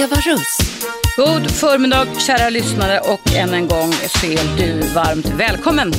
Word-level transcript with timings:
Eva 0.00 0.16
Russ. 0.16 0.58
God 1.16 1.50
förmiddag 1.50 2.20
kära 2.20 2.50
lyssnare 2.50 3.00
och 3.00 3.34
än 3.36 3.54
en 3.54 3.68
gång 3.68 3.92
så 3.92 4.26
är 4.26 4.58
du 4.58 4.94
varmt 4.94 5.26
välkommen. 5.26 5.92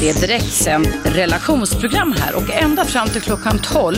Det 0.00 0.10
är 0.10 0.20
direktsänt 0.20 0.88
relationsprogram 1.04 2.12
här 2.12 2.36
och 2.36 2.50
ända 2.50 2.84
fram 2.84 3.08
till 3.08 3.20
klockan 3.20 3.58
12 3.58 3.96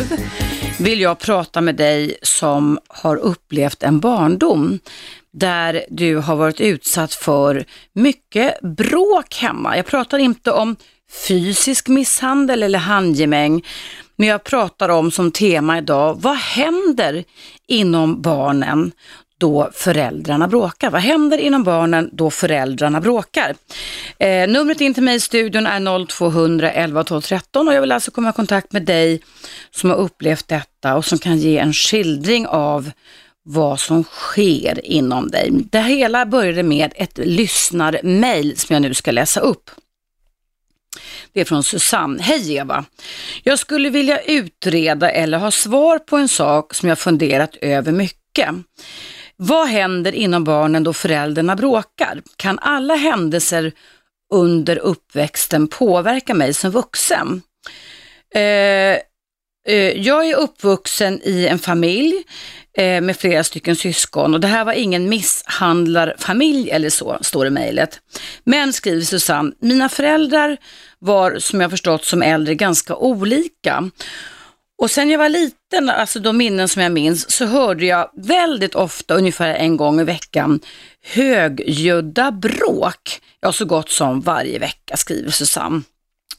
vill 0.78 1.00
jag 1.00 1.18
prata 1.18 1.60
med 1.60 1.76
dig 1.76 2.18
som 2.22 2.78
har 2.88 3.16
upplevt 3.16 3.82
en 3.82 4.00
barndom 4.00 4.78
där 5.32 5.84
du 5.88 6.16
har 6.16 6.36
varit 6.36 6.60
utsatt 6.60 7.14
för 7.14 7.64
mycket 7.92 8.60
bråk 8.60 9.34
hemma. 9.34 9.76
Jag 9.76 9.86
pratar 9.86 10.18
inte 10.18 10.52
om 10.52 10.76
fysisk 11.28 11.88
misshandel 11.88 12.62
eller 12.62 12.78
handgemäng, 12.78 13.66
men 14.16 14.28
jag 14.28 14.44
pratar 14.44 14.88
om 14.88 15.10
som 15.10 15.32
tema 15.32 15.78
idag, 15.78 16.18
vad 16.20 16.36
händer 16.36 17.24
inom 17.68 18.22
barnen 18.22 18.92
då 19.40 19.70
föräldrarna 19.74 20.48
bråkar? 20.48 20.90
Vad 20.90 21.00
händer 21.00 21.38
inom 21.38 21.64
barnen 21.64 22.10
då 22.12 22.30
föräldrarna 22.30 23.00
bråkar? 23.00 23.54
Eh, 24.18 24.48
numret 24.48 24.80
in 24.80 24.94
till 24.94 25.02
mig 25.02 25.16
i 25.16 25.20
studion 25.20 25.66
är 25.66 26.06
0200 26.06 26.72
11 26.72 27.04
12 27.04 27.20
13 27.20 27.68
och 27.68 27.74
jag 27.74 27.80
vill 27.80 27.92
alltså 27.92 28.10
komma 28.10 28.30
i 28.30 28.32
kontakt 28.32 28.72
med 28.72 28.82
dig 28.82 29.22
som 29.70 29.90
har 29.90 29.96
upplevt 29.96 30.48
detta 30.48 30.96
och 30.96 31.04
som 31.04 31.18
kan 31.18 31.38
ge 31.38 31.58
en 31.58 31.72
skildring 31.72 32.46
av 32.46 32.90
vad 33.42 33.80
som 33.80 34.04
sker 34.04 34.86
inom 34.86 35.30
dig. 35.30 35.50
Det 35.52 35.80
hela 35.80 36.26
började 36.26 36.62
med 36.62 36.92
ett 36.96 37.18
lyssnarmail 37.18 38.58
som 38.58 38.74
jag 38.74 38.82
nu 38.82 38.94
ska 38.94 39.10
läsa 39.10 39.40
upp. 39.40 39.70
Det 41.32 41.40
är 41.40 41.44
från 41.44 41.64
Susanne. 41.64 42.22
Hej 42.22 42.56
Eva! 42.56 42.84
Jag 43.42 43.58
skulle 43.58 43.90
vilja 43.90 44.20
utreda 44.20 45.10
eller 45.10 45.38
ha 45.38 45.50
svar 45.50 45.98
på 45.98 46.16
en 46.16 46.28
sak 46.28 46.74
som 46.74 46.88
jag 46.88 46.98
funderat 46.98 47.56
över 47.60 47.92
mycket. 47.92 48.48
Vad 49.42 49.68
händer 49.68 50.12
inom 50.12 50.44
barnen 50.44 50.82
då 50.82 50.92
föräldrarna 50.92 51.56
bråkar? 51.56 52.22
Kan 52.36 52.58
alla 52.58 52.94
händelser 52.94 53.72
under 54.32 54.78
uppväxten 54.78 55.68
påverka 55.68 56.34
mig 56.34 56.54
som 56.54 56.70
vuxen? 56.70 57.42
Eh, 58.34 58.40
eh, 58.40 58.98
jag 59.96 60.28
är 60.28 60.36
uppvuxen 60.36 61.20
i 61.24 61.46
en 61.46 61.58
familj 61.58 62.24
eh, 62.76 63.00
med 63.00 63.16
flera 63.16 63.44
stycken 63.44 63.76
syskon 63.76 64.34
och 64.34 64.40
det 64.40 64.48
här 64.48 64.64
var 64.64 64.72
ingen 64.72 65.08
misshandlarfamilj 65.08 66.70
eller 66.70 66.90
så, 66.90 67.18
står 67.20 67.44
det 67.44 67.48
i 67.48 67.50
mejlet. 67.50 68.00
Men, 68.44 68.72
skriver 68.72 69.02
Susanne, 69.02 69.52
mina 69.60 69.88
föräldrar 69.88 70.56
var 70.98 71.38
som 71.38 71.60
jag 71.60 71.70
förstått 71.70 72.04
som 72.04 72.22
äldre 72.22 72.54
ganska 72.54 72.96
olika. 72.96 73.90
Och 74.80 74.90
sen 74.90 75.10
jag 75.10 75.18
var 75.18 75.28
liten, 75.28 75.90
alltså 75.90 76.20
de 76.20 76.36
minnen 76.36 76.68
som 76.68 76.82
jag 76.82 76.92
minns, 76.92 77.30
så 77.30 77.46
hörde 77.46 77.86
jag 77.86 78.10
väldigt 78.14 78.74
ofta, 78.74 79.14
ungefär 79.14 79.54
en 79.54 79.76
gång 79.76 80.00
i 80.00 80.04
veckan, 80.04 80.60
högljudda 81.02 82.30
bråk. 82.30 83.20
Ja, 83.40 83.52
så 83.52 83.64
gott 83.64 83.90
som 83.90 84.20
varje 84.20 84.58
vecka, 84.58 84.96
skriver 84.96 85.30
Susanne. 85.30 85.82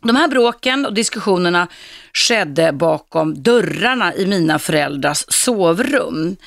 De 0.02 0.16
här 0.16 0.28
bråken 0.28 0.86
och 0.86 0.94
diskussionerna 0.94 1.68
skedde 2.14 2.72
bakom 2.72 3.44
dörrarna 3.44 4.16
i 4.16 4.26
mina 4.26 4.60
föräldrars 4.60 5.26
sovrum. 5.28 6.38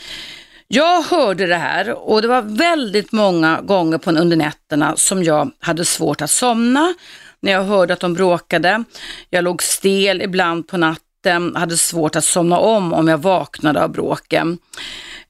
Jag 0.69 1.03
hörde 1.03 1.47
det 1.47 1.56
här 1.56 2.09
och 2.09 2.22
det 2.22 2.28
var 2.28 2.42
väldigt 2.42 3.12
många 3.12 3.61
gånger 3.61 3.98
på 3.98 4.11
under 4.11 4.37
nätterna 4.37 4.97
som 4.97 5.25
jag 5.25 5.50
hade 5.59 5.84
svårt 5.84 6.22
att 6.22 6.31
somna 6.31 6.95
när 7.41 7.53
jag 7.53 7.65
hörde 7.65 7.92
att 7.92 8.00
de 8.00 8.15
bråkade. 8.15 8.84
Jag 9.31 9.45
låg 9.45 9.62
stel 9.62 10.22
ibland 10.22 10.69
på 10.69 10.77
natten, 10.77 11.03
hade 11.30 11.77
svårt 11.77 12.17
att 12.17 12.25
somna 12.25 12.58
om 12.58 12.92
om 12.92 13.08
jag 13.08 13.19
vaknade 13.19 13.84
av 13.84 13.91
bråken. 13.91 14.58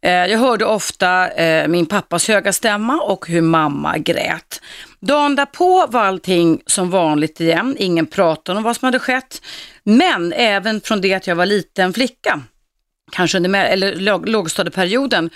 Eh, 0.03 0.13
jag 0.13 0.39
hörde 0.39 0.65
ofta 0.65 1.31
eh, 1.31 1.69
min 1.69 1.87
pappas 1.87 2.29
höga 2.29 2.53
stämma 2.53 3.01
och 3.01 3.29
hur 3.29 3.41
mamma 3.41 3.99
grät. 3.99 4.61
Dagen 5.01 5.37
därpå 5.37 5.87
var 5.87 6.01
allting 6.01 6.63
som 6.67 6.91
vanligt 6.91 7.41
igen. 7.41 7.77
Ingen 7.79 8.07
pratade 8.07 8.59
om 8.59 8.63
vad 8.65 8.77
som 8.77 8.87
hade 8.87 8.99
skett. 8.99 9.43
Men 9.83 10.33
även 10.33 10.81
från 10.81 11.01
det 11.01 11.15
att 11.15 11.27
jag 11.27 11.37
var 11.37 11.47
liten 11.47 11.93
flicka, 11.93 12.41
kanske 13.13 13.37
under 13.39 13.65
eller 13.65 14.27
lågstadieperioden, 14.27 15.31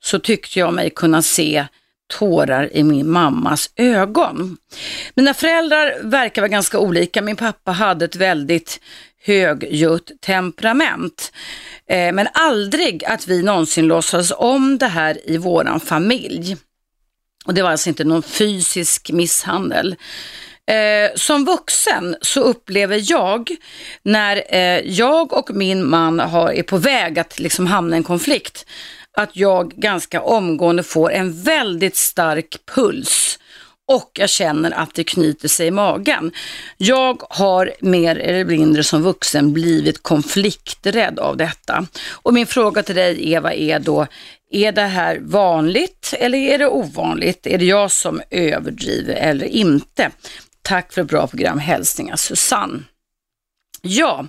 så 0.00 0.18
tyckte 0.18 0.58
jag 0.58 0.74
mig 0.74 0.90
kunna 0.90 1.22
se 1.22 1.66
tårar 2.08 2.76
i 2.76 2.82
min 2.82 3.10
mammas 3.10 3.70
ögon. 3.76 4.56
Mina 5.14 5.34
föräldrar 5.34 5.98
verkar 6.02 6.42
vara 6.42 6.48
ganska 6.48 6.78
olika. 6.78 7.22
Min 7.22 7.36
pappa 7.36 7.72
hade 7.72 8.04
ett 8.04 8.16
väldigt 8.16 8.80
högljutt 9.24 10.20
temperament. 10.20 11.32
Eh, 11.88 12.12
men 12.12 12.28
aldrig 12.32 13.04
att 13.04 13.26
vi 13.26 13.42
någonsin 13.42 13.86
låtsades 13.86 14.32
om 14.36 14.78
det 14.78 14.86
här 14.86 15.30
i 15.30 15.36
våran 15.36 15.80
familj. 15.80 16.56
Och 17.46 17.54
det 17.54 17.62
var 17.62 17.70
alltså 17.70 17.88
inte 17.88 18.04
någon 18.04 18.22
fysisk 18.22 19.10
misshandel. 19.12 19.96
Eh, 20.66 21.10
som 21.14 21.44
vuxen 21.44 22.16
så 22.20 22.40
upplever 22.40 23.00
jag 23.10 23.50
när 24.02 24.42
eh, 24.48 24.80
jag 24.80 25.32
och 25.32 25.50
min 25.50 25.86
man 25.86 26.20
har, 26.20 26.52
är 26.52 26.62
på 26.62 26.76
väg 26.76 27.18
att 27.18 27.38
liksom 27.38 27.66
hamna 27.66 27.96
i 27.96 27.98
en 27.98 28.04
konflikt, 28.04 28.66
att 29.16 29.36
jag 29.36 29.70
ganska 29.70 30.20
omgående 30.20 30.82
får 30.82 31.12
en 31.12 31.42
väldigt 31.42 31.96
stark 31.96 32.56
puls 32.74 33.38
och 33.88 34.10
jag 34.14 34.30
känner 34.30 34.70
att 34.70 34.94
det 34.94 35.04
knyter 35.04 35.48
sig 35.48 35.66
i 35.66 35.70
magen. 35.70 36.32
Jag 36.76 37.22
har 37.30 37.72
mer 37.80 38.16
eller 38.16 38.44
mindre 38.44 38.84
som 38.84 39.02
vuxen 39.02 39.52
blivit 39.52 40.02
konflikträdd 40.02 41.18
av 41.18 41.36
detta. 41.36 41.86
Och 42.12 42.34
min 42.34 42.46
fråga 42.46 42.82
till 42.82 42.94
dig 42.94 43.32
Eva 43.32 43.54
är 43.54 43.78
då, 43.78 44.06
är 44.50 44.72
det 44.72 44.82
här 44.82 45.18
vanligt 45.22 46.14
eller 46.18 46.38
är 46.38 46.58
det 46.58 46.68
ovanligt? 46.68 47.46
Är 47.46 47.58
det 47.58 47.64
jag 47.64 47.90
som 47.90 48.20
överdriver 48.30 49.14
eller 49.14 49.46
inte? 49.46 50.10
Tack 50.62 50.92
för 50.92 51.02
ett 51.02 51.08
bra 51.08 51.26
program. 51.26 51.58
Hälsningar 51.58 52.16
Susanne. 52.16 52.82
Ja, 53.90 54.26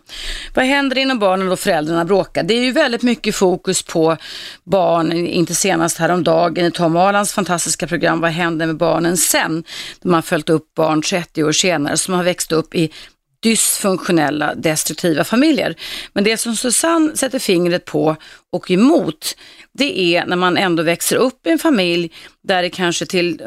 vad 0.56 0.66
händer 0.66 0.98
inom 0.98 1.20
barnen 1.20 1.50
då 1.50 1.56
föräldrarna 1.56 2.06
bråkar? 2.06 2.44
Det 2.44 2.54
är 2.54 2.64
ju 2.64 2.72
väldigt 2.72 3.02
mycket 3.02 3.36
fokus 3.36 3.84
på 3.84 4.18
barn, 4.64 5.12
inte 5.12 5.56
senast 5.56 5.98
häromdagen 5.98 6.66
i 6.66 6.72
Tom 6.72 6.96
Alands 6.96 7.34
fantastiska 7.34 7.88
program 7.88 8.20
Vad 8.22 8.32
händer 8.32 8.68
med 8.68 8.78
barnen 8.78 9.18
sen? 9.18 9.64
Där 10.02 10.10
man 10.10 10.24
följt 10.24 10.50
upp 10.50 10.74
barn 10.76 11.02
30 11.02 11.44
år 11.44 11.52
senare 11.52 11.98
som 11.98 12.14
har 12.14 12.24
växt 12.24 12.52
upp 12.52 12.76
i 12.76 12.92
dysfunktionella, 13.40 14.56
destruktiva 14.56 15.24
familjer. 15.24 15.76
Men 16.14 16.24
det 16.24 16.38
som 16.38 16.56
Susanne 16.56 17.18
sätter 17.18 17.40
fingret 17.40 17.86
på 17.86 18.16
och 18.52 18.72
emot, 18.72 19.36
det 19.74 20.00
är 20.00 20.26
när 20.26 20.36
man 20.36 20.58
ändå 20.58 20.84
växer 20.84 21.16
upp 21.16 21.48
i 21.48 21.50
en 21.50 21.60
familj 21.60 22.12
där 22.44 22.62
det 22.62 22.70
kanske 22.70 23.06
till 23.06 23.42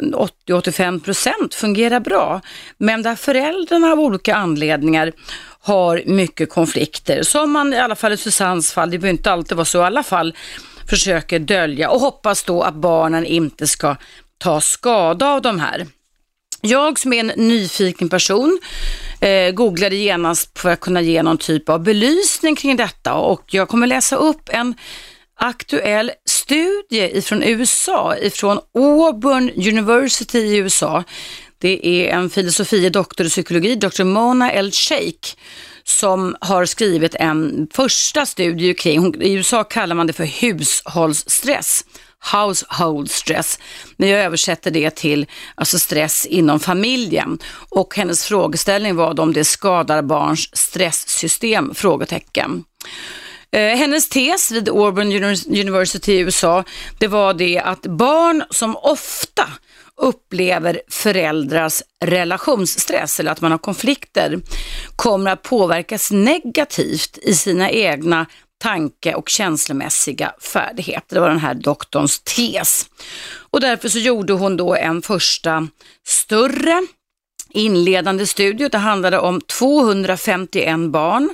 80-85 0.48 1.46
% 1.48 1.54
fungerar 1.54 2.00
bra, 2.00 2.40
men 2.78 3.02
där 3.02 3.14
föräldrarna 3.14 3.92
av 3.92 4.00
olika 4.00 4.34
anledningar 4.34 5.12
har 5.62 6.02
mycket 6.06 6.50
konflikter 6.50 7.22
som 7.22 7.52
man 7.52 7.72
i 7.72 7.78
alla 7.78 7.94
fall 7.96 8.12
i 8.12 8.16
Susannes 8.16 8.72
fall, 8.72 8.90
det 8.90 8.98
behöver 8.98 9.18
inte 9.18 9.32
alltid 9.32 9.56
vara 9.56 9.64
så 9.64 9.78
i 9.78 9.84
alla 9.84 10.02
fall, 10.02 10.36
försöker 10.90 11.38
dölja 11.38 11.90
och 11.90 12.00
hoppas 12.00 12.44
då 12.44 12.62
att 12.62 12.74
barnen 12.74 13.26
inte 13.26 13.66
ska 13.66 13.96
ta 14.38 14.60
skada 14.60 15.26
av 15.26 15.42
de 15.42 15.60
här. 15.60 15.86
Jag 16.60 16.98
som 16.98 17.12
är 17.12 17.20
en 17.20 17.32
nyfiken 17.36 18.08
person 18.08 18.60
eh, 19.20 19.50
googlade 19.50 19.96
genast 19.96 20.58
för 20.58 20.70
att 20.70 20.80
kunna 20.80 21.00
ge 21.00 21.22
någon 21.22 21.38
typ 21.38 21.68
av 21.68 21.82
belysning 21.82 22.56
kring 22.56 22.76
detta 22.76 23.14
och 23.14 23.42
jag 23.46 23.68
kommer 23.68 23.86
läsa 23.86 24.16
upp 24.16 24.48
en 24.48 24.74
aktuell 25.34 26.10
studie 26.24 27.18
ifrån 27.18 27.42
USA, 27.42 28.16
ifrån 28.16 28.60
Auburn 28.74 29.50
University 29.50 30.38
i 30.38 30.56
USA. 30.56 31.04
Det 31.62 31.86
är 31.86 32.16
en 32.16 32.30
filosofie 32.30 32.90
doktor 32.90 33.26
i 33.26 33.28
psykologi, 33.28 33.74
Dr. 33.74 34.04
Mona 34.04 34.52
El-Sheikh, 34.52 35.36
som 35.84 36.36
har 36.40 36.64
skrivit 36.64 37.14
en 37.14 37.68
första 37.72 38.26
studie 38.26 38.74
kring, 38.74 39.22
i 39.22 39.32
USA 39.32 39.64
kallar 39.64 39.94
man 39.94 40.06
det 40.06 40.12
för 40.12 40.24
hushållsstress 40.24 41.84
household 42.32 43.10
stress. 43.10 43.58
Men 43.96 44.08
jag 44.08 44.20
översätter 44.20 44.70
det 44.70 44.90
till 44.90 45.26
alltså 45.54 45.78
stress 45.78 46.26
inom 46.26 46.60
familjen. 46.60 47.38
Och 47.68 47.96
hennes 47.96 48.24
frågeställning 48.24 48.96
var 48.96 49.20
om 49.20 49.32
det 49.32 49.44
skadar 49.44 50.02
barns 50.02 50.56
stresssystem? 50.56 51.74
Frågetecken. 51.74 52.64
Eh, 53.52 53.76
hennes 53.76 54.08
tes 54.08 54.50
vid 54.50 54.68
Auburn 54.68 55.12
University 55.60 56.12
i 56.12 56.18
USA, 56.18 56.64
det 56.98 57.08
var 57.08 57.34
det 57.34 57.58
att 57.58 57.82
barn 57.82 58.44
som 58.50 58.76
ofta 58.76 59.48
upplever 60.02 60.80
föräldrars 60.88 61.82
relationsstress 62.04 63.20
eller 63.20 63.30
att 63.30 63.40
man 63.40 63.50
har 63.50 63.58
konflikter 63.58 64.40
kommer 64.96 65.30
att 65.30 65.42
påverkas 65.42 66.10
negativt 66.10 67.18
i 67.22 67.34
sina 67.34 67.70
egna 67.70 68.26
tanke 68.62 69.14
och 69.14 69.28
känslomässiga 69.28 70.32
färdigheter. 70.40 71.14
Det 71.14 71.20
var 71.20 71.28
den 71.28 71.38
här 71.38 71.54
doktorns 71.54 72.20
tes. 72.20 72.86
Och 73.50 73.60
därför 73.60 73.88
så 73.88 73.98
gjorde 73.98 74.32
hon 74.32 74.56
då 74.56 74.74
en 74.74 75.02
första 75.02 75.68
större 76.06 76.86
inledande 77.50 78.26
studie. 78.26 78.68
Det 78.68 78.78
handlade 78.78 79.18
om 79.18 79.40
251 79.40 80.78
barn 80.90 81.30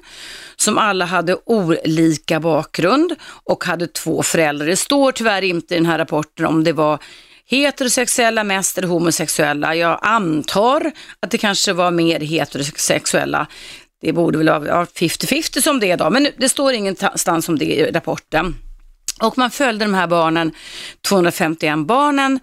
som 0.56 0.78
alla 0.78 1.04
hade 1.04 1.36
olika 1.46 2.40
bakgrund 2.40 3.14
och 3.44 3.64
hade 3.64 3.86
två 3.86 4.22
föräldrar. 4.22 4.66
Det 4.66 4.76
står 4.76 5.12
tyvärr 5.12 5.42
inte 5.42 5.74
i 5.74 5.78
den 5.78 5.86
här 5.86 5.98
rapporten 5.98 6.46
om 6.46 6.64
det 6.64 6.72
var 6.72 6.98
heterosexuella 7.50 8.44
mest 8.44 8.78
eller 8.78 8.88
homosexuella. 8.88 9.74
Jag 9.74 9.98
antar 10.02 10.92
att 11.20 11.30
det 11.30 11.38
kanske 11.38 11.72
var 11.72 11.90
mer 11.90 12.20
heterosexuella. 12.20 13.46
Det 14.00 14.12
borde 14.12 14.38
väl 14.38 14.48
vara 14.48 14.84
50-50 14.84 15.60
som 15.60 15.80
det 15.80 15.90
är 15.90 15.96
då, 15.96 16.10
men 16.10 16.28
det 16.38 16.48
står 16.48 16.72
ingenstans 16.72 17.48
om 17.48 17.58
det 17.58 17.64
i 17.64 17.90
rapporten. 17.92 18.56
Och 19.22 19.38
man 19.38 19.50
följde 19.50 19.84
de 19.84 19.94
här 19.94 20.06
barnen, 20.06 20.52
251 21.08 21.78
barnen, 21.86 22.40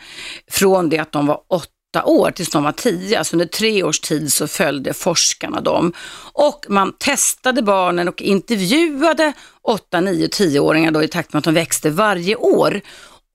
från 0.52 0.90
det 0.90 1.00
att 1.00 1.12
de 1.12 1.28
var 1.28 1.40
åtta 1.48 2.04
år 2.04 2.31
tills 2.31 2.50
de 2.50 2.63
var 2.63 2.72
tio. 2.72 3.18
Alltså 3.18 3.36
under 3.36 3.46
tre 3.46 3.84
års 3.84 4.00
tid 4.00 4.34
så 4.34 4.48
följde 4.48 4.94
forskarna 4.94 5.62
dem. 5.62 5.94
Och 6.34 6.66
man 6.69 6.94
testade 6.98 7.62
barnen 7.62 8.08
och 8.08 8.22
intervjuade 8.22 9.34
åtta, 9.62 10.01
nio, 10.01 10.28
tioåringar 10.28 10.92
då 10.92 11.04
i 11.04 11.08
takt 11.08 11.34
med 11.34 11.38
att 11.38 11.44
de 11.44 11.54
växte 11.54 11.90
varje 11.90 12.36
år 12.36 12.81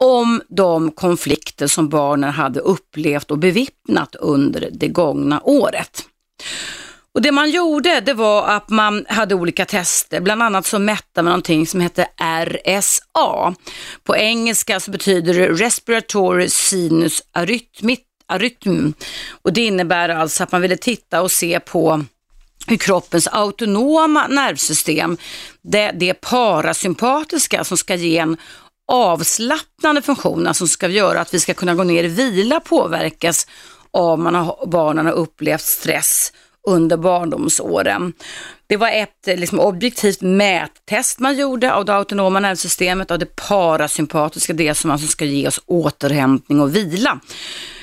om 0.04 0.42
de 0.48 0.90
konflikter 0.92 1.66
som 1.66 1.88
barnen 1.88 2.30
hade 2.30 2.60
upplevt 2.60 3.30
och 3.30 3.38
bevittnat 3.38 4.14
under 4.14 4.68
det 4.72 4.88
gångna 4.88 5.40
året. 5.44 6.04
Och 7.14 7.22
Det 7.22 7.32
man 7.32 7.50
gjorde 7.50 8.00
det 8.00 8.14
var 8.14 8.48
att 8.48 8.68
man 8.68 9.06
hade 9.08 9.34
olika 9.34 9.64
tester, 9.64 10.20
bland 10.20 10.42
annat 10.42 10.66
så 10.66 10.78
mätte 10.78 11.22
man 11.22 11.24
någonting 11.24 11.66
som 11.66 11.80
hette 11.80 12.08
RSA. 12.44 13.54
På 14.04 14.16
engelska 14.16 14.80
så 14.80 14.90
betyder 14.90 15.34
det 15.34 15.48
Respiratory 15.48 16.48
Sinus 16.48 17.22
arytm. 17.32 18.94
och 19.42 19.52
det 19.52 19.64
innebär 19.64 20.08
alltså 20.08 20.42
att 20.42 20.52
man 20.52 20.60
ville 20.62 20.76
titta 20.76 21.22
och 21.22 21.30
se 21.30 21.60
på 21.60 22.04
hur 22.66 22.76
kroppens 22.76 23.28
autonoma 23.32 24.26
nervsystem, 24.26 25.16
det, 25.62 25.92
det 25.94 26.14
parasympatiska 26.14 27.64
som 27.64 27.76
ska 27.76 27.94
ge 27.94 28.18
en 28.18 28.36
avslappnande 28.90 30.02
funktioner 30.02 30.48
alltså 30.48 30.66
som 30.66 30.68
ska 30.68 30.88
göra 30.88 31.20
att 31.20 31.34
vi 31.34 31.40
ska 31.40 31.54
kunna 31.54 31.74
gå 31.74 31.84
ner 31.84 32.04
i 32.04 32.08
vila 32.08 32.60
påverkas 32.60 33.46
av 33.92 34.18
man 34.18 34.52
barnen 34.66 35.06
har 35.06 35.12
upplevt 35.12 35.60
stress 35.60 36.32
under 36.68 36.96
barndomsåren. 36.96 38.12
Det 38.66 38.76
var 38.76 38.88
ett 38.88 39.28
eh, 39.28 39.36
liksom, 39.36 39.60
objektivt 39.60 40.20
mättest 40.20 41.18
man 41.18 41.36
gjorde 41.36 41.72
av 41.72 41.84
det 41.84 41.94
autonoma 41.94 42.40
nervsystemet, 42.40 43.10
av 43.10 43.18
det 43.18 43.36
parasympatiska, 43.36 44.52
det 44.52 44.74
som 44.74 44.90
alltså 44.90 45.06
ska 45.06 45.24
ge 45.24 45.48
oss 45.48 45.60
återhämtning 45.66 46.60
och 46.60 46.76
vila. 46.76 47.20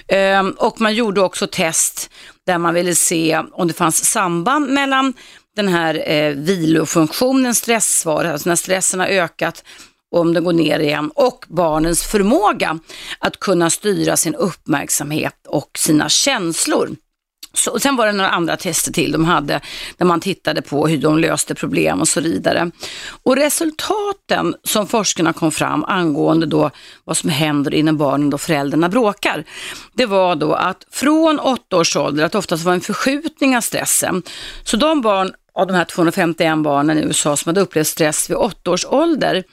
Ehm, 0.07 0.51
och 0.51 0.81
man 0.81 0.95
gjorde 0.95 1.21
också 1.21 1.47
test 1.47 2.09
där 2.45 2.57
man 2.57 2.73
ville 2.73 2.95
se 2.95 3.41
om 3.51 3.67
det 3.67 3.73
fanns 3.73 4.05
samband 4.05 4.69
mellan 4.69 5.13
den 5.55 5.67
här 5.67 6.11
eh, 6.11 6.33
vilofunktionen, 6.33 7.55
stressvaret, 7.55 8.31
alltså 8.31 8.49
när 8.49 8.55
stressen 8.55 8.99
har 8.99 9.07
ökat 9.07 9.63
och 10.11 10.19
om 10.19 10.33
den 10.33 10.43
går 10.43 10.53
ner 10.53 10.79
igen 10.79 11.11
och 11.15 11.45
barnens 11.47 12.03
förmåga 12.03 12.79
att 13.19 13.39
kunna 13.39 13.69
styra 13.69 14.17
sin 14.17 14.35
uppmärksamhet 14.35 15.47
och 15.47 15.69
sina 15.77 16.09
känslor. 16.09 16.89
Så, 17.53 17.79
sen 17.79 17.95
var 17.95 18.05
det 18.05 18.11
några 18.11 18.29
andra 18.29 18.57
tester 18.57 18.91
till 18.91 19.11
de 19.11 19.25
hade 19.25 19.61
där 19.97 20.05
man 20.05 20.19
tittade 20.19 20.61
på 20.61 20.87
hur 20.87 20.97
de 20.97 21.19
löste 21.19 21.55
problem 21.55 22.01
och 22.01 22.07
så 22.07 22.21
vidare. 22.21 22.71
Och 23.23 23.35
resultaten 23.35 24.55
som 24.63 24.87
forskarna 24.87 25.33
kom 25.33 25.51
fram 25.51 25.83
angående 25.83 26.45
då 26.45 26.71
vad 27.03 27.17
som 27.17 27.29
händer 27.29 27.73
innan 27.73 27.97
barnen 27.97 28.29
då 28.29 28.37
föräldrarna 28.37 28.89
bråkar, 28.89 29.43
det 29.93 30.05
var 30.05 30.35
då 30.35 30.53
att 30.53 30.85
från 30.91 31.39
åtta 31.39 31.77
års 31.77 31.95
ålder, 31.95 32.23
att 32.23 32.31
det 32.31 32.37
oftast 32.37 32.63
var 32.63 32.73
en 32.73 32.81
förskjutning 32.81 33.57
av 33.57 33.61
stressen. 33.61 34.23
Så 34.63 34.77
de 34.77 35.01
barn 35.01 35.31
av 35.57 35.67
de 35.67 35.73
här 35.73 35.85
251 35.85 36.57
barnen 36.57 36.97
i 36.97 37.01
USA 37.01 37.37
som 37.37 37.49
hade 37.49 37.61
upplevt 37.61 37.87
stress 37.87 38.29
vid 38.29 38.37
åtta 38.37 38.71
års 38.71 38.85
ålder 38.85 39.43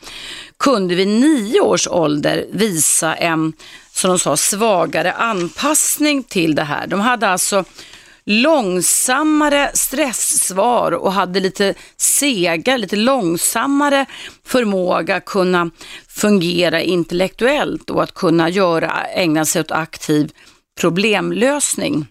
kunde 0.58 0.94
vid 0.94 1.08
nio 1.08 1.60
års 1.60 1.88
ålder 1.88 2.46
visa 2.52 3.14
en, 3.14 3.52
som 3.92 4.08
de 4.08 4.18
sa, 4.18 4.36
svagare 4.36 5.12
anpassning 5.12 6.22
till 6.22 6.54
det 6.54 6.64
här. 6.64 6.86
De 6.86 7.00
hade 7.00 7.28
alltså 7.28 7.64
långsammare 8.26 9.70
stresssvar 9.74 10.92
och 10.92 11.12
hade 11.12 11.40
lite 11.40 11.74
sega, 11.96 12.76
lite 12.76 12.96
långsammare 12.96 14.06
förmåga 14.46 15.16
att 15.16 15.24
kunna 15.24 15.70
fungera 16.08 16.82
intellektuellt 16.82 17.90
och 17.90 18.02
att 18.02 18.14
kunna 18.14 18.48
göra, 18.48 19.04
ägna 19.04 19.44
sig 19.44 19.60
åt 19.60 19.70
aktiv 19.70 20.32
problemlösning. 20.80 22.06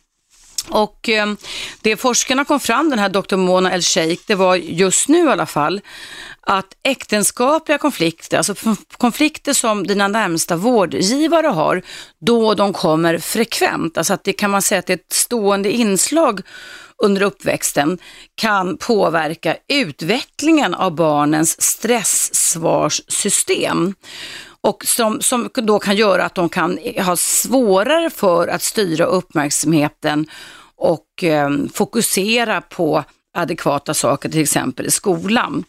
Och 0.69 1.09
eh, 1.09 1.33
det 1.81 1.97
forskarna 1.97 2.45
kom 2.45 2.59
fram, 2.59 2.89
den 2.89 2.99
här 2.99 3.09
doktor 3.09 3.37
Mona 3.37 3.73
El-Sheikh, 3.73 4.23
det 4.27 4.35
var 4.35 4.55
just 4.55 5.07
nu 5.07 5.25
i 5.25 5.29
alla 5.29 5.45
fall, 5.45 5.81
att 6.45 6.77
äktenskapliga 6.83 7.77
konflikter, 7.77 8.37
alltså 8.37 8.55
konflikter 8.97 9.53
som 9.53 9.87
dina 9.87 10.07
närmsta 10.07 10.55
vårdgivare 10.55 11.47
har, 11.47 11.81
då 12.19 12.53
de 12.53 12.73
kommer 12.73 13.17
frekvent, 13.17 13.97
alltså 13.97 14.13
att 14.13 14.23
det 14.23 14.33
kan 14.33 14.51
man 14.51 14.61
säga 14.61 14.79
att 14.79 14.85
det 14.85 14.93
är 14.93 14.97
ett 14.97 15.13
stående 15.13 15.71
inslag 15.71 16.41
under 17.03 17.21
uppväxten, 17.21 17.97
kan 18.35 18.77
påverka 18.77 19.57
utvecklingen 19.67 20.73
av 20.73 20.95
barnens 20.95 21.61
stresssvarssystem 21.61 23.93
och 24.61 24.85
som, 24.85 25.21
som 25.21 25.49
då 25.53 25.79
kan 25.79 25.95
göra 25.95 26.25
att 26.25 26.35
de 26.35 26.49
kan 26.49 26.79
ha 26.97 27.15
svårare 27.15 28.09
för 28.09 28.47
att 28.47 28.61
styra 28.61 29.05
uppmärksamheten 29.05 30.27
och 30.75 31.23
eh, 31.23 31.49
fokusera 31.73 32.61
på 32.61 33.03
adekvata 33.33 33.93
saker, 33.93 34.29
till 34.29 34.41
exempel 34.41 34.85
i 34.85 34.91
skolan. 34.91 35.63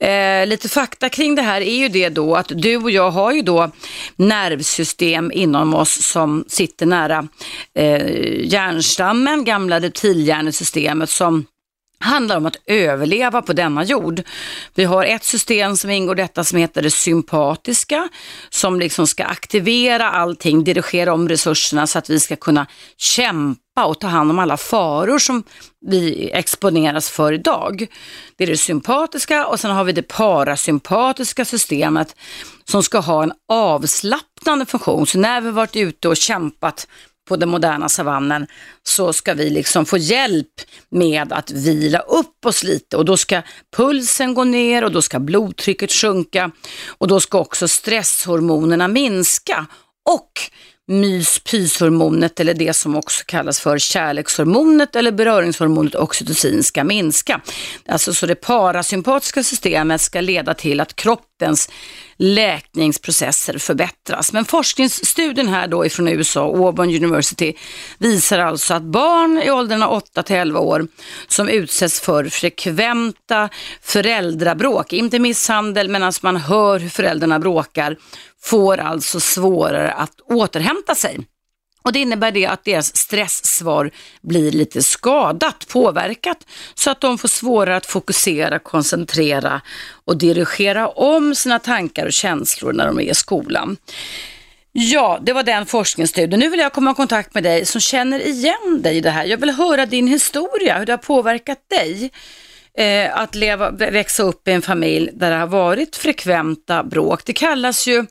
Eh, 0.00 0.46
lite 0.46 0.68
fakta 0.68 1.08
kring 1.08 1.34
det 1.34 1.42
här 1.42 1.60
är 1.60 1.76
ju 1.76 1.88
det 1.88 2.08
då 2.08 2.34
att 2.34 2.52
du 2.54 2.76
och 2.76 2.90
jag 2.90 3.10
har 3.10 3.32
ju 3.32 3.42
då 3.42 3.70
nervsystem 4.16 5.32
inom 5.32 5.74
oss 5.74 6.02
som 6.02 6.44
sitter 6.48 6.86
nära 6.86 7.28
eh, 7.74 8.06
hjärnstammen, 8.44 9.44
gamla 9.44 9.80
reptilhjärnesystemet 9.80 11.10
som 11.10 11.44
handlar 12.00 12.36
om 12.36 12.46
att 12.46 12.56
överleva 12.66 13.42
på 13.42 13.52
denna 13.52 13.84
jord. 13.84 14.22
Vi 14.74 14.84
har 14.84 15.04
ett 15.04 15.24
system 15.24 15.76
som 15.76 15.90
ingår 15.90 16.14
detta 16.14 16.44
som 16.44 16.58
heter 16.58 16.82
det 16.82 16.90
sympatiska, 16.90 18.08
som 18.50 18.80
liksom 18.80 19.06
ska 19.06 19.24
aktivera 19.24 20.10
allting, 20.10 20.64
dirigera 20.64 21.12
om 21.12 21.28
resurserna 21.28 21.86
så 21.86 21.98
att 21.98 22.10
vi 22.10 22.20
ska 22.20 22.36
kunna 22.36 22.66
kämpa 22.96 23.84
och 23.84 24.00
ta 24.00 24.06
hand 24.06 24.30
om 24.30 24.38
alla 24.38 24.56
faror 24.56 25.18
som 25.18 25.42
vi 25.86 26.30
exponeras 26.30 27.10
för 27.10 27.32
idag. 27.32 27.86
Det 28.36 28.44
är 28.44 28.48
det 28.48 28.56
sympatiska 28.56 29.46
och 29.46 29.60
sen 29.60 29.70
har 29.70 29.84
vi 29.84 29.92
det 29.92 30.02
parasympatiska 30.02 31.44
systemet 31.44 32.16
som 32.64 32.82
ska 32.82 32.98
ha 32.98 33.22
en 33.22 33.32
avslappnande 33.48 34.66
funktion. 34.66 35.06
Så 35.06 35.18
när 35.18 35.40
vi 35.40 35.50
varit 35.50 35.76
ute 35.76 36.08
och 36.08 36.16
kämpat 36.16 36.86
på 37.28 37.36
den 37.36 37.48
moderna 37.48 37.88
savannen 37.88 38.46
så 38.82 39.12
ska 39.12 39.34
vi 39.34 39.50
liksom 39.50 39.86
få 39.86 39.96
hjälp 39.96 40.60
med 40.90 41.32
att 41.32 41.50
vila 41.50 41.98
upp 41.98 42.46
oss 42.46 42.62
lite. 42.62 42.96
Och 42.96 43.04
då 43.04 43.16
ska 43.16 43.42
pulsen 43.76 44.34
gå 44.34 44.44
ner 44.44 44.84
och 44.84 44.92
då 44.92 45.02
ska 45.02 45.18
blodtrycket 45.18 45.92
sjunka. 45.92 46.50
Och 46.88 47.08
då 47.08 47.20
ska 47.20 47.38
också 47.38 47.68
stresshormonerna 47.68 48.88
minska. 48.88 49.66
Och 50.10 50.32
mys-pyshormonet 50.88 52.40
eller 52.40 52.54
det 52.54 52.72
som 52.72 52.96
också 52.96 53.24
kallas 53.26 53.60
för 53.60 53.78
kärlekshormonet 53.78 54.96
eller 54.96 55.12
beröringshormonet 55.12 55.94
oxytocin 55.94 56.62
ska 56.62 56.84
minska. 56.84 57.40
Alltså 57.88 58.14
så 58.14 58.26
det 58.26 58.34
parasympatiska 58.34 59.42
systemet 59.42 60.00
ska 60.00 60.20
leda 60.20 60.54
till 60.54 60.80
att 60.80 60.96
kroppen 60.96 61.27
kroppens 61.38 61.70
läkningsprocesser 62.16 63.58
förbättras. 63.58 64.32
Men 64.32 64.44
forskningsstudien 64.44 65.48
här 65.48 65.68
då 65.68 65.86
ifrån 65.86 66.08
USA, 66.08 66.44
Auburn 66.44 67.04
University, 67.04 67.54
visar 67.98 68.38
alltså 68.38 68.74
att 68.74 68.82
barn 68.82 69.42
i 69.44 69.50
åldrarna 69.50 69.88
8 69.88 70.22
till 70.22 70.36
11 70.36 70.60
år 70.60 70.86
som 71.28 71.48
utsätts 71.48 72.00
för 72.00 72.24
frekventa 72.24 73.48
föräldrabråk, 73.82 74.92
inte 74.92 75.18
misshandel, 75.18 75.88
men 75.88 76.02
alltså 76.02 76.20
man 76.22 76.36
hör 76.36 76.78
hur 76.78 76.88
föräldrarna 76.88 77.38
bråkar, 77.38 77.96
får 78.42 78.78
alltså 78.78 79.20
svårare 79.20 79.92
att 79.92 80.20
återhämta 80.20 80.94
sig. 80.94 81.18
Och 81.88 81.92
Det 81.92 81.98
innebär 81.98 82.30
det 82.30 82.46
att 82.46 82.64
deras 82.64 82.96
stresssvar 82.96 83.90
blir 84.22 84.50
lite 84.50 84.82
skadat, 84.82 85.68
påverkat, 85.68 86.46
så 86.74 86.90
att 86.90 87.00
de 87.00 87.18
får 87.18 87.28
svårare 87.28 87.76
att 87.76 87.86
fokusera, 87.86 88.58
koncentrera 88.58 89.60
och 90.04 90.16
dirigera 90.16 90.88
om 90.88 91.34
sina 91.34 91.58
tankar 91.58 92.06
och 92.06 92.12
känslor 92.12 92.72
när 92.72 92.86
de 92.86 93.00
är 93.00 93.10
i 93.10 93.14
skolan. 93.14 93.76
Ja, 94.72 95.18
det 95.22 95.32
var 95.32 95.42
den 95.42 95.66
forskningsstudien. 95.66 96.40
Nu 96.40 96.48
vill 96.48 96.60
jag 96.60 96.72
komma 96.72 96.90
i 96.90 96.94
kontakt 96.94 97.34
med 97.34 97.42
dig 97.42 97.66
som 97.66 97.80
känner 97.80 98.26
igen 98.26 98.82
dig 98.82 98.96
i 98.96 99.00
det 99.00 99.10
här. 99.10 99.24
Jag 99.24 99.38
vill 99.38 99.50
höra 99.50 99.86
din 99.86 100.06
historia, 100.06 100.78
hur 100.78 100.86
det 100.86 100.92
har 100.92 100.98
påverkat 100.98 101.58
dig 101.70 102.10
eh, 102.78 103.20
att 103.20 103.34
leva, 103.34 103.70
växa 103.70 104.22
upp 104.22 104.48
i 104.48 104.52
en 104.52 104.62
familj 104.62 105.10
där 105.14 105.30
det 105.30 105.36
har 105.36 105.46
varit 105.46 105.96
frekventa 105.96 106.84
bråk. 106.84 107.24
Det 107.24 107.32
kallas 107.32 107.86
ju 107.86 108.06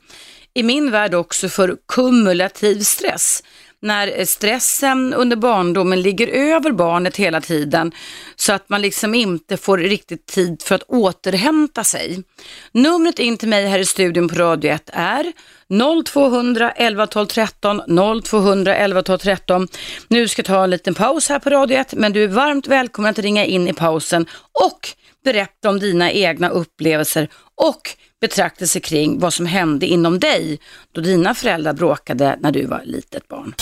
i 0.54 0.62
min 0.62 0.90
värld 0.90 1.14
också 1.14 1.48
för 1.48 1.76
kumulativ 1.88 2.80
stress 2.80 3.42
när 3.82 4.18
eh, 4.18 4.24
stressen 4.24 5.14
under 5.14 5.36
barndomen 5.36 6.02
ligger 6.02 6.26
över 6.26 6.72
barnet 6.72 7.16
hela 7.16 7.40
tiden 7.40 7.92
så 8.36 8.52
att 8.52 8.68
man 8.68 8.82
liksom 8.82 9.14
inte 9.14 9.56
får 9.56 9.78
riktigt 9.78 10.26
tid 10.26 10.62
för 10.62 10.74
att 10.74 10.82
återhämta 10.82 11.84
sig. 11.84 12.22
Numret 12.72 13.18
in 13.18 13.36
till 13.36 13.48
mig 13.48 13.66
här 13.66 13.78
i 13.78 13.84
studion 13.84 14.28
på 14.28 14.34
Radio 14.34 14.70
1 14.70 14.90
är 14.92 15.32
0200 16.04 16.70
11 16.70 17.06
12 17.06 17.26
13 17.26 17.82
0200 18.22 18.76
11 18.76 19.02
12 19.02 19.18
13. 19.18 19.68
Nu 20.08 20.28
ska 20.28 20.40
jag 20.40 20.46
ta 20.46 20.64
en 20.64 20.70
liten 20.70 20.94
paus 20.94 21.28
här 21.28 21.38
på 21.38 21.50
Radio 21.50 21.78
1 21.78 21.94
men 21.94 22.12
du 22.12 22.24
är 22.24 22.28
varmt 22.28 22.66
välkommen 22.66 23.10
att 23.10 23.18
ringa 23.18 23.44
in 23.44 23.68
i 23.68 23.72
pausen 23.72 24.26
och 24.66 24.88
berätta 25.24 25.68
om 25.68 25.78
dina 25.78 26.12
egna 26.12 26.48
upplevelser 26.48 27.28
och 27.54 27.90
betraktelse 28.20 28.80
kring 28.80 29.18
vad 29.18 29.34
som 29.34 29.46
hände 29.46 29.86
inom 29.86 30.18
dig 30.18 30.60
då 30.92 31.00
dina 31.00 31.34
föräldrar 31.34 31.72
bråkade 31.72 32.38
när 32.40 32.52
du 32.52 32.66
var 32.66 32.82
litet 32.84 33.28
barn. 33.28 33.54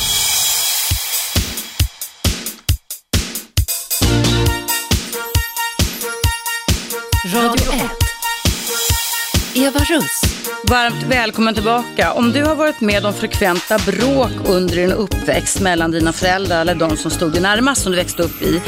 Radio 7.35 7.73
1. 7.73 7.76
Eva 9.59 9.79
Russ. 9.79 10.23
Varmt 10.71 11.03
välkommen 11.03 11.55
tillbaka. 11.55 12.13
Om 12.13 12.33
du 12.33 12.45
har 12.45 12.57
varit 12.57 12.81
med 12.81 13.07
om 13.07 13.13
frekventa 13.13 13.79
bråk 13.79 14.49
under 14.49 14.77
din 14.77 14.93
uppväxt 14.93 15.61
mellan 15.61 15.91
dina 15.91 16.13
föräldrar 16.13 16.61
eller 16.61 16.75
de 16.75 16.97
som 16.97 17.11
stod 17.11 17.33
dig 17.33 17.43
närmast 17.43 17.83
som 17.83 17.93
du 17.93 17.99
växte 17.99 18.23
upp 18.23 18.43
i, 18.43 18.61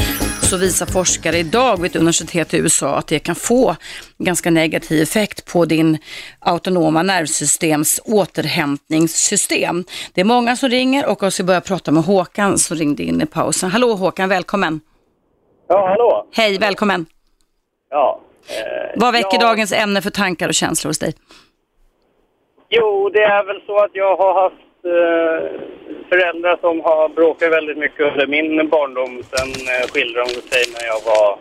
så 0.42 0.56
visar 0.56 0.86
forskare 0.86 1.38
idag 1.38 1.76
vid 1.80 1.90
ett 1.90 1.96
universitet 1.96 2.54
i 2.54 2.56
USA 2.56 2.96
att 2.96 3.06
det 3.06 3.18
kan 3.18 3.34
få 3.34 3.76
ganska 4.18 4.50
negativ 4.50 5.02
effekt 5.02 5.52
på 5.52 5.64
din 5.64 5.98
autonoma 6.38 7.02
nervsystems 7.02 8.00
återhämtningssystem. 8.04 9.84
Det 10.14 10.20
är 10.20 10.24
många 10.24 10.56
som 10.56 10.68
ringer 10.68 11.06
och 11.06 11.22
jag 11.22 11.32
ska 11.32 11.44
börja 11.44 11.60
prata 11.60 11.90
med 11.90 12.04
Håkan 12.04 12.58
som 12.58 12.76
ringde 12.76 13.02
in 13.02 13.22
i 13.22 13.26
pausen. 13.26 13.70
Hallå 13.70 13.94
Håkan, 13.94 14.28
välkommen. 14.28 14.80
Ja, 15.68 15.88
hallå. 15.88 16.26
Hej, 16.32 16.58
välkommen. 16.58 17.06
Ja. 17.90 18.20
Eh, 18.48 18.90
Vad 18.96 19.12
väcker 19.12 19.28
ja, 19.40 19.46
dagens 19.48 19.72
ämne 19.72 20.02
för 20.02 20.10
tankar 20.10 20.48
och 20.48 20.54
känslor 20.54 20.88
hos 20.90 20.98
dig? 20.98 21.14
Jo, 22.68 23.08
det 23.08 23.22
är 23.22 23.44
väl 23.44 23.60
så 23.66 23.78
att 23.78 23.90
jag 23.92 24.16
har 24.16 24.42
haft 24.42 24.84
eh, 24.84 25.60
föräldrar 26.08 26.56
som 26.60 26.80
har 26.80 27.08
bråkat 27.08 27.52
väldigt 27.52 27.78
mycket 27.78 28.00
under 28.12 28.26
min 28.26 28.68
barndom. 28.68 29.22
Sen 29.32 29.48
eh, 29.48 29.86
skilde 29.92 30.20
de 30.20 30.26
sig 30.28 30.62
när 30.72 30.86
jag 30.86 31.00
var 31.04 31.38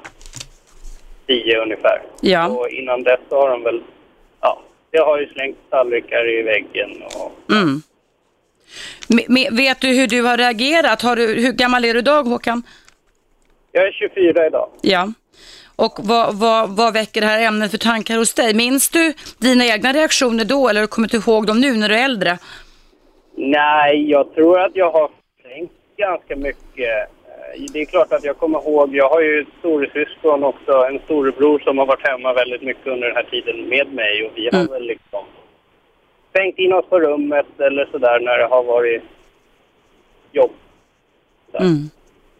tio 1.27 1.61
ungefär. 1.61 2.01
Ja. 2.21 2.47
Och 2.47 2.69
innan 2.69 3.03
dess 3.03 3.19
så 3.29 3.41
har 3.41 3.49
de 3.49 3.63
väl, 3.63 3.81
ja, 4.41 4.61
jag 4.91 5.05
har 5.05 5.19
ju 5.19 5.27
slängt 5.27 5.57
tallrikar 5.69 6.29
i 6.39 6.41
väggen 6.41 7.03
och 7.15 7.31
Mm. 7.51 7.81
Me- 9.09 9.27
me- 9.27 9.57
vet 9.57 9.81
du 9.81 9.87
hur 9.87 10.07
du 10.07 10.21
har 10.21 10.37
reagerat? 10.37 11.01
Har 11.01 11.15
du, 11.15 11.27
hur 11.41 11.51
gammal 11.51 11.85
är 11.85 11.93
du 11.93 11.99
idag 11.99 12.23
Håkan? 12.23 12.63
jag 13.71 13.87
är 13.87 13.91
24 13.91 14.47
idag. 14.47 14.69
Ja. 14.81 15.07
Och 15.85 15.99
vad, 16.03 16.35
vad, 16.35 16.69
vad 16.69 16.93
väcker 16.93 17.21
det 17.21 17.27
här 17.27 17.41
ämnet 17.47 17.71
för 17.71 17.77
tankar 17.77 18.17
hos 18.17 18.33
dig? 18.33 18.53
Minns 18.53 18.89
du 18.89 19.13
dina 19.37 19.65
egna 19.65 19.93
reaktioner 19.93 20.45
då 20.45 20.69
eller 20.69 20.87
kommer 20.87 21.07
du 21.07 21.17
ihåg 21.17 21.47
dem 21.47 21.59
nu 21.61 21.73
när 21.77 21.89
du 21.89 21.95
är 21.95 22.05
äldre? 22.05 22.37
Nej, 23.35 24.09
jag 24.11 24.33
tror 24.33 24.59
att 24.59 24.71
jag 24.75 24.91
har 24.91 25.09
tänkt 25.43 25.73
ganska 25.97 26.35
mycket. 26.35 26.89
Eh, 26.89 27.63
Det 27.73 27.79
är 27.81 27.85
klart 27.85 28.13
att 28.13 28.23
jag 28.23 28.37
kommer 28.37 28.59
ihåg, 28.59 28.95
jag 28.95 29.09
har 29.09 29.21
ju 29.21 29.45
storasyskon 29.59 30.43
också, 30.43 30.71
en 30.71 30.99
storebror 31.05 31.59
som 31.59 31.77
har 31.77 31.85
varit 31.85 32.07
hemma 32.07 32.33
väldigt 32.33 32.61
mycket 32.61 32.87
under 32.87 33.07
den 33.07 33.15
här 33.15 33.23
tiden 33.23 33.69
med 33.69 33.93
mig 33.93 34.25
och 34.25 34.31
vi 34.35 34.45
har 34.51 34.59
Mm. 34.59 34.71
väl 34.71 34.83
liksom 34.83 35.23
stängt 36.29 36.57
in 36.57 36.73
oss 36.73 36.85
på 36.89 36.99
rummet 36.99 37.59
eller 37.59 37.85
sådär 37.91 38.19
när 38.19 38.37
det 38.37 38.45
har 38.45 38.63
varit 38.63 39.03
jobb. 40.31 40.51
Mm. 41.59 41.89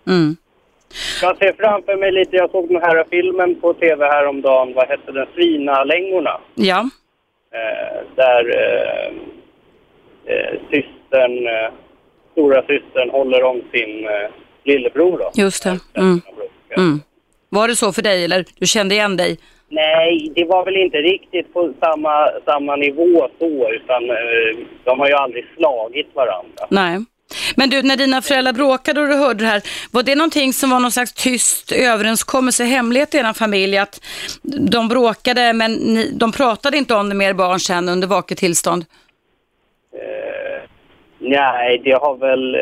Mm. 0.07 0.37
Jag 1.21 1.37
ser 1.37 1.53
framför 1.53 1.95
mig 1.95 2.11
lite, 2.11 2.35
jag 2.35 2.51
såg 2.51 2.67
den 2.67 2.81
här 2.81 3.05
filmen 3.09 3.61
på 3.61 3.73
tv 3.73 4.05
häromdagen, 4.05 4.73
vad 4.73 4.87
hette 4.87 5.11
den, 5.11 5.27
Svinalängorna. 5.35 6.39
Ja. 6.55 6.89
Eh, 7.51 7.97
där 8.15 8.43
eh, 8.57 9.07
eh, 10.35 10.59
systern, 10.71 11.47
eh, 11.47 11.71
stora 12.31 12.61
systern 12.61 13.09
håller 13.09 13.43
om 13.43 13.61
sin 13.71 14.07
eh, 14.07 14.29
lillebror 14.63 15.17
då. 15.17 15.31
Just 15.35 15.63
det. 15.63 15.79
Mm. 15.93 16.21
Mm. 16.77 16.99
Var 17.49 17.67
det 17.67 17.75
så 17.75 17.91
för 17.93 18.01
dig 18.01 18.25
eller 18.25 18.45
du 18.59 18.65
kände 18.65 18.95
igen 18.95 19.17
dig? 19.17 19.37
Nej, 19.69 20.31
det 20.35 20.45
var 20.45 20.65
väl 20.65 20.77
inte 20.77 20.97
riktigt 20.97 21.53
på 21.53 21.73
samma, 21.79 22.29
samma 22.45 22.75
nivå 22.75 23.29
så, 23.39 23.73
utan 23.73 24.09
eh, 24.09 24.65
de 24.83 24.99
har 24.99 25.07
ju 25.07 25.13
aldrig 25.13 25.45
slagit 25.57 26.15
varandra. 26.15 26.67
Nej. 26.69 26.97
Men 27.55 27.69
du, 27.69 27.81
när 27.81 27.97
dina 27.97 28.21
föräldrar 28.21 28.53
bråkade 28.53 29.01
och 29.01 29.07
du 29.07 29.15
hörde 29.15 29.43
det 29.43 29.49
här, 29.49 29.61
var 29.91 30.03
det 30.03 30.15
någonting 30.15 30.53
som 30.53 30.69
var 30.69 30.79
någon 30.79 30.91
slags 30.91 31.13
tyst 31.13 31.71
överenskommelse, 31.71 32.63
hemlighet 32.63 33.15
i 33.15 33.17
er 33.17 33.33
familj 33.33 33.77
att 33.77 34.01
de 34.71 34.87
bråkade 34.87 35.53
men 35.53 35.73
ni, 35.73 36.11
de 36.11 36.31
pratade 36.31 36.77
inte 36.77 36.95
om 36.95 37.09
det 37.09 37.15
med 37.15 37.29
er 37.29 37.33
barn 37.33 37.59
sen 37.59 37.89
under 37.89 38.07
vaket 38.07 38.37
tillstånd? 38.37 38.85
Eh, 39.93 40.61
nej, 41.19 41.81
det 41.83 41.91
har 41.91 42.15
väl, 42.17 42.55
eh, 42.55 42.61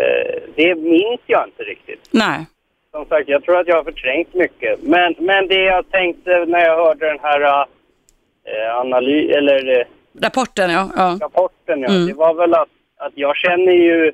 det 0.55 0.75
minns 0.75 1.21
jag 1.25 1.47
inte 1.47 1.63
riktigt. 1.63 2.07
Nej. 2.11 2.45
Som 2.91 3.05
sagt, 3.05 3.29
jag 3.29 3.43
tror 3.43 3.59
att 3.59 3.67
jag 3.67 3.75
har 3.75 3.83
förträngt 3.83 4.33
mycket. 4.33 4.83
Men, 4.83 5.15
men 5.19 5.47
det 5.47 5.63
jag 5.63 5.91
tänkte 5.91 6.45
när 6.45 6.59
jag 6.59 6.75
hörde 6.85 7.05
den 7.07 7.19
här 7.21 7.41
uh, 7.41 8.79
analys, 8.79 9.35
eller 9.35 9.79
eh, 9.79 9.85
Rapporten 10.21 10.69
ja. 10.71 10.89
ja. 10.95 11.17
rapporten, 11.21 11.81
ja, 11.81 11.89
Mm. 11.89 12.07
det 12.07 12.13
var 12.13 12.33
väl 12.33 12.53
att, 12.53 12.69
att 12.97 13.11
jag 13.15 13.35
känner 13.37 13.71
ju 13.71 14.11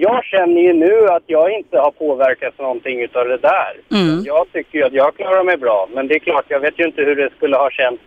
jag 0.00 0.24
känner 0.24 0.60
ju 0.62 0.72
nu 0.72 1.08
att 1.08 1.22
jag 1.26 1.52
inte 1.58 1.78
har 1.78 1.90
påverkats 1.90 2.58
någonting 2.58 3.00
utav 3.02 3.28
det 3.28 3.36
där. 3.38 3.72
Mm. 4.00 4.24
Jag 4.24 4.52
tycker 4.52 4.78
ju 4.78 4.84
att 4.84 4.92
jag 4.92 5.16
klarar 5.16 5.44
mig 5.44 5.56
bra, 5.56 5.88
men 5.94 6.08
det 6.08 6.14
är 6.14 6.18
klart, 6.18 6.44
jag 6.48 6.60
vet 6.60 6.78
ju 6.78 6.84
inte 6.84 7.02
hur 7.02 7.16
det 7.16 7.30
skulle 7.36 7.56
ha 7.56 7.70
känts 7.70 8.02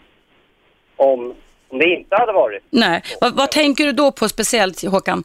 om, 0.96 1.34
om 1.70 1.78
det 1.80 1.86
inte 1.86 2.16
hade 2.16 2.34
varit. 2.34 2.64
Nej. 2.70 3.02
Vad, 3.22 3.36
vad 3.38 3.52
tänker 3.52 3.84
du 3.86 3.92
då 3.92 4.12
på 4.12 4.30
speciellt 4.30 4.86
Håkan? 4.92 5.24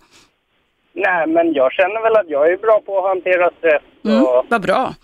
Nej, 0.92 1.26
men 1.26 1.52
jag 1.52 1.72
känner 1.72 2.00
väl 2.02 2.16
att 2.16 2.28
jag 2.28 2.52
är 2.52 2.56
bra 2.56 2.80
på 2.86 2.98
att 2.98 3.08
hantera 3.08 3.50
stress 3.58 3.82
Mm. 4.04 4.22
och 4.22 4.46
Vad 4.48 4.62
bra. 4.62 4.94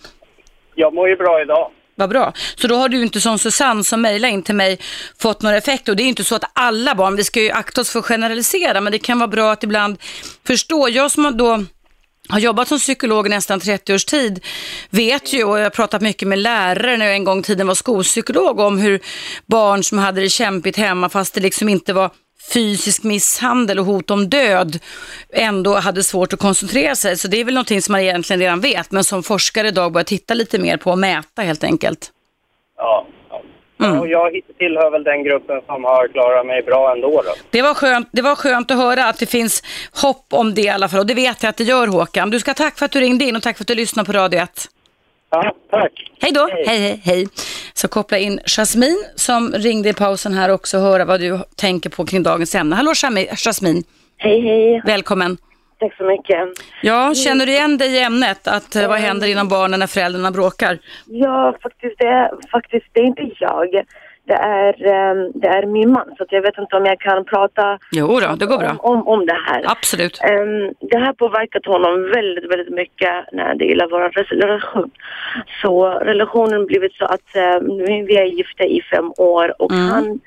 jag 0.75 0.95
mår 0.95 1.09
ju 1.09 1.17
bra 1.17 1.41
idag. 1.43 1.71
Vad 1.97 2.11
bra. 2.11 2.33
Så 2.57 2.67
då 2.67 2.77
har 2.77 2.89
du 2.89 3.03
inte 3.03 3.21
som 3.21 3.39
Susanne 3.39 3.85
som 3.85 4.03
mejlade 4.03 4.35
in 4.35 4.43
till 4.43 4.55
mig 4.55 4.79
fått 5.19 5.43
några 5.43 5.57
effekter. 5.57 5.93
Och 5.93 5.97
det 5.97 6.03
är 6.03 6.05
ju 6.05 6.09
inte 6.09 6.25
så 6.25 6.35
att 6.35 6.51
alla 6.53 6.95
barn, 6.95 7.17
vi 7.17 7.25
ska 7.25 7.41
ju 7.41 7.51
akta 7.51 7.81
oss 7.81 7.91
för 7.91 7.99
att 7.99 8.05
generalisera, 8.05 8.81
men 8.81 8.93
det 8.93 8.99
kan 8.99 9.19
vara 9.19 9.29
bra 9.29 9.53
att 9.53 9.63
ibland 9.63 9.99
förstå. 10.47 10.89
Jag 10.89 11.11
som 11.11 11.25
har 11.25 11.33
då 11.33 11.65
har 12.29 12.39
jobbat 12.39 12.69
som 12.69 12.79
psykolog 12.79 13.27
i 13.27 13.31
nästan 13.31 13.61
30 13.61 13.95
års 13.95 14.05
tid 14.05 14.45
vet 14.91 15.33
ju, 15.33 15.45
och 15.45 15.59
jag 15.59 15.63
har 15.63 15.71
pratat 15.71 16.03
mycket 16.03 16.29
med 16.29 16.39
lärare 16.39 16.97
när 16.97 17.07
jag 17.07 17.15
en 17.15 17.25
gång 17.25 17.41
i 17.41 17.43
tiden 17.43 17.67
var 17.67 17.75
skolpsykolog, 17.75 18.61
om 18.61 18.79
hur 18.79 19.01
barn 19.47 19.85
som 19.85 19.99
hade 19.99 20.21
det 20.21 20.31
kämpigt 20.31 20.77
hemma 20.77 21.09
fast 21.09 21.35
det 21.35 21.41
liksom 21.41 21.69
inte 21.69 21.93
var 21.93 22.11
fysisk 22.53 23.03
misshandel 23.03 23.79
och 23.79 23.85
hot 23.85 24.11
om 24.11 24.29
död 24.29 24.79
ändå 25.33 25.75
hade 25.75 26.03
svårt 26.03 26.33
att 26.33 26.39
koncentrera 26.39 26.97
sig. 26.97 27.17
Så 27.17 27.29
det 27.29 27.41
är 27.41 27.45
väl 27.45 27.55
någonting 27.55 27.83
som 27.83 27.93
man 27.93 28.01
egentligen 28.01 28.41
redan 28.41 28.61
vet, 28.61 28.91
men 28.91 29.05
som 29.05 29.23
forskare 29.23 29.69
idag 29.69 29.93
börjar 29.93 30.05
titta 30.05 30.35
lite 30.35 30.59
mer 30.59 30.77
på 30.77 30.91
och 30.91 30.99
mäta 30.99 31.43
helt 31.43 31.65
enkelt. 31.65 32.11
Ja. 32.77 33.07
Mm. 33.81 34.01
Och 34.01 34.09
jag 34.09 34.41
tillhör 34.59 34.91
väl 34.91 35.05
den 35.05 35.25
gruppen 35.25 35.61
som 35.67 35.85
har 35.85 36.09
klarat 36.09 36.47
mig 36.47 36.63
bra 36.63 36.93
ändå 36.93 37.23
då. 37.25 37.35
Det 37.51 37.63
var, 37.63 37.75
skönt, 37.75 38.09
det 38.13 38.23
var 38.23 38.35
skönt 38.35 38.71
att 38.71 38.77
höra 38.77 39.05
att 39.05 39.19
det 39.19 39.27
finns 39.27 39.63
hopp 40.03 40.27
om 40.31 40.55
det 40.55 40.63
i 40.63 40.69
alla 40.69 40.89
fall 40.89 41.01
och 41.01 41.07
det 41.07 41.15
vet 41.15 41.43
jag 41.43 41.51
att 41.51 41.57
det 41.57 41.65
gör 41.65 41.87
Håkan. 41.87 42.31
Du 42.31 42.41
ska 42.41 42.51
ha 42.51 42.55
tack 42.55 42.79
för 42.79 42.85
att 42.85 42.93
du 42.93 43.01
ringde 43.01 43.25
in 43.25 43.37
och 43.37 43.43
tack 43.43 43.57
för 43.57 43.65
att 43.65 43.69
du 43.69 43.75
lyssnade 43.75 44.07
på 44.07 44.13
Radio 44.13 44.41
1. 44.41 44.69
Ja, 45.35 45.53
tack. 45.71 45.93
Hej 46.21 46.33
då, 46.33 46.49
Hej. 46.53 46.65
hej 46.67 46.79
hej 46.81 47.01
hej. 47.05 47.27
Så 47.75 47.89
koppla 47.89 48.19
in 48.19 48.41
Jasmin 48.47 49.05
som 49.17 49.53
ringde 49.53 49.89
i 49.89 49.93
pausen 49.95 50.35
här 50.35 50.49
också 50.51 50.77
och 50.77 50.83
höra 50.83 51.05
vad 51.05 51.21
du 51.21 51.39
tänker 51.57 51.91
på 51.91 52.07
kring 52.07 52.23
dagens 52.23 52.55
ämne. 52.55 52.77
Hallå 52.77 52.93
Jasmin, 53.37 53.83
Hej, 54.17 54.41
hej. 54.41 54.83
välkommen. 54.85 55.37
Tack 55.81 55.97
så 55.97 56.05
mycket. 56.05 56.37
Ja, 56.83 57.15
känner 57.15 57.47
du 57.47 57.53
igen 57.53 57.79
dig 57.79 57.93
i 57.95 58.03
ämnet? 58.03 58.49
Att, 58.49 58.77
eh, 58.77 58.89
vad 58.89 58.99
händer 58.99 59.27
inom 59.29 59.49
barnen 59.49 59.81
när 59.81 59.87
föräldrarna 59.87 60.31
bråkar? 60.31 60.79
Ja, 61.07 61.57
faktiskt 61.63 61.99
det, 61.99 62.31
faktiskt, 62.53 62.87
det 62.93 63.01
är 63.01 63.05
inte 63.05 63.31
jag. 63.41 63.69
Det 64.27 64.35
är, 64.35 64.87
ehm, 64.87 65.33
det 65.35 65.49
är 65.49 65.67
min 65.67 65.93
man, 65.93 66.15
så 66.19 66.25
jag 66.31 66.43
vet 66.43 66.59
inte 66.59 66.77
om 66.77 66.87
jag 66.87 67.01
kan 67.01 67.25
prata 67.25 67.79
Jo 67.93 68.07
då, 68.07 68.35
det 68.37 68.47
går 68.47 68.59
bra. 68.59 68.71
om, 68.71 68.79
om, 68.93 69.09
om 69.09 69.27
det 69.27 69.39
här. 69.47 69.63
Absolut. 69.67 70.21
Ehm, 70.23 70.73
det 70.81 70.99
här 70.99 71.13
påverkat 71.13 71.67
honom 71.67 72.11
väldigt, 72.15 72.51
väldigt 72.53 72.75
mycket 72.75 73.15
när 73.33 73.55
det 73.55 73.65
gäller 73.65 73.89
vår 73.91 74.35
relation. 74.41 74.91
Så 75.63 75.87
relationen 75.91 76.67
blivit 76.67 76.93
så 76.95 77.05
att 77.05 77.37
eh, 77.37 77.63
nu 77.63 77.85
är 77.85 78.07
vi 78.07 78.17
är 78.17 78.25
gifta 78.25 78.65
i 78.65 78.81
fem 78.91 79.13
år 79.19 79.63
och 79.63 79.73
Mm. 79.73 79.89
han, 79.89 80.21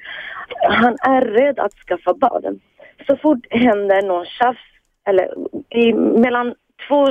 han 0.69 0.97
är 1.15 1.21
rädd 1.21 1.59
att 1.59 1.73
skaffa 1.73 2.13
barn. 2.13 2.59
Så 3.07 3.17
fort 3.17 3.39
händer 3.49 4.01
någon 4.01 4.25
tjafs, 4.25 4.59
eller 5.09 5.27
i, 5.69 5.93
mellan 5.93 6.53
två, 6.87 7.07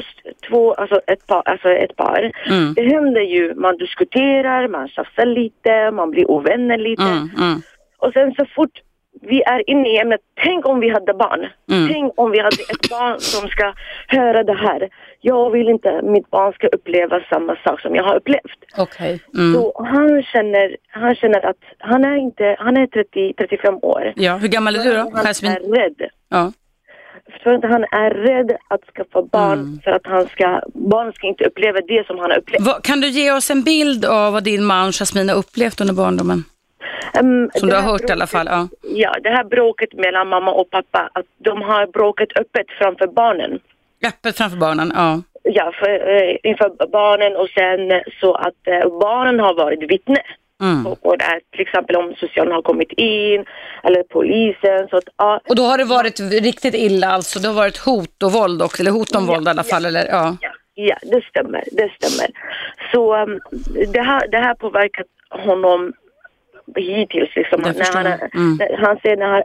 två 0.49 0.73
alltså, 0.73 1.00
ett 1.06 1.26
par, 1.26 1.42
alltså 1.44 1.68
ett 1.68 1.96
par 1.96 2.32
Mm. 2.46 2.75
det 2.75 2.82
händer 2.82 3.20
ju, 3.20 3.54
man 3.54 3.76
diskuterar, 3.76 4.68
man 4.68 4.88
tjafsar 4.88 5.26
lite, 5.26 5.90
man 5.90 6.11
blir 6.11 6.30
ovänner 6.30 6.78
lite. 6.78 7.02
Mm, 7.02 7.30
mm. 7.38 7.62
Och 7.99 8.12
sen 8.12 8.35
så 8.35 8.46
fort 8.54 8.80
vi 9.23 9.42
är 9.42 9.70
inne 9.70 9.88
i 9.88 9.99
ämnet, 9.99 10.20
tänk 10.44 10.66
om 10.66 10.80
vi 10.80 10.88
hade 10.88 11.14
barn. 11.14 11.46
Mm. 11.70 11.88
Tänk 11.92 12.12
om 12.16 12.30
vi 12.30 12.38
hade 12.38 12.62
ett 12.62 12.90
barn 12.90 13.20
som 13.20 13.49
ska 13.49 13.75
höra 14.08 14.44
det 14.44 14.54
här. 14.54 14.88
Jag 15.20 15.50
vill 15.50 15.68
inte 15.68 15.99
att 15.99 16.04
mitt 16.04 16.30
barn 16.30 16.52
ska 16.52 16.66
uppleva 16.66 17.20
samma 17.30 17.56
sak 17.64 17.80
som 17.80 17.94
jag 17.94 18.04
har 18.04 18.16
upplevt. 18.16 18.61
Mm. 19.35 19.54
Så 19.54 19.85
han 19.85 20.23
känner, 20.23 20.76
han 20.88 21.14
känner 21.14 21.46
att 21.46 21.56
han 21.78 22.04
är 22.04 22.16
inte, 22.16 22.56
han 22.58 22.76
är 22.76 22.87
30, 22.87 23.35
35 23.38 23.75
år. 23.82 24.12
Ja, 24.16 24.37
hur 24.37 24.49
gammal 24.49 24.76
är 24.76 24.85
du 24.85 24.92
då, 24.92 25.11
Han 25.14 25.26
är 25.26 25.76
rädd. 25.76 26.11
Ja. 26.28 26.52
För 27.42 27.50
att 27.54 27.62
han 27.64 27.85
är 27.85 28.11
rädd 28.11 28.56
att 28.68 28.80
skaffa 28.94 29.23
barn 29.23 29.52
Mm. 29.58 29.80
för 29.85 29.90
att 29.90 30.06
han 30.06 30.26
ska, 30.28 30.61
barn 30.75 31.12
ska 31.12 31.26
inte 31.26 31.44
uppleva 31.44 31.78
det 31.80 32.06
som 32.06 32.18
han 32.18 32.30
har 32.30 32.38
upplevt. 32.38 32.62
Vad- 32.62 32.82
Kan 32.82 33.00
du 33.00 33.08
ge 33.08 33.32
oss 33.32 33.50
en 33.50 33.62
bild 33.62 34.04
av 34.04 34.32
vad 34.32 34.44
din 34.44 34.64
man 34.64 34.92
Jasmin 34.92 35.28
har 35.28 35.37
upplevt 35.37 35.80
under 35.80 35.94
barndomen? 35.94 36.44
Um, 37.20 37.50
Som 37.54 37.68
du 37.68 37.75
har 37.75 37.82
hört 37.82 38.00
i 38.00 38.12
alla 38.12 38.26
bråket- 38.26 38.30
fall. 38.30 38.46
Ja. 38.50 38.68
Ja, 38.82 39.14
det 39.23 39.28
här 39.30 39.44
bråket 39.44 39.92
mellan 39.94 40.28
mamma 40.28 40.52
och 40.52 40.70
pappa, 40.70 41.11
att 41.12 41.26
de 41.38 41.62
har 41.62 41.87
bråkat 41.87 42.28
öppet 42.40 42.66
framför 42.78 43.06
barnen. 43.06 43.58
Öppet 44.06 44.37
framför 44.37 44.56
barnen, 44.58 44.92
ja. 44.94 45.23
Ja, 45.42 45.73
för, 45.80 45.90
eh, 46.16 46.37
inför 46.42 46.87
barnen 46.92 47.37
och 47.37 47.49
sen 47.49 48.00
så 48.20 48.35
att 48.35 48.61
eh, 48.66 48.99
barnen 49.00 49.40
har 49.40 49.54
varit 49.54 49.90
vittne. 49.90 50.23
Mm. 50.63 50.85
det 51.19 51.25
här, 51.25 51.41
till 51.53 51.61
exempel 51.61 51.97
om 51.97 52.15
socialen 52.17 52.53
har 52.53 52.63
kommit 52.63 52.93
in 52.93 53.45
eller 53.83 54.03
polisen. 54.03 54.89
Så 54.91 54.97
att, 54.97 55.05
ja, 55.17 55.41
Och 55.49 55.57
då 55.57 55.63
har 55.63 55.79
det 55.79 55.85
varit 55.85 56.21
riktigt 56.21 56.75
illa 56.75 57.07
alltså? 57.07 57.39
Det 57.39 57.49
har 57.49 57.55
varit 57.55 57.79
hot 57.79 58.23
och 58.23 58.33
våld 58.33 58.63
också, 58.63 58.83
eller 58.83 58.91
hot 58.91 59.17
om 59.17 59.25
Ja, 59.27 59.33
våld 59.35 59.47
i 59.47 59.51
alla 59.51 59.65
ja. 59.67 59.75
fall, 59.75 59.85
eller 59.85 60.07
ja. 60.07 60.37
ja, 60.41 60.51
ja, 60.75 60.97
det 61.03 61.25
stämmer. 61.25 61.65
Det 61.73 61.91
stämmer. 62.01 62.31
Så 62.93 63.17
um, 63.23 63.41
det, 63.93 64.01
här, 64.01 64.29
det 64.29 64.39
här 64.39 64.55
påverkat 64.55 65.07
honom 65.31 65.93
hittills. 66.77 67.37
Liksom, 67.37 67.63
Jag 67.65 67.77
när, 67.77 67.95
han, 67.95 68.07
Mm. 68.07 68.57
när, 68.59 68.77
han 68.87 68.99
säger 69.03 69.17
när, 69.17 69.27
han, 69.27 69.43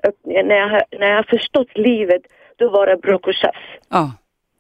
när, 0.48 0.56
jag, 0.56 0.84
när 1.00 1.08
jag 1.08 1.28
förstått 1.28 1.78
livet, 1.78 2.22
då 2.56 2.70
var 2.70 2.88
det 2.88 2.98
bråk 2.98 3.28
och 3.28 3.34
tjafs 3.34 3.58
Ja. 3.90 4.12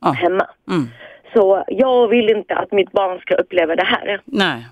ja. 0.01 0.11
hemma. 0.11 0.47
Mm. 0.69 0.87
Så 1.33 1.63
jag 1.67 2.07
vill 2.07 2.29
inte 2.29 2.55
att 2.55 2.71
mitt 2.71 2.91
barn 2.91 3.19
ska 3.19 3.35
uppleva 3.35 3.75
det 3.75 3.85
här. 3.85 4.21
Nej. 4.25 4.65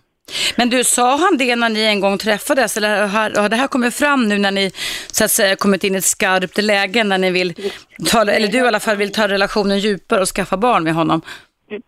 Men 0.56 0.70
du, 0.70 0.84
sa 0.84 1.18
han 1.18 1.38
det 1.38 1.56
när 1.56 1.70
ni 1.70 1.84
en 1.84 2.00
gång 2.00 2.18
träffades 2.18 2.78
eller 2.78 3.08
har, 3.08 3.50
det 3.50 3.56
här 3.56 3.68
kommit 3.68 3.96
fram 3.96 4.30
nu 4.30 4.38
när 4.38 4.52
ni 4.52 4.72
så 5.12 5.24
att 5.24 5.32
säga 5.32 5.56
kommit 5.56 5.84
in 5.84 5.96
i 5.96 5.98
ett 5.98 6.06
skarpt 6.06 6.58
läge 6.58 7.04
när 7.04 7.18
ni 7.18 7.32
vill, 7.32 7.54
ta, 8.12 8.22
eller 8.22 8.48
du 8.48 8.58
i 8.58 8.62
alla 8.62 8.80
fall 8.80 8.98
vill 8.98 9.12
ta 9.12 9.28
relationen 9.28 9.80
djupare 9.80 10.22
och 10.22 10.28
skaffa 10.28 10.58
barn 10.58 10.84
med 10.84 10.94
honom? 10.94 11.22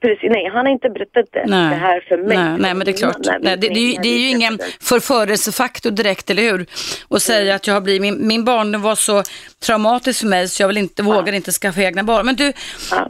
Precis, 0.02 0.30
nej, 0.32 0.50
han 0.54 0.66
har 0.66 0.74
inte 0.74 0.90
berättat 0.90 1.26
det, 1.32 1.46
Nej. 1.48 1.70
det 1.70 1.76
här 1.76 2.06
för 2.08 2.18
mig. 2.18 2.38
Nej, 2.38 2.58
nej 2.60 2.74
men 2.74 2.86
det 2.86 2.92
är 2.92 2.98
klart. 2.98 3.18
Nej, 3.42 3.58
det, 3.58 3.68
det, 3.68 3.80
är 3.80 3.92
ju, 3.92 4.02
det 4.02 4.10
är 4.10 4.20
ju 4.20 4.28
ingen 4.28 4.60
förförelsefaktor 4.82 5.92
direkt, 5.92 6.30
eller 6.30 6.44
hur? 6.44 6.66
Och 7.08 7.22
säga 7.22 7.56
att 7.56 7.68
jag 7.68 7.74
har 7.74 7.82
blivit, 7.82 8.02
min, 8.02 8.28
min 8.28 8.44
barndom 8.44 8.82
var 8.82 8.96
så 8.96 9.24
traumatisk 9.66 10.20
för 10.20 10.28
mig 10.28 10.48
så 10.48 10.64
jag 10.64 10.68
vill 10.68 10.78
inte, 10.78 11.04
vågar 11.04 11.34
inte 11.34 11.52
skaffa 11.52 11.82
egna 11.82 12.04
barn. 12.04 12.26
Men 12.26 12.36
du, 12.36 12.54
Ja, 12.92 13.10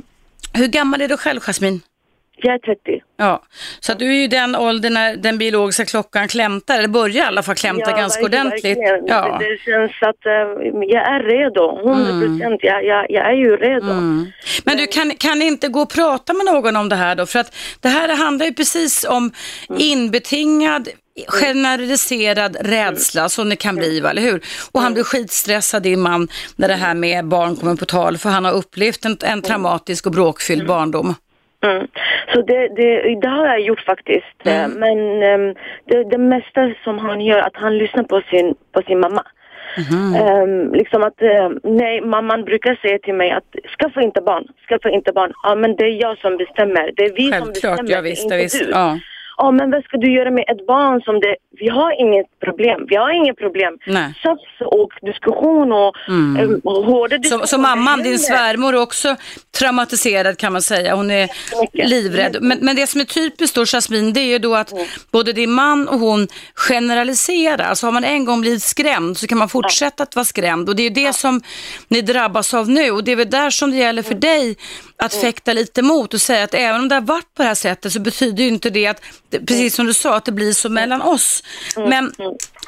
hur 0.54 0.68
gammal 0.68 1.02
är 1.02 1.08
du 1.08 1.18
själv 1.18 1.40
Jasmin? 1.40 1.82
Jag 2.44 2.54
är 2.54 2.60
30. 2.60 3.02
Ja, 3.18 3.44
så 3.80 3.94
du 3.94 4.10
är 4.10 4.22
ju 4.22 4.28
den 4.28 4.56
ålder 4.56 4.90
när 4.90 5.16
den 5.16 5.38
biologiska 5.38 5.86
klockan 5.86 6.28
klämtar, 6.28 6.78
eller 6.78 6.88
börjar 6.88 7.24
i 7.24 7.28
alla 7.28 7.44
fall 7.44 7.56
klämta 7.56 7.92
ganska 7.92 8.22
verkligen, 8.22 8.48
ordentligt. 8.48 8.78
Ja. 9.08 9.40
Det, 9.40 9.72
känns 9.72 9.92
att 10.02 10.26
eh, 10.26 10.32
jag 10.88 11.08
är 11.08 11.24
redo, 11.24 11.80
100 11.90 12.28
procent. 12.28 12.60
Jag, 12.64 12.86
jag, 12.86 13.06
jag 13.10 13.26
är 13.26 13.36
ju 13.36 13.56
redo. 13.58 13.92
Mm. 13.92 14.32
Men 14.64 14.78
du 14.78 14.88
kan, 14.88 15.12
kan 15.12 15.42
inte 15.42 15.68
gå 15.68 15.82
och 15.82 15.94
prata 15.94 16.34
med 16.34 16.46
någon 16.46 16.76
om 16.76 16.90
det 16.90 16.96
här 16.96 17.16
då? 17.16 17.26
För 17.26 17.40
att 17.40 17.56
det 17.80 17.90
här 17.90 18.16
handlar 18.16 18.46
ju 18.46 18.54
precis 18.54 19.04
om 19.04 19.32
inbetingad 19.78 20.90
generaliserad 21.28 22.58
rädsla 22.60 23.30
som 23.30 23.50
det 23.50 23.56
kan 23.56 23.76
bli, 23.76 24.00
va, 24.00 24.10
eller 24.10 24.22
hur? 24.22 24.44
Och 24.72 24.82
han 24.82 24.94
blir 24.94 25.04
skitstressad, 25.04 25.84
din 25.84 26.00
man, 26.00 26.28
när 26.56 26.68
det 26.68 26.76
här 26.76 26.94
med 26.94 27.28
barn 27.28 27.56
kommer 27.56 27.76
på 27.76 27.86
tal, 27.86 28.18
för 28.18 28.30
han 28.30 28.46
har 28.46 28.52
upplevt 28.52 29.06
en, 29.06 29.18
en 29.22 29.42
traumatisk 29.42 30.06
och 30.06 30.12
bråkfylld 30.12 30.68
barndom. 30.68 31.16
Mm. 31.66 31.88
Så 32.34 32.42
det, 32.42 32.68
det, 32.76 33.16
det 33.22 33.28
har 33.28 33.46
jag 33.48 33.60
gjort 33.62 33.82
faktiskt. 33.86 34.38
Eh, 34.46 34.66
Mm. 34.66 34.80
Men 34.80 35.24
ehm, 35.24 35.56
det, 35.86 36.04
det 36.04 36.18
mesta 36.18 36.72
som 36.84 37.00
han 37.00 37.22
gör, 37.22 37.40
att 37.40 37.56
han 37.56 37.78
lyssnar 37.78 38.04
på 38.04 38.22
sin, 38.30 38.56
på 38.72 38.82
sin 38.82 39.00
mamma. 39.00 39.24
Mhm. 39.78 40.16
Ehm, 40.16 40.74
liksom 40.74 41.04
att, 41.04 41.22
eh, 41.22 41.50
nej, 41.64 42.02
mamman 42.02 42.44
brukar 42.44 42.76
säga 42.76 43.00
till 43.00 43.14
mig 43.14 43.32
att 43.32 43.56
skaffa 43.80 44.02
inte 44.02 44.22
barn, 44.22 44.48
skaffa 44.70 44.90
inte 44.90 45.12
barn. 45.14 45.34
Ja 45.44 45.56
men 45.56 45.76
det 45.76 45.84
är 45.86 46.02
jag 46.02 46.18
som 46.18 46.38
bestämmer, 46.38 46.92
det 46.96 47.04
är 47.04 47.14
vi 47.16 47.24
som 47.24 47.32
Självklart, 47.32 47.54
bestämmer, 47.54 47.92
ja 47.92 48.02
visst, 48.02 48.24
inte 48.24 48.36
ja, 48.36 48.42
visst. 48.42 48.60
du. 48.66 48.72
Ja. 48.72 49.00
Ja 49.44 49.52
men 49.52 49.72
vad 49.72 49.84
ska 49.84 49.98
du 49.98 50.14
göra 50.14 50.32
med 50.32 50.44
ett 50.48 50.68
barn 50.68 51.02
som 51.02 51.20
det, 51.20 51.36
vi 51.60 51.70
har 51.70 51.92
inget 52.02 52.30
problem, 52.46 52.80
vi 52.90 52.96
har 52.96 53.12
inget 53.12 53.38
problem. 53.38 53.74
Nej. 53.88 54.14
Tjafs 54.24 54.56
och 54.78 54.92
diskussion 55.02 55.72
och 55.72 55.92
Mm. 56.08 56.38
mm. 56.44 56.62
hårda 56.64 57.16
Så, 57.16 57.22
diskussioner. 57.22 57.46
så 57.46 57.58
mamman, 57.58 58.04
din 58.04 58.20
svärmor, 58.20 58.74
är 58.74 58.82
också 58.82 59.16
traumatiserad 59.60 60.38
kan 60.38 60.54
man 60.54 60.62
säga. 60.62 60.96
Hon 60.96 61.12
är 61.12 61.30
livrädd. 61.74 62.38
Men, 62.42 62.58
men 62.62 62.76
det 62.76 62.88
som 62.88 63.02
är 63.02 63.06
typiskt 63.06 63.56
då, 63.56 63.66
Jasmin, 63.66 64.14
det 64.14 64.20
är 64.20 64.26
ju 64.26 64.40
då 64.40 64.56
att 64.56 64.74
både 65.12 65.34
din 65.34 65.52
man 65.52 65.88
och 65.88 66.00
hon 66.00 66.28
generaliserar. 66.56 67.64
Alltså 67.66 67.88
har 67.88 67.92
man 67.92 68.04
en 68.04 68.26
gång 68.26 68.42
blivit 68.42 68.64
skrämd 68.64 69.18
så 69.18 69.28
kan 69.28 69.38
man 69.38 69.50
fortsätta 69.50 70.04
att 70.04 70.16
vara 70.16 70.26
skrämd. 70.26 70.70
Och 70.70 70.76
det 70.76 70.82
är 70.82 70.90
ju 70.90 71.06
det 71.06 71.14
som 71.14 71.42
ni 71.88 72.02
drabbas 72.02 72.54
av 72.54 72.70
nu. 72.70 72.92
Och 72.92 73.04
det 73.04 73.12
är 73.12 73.16
väl 73.16 73.30
där 73.30 73.50
som 73.50 73.72
det 73.72 73.78
gäller 73.78 74.02
för 74.04 74.16
dig 74.16 74.56
att 75.02 75.14
fäkta 75.14 75.54
lite 75.54 75.82
mot 75.82 76.14
och 76.14 76.22
säga 76.22 76.44
att 76.44 76.54
även 76.54 76.82
om 76.82 76.90
det 76.90 76.96
har 76.96 77.02
varit 77.02 77.34
på 77.34 77.42
det 77.42 77.48
här 77.48 77.56
sättet 77.56 77.94
så 77.94 78.00
betyder 78.00 78.44
ju 78.44 78.50
inte 78.50 78.70
det 78.70 78.88
att, 78.88 79.02
precis 79.32 79.76
som 79.76 79.86
du 79.86 79.94
sa, 79.94 80.16
att 80.16 80.26
det 80.26 80.32
blir 80.32 80.54
så 80.54 80.70
mellan 80.70 81.02
oss. 81.02 81.44
Men 81.76 82.14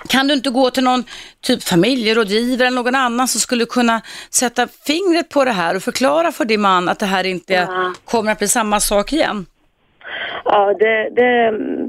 kan 0.08 0.28
du 0.28 0.34
inte 0.34 0.50
gå 0.50 0.70
till 0.70 0.84
någon 0.84 1.04
typ 1.42 1.64
familjerådgivare 1.64 2.68
eller 2.68 2.76
någon 2.76 2.96
annan 2.96 3.28
som 3.28 3.42
skulle 3.42 3.66
kunna 3.66 4.02
sätta 4.30 4.68
fingret 4.86 5.30
på 5.30 5.46
det 5.46 5.52
här 5.52 5.76
och 5.76 5.84
förklara 5.84 6.32
för 6.32 6.46
din 6.46 6.62
man 6.62 6.90
att 6.90 7.00
det 7.00 7.06
här 7.06 7.24
inte 7.24 7.70
kommer 8.06 8.32
att 8.32 8.40
bli 8.40 8.48
samma 8.48 8.80
sak 8.80 9.14
igen? 9.14 9.46
Ja, 10.56 10.74
det, 10.84 10.96
det, 11.20 11.34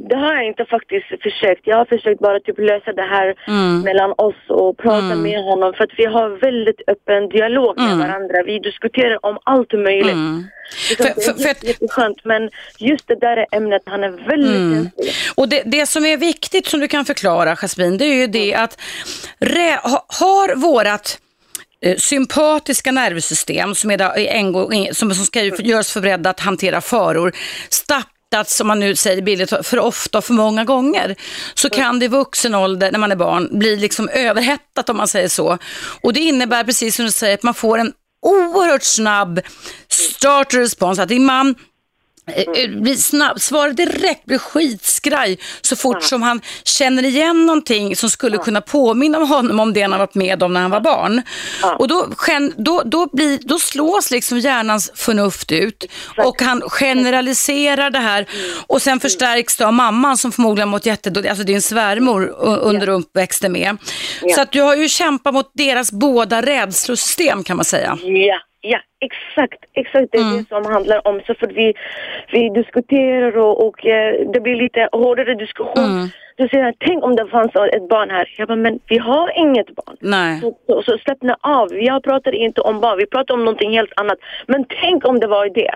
det 0.09 0.16
har 0.16 0.35
jag 0.35 0.46
inte 0.46 0.64
faktiskt 0.64 1.07
försökt. 1.22 1.62
Jag 1.64 1.77
har 1.77 1.85
försökt 1.85 2.20
bara 2.20 2.40
typ 2.40 2.59
lösa 2.59 2.92
det 2.92 3.03
här 3.16 3.29
Mm. 3.48 3.81
mellan 3.81 4.11
oss 4.18 4.40
och 4.48 4.77
prata 4.79 5.14
med 5.27 5.38
honom 5.50 5.72
för 5.77 5.85
att 5.85 5.90
vi 5.96 6.05
har 6.05 6.29
väldigt 6.48 6.81
öppen 6.87 7.29
dialog 7.29 7.79
med 7.79 7.96
varandra. 7.98 8.42
Vi 8.46 8.59
diskuterar 8.59 9.27
om 9.27 9.38
allt 9.44 9.72
möjligt. 9.72 10.12
Mm. 10.12 10.44
För- 10.96 11.05
det 11.05 11.14
för- 11.14 11.20
är 11.20 11.24
för 11.24 11.31
att- 11.33 11.40
jätte- 11.40 11.66
jätteskönt 11.66 12.24
men 12.24 12.50
just 12.79 13.09
det 13.09 13.14
där 13.20 13.46
ämnet, 13.53 13.83
han 13.87 14.05
är 14.05 14.11
väldigt 14.11 14.57
Mm. 14.57 14.74
känslig. 14.96 15.14
Och 15.37 15.48
det, 15.48 15.62
det 15.66 15.87
som 15.87 16.05
är 16.07 16.16
viktigt 16.16 16.66
som 16.66 16.81
du 16.81 16.88
kan 16.88 17.05
förklara, 17.05 17.57
Jasmin, 17.57 17.98
det 17.98 18.05
är 18.05 18.14
ju 18.14 18.27
det 18.27 18.55
att 18.55 18.81
rä, 19.40 19.79
ha, 19.83 20.05
har 20.20 20.55
vårat 20.57 21.18
eh, 21.81 21.96
sympatiska 21.96 22.92
nervsystem 22.92 23.74
som, 23.74 23.90
är 23.90 23.96
där, 23.98 24.92
som, 24.94 25.14
ska 25.14 25.40
göras 25.42 25.92
förberedda 25.92 26.31
att 26.31 26.40
hantera 26.40 26.81
faror 26.81 27.33
startats, 28.35 28.57
som 28.57 28.66
man 28.66 28.81
nu 28.81 28.97
säger 28.97 29.23
billigt, 29.23 29.53
för 29.62 29.79
ofta 29.79 30.18
och 30.18 30.25
för 30.25 30.35
många 30.35 30.64
gånger 30.64 31.16
så 31.55 31.70
kan 31.70 31.99
det 31.99 32.05
i 32.05 32.09
vuxen 32.09 32.55
ålder, 32.55 32.92
när 32.92 32.99
man 32.99 33.12
är 33.12 33.16
barn, 33.16 33.49
bli 33.59 33.77
liksom 33.77 34.09
överhettat 34.09 34.88
om 34.88 34.97
man 34.97 35.09
säger 35.09 35.29
så. 35.29 35.59
Och 36.03 36.12
det 36.12 36.20
innebär 36.20 36.64
precis 36.64 36.97
som 36.97 37.05
du 37.05 37.11
säger 37.11 37.35
att 37.35 37.42
man 37.42 37.55
får 37.55 37.79
en 37.79 37.92
oerhört 38.23 38.83
snabb 38.83 39.40
starter 39.88 40.59
response, 40.59 41.03
att 41.03 41.09
din 41.09 41.25
man 41.25 41.55
blir 42.69 42.95
snabb, 42.95 43.41
svarar 43.41 43.73
direkt, 43.73 44.25
blir 44.25 44.39
skitskraj 44.39 45.39
så 45.61 45.77
fort 45.77 46.03
som 46.03 46.23
han 46.23 46.41
känner 46.65 47.05
igen 47.05 47.47
någonting 47.47 47.97
som 47.97 48.11
skulle 48.11 48.39
kunna 48.39 48.61
påminna 48.61 49.19
om 49.19 49.29
honom 49.29 49.61
om 49.61 49.73
det 49.73 49.83
han 49.83 49.93
har 49.93 49.99
varit 49.99 50.15
med 50.15 50.43
om 50.43 50.53
när 50.53 50.61
han 50.61 50.71
var 50.71 50.81
barn. 50.81 51.23
Och 51.79 51.89
då, 51.89 52.09
då, 52.57 52.83
då, 52.85 53.09
blir, 53.13 53.39
då 53.43 53.59
slås 53.59 54.11
liksom 54.11 54.39
hjärnans 54.39 54.93
förnuft 54.95 55.53
ut 55.53 55.85
och 56.25 56.43
han 56.43 56.61
generaliserar 56.61 57.91
det 57.91 57.99
här 57.99 58.27
och 58.67 58.83
sen 58.83 59.01
förstärks 59.01 59.57
det 59.57 59.67
av 59.67 59.73
mamman 59.73 60.17
som 60.17 60.33
förmodligen 60.33 60.69
mått 60.69 60.87
jättedåligt, 60.87 61.31
alltså 61.31 61.45
din 61.45 61.63
svärmor 61.63 62.27
under 62.41 62.89
uppväxten 62.89 63.53
med. 63.53 63.77
Så 64.35 64.41
att 64.41 64.53
du 64.53 64.61
har 64.61 64.77
ju 64.77 64.89
kämpat 64.89 65.35
mot 65.35 65.51
deras 65.55 65.93
båda 65.93 66.43
rädslosystem 66.43 67.45
kan 67.45 67.57
man 67.57 67.65
säga. 67.65 67.99
Ja, 68.03 68.41
ja, 68.72 68.81
exakt, 69.00 69.61
exakt 69.72 70.09
det 70.12 70.18
är 70.18 70.22
Mm. 70.22 70.37
det 70.37 70.48
som 70.48 70.72
handlar 70.72 71.09
om. 71.09 71.20
Så 71.27 71.35
för 71.35 71.46
vi, 71.46 71.74
vi 72.33 72.48
diskuterar 72.48 73.37
och, 73.38 73.66
och 73.66 73.87
eh, 73.87 74.14
det 74.33 74.40
blir 74.40 74.57
lite 74.57 74.88
hårdare 74.92 75.35
diskussion. 75.35 75.85
Mm. 75.85 76.09
Då 76.37 76.48
säger 76.48 76.64
jag, 76.64 76.74
tänk 76.79 77.05
om 77.05 77.16
det 77.16 77.27
fanns 77.27 77.57
ett 77.57 77.88
barn 77.88 78.11
här. 78.11 78.35
Jag 78.38 78.48
bara, 78.48 78.57
men 78.57 78.79
vi 78.88 78.98
har 78.98 79.38
inget 79.38 79.74
barn. 79.74 79.96
Nej. 80.00 80.40
Så, 80.40 80.57
så, 80.66 80.83
så 80.83 80.98
slappna 80.98 81.37
av. 81.40 81.68
Jag 81.72 82.03
pratar 82.03 82.33
inte 82.35 82.61
om 82.61 82.81
barn, 82.81 82.98
vi 82.98 83.07
pratar 83.07 83.35
om 83.35 83.44
någonting 83.44 83.72
helt 83.72 83.92
annat. 83.96 84.18
Men 84.46 84.64
tänk 84.81 85.09
om 85.09 85.20
det 85.20 85.27
var 85.27 85.48
det. 85.48 85.74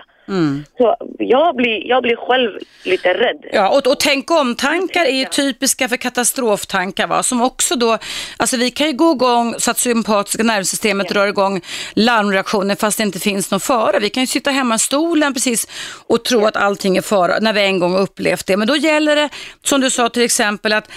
Så 0.77 0.95
jag 1.19 1.55
blir, 1.55 1.87
jag 1.87 2.03
blir 2.03 2.15
själv 2.15 2.51
lite 2.83 3.13
rädd. 3.13 3.37
Ja, 3.53 3.69
och, 3.69 3.87
och 3.87 3.99
tänk 3.99 4.31
om-tankar 4.31 5.05
är 5.05 5.15
ju 5.15 5.25
typiska 5.25 5.89
för 5.89 5.97
katastroftankar 5.97 7.07
va? 7.07 7.23
som 7.23 7.41
också 7.41 7.75
då, 7.75 7.97
alltså 8.37 8.57
vi 8.57 8.71
kan 8.71 8.87
ju 8.87 8.93
gå 8.93 9.11
igång 9.11 9.55
så 9.57 9.71
att 9.71 9.77
sympatiska 9.77 10.43
nervsystemet 10.43 11.09
drar 11.09 11.27
igång 11.27 11.61
larmreaktioner 11.93 12.75
fast 12.75 12.97
det 12.97 13.03
inte 13.03 13.19
finns 13.19 13.51
någon 13.51 13.59
fara. 13.59 13.99
Vi 13.99 14.09
kan 14.09 14.23
ju 14.23 14.27
sitta 14.27 14.51
hemma 14.51 14.75
i 14.75 14.79
stolen 14.79 15.33
precis 15.33 15.67
och 16.07 16.23
tro 16.23 16.45
att 16.45 16.55
allting 16.55 16.97
är 16.97 17.01
fara 17.01 17.39
när 17.39 17.53
vi 17.53 17.61
en 17.61 17.79
gång 17.79 17.95
upplevt 17.97 18.45
det. 18.45 18.57
Men 18.57 18.67
då 18.67 18.75
gäller 18.75 19.15
det, 19.15 19.29
som 19.63 19.81
du 19.81 19.89
sa 19.89 20.09
till 20.09 20.23
exempel, 20.23 20.73
att 20.73 20.87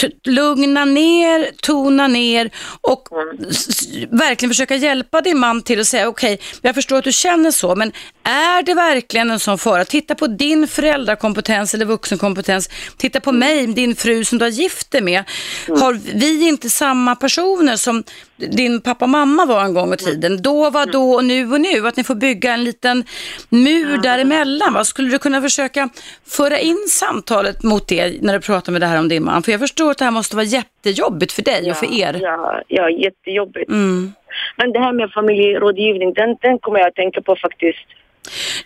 t- 0.00 0.08
lugna 0.24 0.84
ner, 0.84 1.50
tona 1.62 2.06
ner 2.08 2.50
och 2.80 3.08
s- 3.50 3.88
verkligen 4.10 4.50
försöka 4.50 4.74
hjälpa 4.76 5.20
din 5.20 5.38
man 5.38 5.62
till 5.62 5.80
att 5.80 5.86
säga 5.86 6.08
okej, 6.08 6.38
jag 6.62 6.74
förstår 6.74 6.98
att 6.98 7.04
du 7.04 7.12
känner 7.12 7.50
så, 7.50 7.74
men 7.74 7.92
är 8.22 8.62
det 8.62 8.74
verkligen 8.74 9.30
en 9.30 9.38
sån 9.38 9.58
fara? 9.58 9.84
Titta 9.84 10.14
på 10.14 10.26
din 10.26 10.68
föräldrakompetens 10.68 11.74
eller 11.74 11.86
vuxenkompetens. 11.86 12.68
Titta 12.96 13.20
på 13.20 13.32
mig, 13.32 13.66
din 13.66 13.94
fru 13.94 14.24
som 14.24 14.38
du 14.38 14.44
har 14.44 14.50
gift 14.50 14.90
dig 14.90 15.02
med. 15.02 15.24
Har 15.68 16.18
vi 16.18 16.48
inte 16.48 16.70
samma 16.70 17.16
personer 17.16 17.76
som 17.76 18.04
din 18.36 18.80
pappa 18.80 19.04
och 19.04 19.08
mamma 19.08 19.46
var 19.46 19.64
en 19.64 19.74
gång 19.74 19.94
i 19.94 19.96
tiden? 19.96 20.42
Då 20.42 20.70
var 20.70 20.86
då 20.86 21.10
och 21.10 21.24
nu 21.24 21.52
och 21.52 21.60
nu. 21.60 21.86
Att 21.86 21.96
ni 21.96 22.04
får 22.04 22.14
bygga 22.14 22.52
en 22.54 22.64
liten 22.64 23.04
mur 23.48 23.98
däremellan. 23.98 24.74
Va? 24.74 24.84
Skulle 24.84 25.10
du 25.10 25.18
kunna 25.18 25.42
försöka 25.42 25.88
föra 26.26 26.58
in 26.58 26.84
samtalet 26.88 27.62
mot 27.62 27.88
det 27.88 28.22
när 28.22 28.32
du 28.32 28.40
pratar 28.40 28.72
med 28.72 28.80
det 28.80 28.86
här 28.86 28.98
om 28.98 29.08
din 29.08 29.24
man? 29.24 29.42
För 29.42 29.52
jag 29.52 29.60
förstår 29.60 29.90
att 29.90 29.98
det 29.98 30.04
här 30.04 30.12
måste 30.12 30.36
vara 30.36 30.46
jättejobbigt 30.46 31.32
för 31.32 31.42
dig 31.42 31.70
och 31.70 31.76
för 31.76 32.00
er. 32.00 32.18
Ja, 32.22 32.62
ja 32.68 32.90
jättejobbigt. 32.90 33.70
Mm. 33.70 34.12
Men 34.56 34.72
det 34.72 34.78
här 34.78 34.92
med 34.92 35.10
familjerådgivning, 35.10 36.12
den, 36.14 36.36
den 36.40 36.58
kommer 36.58 36.78
jag 36.78 36.88
att 36.88 36.94
tänka 36.94 37.22
på 37.22 37.36
faktiskt. 37.36 37.86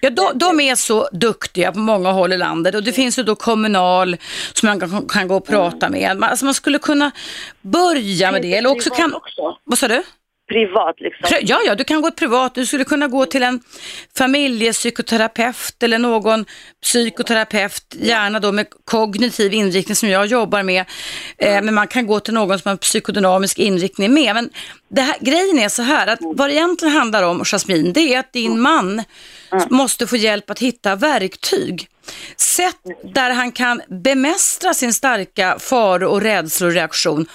Ja, 0.01 0.11
de, 0.11 0.38
de 0.38 0.61
är 0.61 0.75
så 0.75 1.09
duktiga 1.12 1.73
på 1.73 1.79
många 1.79 2.12
håll 2.12 2.33
i 2.33 2.37
landet 2.37 2.75
och 2.75 2.83
det 2.83 2.92
finns 2.92 3.18
ju 3.18 3.23
då 3.23 3.35
kommunal 3.35 4.16
som 4.53 4.66
man 4.66 4.81
kan, 4.81 5.09
kan 5.09 5.29
gå 5.29 5.37
och 5.37 5.47
prata 5.47 5.88
med. 5.88 6.16
Man, 6.18 6.31
alltså 6.31 6.44
man 6.44 6.55
skulle 6.55 6.79
kunna 6.79 7.11
börja 7.62 8.33
med 8.33 8.42
det. 8.42 8.57
Eller 8.57 8.71
också 8.71 8.90
kan... 8.90 9.14
Vad 9.64 9.79
sa 9.79 9.88
du? 9.88 10.03
Privat 10.49 11.01
liksom. 11.01 11.39
Ja, 11.43 11.61
ja, 11.67 11.75
du 11.75 11.85
kan 11.85 12.03
gå 12.03 12.11
privat. 12.11 12.55
Du 12.55 12.67
skulle 12.67 12.85
kunna 12.85 13.09
gå 13.09 13.27
till 13.27 13.43
en 13.43 13.61
familjepsykoterapeut 14.19 15.83
eller 15.83 15.99
någon 15.99 16.45
psykoterapeut, 16.83 17.97
gärna 18.01 18.41
då 18.41 18.53
med 18.53 18.67
kognitiv 18.85 19.55
inriktning 19.55 19.97
som 19.97 20.09
jag 20.09 20.27
jobbar 20.27 20.63
med. 20.63 20.85
Eh, 21.39 21.63
men 21.63 21.75
man 21.75 21.89
kan 21.89 22.07
gå 22.07 22.21
till 22.21 22.35
någon 22.35 22.59
som 22.59 22.69
har 22.69 22.77
psykodynamisk 22.77 23.59
inriktning 23.59 24.15
med. 24.15 24.35
Men 24.35 24.51
det 24.89 25.01
här, 25.01 25.17
grejen 25.21 25.59
är 25.59 25.69
så 25.69 25.83
här 25.83 26.07
att 26.07 26.19
vad 26.21 26.49
det 26.49 26.55
egentligen 26.55 26.95
handlar 26.95 27.23
om, 27.23 27.45
Jasmine, 27.45 27.93
det 27.93 28.15
är 28.15 28.19
att 28.19 28.33
din 28.33 28.61
man 28.61 29.03
måste 29.71 30.07
få 30.07 30.17
hjälp 30.17 30.51
att 30.51 30.59
hitta 30.59 30.97
verktyg. 30.97 31.89
Sätt 32.37 32.77
där 33.15 33.31
han 33.31 33.53
kan 33.53 33.83
bemästra 33.89 34.75
sin 34.75 34.93
starka 34.93 35.59
faro 35.59 36.09
och 36.09 36.23
reaktion 36.23 37.27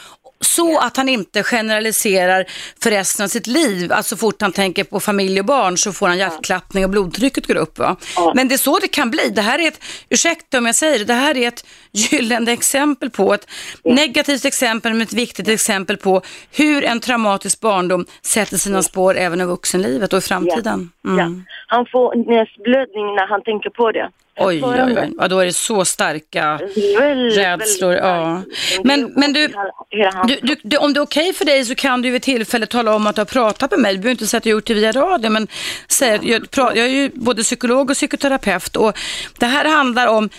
så 0.43 0.79
att 0.79 0.97
han 0.97 1.09
inte 1.09 1.43
generaliserar 1.43 2.45
för 2.83 2.89
resten 2.89 3.23
av 3.23 3.27
sitt 3.27 3.47
liv. 3.47 3.93
Alltså 3.93 4.15
så 4.15 4.19
fort 4.19 4.41
han 4.41 4.51
tänker 4.51 4.83
på 4.83 4.99
familj 4.99 5.39
och 5.39 5.45
barn 5.45 5.77
så 5.77 5.93
får 5.93 6.07
han 6.07 6.17
hjärtklappning 6.17 6.83
och 6.83 6.89
blodtrycket 6.89 7.47
går 7.47 7.55
upp. 7.55 7.79
Va? 7.79 7.95
Men 8.35 8.47
det 8.47 8.55
är 8.55 8.57
så 8.57 8.79
det 8.79 8.87
kan 8.87 9.11
bli. 9.11 9.29
Det 9.29 9.41
här 9.41 9.59
är 9.59 9.67
ett, 9.67 9.83
ursäkta 10.09 10.57
om 10.57 10.65
jag 10.65 10.75
säger 10.75 10.99
det, 10.99 11.05
det 11.05 11.13
här 11.13 11.37
är 11.37 11.47
ett 11.47 11.65
gyllene 11.91 12.51
exempel 12.51 13.09
på, 13.09 13.33
ett 13.33 13.47
negativt 13.83 14.45
exempel 14.45 14.91
men 14.91 15.01
ett 15.01 15.13
viktigt 15.13 15.47
exempel 15.47 15.97
på 15.97 16.21
hur 16.51 16.83
en 16.83 16.99
traumatisk 16.99 17.59
barndom 17.59 18.05
sätter 18.21 18.57
sina 18.57 18.83
spår 18.83 19.17
även 19.17 19.41
i 19.41 19.45
vuxenlivet 19.45 20.13
och 20.13 20.19
i 20.19 20.21
framtiden. 20.21 20.91
Mm. 21.05 21.17
Ja. 21.17 21.43
Han 21.67 21.85
får 21.85 22.15
näsblödning 22.15 23.15
när 23.15 23.27
han 23.27 23.43
tänker 23.43 23.69
på 23.69 23.91
det. 23.91 24.09
Oj, 24.39 24.63
oj, 24.63 24.81
oj. 24.83 25.13
Ja, 25.17 25.27
då 25.27 25.39
är 25.39 25.45
det 25.45 25.53
så 25.53 25.85
starka 25.85 26.59
Väldigt, 26.99 27.37
rädslor. 27.37 27.89
väldigt 27.89 28.03
Ja. 28.03 28.41
Men, 28.83 29.13
men 29.15 29.33
du, 29.33 29.47
du, 30.27 30.39
du, 30.41 30.55
du, 30.63 30.77
om 30.77 30.93
det 30.93 30.99
är 30.99 31.01
okej 31.01 31.33
för 31.33 31.45
dig 31.45 31.65
så 31.65 31.75
kan 31.75 32.01
du 32.01 32.09
vid 32.09 32.21
tillfälle 32.21 32.65
tala 32.65 32.95
om 32.95 33.07
att 33.07 33.15
du 33.15 33.21
har 33.21 33.25
pratat 33.25 33.71
med 33.71 33.79
mig. 33.79 33.93
Du 33.93 33.99
behöver 33.99 34.11
inte 34.11 34.27
säga 34.27 34.37
att 34.37 34.43
du 34.43 34.49
gjort 34.49 34.67
det 34.67 34.73
via 34.73 34.91
radio, 34.91 35.29
men 35.29 35.47
säg, 35.87 36.19
jag, 36.23 36.47
jag 36.55 36.77
är 36.77 36.87
ju 36.87 37.09
både 37.13 37.43
psykolog 37.43 37.89
och 37.89 37.95
psykoterapeut 37.95 38.75
och 38.75 38.97
det 39.39 39.45
här 39.45 39.65
handlar 39.65 40.07
om 40.07 40.29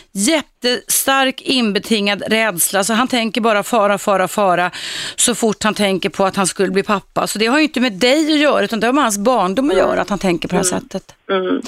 jättestark 0.64 1.40
inbetingad 1.40 2.22
rädsla. 2.26 2.84
Så 2.84 2.92
han 2.92 3.08
tänker 3.08 3.40
bara 3.40 3.62
fara, 3.62 3.98
fara, 3.98 4.28
fara 4.28 4.70
så 5.16 5.34
fort 5.34 5.64
han 5.64 5.74
tänker 5.74 6.08
på 6.08 6.24
att 6.24 6.36
han 6.36 6.46
skulle 6.46 6.70
bli 6.70 6.82
pappa. 6.82 7.26
Så 7.26 7.38
det 7.38 7.46
har 7.46 7.58
ju 7.58 7.64
inte 7.64 7.80
med 7.80 7.92
dig 7.92 8.32
att 8.32 8.38
göra, 8.38 8.64
utan 8.64 8.80
det 8.80 8.86
har 8.86 8.92
med 8.92 9.04
hans 9.04 9.18
barndom 9.18 9.70
att 9.70 9.76
göra, 9.76 10.00
att 10.00 10.10
han 10.10 10.18
tänker 10.18 10.48
på 10.48 10.52
det 10.52 10.58
här 10.58 10.80
sättet. 10.80 11.14
Mm. 11.30 11.62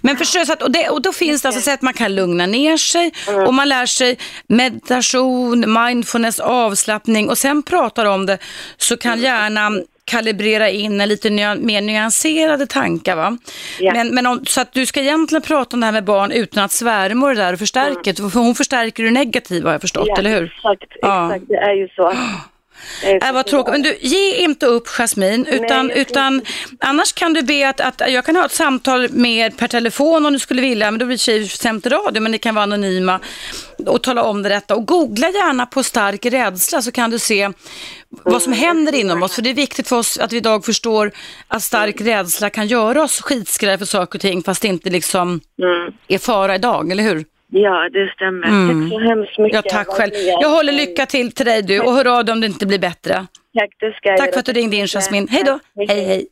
Men 0.00 0.16
försök 0.16 0.48
att, 0.48 0.62
och, 0.62 0.70
det, 0.70 0.88
och 0.88 1.02
då 1.02 1.12
finns 1.12 1.42
det 1.42 1.48
alltså 1.48 1.62
sätt 1.62 1.82
man 1.82 1.94
kan 1.94 2.14
lugna 2.14 2.46
ner 2.46 2.76
sig 2.76 3.12
och 3.46 3.54
man 3.54 3.68
lär 3.68 3.86
sig 3.86 4.18
meditation, 4.46 5.64
mindfulness, 5.84 6.40
avslappning 6.40 7.28
och 7.28 7.38
sen 7.38 7.62
pratar 7.62 8.04
om 8.04 8.26
det 8.26 8.38
så 8.76 8.96
kan 8.96 9.20
hjärnan 9.20 9.84
kalibrera 10.04 10.70
in 10.70 11.00
en 11.00 11.08
lite 11.08 11.30
mer 11.30 11.80
nyanserade 11.80 12.66
tankar. 12.66 13.16
Va? 13.16 13.36
Ja. 13.80 13.92
Men, 13.94 14.14
men 14.14 14.26
om, 14.26 14.44
så 14.46 14.60
att 14.60 14.72
du 14.72 14.86
ska 14.86 15.00
egentligen 15.00 15.42
prata 15.42 15.76
om 15.76 15.80
det 15.80 15.86
här 15.86 15.92
med 15.92 16.04
barn 16.04 16.32
utan 16.32 16.64
att 16.64 16.72
svärma 16.72 17.26
och 17.26 17.34
det 17.34 17.40
där 17.42 17.52
och 17.52 17.58
förstärka 17.58 18.12
det. 18.12 18.30
För 18.30 18.38
hon 18.40 18.54
förstärker 18.54 19.04
det 19.04 19.10
negativa 19.10 19.68
har 19.68 19.74
jag 19.74 19.80
förstått, 19.80 20.06
Ja, 20.08 20.16
eller 20.18 20.30
hur? 20.30 20.44
Exakt, 20.44 20.92
Ja. 21.02 21.26
exakt. 21.34 21.48
Det 21.48 21.56
är 21.56 21.72
ju 21.74 21.88
så. 21.88 22.12
Äh, 23.02 23.32
vad 23.32 23.46
tråkigt. 23.46 23.72
Men 23.72 23.82
du, 23.82 23.98
ge 24.00 24.36
inte 24.36 24.66
upp 24.66 24.88
Jasmine, 24.88 25.46
utan, 25.50 25.88
jag 25.88 25.98
utan 25.98 26.42
annars 26.80 27.12
kan 27.12 27.32
du 27.32 27.42
be 27.42 27.68
att, 27.68 27.80
att 27.80 28.02
jag 28.12 28.24
kan 28.24 28.36
ha 28.36 28.46
ett 28.46 28.52
samtal 28.52 29.08
med 29.10 29.46
er 29.46 29.50
per 29.50 29.68
telefon 29.68 30.26
om 30.26 30.32
du 30.32 30.38
skulle 30.38 30.62
vilja, 30.62 30.90
men 30.90 31.00
då 31.00 31.06
blir 31.06 31.16
det 31.26 31.86
i 31.86 31.90
radio, 31.90 32.22
men 32.22 32.32
ni 32.32 32.38
kan 32.38 32.54
vara 32.54 32.62
anonyma 32.62 33.20
och 33.86 34.02
tala 34.02 34.22
om 34.22 34.42
det 34.42 34.48
detta. 34.48 34.74
Och 34.74 34.86
googla 34.86 35.30
gärna 35.30 35.66
på 35.66 35.82
stark 35.82 36.26
rädsla 36.26 36.82
så 36.82 36.92
kan 36.92 37.10
du 37.10 37.18
se 37.18 37.50
vad 38.08 38.42
som 38.42 38.52
händer 38.52 38.94
inom 38.94 39.22
oss. 39.22 39.34
För 39.34 39.42
det 39.42 39.50
är 39.50 39.54
viktigt 39.54 39.88
för 39.88 39.96
oss 39.96 40.18
att 40.18 40.32
vi 40.32 40.36
idag 40.36 40.64
förstår 40.64 41.12
att 41.48 41.62
stark 41.62 42.00
rädsla 42.00 42.50
kan 42.50 42.66
göra 42.66 43.02
oss 43.02 43.20
skitskraj 43.20 43.78
för 43.78 43.84
saker 43.84 44.18
och 44.18 44.20
ting, 44.20 44.42
fast 44.42 44.62
det 44.62 44.68
inte 44.68 44.90
liksom 44.90 45.40
Mm. 45.62 45.92
är 46.08 46.18
fara 46.18 46.54
idag, 46.54 46.90
eller 46.90 47.02
hur? 47.02 47.24
Ja, 47.54 47.88
det 47.92 48.12
stämmer. 48.14 48.48
Mm. 48.48 48.90
Tack 48.90 48.92
så 48.92 49.08
hemskt 49.08 49.38
mycket. 49.38 49.64
Ja, 49.64 49.70
tack 49.70 49.86
själv. 49.88 50.12
Jag 50.40 50.48
håller 50.48 50.72
lycka 50.72 51.06
till 51.06 51.32
till 51.32 51.46
dig 51.46 51.62
du 51.62 51.80
och 51.80 51.92
hör 51.92 52.18
av 52.18 52.24
dig 52.24 52.32
om 52.32 52.40
det 52.40 52.46
inte 52.46 52.66
blir 52.66 52.78
bättre. 52.78 53.26
Tack, 53.58 53.70
det 53.80 53.92
ska 53.92 54.08
jag 54.08 54.18
Tack 54.18 54.32
för 54.32 54.40
att 54.40 54.46
du 54.46 54.52
ringde 54.52 54.76
in 54.76 54.86
Jasmin. 54.86 55.28
Hej 55.30 55.42
då. 55.46 55.58
Hej, 55.76 56.04
Hej 56.06 56.26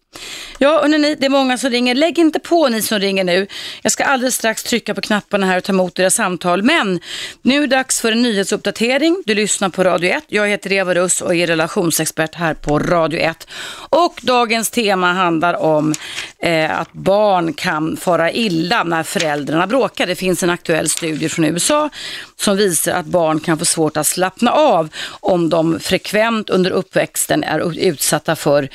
Ja, 0.58 0.80
hörni, 0.82 1.14
det 1.14 1.26
är 1.26 1.30
många 1.30 1.58
som 1.58 1.70
ringer. 1.70 1.94
Lägg 1.94 2.18
inte 2.18 2.38
på 2.38 2.68
ni 2.68 2.82
som 2.82 2.98
ringer 2.98 3.24
nu. 3.24 3.46
Jag 3.82 3.92
ska 3.92 4.04
alldeles 4.04 4.34
strax 4.34 4.62
trycka 4.62 4.94
på 4.94 5.00
knapparna 5.00 5.46
här 5.46 5.56
och 5.56 5.64
ta 5.64 5.72
emot 5.72 5.98
era 5.98 6.10
samtal. 6.10 6.62
Men 6.62 7.00
nu 7.42 7.56
är 7.56 7.60
det 7.60 7.76
dags 7.76 8.00
för 8.00 8.12
en 8.12 8.22
nyhetsuppdatering. 8.22 9.22
Du 9.26 9.34
lyssnar 9.34 9.68
på 9.68 9.84
Radio 9.84 10.10
1. 10.10 10.24
Jag 10.28 10.48
heter 10.48 10.72
Eva 10.72 10.94
Russ 10.94 11.20
och 11.20 11.34
är 11.34 11.46
relationsexpert 11.46 12.34
här 12.34 12.54
på 12.54 12.78
Radio 12.78 13.20
1. 13.20 13.48
Och 13.90 14.20
dagens 14.22 14.70
tema 14.70 15.12
handlar 15.12 15.54
om 15.54 15.94
eh, 16.38 16.80
att 16.80 16.92
barn 16.92 17.52
kan 17.52 17.96
fara 17.96 18.32
illa 18.32 18.82
när 18.82 19.02
föräldrarna 19.02 19.66
bråkar. 19.66 20.06
Det 20.06 20.16
finns 20.16 20.42
en 20.42 20.50
aktuell 20.50 20.88
studie 20.88 21.28
från 21.28 21.44
USA 21.44 21.90
som 22.36 22.56
visar 22.56 22.92
att 22.92 23.06
barn 23.06 23.40
kan 23.40 23.58
få 23.58 23.64
svårt 23.64 23.96
att 23.96 24.06
slappna 24.06 24.50
av 24.50 24.88
om 25.20 25.48
de 25.48 25.80
frekvent 25.80 26.50
under 26.50 26.70
uppväxten 26.70 27.44
är 27.44 27.78
utsatta 27.78 28.36
för 28.36 28.68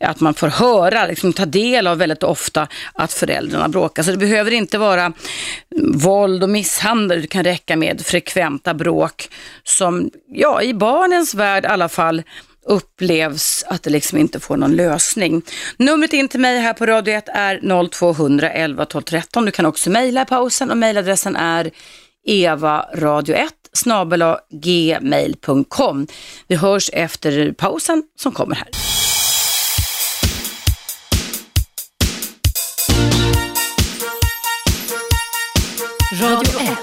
att 0.00 0.20
man 0.20 0.34
får 0.34 0.48
höra, 0.48 0.79
liksom 1.08 1.32
ta 1.32 1.46
del 1.46 1.86
av 1.86 1.98
väldigt 1.98 2.22
ofta 2.22 2.68
att 2.92 3.12
föräldrarna 3.12 3.68
bråkar. 3.68 4.02
Så 4.02 4.10
det 4.10 4.16
behöver 4.16 4.50
inte 4.50 4.78
vara 4.78 5.12
våld 5.94 6.42
och 6.42 6.50
misshandel, 6.50 7.22
det 7.22 7.26
kan 7.26 7.44
räcka 7.44 7.76
med 7.76 8.06
frekventa 8.06 8.74
bråk 8.74 9.28
som, 9.64 10.10
ja, 10.28 10.62
i 10.62 10.74
barnens 10.74 11.34
värld 11.34 11.64
i 11.64 11.66
alla 11.66 11.88
fall 11.88 12.22
upplevs 12.66 13.64
att 13.68 13.82
det 13.82 13.90
liksom 13.90 14.18
inte 14.18 14.40
får 14.40 14.56
någon 14.56 14.76
lösning. 14.76 15.42
Numret 15.76 16.12
in 16.12 16.28
till 16.28 16.40
mig 16.40 16.60
här 16.60 16.72
på 16.72 16.86
Radio 16.86 17.14
1 17.14 17.28
är 17.28 17.88
0200 17.90 18.50
11 18.50 18.84
12 18.84 19.02
13. 19.02 19.44
Du 19.44 19.50
kan 19.50 19.66
också 19.66 19.90
mejla 19.90 20.22
i 20.22 20.24
pausen 20.24 20.70
och 20.70 20.76
mejladressen 20.76 21.36
är 21.36 21.70
evaradio1 22.28 23.48
snabel 23.72 24.36
gmail.com. 24.50 26.06
Vi 26.48 26.56
hörs 26.56 26.90
efter 26.92 27.52
pausen 27.52 28.02
som 28.16 28.32
kommer 28.32 28.56
här. 28.56 28.68
Radio 36.20 36.60
1. 36.60 36.76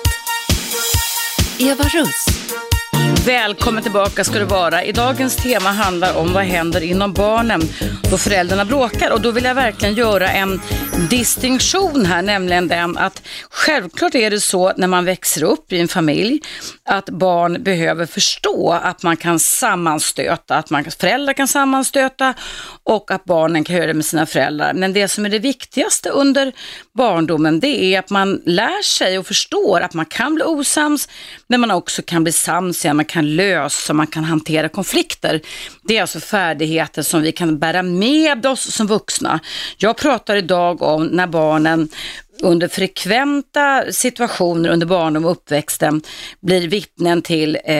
Eva 1.59 1.83
Russ. 1.83 2.25
Välkommen 3.25 3.83
tillbaka 3.83 4.23
ska 4.23 4.39
du 4.39 4.45
vara. 4.45 4.83
I 4.83 4.91
dagens 4.91 5.35
tema 5.35 5.69
handlar 5.71 6.17
om 6.17 6.33
vad 6.33 6.43
händer 6.43 6.81
inom 6.81 7.13
barnen 7.13 7.61
då 8.11 8.17
föräldrarna 8.17 8.65
bråkar. 8.65 9.11
Och 9.11 9.21
då 9.21 9.31
vill 9.31 9.43
jag 9.43 9.55
verkligen 9.55 9.95
göra 9.95 10.29
en 10.29 10.61
distinktion 11.09 12.05
här, 12.05 12.21
nämligen 12.21 12.67
den 12.67 12.97
att 12.97 13.21
självklart 13.49 14.15
är 14.15 14.29
det 14.29 14.39
så 14.39 14.73
när 14.77 14.87
man 14.87 15.05
växer 15.05 15.43
upp 15.43 15.73
i 15.73 15.79
en 15.79 15.87
familj 15.87 16.39
att 16.87 17.09
barn 17.09 17.63
behöver 17.63 18.05
förstå 18.05 18.71
att 18.71 19.03
man 19.03 19.17
kan 19.17 19.39
sammanstöta, 19.39 20.55
att 20.55 20.69
man, 20.69 20.83
föräldrar 20.83 21.33
kan 21.33 21.47
sammanstöta 21.47 22.33
och 22.83 23.11
att 23.11 23.25
barnen 23.25 23.63
kan 23.63 23.75
göra 23.75 23.87
det 23.87 23.93
med 23.93 24.05
sina 24.05 24.25
föräldrar. 24.25 24.73
Men 24.73 24.93
det 24.93 25.07
som 25.07 25.25
är 25.25 25.29
det 25.29 25.39
viktigaste 25.39 26.09
under 26.09 26.53
barndomen 26.93 27.59
det 27.59 27.83
är 27.83 27.99
att 27.99 28.09
man 28.09 28.41
lär 28.45 28.83
sig 28.83 29.17
och 29.17 29.27
förstår 29.27 29.81
att 29.81 29.93
man 29.93 30.05
kan 30.05 30.35
bli 30.35 30.43
osams 30.43 31.09
men 31.47 31.59
man 31.59 31.71
också 31.71 32.01
kan 32.01 32.23
bli 32.23 32.31
sams 32.31 32.85
igen, 32.85 32.95
man 32.95 33.05
kan 33.05 33.35
lösa, 33.35 33.93
man 33.93 34.07
kan 34.07 34.23
hantera 34.23 34.69
konflikter. 34.69 35.41
Det 35.83 35.97
är 35.97 36.01
alltså 36.01 36.19
färdigheter 36.19 37.01
som 37.01 37.21
vi 37.21 37.31
kan 37.31 37.59
bära 37.59 37.83
med 37.83 38.45
oss 38.45 38.71
som 38.71 38.87
vuxna. 38.87 39.39
Jag 39.77 39.97
pratar 39.97 40.35
idag 40.35 40.81
om 40.81 41.05
när 41.05 41.27
barnen 41.27 41.89
under 42.41 42.67
frekventa 42.67 43.83
situationer 43.91 44.69
under 44.69 44.87
barndom 44.87 45.25
och 45.25 45.31
uppväxten 45.31 46.01
blir 46.41 46.67
vittnen 46.67 47.21
till, 47.21 47.55
eh, 47.55 47.71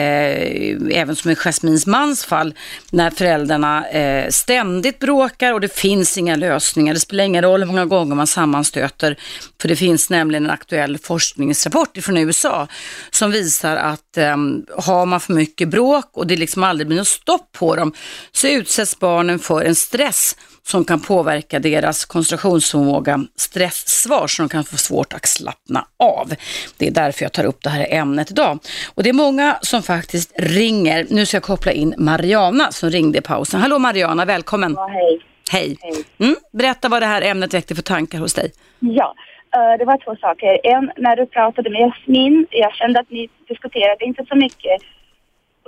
även 1.00 1.16
som 1.16 1.30
i 1.30 1.34
Jasmins 1.34 1.86
mans 1.86 2.24
fall, 2.24 2.54
när 2.90 3.10
föräldrarna 3.10 3.88
eh, 3.88 4.28
ständigt 4.30 4.98
bråkar 4.98 5.52
och 5.52 5.60
det 5.60 5.74
finns 5.74 6.18
inga 6.18 6.36
lösningar. 6.36 6.94
Det 6.94 7.00
spelar 7.00 7.24
ingen 7.24 7.42
roll 7.42 7.60
hur 7.60 7.66
många 7.66 7.86
gånger 7.86 8.14
man 8.14 8.26
sammanstöter, 8.26 9.16
för 9.60 9.68
det 9.68 9.76
finns 9.76 10.10
nämligen 10.10 10.44
en 10.44 10.50
aktuell 10.50 10.98
forskningsrapport 10.98 11.98
från 12.02 12.16
USA 12.16 12.68
som 13.10 13.30
visar 13.30 13.76
att 13.76 14.16
eh, 14.16 14.36
har 14.76 15.06
man 15.06 15.20
för 15.20 15.32
mycket 15.32 15.68
bråk 15.68 16.10
och 16.12 16.26
det 16.26 16.36
liksom 16.36 16.62
aldrig 16.62 16.86
blir 16.86 16.98
något 16.98 17.08
stopp 17.08 17.52
på 17.52 17.76
dem, 17.76 17.92
så 18.32 18.48
utsätts 18.48 18.98
barnen 18.98 19.38
för 19.38 19.62
en 19.62 19.74
stress 19.74 20.36
som 20.68 20.84
kan 20.84 21.00
påverka 21.00 21.58
deras 21.58 22.04
koncentrationsförmåga, 22.04 23.24
stresssvar 23.36 24.26
som 24.26 24.47
de 24.48 24.52
kan 24.52 24.64
få 24.64 24.76
svårt 24.76 25.12
att 25.12 25.26
slappna 25.26 25.86
av. 25.96 26.32
Det 26.78 26.86
är 26.86 26.90
därför 26.90 27.22
jag 27.24 27.32
tar 27.32 27.44
upp 27.44 27.62
det 27.62 27.70
här 27.70 27.86
ämnet 27.90 28.30
idag. 28.30 28.58
Och 28.94 29.02
det 29.02 29.08
är 29.08 29.14
många 29.14 29.58
som 29.62 29.82
faktiskt 29.82 30.32
ringer. 30.40 31.06
Nu 31.10 31.26
ska 31.26 31.36
jag 31.36 31.42
koppla 31.42 31.72
in 31.72 31.94
Mariana 31.98 32.72
som 32.72 32.90
ringde 32.90 33.18
i 33.18 33.20
pausen. 33.20 33.60
Hallå 33.60 33.78
Mariana, 33.78 34.24
välkommen. 34.24 34.72
Ja, 34.76 34.86
hej. 34.92 35.20
Hej. 35.50 35.76
Mm, 36.20 36.36
berätta 36.52 36.88
vad 36.88 37.02
det 37.02 37.06
här 37.06 37.22
ämnet 37.22 37.54
väckte 37.54 37.74
för 37.74 37.82
tankar 37.82 38.18
hos 38.18 38.34
dig. 38.34 38.52
Ja, 38.80 39.14
eh, 39.56 39.78
det 39.78 39.84
var 39.84 39.98
två 40.04 40.16
saker. 40.16 40.60
En, 40.62 40.90
när 40.96 41.16
du 41.16 41.26
pratade 41.26 41.70
med 41.70 41.80
Jasmin, 41.80 42.46
jag 42.50 42.72
kände 42.74 43.00
att 43.00 43.10
ni 43.10 43.28
diskuterade 43.48 44.04
inte 44.04 44.24
så 44.28 44.36
mycket 44.36 44.80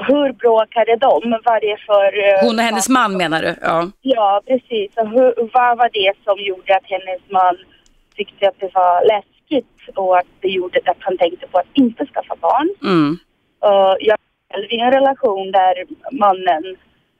hur 0.09 0.33
bråkade 0.33 0.97
de? 0.97 1.41
Vad 1.45 1.61
det 1.63 1.77
för... 1.87 2.09
eh, 2.29 2.47
Hon 2.47 2.59
och 2.59 2.65
hennes 2.65 2.89
man 2.89 3.17
menar 3.17 3.43
du? 3.43 3.55
Ja. 3.63 3.91
Ja, 4.03 4.43
precis. 4.47 4.91
Och 4.97 5.09
hur, 5.09 5.51
vad 5.53 5.79
var 5.79 5.91
det 5.93 6.13
som 6.25 6.37
gjorde 6.49 6.77
att 6.77 6.87
hennes 6.95 7.21
man 7.31 7.57
tyckte 8.21 8.49
att 8.49 8.61
det 8.65 8.75
var 8.75 8.95
läskigt 9.15 9.97
och 9.97 10.19
att 10.19 10.33
det 10.41 10.49
gjorde 10.49 10.79
att 10.93 11.03
han 11.07 11.19
tänkte 11.19 11.47
på 11.47 11.59
att 11.59 11.73
inte 11.85 12.07
skaffa 12.07 12.37
barn? 12.47 12.69
Mm. 12.93 13.13
Uh, 13.69 13.95
jag 14.09 14.17
själv 14.51 14.67
i 14.71 14.79
en 14.81 14.93
relation 14.99 15.53
där 15.53 15.75
mannen 16.25 16.65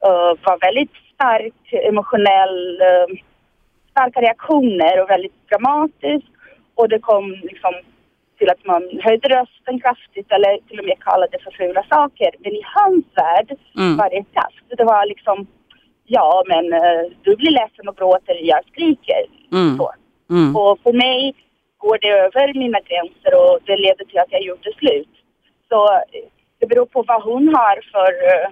uh, 0.09 0.33
var 0.47 0.67
väldigt 0.67 0.95
stark, 1.15 1.61
emotionell, 1.91 2.59
uh, 2.91 3.09
starka 3.91 4.21
reaktioner 4.21 5.03
och 5.03 5.11
väldigt 5.11 5.39
dramatisk. 5.51 6.27
Och 6.75 6.89
det 6.89 6.99
kom 6.99 7.27
liksom 7.51 7.75
till 8.39 8.51
att 8.51 8.65
man 8.65 8.83
höjde 9.07 9.29
rösten 9.29 9.81
kraftigt 9.81 10.33
eller 10.33 10.53
till 10.69 10.79
och 10.79 10.85
med 10.85 10.99
kallade 11.09 11.39
för 11.45 11.51
fula 11.51 11.83
saker. 11.95 12.31
Men 12.39 12.53
i 12.53 12.63
hans 12.77 13.05
värld 13.21 13.49
Mm. 13.77 13.97
var 13.97 14.11
det 14.11 14.25
kraft. 14.35 14.67
Det 14.79 14.85
var 14.85 15.07
liksom, 15.07 15.47
ja 16.05 16.45
men 16.51 16.65
du 17.23 17.37
blir 17.37 17.51
ledsen 17.51 17.89
och 17.89 17.97
gråter, 17.97 18.37
jag 18.41 18.61
skriker. 18.71 19.23
Mm. 19.53 19.77
Så. 19.79 19.93
Mm. 20.31 20.57
Och 20.57 20.79
för 20.83 20.93
mig 20.93 21.35
går 21.79 21.99
det 21.99 22.09
över 22.09 22.55
mina 22.55 22.81
gränser 22.81 23.33
och 23.41 23.59
det 23.67 23.77
leder 23.77 24.05
till 24.05 24.19
att 24.19 24.33
jag 24.33 24.43
gjorde 24.43 24.73
slut. 24.79 25.15
Så 25.69 25.93
eh, 25.95 26.29
det 26.59 26.67
beror 26.67 26.87
på 26.87 27.03
vad 27.03 27.23
hon 27.23 27.49
har 27.49 27.77
för 27.93 28.13
uh, 28.31 28.49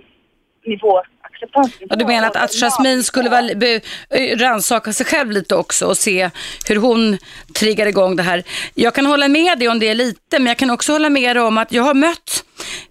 nivå, 0.66 1.03
acceptans. 1.23 1.73
Ja, 1.81 1.97
du 1.97 2.05
menar 2.05 2.29
att, 2.29 2.37
att 2.37 2.55
Jasmine 2.55 3.03
skulle 3.03 3.31
väl 3.31 3.62
eh, 4.11 4.37
rannsaka 4.38 4.92
sig 4.92 5.07
själv 5.07 5.31
lite 5.31 5.55
också 5.55 5.87
och 5.87 5.97
se 5.97 6.31
hur 6.68 6.77
hon 6.77 7.18
triggar 7.55 7.87
igång 7.87 8.16
det 8.16 8.23
här. 8.23 8.42
Jag 8.75 8.94
kan 8.94 9.07
hålla 9.07 9.29
med 9.29 9.59
dig 9.59 9.68
om 9.68 9.79
det 9.79 9.94
lite, 9.94 10.38
men 10.38 10.47
jag 10.47 10.57
kan 10.57 10.71
också 10.71 10.92
hålla 10.92 11.11
med 11.11 11.37
dig 11.37 11.42
om 11.42 11.59
att 11.59 11.73
jag 11.73 11.83
har 11.83 11.94
mött 11.94 12.44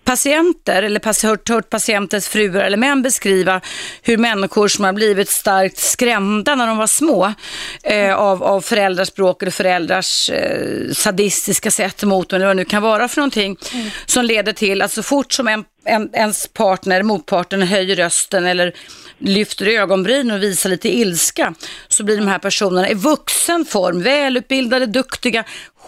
patienter 0.03 0.83
eller 0.83 1.27
hört, 1.27 1.49
hört 1.49 1.69
patienters 1.69 2.27
fruar 2.27 2.61
eller 2.61 2.77
män 2.77 3.01
beskriva 3.01 3.61
hur 4.01 4.17
människor 4.17 4.67
som 4.67 4.85
har 4.85 4.93
blivit 4.93 5.29
starkt 5.29 5.77
skrämda 5.77 6.55
när 6.55 6.67
de 6.67 6.77
var 6.77 6.87
små 6.87 7.33
eh, 7.83 8.15
av, 8.15 8.43
av 8.43 8.61
föräldrars 8.61 9.07
språk 9.07 9.41
eller 9.41 9.51
föräldrars 9.51 10.29
eh, 10.29 10.91
sadistiska 10.93 11.71
sätt 11.71 12.03
mot 12.03 12.29
dem 12.29 12.35
eller 12.35 12.45
vad 12.45 12.55
det 12.55 12.59
nu 12.59 12.65
kan 12.65 12.83
vara 12.83 13.07
för 13.07 13.17
någonting 13.17 13.57
som 14.05 14.25
leder 14.25 14.53
till 14.53 14.81
att 14.81 14.91
så 14.91 15.03
fort 15.03 15.33
som 15.33 15.47
en, 15.47 15.63
en, 15.87 16.09
ens 16.13 16.47
partner, 16.47 17.03
motparten 17.03 17.61
höjer 17.61 17.95
rösten 17.95 18.45
eller 18.45 18.73
lyfter 19.17 19.65
ögonbryn 19.65 20.31
och 20.31 20.43
visar 20.43 20.69
lite 20.69 20.89
ilska 20.89 21.53
så 21.87 22.03
blir 22.03 22.17
de 22.17 22.27
här 22.27 22.39
personerna 22.39 22.89
i 22.89 22.93
vuxen 22.93 23.65
form 23.65 24.03
välutbildade, 24.03 24.85
duktiga, 24.85 25.43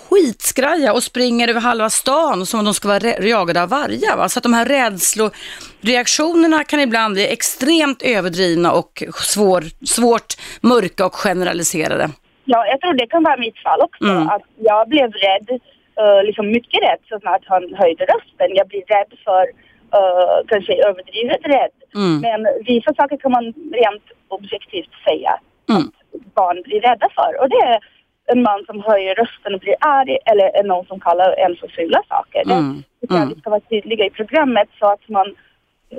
skitskraja 0.09 0.93
och 0.93 1.03
springer 1.03 1.47
över 1.47 1.62
halva 1.62 1.89
stan 1.89 2.45
som 2.45 2.59
om 2.59 2.65
de 2.65 2.73
ska 2.73 2.88
vara 2.88 3.27
jagade 3.27 3.63
av 3.63 3.69
vargar. 3.69 4.17
Va? 4.17 4.29
Så 4.29 4.39
att 4.39 4.43
de 4.43 4.53
här 4.53 4.65
rädsloreaktionerna 4.65 6.63
kan 6.63 6.79
ibland 6.79 7.13
bli 7.13 7.33
extremt 7.33 8.01
överdrivna 8.01 8.71
och 8.71 9.03
svår, 9.13 9.63
svårt 9.85 10.33
mörka 10.62 11.05
och 11.05 11.15
generaliserade. 11.15 12.09
Ja, 12.45 12.65
jag 12.71 12.81
tror 12.81 12.93
det 12.93 13.07
kan 13.07 13.23
vara 13.23 13.38
mitt 13.38 13.59
fall 13.65 13.81
också. 13.81 14.03
Mm. 14.03 14.29
Att 14.29 14.47
jag 14.69 14.89
blev 14.89 15.09
rädd, 15.12 15.49
eh, 16.01 16.23
liksom 16.23 16.45
mycket 16.47 16.79
rädd 16.88 17.01
så 17.09 17.19
snart 17.19 17.43
han 17.45 17.63
höjde 17.81 18.03
rösten. 18.03 18.49
Jag 18.59 18.67
blir 18.67 18.85
rädd 18.95 19.12
för, 19.25 19.43
uh, 19.97 20.47
kanske 20.47 20.73
överdrivet 20.88 21.39
rädd. 21.43 21.75
Mm. 21.95 22.19
Men 22.21 22.47
vissa 22.65 22.93
saker 22.93 23.17
kan 23.17 23.32
man 23.32 23.45
rent 23.73 24.04
objektivt 24.28 24.93
säga 25.08 25.39
Mm. 25.69 25.82
att 25.82 26.34
barn 26.34 26.62
blir 26.63 26.82
rädda 26.82 27.08
för. 27.15 27.41
Och 27.41 27.49
det 27.49 27.56
är 27.56 27.80
en 28.32 28.41
man 28.41 28.65
som 28.65 28.84
höjer 28.84 29.15
rösten 29.15 29.54
och 29.54 29.60
blir 29.60 29.75
arg 29.80 30.17
eller 30.25 30.63
någon 30.63 30.86
som 30.86 30.99
kallar 30.99 31.36
en 31.45 31.56
för 31.56 31.67
fula 31.67 32.02
saker. 32.10 32.41
Mm. 32.52 32.84
Det 33.02 33.15
Mm. 33.15 33.30
vi 33.30 33.41
ska 33.41 33.49
vara 33.49 33.60
tydliga 33.60 34.06
i 34.06 34.10
programmet 34.10 34.69
så 34.80 34.86
att 34.91 35.10
man 35.10 35.36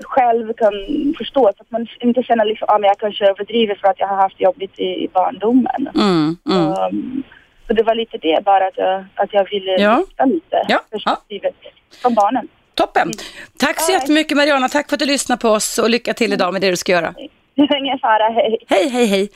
själv 0.04 0.52
kan 0.52 0.72
förstå 1.18 1.40
så 1.56 1.62
att 1.62 1.70
man 1.70 1.86
inte 2.00 2.22
känner 2.22 2.44
liksom, 2.44 2.66
ah, 2.70 2.78
men 2.78 2.88
jag 2.88 2.98
kanske 2.98 3.28
överdriver 3.30 3.74
för 3.74 3.88
att 3.88 4.00
jag 4.00 4.06
har 4.08 4.16
haft 4.16 4.40
jobbigt 4.40 4.78
i, 4.78 5.04
i 5.04 5.08
barndomen. 5.12 5.88
Mm. 5.94 6.36
Mm. 6.50 6.68
Um, 6.68 7.22
så 7.66 7.72
det 7.72 7.82
var 7.82 7.94
lite 7.94 8.18
det 8.18 8.44
bara 8.44 8.66
att 8.66 8.78
jag, 8.78 9.04
att 9.14 9.32
jag 9.32 9.50
ville 9.50 9.72
Ja. 9.72 10.04
lite 10.26 10.64
Ja, 10.68 10.80
perspektivet 10.90 11.54
från 12.02 12.14
barnen. 12.14 12.48
Toppen. 12.80 13.12
Tack 13.58 13.80
så 13.80 13.92
jättemycket 13.92 14.36
Mariana, 14.36 14.68
tack 14.68 14.88
för 14.88 14.96
att 14.96 15.00
du 15.00 15.06
lyssnade 15.06 15.40
på 15.40 15.48
oss 15.48 15.78
och 15.78 15.90
lycka 15.90 16.14
till 16.14 16.32
idag 16.32 16.52
med 16.52 16.62
det 16.62 16.70
du 16.70 16.76
ska 16.76 16.92
göra. 16.92 17.14
Ingen 17.56 17.98
fara, 17.98 18.32
hej. 18.34 18.58
Hej, 18.68 18.88
hej, 18.88 19.06
hej. 19.06 19.30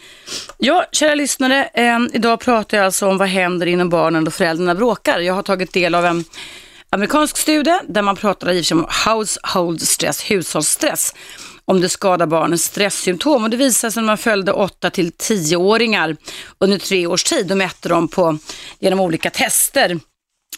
Ja, 0.58 0.84
kära 0.92 1.14
lyssnare, 1.14 1.68
eh, 1.74 1.98
idag 2.12 2.40
pratar 2.40 2.76
jag 2.76 2.84
alltså 2.84 3.06
om 3.08 3.18
vad 3.18 3.28
händer 3.28 3.66
inom 3.66 3.88
barnen 3.88 4.24
då 4.24 4.30
föräldrarna 4.30 4.74
bråkar. 4.74 5.18
Jag 5.18 5.34
har 5.34 5.42
tagit 5.42 5.72
del 5.72 5.94
av 5.94 6.04
en 6.06 6.24
amerikansk 6.90 7.36
studie 7.36 7.78
där 7.88 8.02
man 8.02 8.16
pratar 8.16 8.52
i 8.52 8.62
om 8.72 8.86
household 9.06 9.80
stress, 9.80 10.30
hushållsstress, 10.30 11.14
om 11.64 11.80
det 11.80 11.88
skadar 11.88 12.26
barnens 12.26 12.64
stresssymptom. 12.64 13.44
Och 13.44 13.50
det 13.50 13.56
visar 13.56 13.90
sig 13.90 14.02
när 14.02 14.06
man 14.06 14.18
följde 14.18 14.52
8 14.52 14.90
till 14.90 15.10
10-åringar 15.10 16.16
under 16.58 16.78
tre 16.78 17.06
års 17.06 17.24
tid 17.24 17.50
och 17.50 17.58
mätte 17.58 17.88
dem 17.88 18.08
på, 18.08 18.38
genom 18.80 19.00
olika 19.00 19.30
tester 19.30 19.98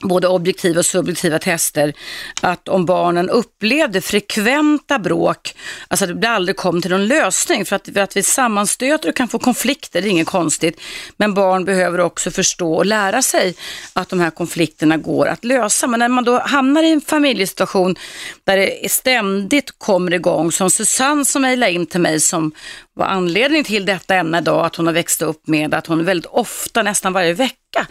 både 0.00 0.28
objektiva 0.28 0.78
och 0.78 0.87
subjektiva 0.87 1.38
tester, 1.38 1.94
att 2.42 2.68
om 2.68 2.87
barnen 2.87 3.30
upplevde 3.30 4.00
frekventa 4.00 4.98
bråk, 4.98 5.54
alltså 5.88 6.04
att 6.04 6.20
det 6.20 6.28
aldrig 6.28 6.56
kom 6.56 6.82
till 6.82 6.90
någon 6.90 7.06
lösning, 7.06 7.64
för 7.64 7.76
att, 7.76 7.88
för 7.94 8.00
att 8.00 8.16
vi 8.16 8.22
sammanstöter 8.22 9.09
och 9.09 9.16
kan 9.16 9.28
få 9.28 9.38
konflikter, 9.38 10.02
det 10.02 10.09
är 10.09 10.11
inget 10.11 10.26
konstigt, 10.26 10.80
men 11.16 11.35
barn 11.35 11.64
behöver 11.64 12.00
också 12.00 12.30
förstå 12.30 12.74
och 12.74 12.87
lära 12.87 13.22
sig 13.22 13.54
att 13.92 14.09
de 14.09 14.20
här 14.20 14.30
konflikterna 14.30 14.96
går 14.96 15.26
att 15.26 15.44
lösa. 15.44 15.87
Men 15.87 16.00
när 16.00 16.09
man 16.09 16.24
då 16.24 16.38
hamnar 16.38 16.82
i 16.82 16.92
en 16.92 17.00
familjesituation 17.00 17.96
där 18.44 18.56
det 18.56 18.90
ständigt 18.90 19.78
kommer 19.78 20.14
igång, 20.14 20.52
som 20.52 20.70
Susanne 20.70 21.24
som 21.24 21.42
mejlade 21.42 21.72
in 21.72 21.87
till 21.87 22.00
mig 22.00 22.20
som 22.20 22.52
var 22.96 23.06
anledningen 23.06 23.64
till 23.64 23.87
detta 23.87 24.14
ämne 24.14 24.40
då, 24.40 24.61
att 24.61 24.76
hon 24.76 24.87
har 24.87 24.92
växt 24.94 25.22
upp 25.22 25.46
med 25.46 25.74
att 25.74 25.87
hon 25.87 26.04
väldigt 26.04 26.30
ofta, 26.30 26.82
nästan 26.82 27.12
varje 27.12 27.32
vecka, 27.32 27.87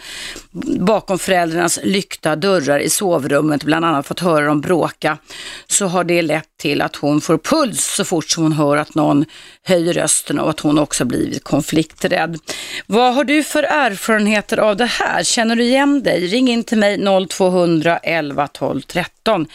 bakom 0.78 1.18
föräldrarnas 1.18 1.78
lyckta 1.82 2.36
dörrar 2.36 2.78
i 2.78 2.90
sovrummet, 2.90 3.64
bland 3.64 3.84
annat 3.84 4.06
fått 4.06 4.20
höra 4.20 4.46
dem 4.46 4.60
bråka, 4.60 5.18
så 5.66 5.86
har 5.86 6.04
det 6.04 6.22
lett 6.22 6.48
till 6.58 6.82
att 6.82 6.96
hon 6.96 7.20
får 7.20 7.38
puls 7.38 7.84
så 7.84 8.04
fort 8.04 8.30
som 8.30 8.42
hon 8.42 8.52
hör 8.52 8.76
att 8.76 8.94
någon 8.94 9.24
höjer 9.62 9.92
rösten 9.92 10.38
och 10.38 10.50
att 10.50 10.60
hon 10.60 10.78
också 10.78 11.04
blivit 11.04 11.44
konflikträdd. 11.44 12.38
Vad 12.86 13.14
har 13.14 13.24
du 13.24 13.42
för 13.42 13.62
erfarenheter 13.62 14.58
av 14.58 14.76
det 14.76 14.86
här? 14.86 15.24
Känner 15.24 15.56
du 15.56 15.64
igen 15.64 16.02
dig? 16.02 16.26
Ring 16.26 16.48
in 16.48 16.64
till 16.64 16.78
mig 16.78 17.26
0200 17.28 17.98
11 17.98 18.48
12 18.48 18.80
13. 18.80 19.46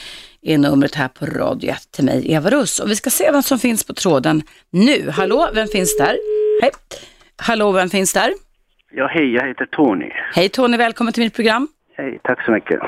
13 0.42 0.66
är 0.66 0.70
numret 0.70 0.96
här 0.96 1.08
på 1.08 1.26
Radio 1.26 1.70
1 1.72 1.92
till 1.92 2.06
mig, 2.06 2.32
Eva 2.34 2.50
Russ. 2.50 2.80
Och 2.80 2.90
vi 2.90 2.96
ska 2.96 3.10
se 3.10 3.32
vem 3.32 3.42
som 3.42 3.60
finns 3.60 3.84
på 3.88 3.94
tråden 3.94 4.42
nu. 4.72 5.10
Hallå, 5.12 5.50
vem 5.54 5.68
finns 5.68 5.98
där? 5.98 6.18
Hej. 6.62 6.72
Hallå, 7.38 7.72
vem 7.72 7.90
finns 7.90 8.14
där? 8.14 8.32
Ja, 8.92 9.08
hej, 9.08 9.34
jag 9.34 9.48
heter 9.48 9.66
Tony. 9.66 10.12
Hej 10.36 10.50
Tony, 10.50 10.78
välkommen 10.78 11.14
till 11.14 11.24
mitt 11.24 11.36
program. 11.36 11.68
Hej, 11.98 12.20
tack 12.24 12.46
så 12.46 12.52
mycket. 12.52 12.80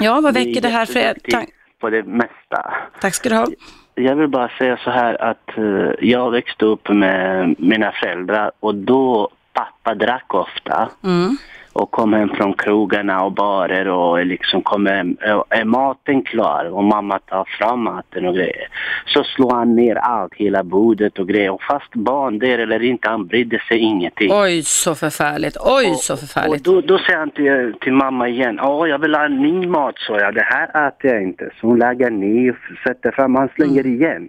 Ja, 0.00 0.20
vad 0.20 0.34
väcker 0.34 0.60
det 0.60 0.68
här 0.68 0.86
för 0.86 1.00
er? 1.00 1.16
Tack, 1.30 1.48
på 1.80 1.90
det 1.90 2.02
mesta. 2.02 2.74
tack 3.00 3.14
ska 3.14 3.28
du 3.28 3.34
ha. 3.34 3.46
Jag 3.94 4.16
vill 4.16 4.28
bara 4.28 4.48
säga 4.58 4.76
så 4.84 4.90
här 4.90 5.22
att 5.22 5.58
eh, 5.58 6.08
jag 6.08 6.30
växte 6.30 6.64
upp 6.64 6.88
med 6.88 7.54
mina 7.58 7.92
föräldrar 7.92 8.50
och 8.60 8.74
då 8.74 9.30
pappa 9.52 9.94
drack 9.94 10.34
ofta 10.34 10.88
Mm. 11.04 11.36
Och 11.82 11.90
kom 11.90 12.12
hem 12.12 12.28
från 12.28 12.54
krogarna 12.54 13.24
och 13.24 13.32
barer 13.32 13.88
och 13.88 14.26
liksom 14.26 14.62
kom 14.62 14.86
hem, 14.86 15.16
är 15.48 15.64
maten 15.64 16.22
klar 16.22 16.64
och 16.70 16.84
mamma 16.84 17.18
tar 17.18 17.44
fram 17.58 17.82
maten 17.84 18.26
och 18.26 18.34
grejer. 18.34 18.68
Så 19.06 19.24
slår 19.24 19.50
han 19.54 19.76
ner 19.76 19.96
allt, 19.96 20.34
hela 20.34 20.62
bordet 20.64 21.18
och 21.18 21.28
grejer. 21.28 21.50
Och 21.50 21.62
fast 21.62 21.94
barn 21.94 22.38
där 22.38 22.58
eller 22.58 22.82
inte, 22.82 23.08
han 23.08 23.26
brydde 23.26 23.58
sig 23.68 23.78
ingenting. 23.78 24.30
Oj, 24.32 24.62
så 24.62 24.94
förfärligt. 24.94 25.56
Oj, 25.60 25.94
så 25.94 26.12
Och 26.12 26.18
förfärligt. 26.18 26.64
då, 26.64 26.80
då 26.80 26.98
säger 26.98 27.18
han 27.18 27.30
till, 27.30 27.74
till 27.80 27.92
mamma 27.92 28.28
igen, 28.28 28.58
ja 28.62 28.86
jag 28.86 28.98
vill 28.98 29.14
ha 29.14 29.28
ny 29.28 29.66
mat, 29.66 29.94
så 29.98 30.12
jag. 30.18 30.34
Det 30.34 30.42
här 30.54 30.88
äter 30.88 31.10
jag 31.10 31.22
inte. 31.22 31.50
Så 31.60 31.66
hon 31.66 31.78
lägger 31.78 32.10
ner 32.10 32.50
och 32.50 32.56
sätter 32.88 33.10
fram, 33.10 33.34
han 33.34 33.48
slänger 33.54 33.80
Mm. 33.80 33.94
igen. 33.94 34.28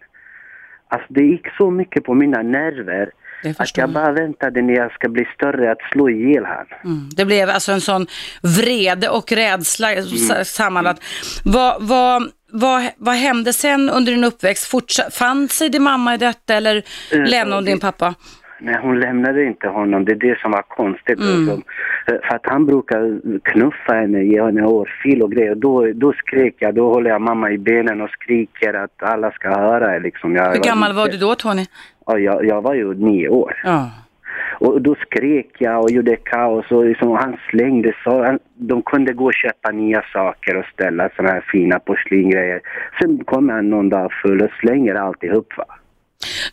Alltså 0.90 1.08
det 1.14 1.22
gick 1.24 1.48
så 1.58 1.72
mycket 1.72 2.04
på 2.04 2.14
mina 2.14 2.42
nerver 2.42 3.10
Det 3.44 3.60
att 3.60 3.78
jag 3.78 3.84
jag. 3.84 3.94
bara 3.94 4.12
väntade 4.12 4.62
när 4.62 4.74
jag 4.74 4.92
ska 4.92 5.10
bli 5.10 5.26
större 5.36 5.72
att 5.72 5.82
slå 5.92 6.10
ihjäl 6.10 6.46
han. 6.46 6.66
Mm. 6.84 7.10
Det 7.16 7.26
blev 7.26 7.50
alltså 7.50 7.72
en 7.72 7.82
sån 7.82 8.08
vrede 8.42 9.10
och 9.10 9.32
rädsla 9.32 9.92
Mm. 9.94 10.46
sammanlagt. 10.46 11.02
Vad, 11.46 11.76
vad, 11.88 12.24
vad, 12.52 12.84
vad 12.98 13.16
hände 13.16 13.54
sen 13.54 13.90
under 13.90 14.12
din 14.12 14.24
uppväxt? 14.24 14.72
Fortsa- 14.72 15.12
fann 15.12 15.48
sig 15.48 15.70
din 15.70 15.84
mamma 15.84 16.14
i 16.14 16.18
detta 16.18 16.54
eller 16.54 16.76
Eh, 17.12 17.20
lämnade 17.20 17.56
hon 17.56 17.66
din 17.66 17.80
pappa? 17.80 18.14
Nej, 18.62 18.80
hon 18.82 19.00
lämnade 19.00 19.44
inte 19.46 19.68
honom. 19.68 20.06
Det 20.06 20.12
är 20.12 20.16
det 20.16 20.40
som 20.40 20.52
var 20.52 20.62
konstigt. 20.62 21.20
Mm. 21.20 21.50
Alltså, 21.50 21.62
för 22.06 22.36
att 22.36 22.42
han 22.46 22.66
brukar 22.66 23.20
knuffa 23.52 23.94
henne, 23.94 24.24
ge 24.24 24.44
henne 24.44 24.62
örfil 24.62 25.22
och 25.22 25.32
grejer. 25.32 25.56
Då, 25.56 25.88
då 25.94 26.14
skrek 26.14 26.56
jag, 26.60 26.76
då 26.76 26.94
håller 26.94 27.10
jag 27.10 27.22
mamma 27.22 27.52
i 27.52 27.58
benen 27.58 28.02
och 28.02 28.10
skriker 28.10 28.74
att 28.74 29.04
alla 29.04 29.32
ska 29.32 29.50
höra. 29.50 29.98
Liksom. 30.00 30.36
Jag, 30.36 30.52
Hur 30.54 30.60
gammal 30.60 30.94
var 30.94 31.06
lite- 31.06 31.18
du 31.18 31.22
då 31.26 31.36
Tony? 31.36 31.66
Ja, 32.08 32.20
jag, 32.20 32.46
jag 32.46 32.62
var 32.62 32.74
ju 32.74 32.94
nio 32.94 33.30
år. 33.30 33.54
Ja. 33.64 33.92
Och 34.60 34.82
då 34.82 34.96
skrek 34.96 35.50
jag 35.58 35.84
och 35.84 35.92
gjorde 35.92 36.16
kaos 36.16 36.72
och 36.72 36.86
liksom, 36.86 37.12
han 37.12 37.38
slängde 37.50 37.94
så. 38.04 38.38
De 38.56 38.82
kunde 38.82 39.14
gå 39.14 39.26
och 39.26 39.34
köpa 39.34 39.72
nya 39.72 40.04
saker 40.14 40.58
och 40.58 40.66
ställa 40.66 41.10
sådana 41.16 41.34
här 41.34 41.46
fina 41.52 41.80
porslingrejer. 41.80 42.62
Sen 43.02 43.24
kommer 43.24 43.54
han 43.54 43.70
någon 43.70 43.90
dag 43.90 44.12
full 44.22 44.42
och 44.42 44.52
slänger 44.60 44.96
alltihop. 44.96 45.58
Va? 45.58 45.66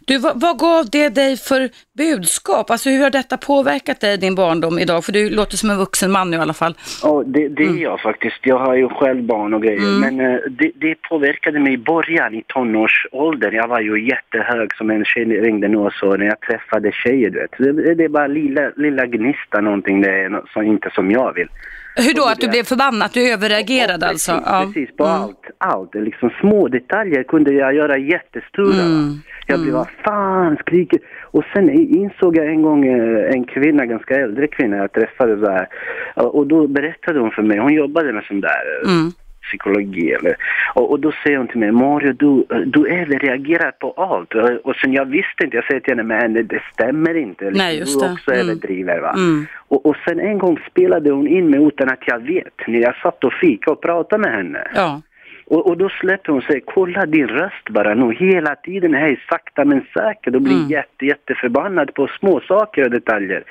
Du, 0.07 0.18
vad, 0.18 0.40
vad 0.40 0.59
gav 0.59 0.85
det 0.92 1.09
dig 1.09 1.37
för 1.37 1.70
budskap? 1.98 2.70
Alltså 2.70 2.90
hur 2.90 3.03
har 3.03 3.11
detta 3.11 3.37
påverkat 3.37 4.00
dig, 4.00 4.18
din 4.18 4.35
barndom 4.35 4.79
idag? 4.79 5.05
För 5.05 5.12
du 5.12 5.31
låter 5.31 5.57
som 5.57 5.70
en 5.70 5.79
vuxen 5.79 6.12
man 6.12 6.31
nu 6.31 6.37
i 6.37 6.40
alla 6.40 6.55
fall. 6.55 6.74
Ja, 7.03 7.22
det, 7.27 7.48
det 7.48 7.62
är 7.62 7.83
jag 7.83 8.00
faktiskt. 8.00 8.37
Jag 8.42 8.59
har 8.59 8.74
ju 8.74 8.88
själv 8.88 9.22
barn 9.22 9.55
och 9.55 9.62
grejer. 9.62 10.00
Men 10.00 10.20
eh, 10.20 10.40
det, 10.50 10.72
det 10.74 10.94
påverkade 10.94 11.61
mig 11.61 11.72
i 11.72 11.79
början 11.79 12.35
i 12.35 12.42
tonårsåldern. 12.46 13.55
Jag 13.55 13.68
var 13.68 13.81
ju 13.81 14.09
jättehög 14.09 14.74
som 14.74 14.90
en 14.90 15.05
tjej 15.05 15.24
ringde 15.24 15.68
nu 15.68 15.77
och 15.77 15.92
så 15.92 16.16
när 16.16 16.27
jag 16.27 16.40
träffade 16.40 16.92
tjejer. 16.92 17.31
Du 17.31 17.38
vet. 17.40 17.77
Det, 17.77 17.94
det 17.94 18.05
är 18.05 18.09
bara 18.09 18.27
lilla, 18.27 18.70
lilla 18.77 19.07
gnista 19.07 19.61
någonting 19.61 20.00
det 20.00 20.11
är 20.11 20.42
som, 20.53 20.62
inte 20.62 20.90
som 20.94 21.11
jag 21.11 21.33
vill. 21.35 21.48
Hur 21.96 22.14
då? 22.14 22.24
Att 22.33 22.40
du 22.40 22.48
blev 22.48 22.62
förbannad? 22.64 23.02
Att 23.02 23.12
du 23.14 23.33
överreagerade 23.33 24.07
Ja, 24.07 24.11
alltså? 24.11 24.33
Precis, 24.33 24.46
Ja. 24.52 24.70
precis 24.74 24.96
på 24.96 25.04
Mm. 25.04 25.16
allt. 25.22 25.40
Allt. 25.59 25.94
Liksom 25.94 26.30
små 26.40 26.68
detaljer 26.68 27.22
kunde 27.22 27.52
jag 27.54 27.74
göra 27.74 27.98
jättestora. 27.98 28.85
Mm. 28.85 29.14
Jag 29.46 29.61
blev 29.61 29.74
vad 29.74 29.88
fan 30.04 30.57
skriker. 30.57 30.98
Och 31.22 31.44
sen 31.52 31.70
insåg 31.70 32.37
jag 32.37 32.46
en 32.46 32.62
gång 32.62 32.87
eh, 32.87 33.30
en 33.35 33.44
kvinna, 33.44 33.87
ganska 33.87 34.14
äldre 34.14 34.46
kvinna 34.46 34.76
jag 34.76 34.92
träffade 34.92 35.37
där. 35.37 35.68
Och 36.14 36.46
då 36.46 36.66
berättade 36.66 37.20
hon 37.20 37.30
för 37.30 37.42
mig, 37.42 37.59
hon 37.59 37.72
jobbade 37.74 38.12
med 38.12 38.24
sån 38.24 38.40
där 38.40 38.64
eh, 38.85 38.92
Mm. 38.92 39.11
Psykologi 39.48 40.12
eller. 40.12 40.37
Och, 40.74 40.90
och 40.90 41.00
då 41.00 41.12
säger 41.22 41.38
hon 41.38 41.48
till 41.48 41.59
mig, 41.59 41.72
Mario 41.72 42.12
du, 42.12 42.44
du 42.66 42.88
överreagerar 42.88 43.70
på 43.70 43.90
allt. 43.90 44.35
Och, 44.35 44.50
och 44.50 44.76
sen 44.76 44.92
jag 44.92 45.04
visste 45.04 45.44
inte, 45.44 45.57
jag 45.57 45.66
säger 45.66 45.80
till 45.80 45.96
henne, 45.96 46.02
men 46.02 46.33
det, 46.35 46.62
stämmer 46.72 47.14
inte. 47.14 47.50
Nej, 47.50 47.78
just 47.78 48.00
du 48.00 48.07
det. 48.07 48.12
också 48.12 48.30
Mm. 48.30 48.48
överdriver 48.48 49.00
va. 49.00 49.12
Mm. 49.16 49.46
Och, 49.68 49.87
och 49.87 49.96
sen 50.09 50.20
en 50.20 50.38
gång 50.38 50.59
spelade 50.70 51.11
hon 51.11 51.28
in 51.28 51.50
mig 51.50 51.62
utan 51.62 51.88
att 51.88 52.02
jag 52.07 52.18
vet, 52.18 52.54
när 52.66 52.80
jag 52.80 52.96
satt 52.96 53.24
och 53.24 53.33
fika 53.33 53.70
och 53.70 53.83
pratade 53.83 54.22
med 54.22 54.33
henne. 54.33 54.68
Ja. 54.74 55.02
Och, 55.46 55.66
och 55.68 55.76
då 55.78 55.88
släppte 55.88 56.33
hon 56.33 56.42
sig, 56.42 56.61
kolla 56.66 57.07
din 57.07 57.28
röst 57.28 57.68
bara 57.70 57.94
nu 57.94 58.14
hela 58.14 58.54
tiden, 58.54 58.94
hej 58.94 59.20
sakta 59.28 59.64
men 59.64 59.87
säkert 59.94 60.35
och 60.35 60.42
blir 60.42 60.54
Mm. 60.57 60.68
jätte, 60.70 61.07
jätteförbannad 61.07 61.94
på 61.94 62.09
små 62.20 62.40
saker 62.40 62.85
och 62.85 62.90
detaljer. 62.90 63.44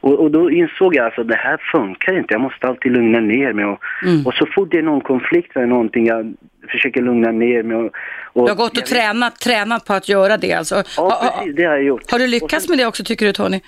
Och, 0.00 0.20
och 0.20 0.30
då 0.30 0.50
insåg 0.50 0.94
jag 0.94 1.04
alltså 1.04 1.24
det 1.24 1.36
här 1.36 1.56
funkar 1.72 2.18
inte, 2.18 2.34
jag 2.34 2.40
måste 2.40 2.66
alltid 2.66 2.92
lugna 2.92 3.20
ner 3.20 3.52
mig 3.52 3.64
och, 3.64 3.78
Mm. 4.06 4.26
och 4.26 4.34
så 4.34 4.46
fort 4.54 4.68
det 4.70 4.78
är 4.78 4.82
någon 4.82 5.00
konflikt 5.00 5.56
eller 5.56 5.66
någonting, 5.66 6.06
jag 6.06 6.34
försöker 6.70 7.02
lugna 7.02 7.30
ner 7.32 7.62
mig 7.62 7.76
och... 7.76 7.90
och 8.32 8.46
Du 8.46 8.50
har 8.50 8.56
gått 8.56 8.78
och 8.78 8.86
tränat, 8.86 9.36
tränat 9.40 9.84
på 9.86 9.92
att 9.92 10.08
göra 10.08 10.36
det 10.36 10.52
alltså. 10.52 10.74
Ja, 10.74 11.02
Ha- 11.02 11.10
ha- 11.10 11.38
precis, 11.38 11.56
det 11.56 11.64
har 11.64 11.74
jag 11.74 11.82
gjort. 11.84 12.10
Har 12.10 12.18
du 12.18 12.26
lyckats 12.26 12.64
sen- 12.64 12.70
med 12.72 12.78
det 12.84 12.86
också 12.86 13.04
tycker 13.04 13.26
du 13.26 13.32
Tony? 13.32 13.60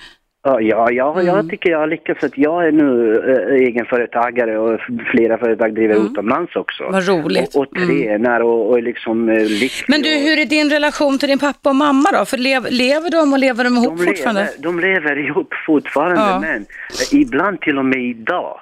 Ja, 0.47 0.61
ja, 0.61 0.91
ja 0.93 1.13
Mm. 1.13 1.27
jag 1.27 1.49
tycker 1.51 1.71
jag 1.71 1.79
har 1.79 1.87
lyckats. 1.87 2.25
Att 2.25 2.39
jag 2.39 2.67
är 2.67 2.73
nu 2.73 3.17
äh, 3.51 3.55
egenföretagare 3.67 4.59
och 4.59 4.81
flera 5.13 5.39
företag 5.39 5.75
driver 5.75 5.95
utomlands 6.07 6.57
också. 6.57 6.83
Mm. 6.83 6.93
Vad 6.93 7.09
roligt. 7.09 7.55
Och, 7.55 7.61
och 7.61 7.77
Mm. 7.77 7.89
tränar 8.03 8.41
och, 8.41 8.71
och 8.71 8.83
liksom 8.83 9.29
äh, 9.29 9.35
lycklig. 9.39 9.85
Men 9.89 10.03
du, 10.03 10.09
hur 10.09 10.39
är 10.39 10.45
din 10.47 10.71
relation 10.71 11.19
till 11.19 11.29
din 11.29 11.39
pappa 11.39 11.69
och 11.71 11.77
mamma 11.77 12.09
då? 12.13 12.25
För 12.25 12.37
lev, 12.39 12.67
lever 12.71 13.11
de 13.11 13.33
och 13.33 13.39
lever 13.39 13.65
de 13.65 13.77
ihop 13.77 13.99
de 13.99 14.07
fortfarande? 14.07 14.41
lever, 14.41 14.63
de 14.63 14.81
lever 14.81 15.19
ihop 15.29 15.55
fortfarande, 15.67 16.21
Ja. 16.21 16.39
men 16.41 16.57
eh, 16.61 17.21
ibland 17.21 17.61
till 17.61 17.79
och 17.79 17.85
med 17.85 18.03
idag. 18.03 18.61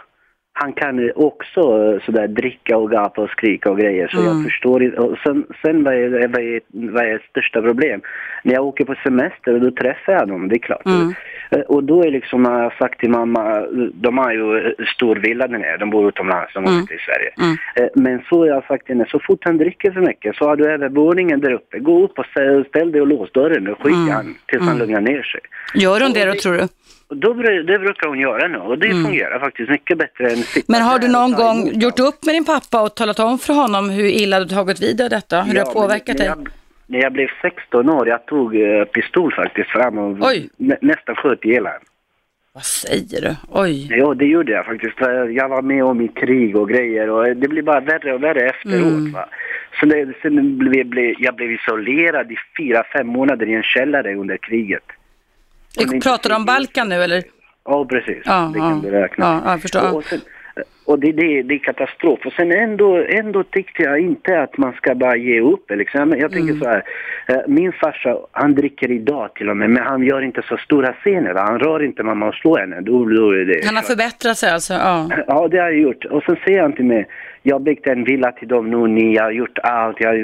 Han 0.63 0.73
kan 0.73 1.11
också 1.17 1.61
eh, 1.61 2.01
sådär 2.07 2.29
dricka 2.29 2.77
och 2.77 2.91
gapa 2.91 3.21
och 3.23 3.31
skrika 3.31 3.71
och 3.71 3.79
grejer. 3.79 4.09
Så 4.09 4.19
Mm. 4.21 4.29
jag 4.33 4.45
förstår 4.45 4.83
inte. 4.83 5.01
Och 5.01 5.19
sen, 5.25 5.45
sen 5.63 5.85
vad, 5.85 5.95
är, 5.95 6.29
vad, 6.29 6.43
är, 6.43 6.61
vad 6.95 7.05
är 7.05 7.23
största 7.31 7.63
problem? 7.63 8.01
När 8.45 8.55
jag 8.55 8.65
åker 8.67 8.85
på 8.85 8.95
semester, 9.03 9.59
då 9.59 9.71
träffar 9.71 10.13
jag 10.13 10.29
dem, 10.29 10.49
det 10.49 10.57
är 10.57 10.59
klart. 10.59 10.87
Mm. 10.87 11.13
Eh, 11.51 11.61
Och 11.61 11.85
då 11.85 12.03
är 12.05 12.11
liksom, 12.11 12.45
har 12.45 12.63
jag 12.63 12.73
sagt 12.77 13.01
till 13.01 13.11
mamma, 13.11 13.67
de 13.95 14.19
har 14.19 14.33
ju 14.33 14.59
eh, 14.59 14.73
stor 14.95 15.17
villa 15.17 15.47
där 15.49 15.59
nere, 15.59 15.77
de 15.77 15.91
bor 15.91 16.09
utomlands, 16.09 16.55
de 16.55 16.63
bor 16.65 16.71
Mm. 16.71 16.81
inte 16.81 16.95
i 16.95 16.99
Sverige. 16.99 17.31
Mm. 17.43 17.91
Men 18.05 18.23
så 18.29 18.39
har 18.39 18.47
jag 18.47 18.65
sagt 18.67 18.87
till 18.87 18.95
henne, 18.95 19.09
så 19.11 19.19
fort 19.19 19.45
han 19.45 19.59
dricker 19.59 19.91
för 19.91 20.01
mycket 20.01 20.37
så 20.37 20.45
har 20.49 20.57
du 20.57 20.65
övervåningen 20.73 21.41
där 21.41 21.53
uppe. 21.53 21.79
Gå 21.79 22.05
upp 22.05 22.19
och 22.19 22.27
ställ, 22.69 22.93
dig 22.93 23.01
och 23.01 23.07
lås 23.07 23.33
dörren 23.33 23.69
och 23.69 23.83
skit 23.83 23.93
i 23.93 23.97
Mm. 23.97 24.09
han 24.15 24.35
tills 24.47 24.63
han 24.63 24.79
lugnar 24.79 25.01
ner 25.01 25.23
sig. 25.23 25.41
Gör 25.75 26.01
hon 26.01 26.13
det 26.13 26.25
då 26.25 26.31
Och 26.31 26.39
tror 26.39 26.53
du? 26.53 26.69
Då, 27.15 27.33
det 27.33 27.79
brukar 27.79 28.09
hon 28.09 28.19
göra 28.19 28.49
nu 28.49 28.59
och 28.59 28.79
det 28.79 28.89
fungerar 28.91 29.39
faktiskt 29.41 29.71
mycket 29.71 29.99
bättre 29.99 30.25
än 30.25 30.37
sitta 30.37 30.59
Mm. 30.59 30.65
Men 30.69 30.83
har 30.83 30.99
du 30.99 31.09
någon 31.09 31.33
gång 31.33 31.59
emot 31.69 31.83
gjort 31.83 32.01
upp 32.01 32.25
med 32.27 32.35
din 32.35 32.45
pappa 32.45 32.83
och 32.83 32.95
talat 32.97 33.19
om 33.21 33.39
för 33.39 33.55
honom 33.55 33.91
hur 33.91 34.05
illa 34.05 34.41
du 34.41 34.47
tagit 34.49 34.83
vid 34.83 35.01
av 35.01 35.11
detta? 35.11 35.43
Hur 35.43 35.55
det 35.55 35.61
har 35.61 35.67
Ja, 35.67 35.73
påverkat 35.81 36.17
dig? 36.17 36.29
när 36.29 36.37
jag, 36.37 36.49
när 36.87 37.03
jag 37.03 37.13
blev 37.13 37.29
16 37.43 37.89
år, 37.91 38.09
jag 38.09 38.27
tog 38.27 38.57
eh, 38.57 38.85
pistol 38.85 39.35
faktiskt 39.35 39.71
fram 39.71 39.99
och 39.99 40.17
Oj. 40.21 40.49
nä, 40.57 40.77
nästan 40.81 41.15
sköt 41.17 41.45
ihjäl 41.45 41.65
honom. 41.67 41.81
Vad 42.55 42.65
säger 42.65 43.21
du? 43.21 43.37
Oj. 43.51 43.89
Ja, 43.99 44.15
det 44.15 44.25
gjorde 44.25 44.53
jag 44.53 44.67
faktiskt. 44.67 44.99
För 44.99 45.29
Jag 45.29 45.49
var 45.49 45.63
med 45.63 45.85
om 45.85 46.01
i 46.01 46.09
krig 46.09 46.57
och 46.57 46.69
grejer 46.69 47.11
och 47.11 47.37
det 47.37 47.49
blir 47.49 47.63
bara 47.63 47.81
värre 47.81 48.15
och 48.15 48.23
värre 48.23 48.41
efteråt. 48.51 48.87
Mm. 48.87 49.13
Va? 49.13 49.27
Så 49.81 49.87
det, 49.87 50.13
sen 50.23 50.59
blev, 50.59 50.87
blev, 50.87 51.15
jag 51.19 51.35
blev 51.35 51.51
isolerad 51.53 52.33
i 52.33 52.37
fyra, 52.59 52.85
fem 52.93 53.07
månader 53.07 53.47
i 53.49 53.55
en 53.55 53.63
källare 53.63 54.15
under 54.15 54.37
kriget. 54.37 54.83
Vi 55.79 56.01
pratar 56.01 56.37
om 56.37 56.45
Balkan 56.45 56.89
nu 56.89 57.03
eller? 57.03 57.23
Ja, 57.65 57.85
precis. 57.85 58.23
Ja, 58.25 58.51
det 58.53 58.59
ja. 58.59 58.69
kan 58.69 58.83
du 58.83 58.91
räkna. 58.91 59.43
Ja, 59.45 59.51
jag 59.51 59.63
förstår. 59.63 59.91
Och, 59.91 59.97
och, 59.97 60.05
sen, 60.05 60.21
och 60.85 60.99
det, 60.99 61.13
det, 61.13 61.43
det 61.43 61.55
är 61.55 61.59
katastrof. 61.59 62.21
Och 62.27 62.33
sen 62.33 62.53
ändå, 62.53 62.97
ändå 63.09 63.43
tyckte 63.43 63.83
jag 63.83 63.99
inte 64.01 64.41
att 64.41 64.57
man 64.59 64.73
ska 64.73 64.95
bara 64.95 65.17
ge 65.17 65.41
upp. 65.41 65.71
Liksom. 65.71 66.01
Jag 66.11 66.19
Mm. 66.19 66.31
tänker 66.31 66.55
så 66.65 66.69
här, 66.71 66.83
eh, 67.27 67.37
min 67.47 67.73
farsa, 67.73 68.17
han 68.33 68.55
dricker 68.55 68.91
idag 68.91 69.35
till 69.35 69.49
och 69.51 69.57
med, 69.57 69.71
men 69.71 69.83
han 69.83 70.03
gör 70.03 70.23
inte 70.23 70.43
så 70.49 70.57
stora 70.57 70.93
scener. 70.93 71.35
Han 71.35 71.59
rör 71.59 71.83
inte 71.85 72.03
mamma 72.03 72.29
och 72.29 72.35
slår 72.35 72.59
henne. 72.59 72.81
Då, 72.81 73.05
då 73.05 73.31
är 73.31 73.45
det 73.45 73.67
Han 73.67 73.77
har 73.77 73.83
förbättrat 73.83 74.37
sig 74.37 74.51
alltså? 74.51 74.75
Ja. 74.75 75.09
Ja, 75.27 75.49
det 75.49 75.59
har 75.59 75.71
jag 75.71 75.79
gjort. 75.79 76.05
Och 76.05 76.23
sen 76.23 76.37
säger 76.45 76.63
han 76.63 76.73
till 76.73 76.85
mig, 76.85 77.07
jag 77.45 77.55
har 77.55 77.61
byggt 77.61 77.87
en 77.87 78.05
villa 78.05 78.33
till 78.33 78.49
dem 78.49 78.71
nu, 78.71 78.87
ni 78.87 79.17
har 79.19 79.31
gjort 79.31 79.59
allt 79.63 79.97
jag, 80.01 80.15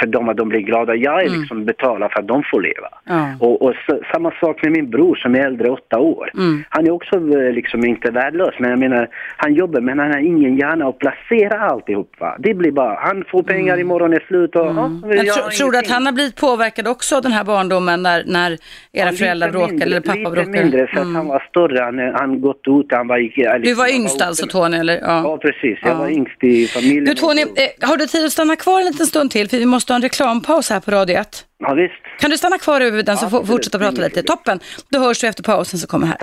för 0.00 0.06
dem 0.06 0.28
att 0.28 0.36
de 0.36 0.48
blir 0.48 0.60
glada. 0.60 0.94
Jag 0.94 1.22
är 1.22 1.26
Mm. 1.26 1.40
liksom 1.40 1.64
betalar 1.64 2.08
för 2.08 2.20
att 2.20 2.28
de 2.28 2.42
får 2.50 2.60
leva. 2.62 2.88
Ja. 3.04 3.28
Och, 3.40 3.62
och 3.62 3.74
så, 3.86 4.00
samma 4.12 4.30
sak 4.40 4.62
med 4.62 4.72
min 4.72 4.90
bror 4.90 5.14
som 5.14 5.34
är 5.34 5.40
äldre 5.46 5.70
åtta 5.70 5.98
år. 5.98 6.30
Mm. 6.34 6.64
Han 6.68 6.86
är 6.86 6.90
också 6.90 7.16
eh, 7.16 7.52
liksom 7.52 7.84
inte 7.84 8.10
värdelös, 8.10 8.54
men 8.58 8.70
jag 8.70 8.78
menar, 8.78 9.08
han 9.36 9.54
jobbar 9.54 9.80
men 9.94 9.98
han 9.98 10.10
har 10.12 10.20
ingen 10.32 10.56
hjärna 10.56 10.88
att 10.88 10.98
placera 10.98 11.60
alltihop. 11.60 12.10
Va? 12.20 12.36
Det 12.38 12.54
blir 12.54 12.72
bara, 12.72 12.94
han 13.00 13.24
får 13.30 13.42
pengar 13.42 13.80
imorgon 13.80 14.12
är 14.12 14.24
slut 14.28 14.56
och... 14.56 14.66
Ja, 14.66 14.70
Mm. 14.70 15.00
Men 15.00 15.16
jag 15.26 15.34
tro, 15.34 15.42
har 15.44 15.50
tror 15.50 15.72
du 15.72 15.78
att 15.78 15.88
han 15.90 16.06
har 16.06 16.12
blivit 16.12 16.36
påverkad 16.36 16.88
också 16.88 17.16
av 17.16 17.22
den 17.22 17.32
här 17.32 17.44
barndomen 17.44 18.02
när, 18.02 18.24
när 18.26 18.50
era 18.50 18.58
Ja, 18.92 19.12
föräldrar 19.12 19.48
lite 19.48 19.58
bråkade 19.58 19.72
mindre- 19.72 19.86
eller 19.86 20.00
pappa 20.00 20.18
lite 20.18 20.30
bråkade? 20.30 20.62
mindre, 20.62 20.86
för 20.86 20.96
Mm. 21.00 21.16
han 21.16 21.26
var 21.26 21.46
större, 21.50 21.78
han, 21.80 21.98
han 22.20 22.40
gått 22.40 22.62
ut, 22.66 22.86
han 22.90 23.08
var... 23.08 23.18
Liksom, 23.18 23.62
Du 23.62 23.74
var 23.74 23.84
han 23.84 23.94
yngst 23.94 24.16
ute 24.16 24.26
alltså 24.26 24.46
Tony 24.46 24.76
eller? 24.76 24.94
Ja. 25.00 25.22
Ja, 25.24 25.38
precis. 25.38 25.78
Jag 25.82 25.90
Ja. 25.92 25.94
var 25.98 26.08
yngst 26.10 26.44
i 26.44 26.66
familjen. 26.66 27.04
Du 27.04 27.14
Tony, 27.14 27.42
eh, 27.42 27.88
har 27.88 27.96
du 27.96 28.06
tid 28.06 28.24
att 28.24 28.32
stanna 28.32 28.56
kvar 28.56 28.78
en 28.80 28.86
liten 28.86 29.06
stund 29.06 29.30
till? 29.30 29.48
För 29.48 29.56
vi 29.56 29.66
måste 29.66 29.92
ha 29.92 29.96
en 29.96 30.02
reklampaus 30.02 30.70
här 30.70 30.80
på 30.80 30.90
Radio 30.90 31.16
1. 31.16 31.44
Ja, 31.58 31.74
visst. 31.74 31.94
Kan 32.20 32.30
du 32.30 32.36
stanna 32.38 32.58
kvar 32.58 32.80
över 32.80 33.02
den 33.02 33.16
så 33.16 33.26
Absolut, 33.26 33.46
fortsätta 33.46 33.78
prata 33.78 34.00
lite? 34.02 34.22
Toppen! 34.22 34.60
Då 34.90 34.98
hörs 34.98 35.24
vi 35.24 35.28
efter 35.28 35.42
pausen 35.42 35.78
så 35.78 35.86
kommer 35.86 36.06
här. 36.06 36.16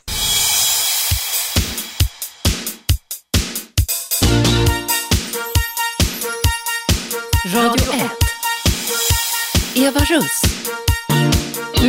Radio 7.57 7.93
1. 7.93 8.11
Eva 9.75 9.99
Russ. 9.99 10.41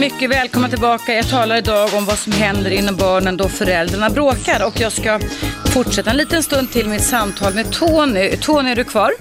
Mycket 0.00 0.30
välkomna 0.30 0.68
tillbaka. 0.68 1.14
Jag 1.14 1.28
talar 1.28 1.56
idag 1.56 1.94
om 1.94 2.04
vad 2.04 2.18
som 2.18 2.32
händer 2.32 2.70
inom 2.70 2.96
barnen 2.96 3.36
då 3.36 3.48
föräldrarna 3.48 4.10
bråkar 4.10 4.66
och 4.66 4.80
jag 4.80 4.92
ska 4.92 5.20
fortsätta 5.64 6.10
en 6.10 6.16
liten 6.16 6.42
stund 6.42 6.72
till 6.72 6.88
mitt 6.88 7.04
samtal 7.04 7.54
med 7.54 7.72
Tony. 7.72 8.36
Tony, 8.36 8.70
är 8.70 8.76
du 8.76 8.84
kvar? 8.84 9.12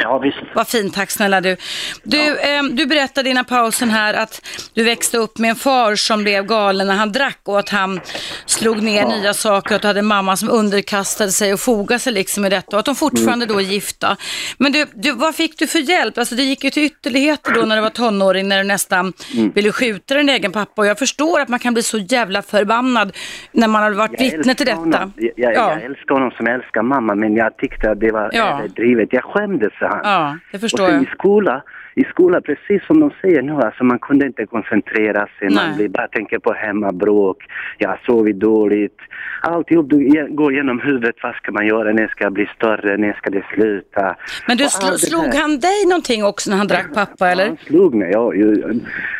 Ja, 0.00 0.18
visst. 0.18 0.38
Vad 0.54 0.68
fint, 0.68 0.94
tack 0.94 1.10
snälla 1.10 1.40
du. 1.40 1.56
Du, 2.02 2.38
ehm, 2.40 2.76
du 2.76 2.86
berättade 2.86 3.30
innan 3.30 3.44
pausen 3.44 3.90
här 3.90 4.14
att 4.14 4.42
du 4.74 4.84
växte 4.84 5.18
upp 5.18 5.38
med 5.38 5.50
en 5.50 5.56
far 5.56 5.94
som 5.94 6.22
blev 6.22 6.44
galen 6.46 6.86
när 6.86 6.94
han 6.94 7.12
drack 7.12 7.40
och 7.44 7.58
att 7.58 7.68
han 7.68 8.00
slog 8.46 8.82
ner 8.82 9.06
nya 9.06 9.34
saker 9.34 9.70
och 9.70 9.76
att 9.76 9.82
du 9.82 9.88
hade 9.88 10.00
en 10.00 10.06
mamma 10.06 10.36
som 10.36 10.50
underkastade 10.50 11.30
sig 11.30 11.52
och 11.52 11.60
fogade 11.60 11.98
sig 11.98 12.12
liksom 12.12 12.44
i 12.44 12.48
detta 12.48 12.76
och 12.76 12.80
att 12.80 12.86
de 12.86 12.94
fortfarande 12.94 13.46
då 13.46 13.58
är 13.58 13.64
gifta. 13.64 14.16
Men 14.58 14.72
du, 14.72 14.86
du, 14.94 15.12
vad 15.12 15.34
fick 15.34 15.58
du 15.58 15.66
för 15.66 15.78
hjälp? 15.78 16.18
Alltså 16.18 16.34
det 16.34 16.42
gick 16.42 16.64
ju 16.64 16.70
till 16.70 16.82
ytterligheter 16.84 17.52
då 17.54 17.60
när 17.60 17.76
du 17.76 17.82
var 17.82 17.90
tonåring 17.90 18.48
när 18.48 18.58
du 18.58 18.64
nästan 18.64 19.12
ville 19.54 19.72
skjuta 19.72 20.14
din 20.14 20.28
egen 20.28 20.52
pappa 20.52 20.82
och 20.82 20.86
jag 20.86 20.98
förstår 20.98 21.40
att 21.40 21.48
man 21.48 21.58
kan 21.58 21.74
bli 21.74 21.82
så 21.82 21.98
jävla 21.98 22.42
förbannad 22.42 23.16
när 23.52 23.68
man 23.68 23.82
har 23.82 23.90
varit 23.90 24.10
Jag 24.20 24.30
vittne 24.30 24.54
till 24.54 24.66
detta. 24.66 24.78
Honom. 24.78 25.12
Jag, 25.16 25.32
jag, 25.36 25.54
ja. 25.54 25.72
jag 25.72 25.82
älskar 25.84 26.14
honom 26.14 26.30
som 26.30 26.46
älskar 26.46 26.82
mamma, 26.82 27.14
men 27.14 27.34
jag 27.36 27.56
tyckte 27.56 27.90
att 27.90 28.00
det 28.00 28.10
var 28.12 28.30
Ja. 28.32 28.58
överdrivet. 28.58 29.08
Jag 29.12 29.24
skämdes 29.24 29.72
för 29.88 29.94
han. 30.04 30.22
ja, 30.22 30.36
det 30.50 30.56
Och 30.56 30.60
förstår 30.60 30.86
sen 30.86 30.94
jag. 30.94 31.02
i 31.02 31.06
skola, 31.06 31.62
i 31.94 32.04
skola, 32.04 32.40
precis 32.40 32.86
som 32.86 33.00
de 33.00 33.10
säger 33.20 33.42
nu, 33.42 33.52
alltså 33.52 33.84
man 33.84 33.98
kunde 33.98 34.26
inte 34.26 34.46
koncentrera 34.46 35.20
sig, 35.38 35.48
Nej. 35.48 35.54
man 35.54 35.76
blir 35.76 35.88
bara 35.88 36.08
tänker 36.08 36.38
på 36.38 36.52
hemmabråk, 36.52 37.36
jag 37.78 37.88
har 37.88 38.00
sovit 38.06 38.36
dåligt. 38.38 38.98
Alltihop 39.42 39.86
går 40.28 40.52
genom 40.54 40.80
huvudet, 40.80 41.16
vad 41.22 41.34
ska 41.34 41.52
man 41.52 41.66
göra, 41.66 41.92
när 41.92 42.08
ska 42.08 42.24
jag 42.24 42.32
bli 42.32 42.48
större, 42.56 42.96
när 42.96 43.12
ska 43.12 43.30
det 43.30 43.44
sluta? 43.54 44.16
Men 44.48 44.56
du, 44.56 44.64
sl- 44.64 44.96
slog 44.96 45.34
han 45.34 45.58
dig 45.58 45.86
någonting 45.88 46.24
också 46.24 46.50
när 46.50 46.56
han 46.56 46.66
drack 46.66 46.94
pappa 46.94 47.28
eller? 47.30 47.46
Han 47.46 47.56
slog 47.56 47.94
mig, 47.94 48.10
ja. 48.12 48.32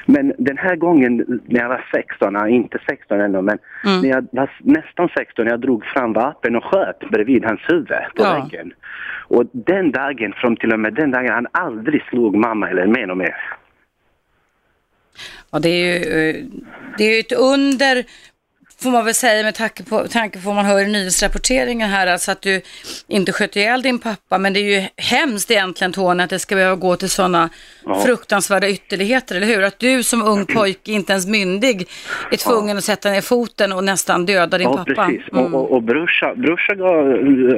Men 0.06 0.32
den 0.38 0.58
här 0.58 0.76
gången 0.76 1.40
när 1.46 1.60
jag 1.60 1.68
var 1.68 1.84
16, 1.92 2.34
ja, 2.34 2.48
inte 2.48 2.78
16 2.88 3.20
ännu, 3.20 3.42
men 3.42 3.58
Mm. 3.84 4.00
när 4.00 4.08
jag 4.08 4.26
var 4.32 4.50
nästan 4.58 5.08
16, 5.16 5.46
jag 5.46 5.60
drog 5.60 5.84
fram 5.84 6.12
vapen 6.12 6.56
och 6.56 6.64
sköt 6.64 7.10
bredvid 7.10 7.44
hans 7.44 7.60
huvud 7.68 7.86
på 7.88 8.22
Ja. 8.24 8.32
väggen. 8.32 8.72
Och 9.28 9.44
den 9.52 9.92
dagen, 9.92 10.32
från 10.36 10.56
till 10.56 10.72
och 10.72 10.80
med 10.80 10.94
den 10.94 11.10
dagen, 11.10 11.32
han 11.32 11.46
aldrig 11.52 12.02
slog 12.02 12.36
mamma 12.36 12.70
eller 12.70 12.86
mig 12.86 13.06
något 13.06 13.18
mer. 13.18 13.36
Ja, 15.50 15.58
det 15.58 15.68
är 15.68 15.84
ju, 15.84 15.96
eh, 15.96 16.44
det 16.98 17.04
är 17.04 17.14
ju 17.14 17.20
ett 17.20 17.32
under, 17.32 18.04
får 18.82 18.90
man 18.90 19.04
väl 19.04 19.14
säga 19.14 19.42
med 19.42 19.54
tanke 19.54 19.84
på, 19.84 19.98
tanke 20.08 20.38
på 20.38 20.46
vad 20.46 20.54
man 20.56 20.64
hör 20.64 20.78
i 20.80 20.86
nyhetsrapporteringen 20.92 21.88
här, 21.90 22.06
alltså 22.06 22.32
att 22.32 22.42
du 22.42 22.60
inte 23.08 23.32
sköt 23.32 23.56
ihjäl 23.56 23.82
din 23.82 23.98
pappa, 23.98 24.38
men 24.38 24.52
det 24.52 24.60
är 24.60 24.80
ju 24.80 24.86
hemskt 24.96 25.50
egentligen 25.50 25.92
Tony 25.92 26.22
att 26.22 26.30
det 26.30 26.38
ska 26.38 26.54
behöva 26.54 26.76
gå 26.76 26.96
till 26.96 27.10
sådana 27.10 27.48
Ja. 27.84 28.00
fruktansvärda 28.06 28.68
ytterligheter, 28.68 29.36
eller 29.36 29.46
hur? 29.46 29.62
Att 29.62 29.78
du 29.78 30.02
som 30.02 30.22
ung 30.22 30.46
pojke, 30.54 30.92
inte 30.92 31.12
ens 31.12 31.26
myndig, 31.26 31.88
är 32.32 32.36
tvungen 32.36 32.76
att 32.78 32.84
sätta 32.84 33.10
ner 33.10 33.20
foten 33.20 33.72
och 33.72 33.84
nästan 33.84 34.26
döda 34.26 34.58
din 34.58 34.68
ja, 34.70 34.76
pappa. 34.76 34.84
precis. 35.06 35.32
Mm. 35.32 35.54
Och, 35.54 35.60
och, 35.60 35.72
och 35.72 35.82
brorsa, 35.82 36.26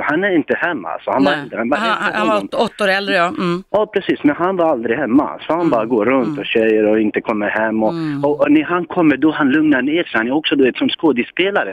han 0.03 0.25
är 0.25 0.37
inte 0.37 0.55
hemma, 0.55 0.89
så 1.05 1.11
han 1.13 1.25
var 1.25 1.33
Nej. 1.33 1.51
Han, 1.57 1.69
var 1.69 1.77
han, 1.79 2.13
han 2.15 2.29
var 2.29 2.37
åt, 2.45 2.55
åtta 2.55 2.85
år 2.85 2.89
äldre, 2.89 3.15
ja. 3.15 3.27
Mm. 3.29 3.65
Ja, 3.71 3.87
precis. 3.95 4.19
Men 4.25 4.37
han 4.37 4.57
var 4.57 4.71
aldrig 4.71 4.99
hemma. 4.99 5.39
Så 5.47 5.53
han 5.57 5.71
bara 5.71 5.85
går 5.87 6.05
runt 6.05 6.39
och 6.39 6.47
tjejer 6.47 6.87
och 6.87 7.01
inte 7.01 7.21
kommer 7.21 7.49
hem. 7.49 7.83
Och, 7.83 7.91
Mm. 7.91 8.25
och, 8.25 8.41
och 8.41 8.51
när 8.53 8.65
han 8.65 8.85
kommer 8.85 9.17
då 9.17 9.31
han 9.31 9.51
lugnar 9.51 9.83
ner 9.83 10.03
sig. 10.05 10.11
Han 10.19 10.27
är 10.29 10.33
också 10.33 10.57
du 10.57 10.65
vet, 10.65 10.77
som 10.77 10.89
skådespelare. 10.89 11.10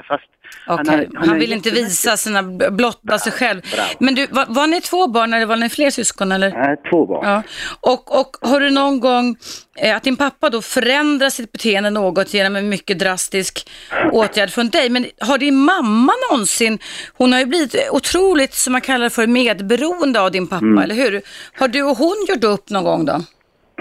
Fast 0.07 0.23
Okej, 0.67 0.95
har- 0.95 1.19
han, 1.19 1.29
har 1.29 1.35
vill 1.35 1.53
inte 1.53 1.69
visa 1.69 2.17
sina, 2.17 2.43
blotta 2.71 3.19
sig 3.19 3.31
själv. 3.31 3.61
bravo. 3.75 3.89
Men 3.99 4.15
du, 4.15 4.27
var, 4.31 4.45
var 4.49 4.67
ni 4.67 4.81
två 4.81 5.07
barn 5.07 5.33
eller 5.33 5.45
var 5.45 5.55
ni 5.55 5.69
fler 5.69 5.89
syskon 5.89 6.31
eller? 6.31 6.49
Nej, 6.51 6.75
två 6.89 7.05
barn. 7.05 7.25
Ja. 7.29 7.43
Och, 7.81 8.19
och 8.19 8.38
har 8.41 8.59
du 8.59 8.69
någon 8.69 8.99
gång 8.99 9.35
eh, 9.77 9.95
att 9.95 10.03
din 10.03 10.15
pappa 10.17 10.49
då 10.49 10.61
förändrar 10.61 11.29
sitt 11.29 11.51
beteende 11.51 11.89
något 11.89 12.33
genom 12.33 12.55
en 12.55 12.69
mycket 12.69 12.99
drastisk 12.99 13.69
åtgärd 14.11 14.49
från 14.49 14.69
dig. 14.69 14.89
Men 14.89 15.05
har 15.21 15.38
din 15.38 15.55
mamma 15.55 16.13
någonsin, 16.31 16.79
hon 17.17 17.31
har 17.33 17.39
ju 17.39 17.45
blivit 17.45 17.75
otroligt, 17.91 18.53
som 18.53 18.71
man 18.71 18.81
kallar 18.81 19.09
för, 19.09 19.27
medberoende 19.27 20.21
av 20.21 20.31
din 20.31 20.47
pappa, 20.47 20.65
Mm. 20.65 20.77
eller 20.83 20.95
hur? 20.95 21.21
Har 21.59 21.67
du 21.67 21.83
och 21.83 21.97
hon 21.97 22.25
gjort 22.29 22.43
upp 22.43 22.69
någon 22.69 22.83
gång 22.83 23.05
då? 23.05 23.21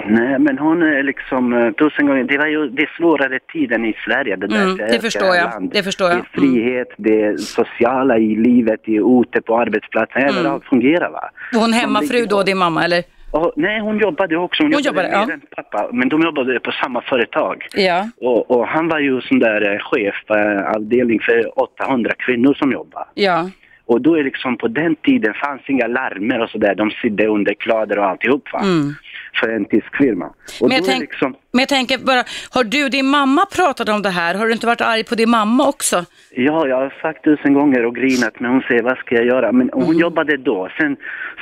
Nej, 0.08 0.38
men 0.38 0.58
hon 0.58 0.82
är 0.82 1.02
liksom 1.02 1.52
eh, 1.52 1.70
tusen 1.72 2.06
gånger... 2.06 2.24
Det 2.24 2.38
var 2.38 2.46
ju 2.46 2.68
det 2.68 2.88
svårare 2.98 3.38
tiden 3.52 3.84
i 3.84 3.94
Sverige. 4.04 4.36
Det, 4.36 4.46
där 4.46 4.62
Mm, 4.64 4.76
det 4.76 5.00
förstår 5.00 5.34
jag. 5.36 5.44
land. 5.50 5.70
Det 5.72 5.82
förstår 5.82 6.08
jag. 6.10 6.16
Det 6.18 6.22
är 6.22 6.40
frihet, 6.40 6.88
det 6.96 7.22
är 7.22 7.36
sociala 7.36 8.18
i 8.18 8.36
livet, 8.36 8.80
det 8.84 8.96
är 8.96 9.20
ute 9.22 9.40
på 9.42 9.58
arbetsplatsen. 9.58 10.22
Mm. 10.22 10.36
Överallt 10.36 10.64
fungerar 10.64 11.10
va. 11.10 11.30
Var 11.52 11.60
hon 11.60 11.72
hemmafru 11.72 12.14
ligger- 12.16 12.26
då, 12.28 12.42
din 12.42 12.58
mamma, 12.58 12.84
eller? 12.84 13.02
Och, 13.30 13.52
nej, 13.56 13.80
hon 13.80 13.98
jobbade 13.98 14.36
också. 14.36 14.62
Hon, 14.62 14.72
Hon 14.74 14.82
jobbade, 14.82 15.08
jobbade, 15.08 15.26
mer 15.26 15.38
ja. 15.56 15.62
pappa. 15.62 15.88
Men 15.92 16.08
de 16.08 16.22
jobbade 16.22 16.60
på 16.60 16.72
samma 16.72 17.00
företag. 17.00 17.66
Ja. 17.74 18.08
Och, 18.20 18.50
och 18.50 18.66
han 18.68 18.88
var 18.88 18.98
ju 18.98 19.20
sån 19.20 19.38
där 19.38 19.72
eh, 19.72 19.78
chef, 19.78 20.30
eh, 20.30 20.70
avdelning 20.76 21.20
för 21.20 21.60
800 21.62 22.12
kvinnor 22.18 22.54
som 22.54 22.72
jobbar. 22.72 23.04
Ja. 23.14 23.50
Och 23.88 24.00
då 24.00 24.14
är 24.18 24.24
liksom 24.24 24.56
på 24.56 24.68
den 24.68 24.96
tiden 24.96 25.34
fanns 25.34 25.60
inga 25.66 25.86
larmer 25.86 26.40
och 26.42 26.50
sådär. 26.50 26.74
De 26.74 26.90
sydde 26.90 27.26
under 27.26 27.54
kläder 27.54 27.98
och 27.98 28.04
alltihop 28.06 28.52
va. 28.52 28.60
Mm. 28.62 28.94
För 29.40 29.48
en 29.48 29.64
tysk 29.64 29.96
firma. 29.96 30.30
Men 30.60 30.70
jag, 30.70 30.84
tänk, 30.84 31.00
liksom, 31.00 31.34
men 31.52 31.60
jag 31.60 31.68
tänker 31.68 31.98
bara, 31.98 32.24
har 32.50 32.64
du 32.64 32.88
din 32.88 33.06
mamma 33.06 33.46
pratat 33.56 33.88
om 33.88 34.02
det 34.02 34.08
här? 34.10 34.34
Har 34.34 34.46
du 34.46 34.52
inte 34.52 34.66
varit 34.66 34.80
arg 34.80 35.04
på 35.04 35.14
din 35.14 35.30
mamma 35.30 35.68
också? 35.68 36.04
ja, 36.30 36.66
jag 36.68 36.76
har 36.76 36.94
sagt 37.02 37.24
tusen 37.24 37.54
gånger 37.54 37.84
och 37.86 37.94
grinat 37.94 38.40
men 38.40 38.50
hon 38.50 38.60
säger 38.60 38.82
vad 38.82 38.98
ska 38.98 39.14
jag 39.14 39.26
göra? 39.26 39.52
Men 39.52 39.70
hon 39.72 39.84
Mm. 39.84 39.98
jobbade 39.98 40.36
då. 40.36 40.68
Sen 40.78 40.96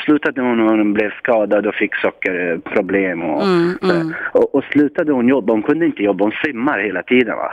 slutade 0.04 0.40
hon 0.40 0.60
och 0.60 0.68
hon 0.70 0.92
blev 0.92 1.10
skadad 1.22 1.66
och 1.66 1.74
fick 1.74 1.94
sockerproblem. 1.94 3.22
Och, 3.22 3.42
Mm, 3.42 3.78
mm. 3.82 4.14
och, 4.32 4.54
och 4.54 4.64
slutade 4.64 5.12
hon 5.12 5.28
jobba. 5.28 5.52
Hon 5.52 5.62
kunde 5.62 5.86
inte 5.86 6.02
jobba. 6.02 6.24
Hon 6.24 6.32
svimmar 6.44 6.78
hela 6.78 7.02
tiden 7.02 7.36
va. 7.36 7.52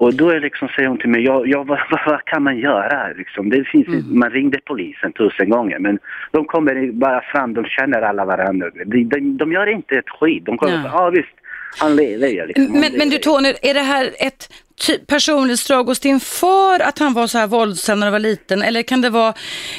Och 0.00 0.14
då 0.14 0.30
är 0.30 0.40
liksom, 0.40 0.68
säger 0.68 0.88
hon 0.88 0.98
till 0.98 1.08
mig, 1.08 1.22
ja, 1.24 1.42
ja 1.46 1.62
vad, 1.62 1.78
vad, 2.06 2.24
kan 2.24 2.42
man 2.42 2.58
göra? 2.58 3.12
Liksom? 3.12 3.50
Det 3.50 3.64
finns, 3.64 3.88
Mm. 3.88 4.18
Man 4.18 4.30
ringde 4.30 4.58
polisen 4.64 5.12
tusen 5.12 5.50
gånger 5.50 5.78
men 5.78 5.98
de 6.32 6.44
kommer 6.44 6.92
bara 6.92 7.20
fram, 7.20 7.54
de 7.54 7.64
känner 7.64 8.02
alla 8.02 8.24
varandra. 8.24 8.70
De, 8.86 9.04
de, 9.04 9.36
de 9.36 9.52
gör 9.52 9.66
inte 9.66 9.94
ett 9.94 10.10
skit. 10.10 10.44
De 10.46 10.58
kommer, 10.58 10.72
Ja. 10.84 10.90
ah, 10.92 11.10
visst, 11.10 11.34
han 11.80 11.96
lever 11.96 12.28
ju 12.28 12.46
liksom. 12.46 12.64
Men, 12.64 12.92
men 12.98 13.08
du 13.08 13.14
ju." 13.14 13.18
Tony, 13.18 13.48
är 13.62 13.74
det 13.74 13.80
här 13.80 14.04
ett 14.18 14.42
ty- 14.86 14.98
personligt 15.06 15.66
drag 15.68 15.84
hos 15.84 16.00
din 16.00 16.20
far 16.20 16.80
att 16.80 16.98
han 16.98 17.12
var 17.14 17.26
så 17.26 17.38
här 17.38 17.46
våldsam 17.46 18.00
när 18.00 18.06
du 18.06 18.10
var 18.12 18.18
liten? 18.18 18.62
Eller 18.62 18.82
kan 18.82 19.00
det 19.00 19.10
vara 19.10 19.34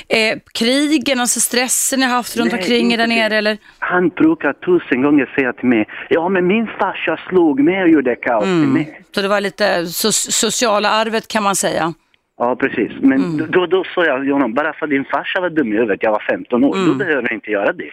eh, 0.10 0.38
krigen, 0.54 1.20
alltså 1.20 1.40
stressen 1.40 2.00
ni 2.00 2.06
haft 2.06 2.38
runt 2.38 2.52
Nej, 2.52 2.62
omkring 2.62 2.94
er 2.94 2.98
där 2.98 3.08
nere? 3.08 3.36
Eller? 3.38 3.58
Han 3.80 4.10
brukar 4.10 4.54
tusen 4.54 5.02
gånger 5.02 5.26
säga 5.36 5.54
till 5.54 5.70
mig, 5.70 5.88
ja 6.10 6.30
men 6.30 6.48
min 6.48 6.68
farsa 6.80 7.20
slog 7.30 7.60
mig 7.64 7.84
och 7.84 7.90
gjorde 7.90 8.16
kaos 8.16 8.44
Mm. 8.46 8.74
mig. 8.74 9.02
Så 9.16 9.22
det 9.22 9.28
var 9.28 9.42
lite 9.42 9.82
so- 9.84 10.32
sociala 10.32 10.90
arvet 10.90 11.28
kan 11.28 11.44
man 11.44 11.56
säga. 11.56 11.94
Ja, 12.38 12.56
precis. 12.56 12.92
Men 13.02 13.24
Mm. 13.24 13.52
då, 13.52 13.66
då 13.66 13.84
sa 13.96 14.06
jag 14.06 14.22
till 14.24 14.32
honom, 14.34 14.54
bara 14.54 14.74
för 14.74 14.86
att 14.86 14.90
din 14.90 15.06
farsa 15.06 15.42
var 15.42 15.50
dum 15.50 15.74
i 15.74 15.76
huvudet, 15.76 16.00
jag 16.02 16.12
var 16.12 16.24
15 16.30 16.64
år, 16.64 16.76
Mm. 16.76 16.88
då 16.88 16.94
behöver 16.94 17.22
jag 17.22 17.32
inte 17.32 17.52
göra 17.52 17.74
det. 17.74 17.92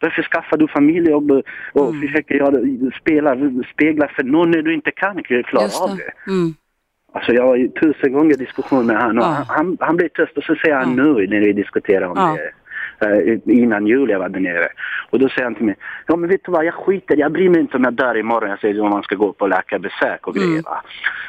Varför 0.00 0.22
skaffar 0.22 0.56
du 0.56 0.68
familj 0.68 1.14
och, 1.14 1.22
och 1.72 1.88
Mm. 1.94 2.00
försöker 2.00 2.34
göra, 2.34 2.90
spela, 3.00 3.36
spegla 3.74 4.08
för 4.08 4.22
någon 4.22 4.50
när 4.50 4.62
du 4.62 4.74
inte 4.74 4.90
kan 4.90 5.22
klara 5.22 5.64
Just 5.64 5.82
av 5.82 5.88
det. 5.88 5.96
det? 5.96 6.30
Mm. 6.30 6.54
Alltså 7.12 7.32
jag 7.32 7.46
har 7.46 7.56
ju 7.56 7.68
tusen 7.68 8.12
gånger 8.12 8.36
diskussion 8.36 8.86
med 8.86 8.96
honom 9.02 9.18
och 9.18 9.24
Ja. 9.24 9.44
han, 9.48 9.56
han, 9.56 9.76
han 9.80 9.96
blir 9.96 10.08
tyst 10.08 10.36
och 10.38 10.44
så 10.44 10.54
säger 10.54 10.74
han 10.76 10.96
Ja. 10.96 11.04
nu 11.04 11.26
när 11.26 11.40
vi 11.40 11.52
diskuterar 11.52 12.06
om 12.06 12.16
Ja. 12.16 12.36
det. 12.36 12.50
eh, 13.02 13.38
innan 13.44 13.86
jul 13.86 14.10
jag 14.10 14.18
var 14.18 14.28
där 14.28 14.40
nere. 14.40 14.68
Och 15.10 15.18
då 15.18 15.28
säger 15.28 15.44
han 15.44 15.54
till 15.54 15.64
mig, 15.64 15.76
ja 16.06 16.16
men 16.16 16.28
vet 16.30 16.44
du 16.44 16.52
vad, 16.52 16.64
jag 16.64 16.74
skiter 16.74 17.16
jag 17.16 17.32
bryr 17.32 17.48
mig 17.48 17.60
inte 17.60 17.76
om 17.76 17.84
jag 17.84 17.92
dör 17.92 18.16
imorgon. 18.16 18.50
Jag 18.50 18.60
säger 18.60 18.80
om 18.80 18.90
man 18.90 19.02
ska 19.02 19.14
gå 19.16 19.32
på 19.32 19.46
läkarbesök 19.46 20.26
och 20.28 20.36
Mm. 20.36 20.48
grejer 20.48 20.62
va. 20.62 20.82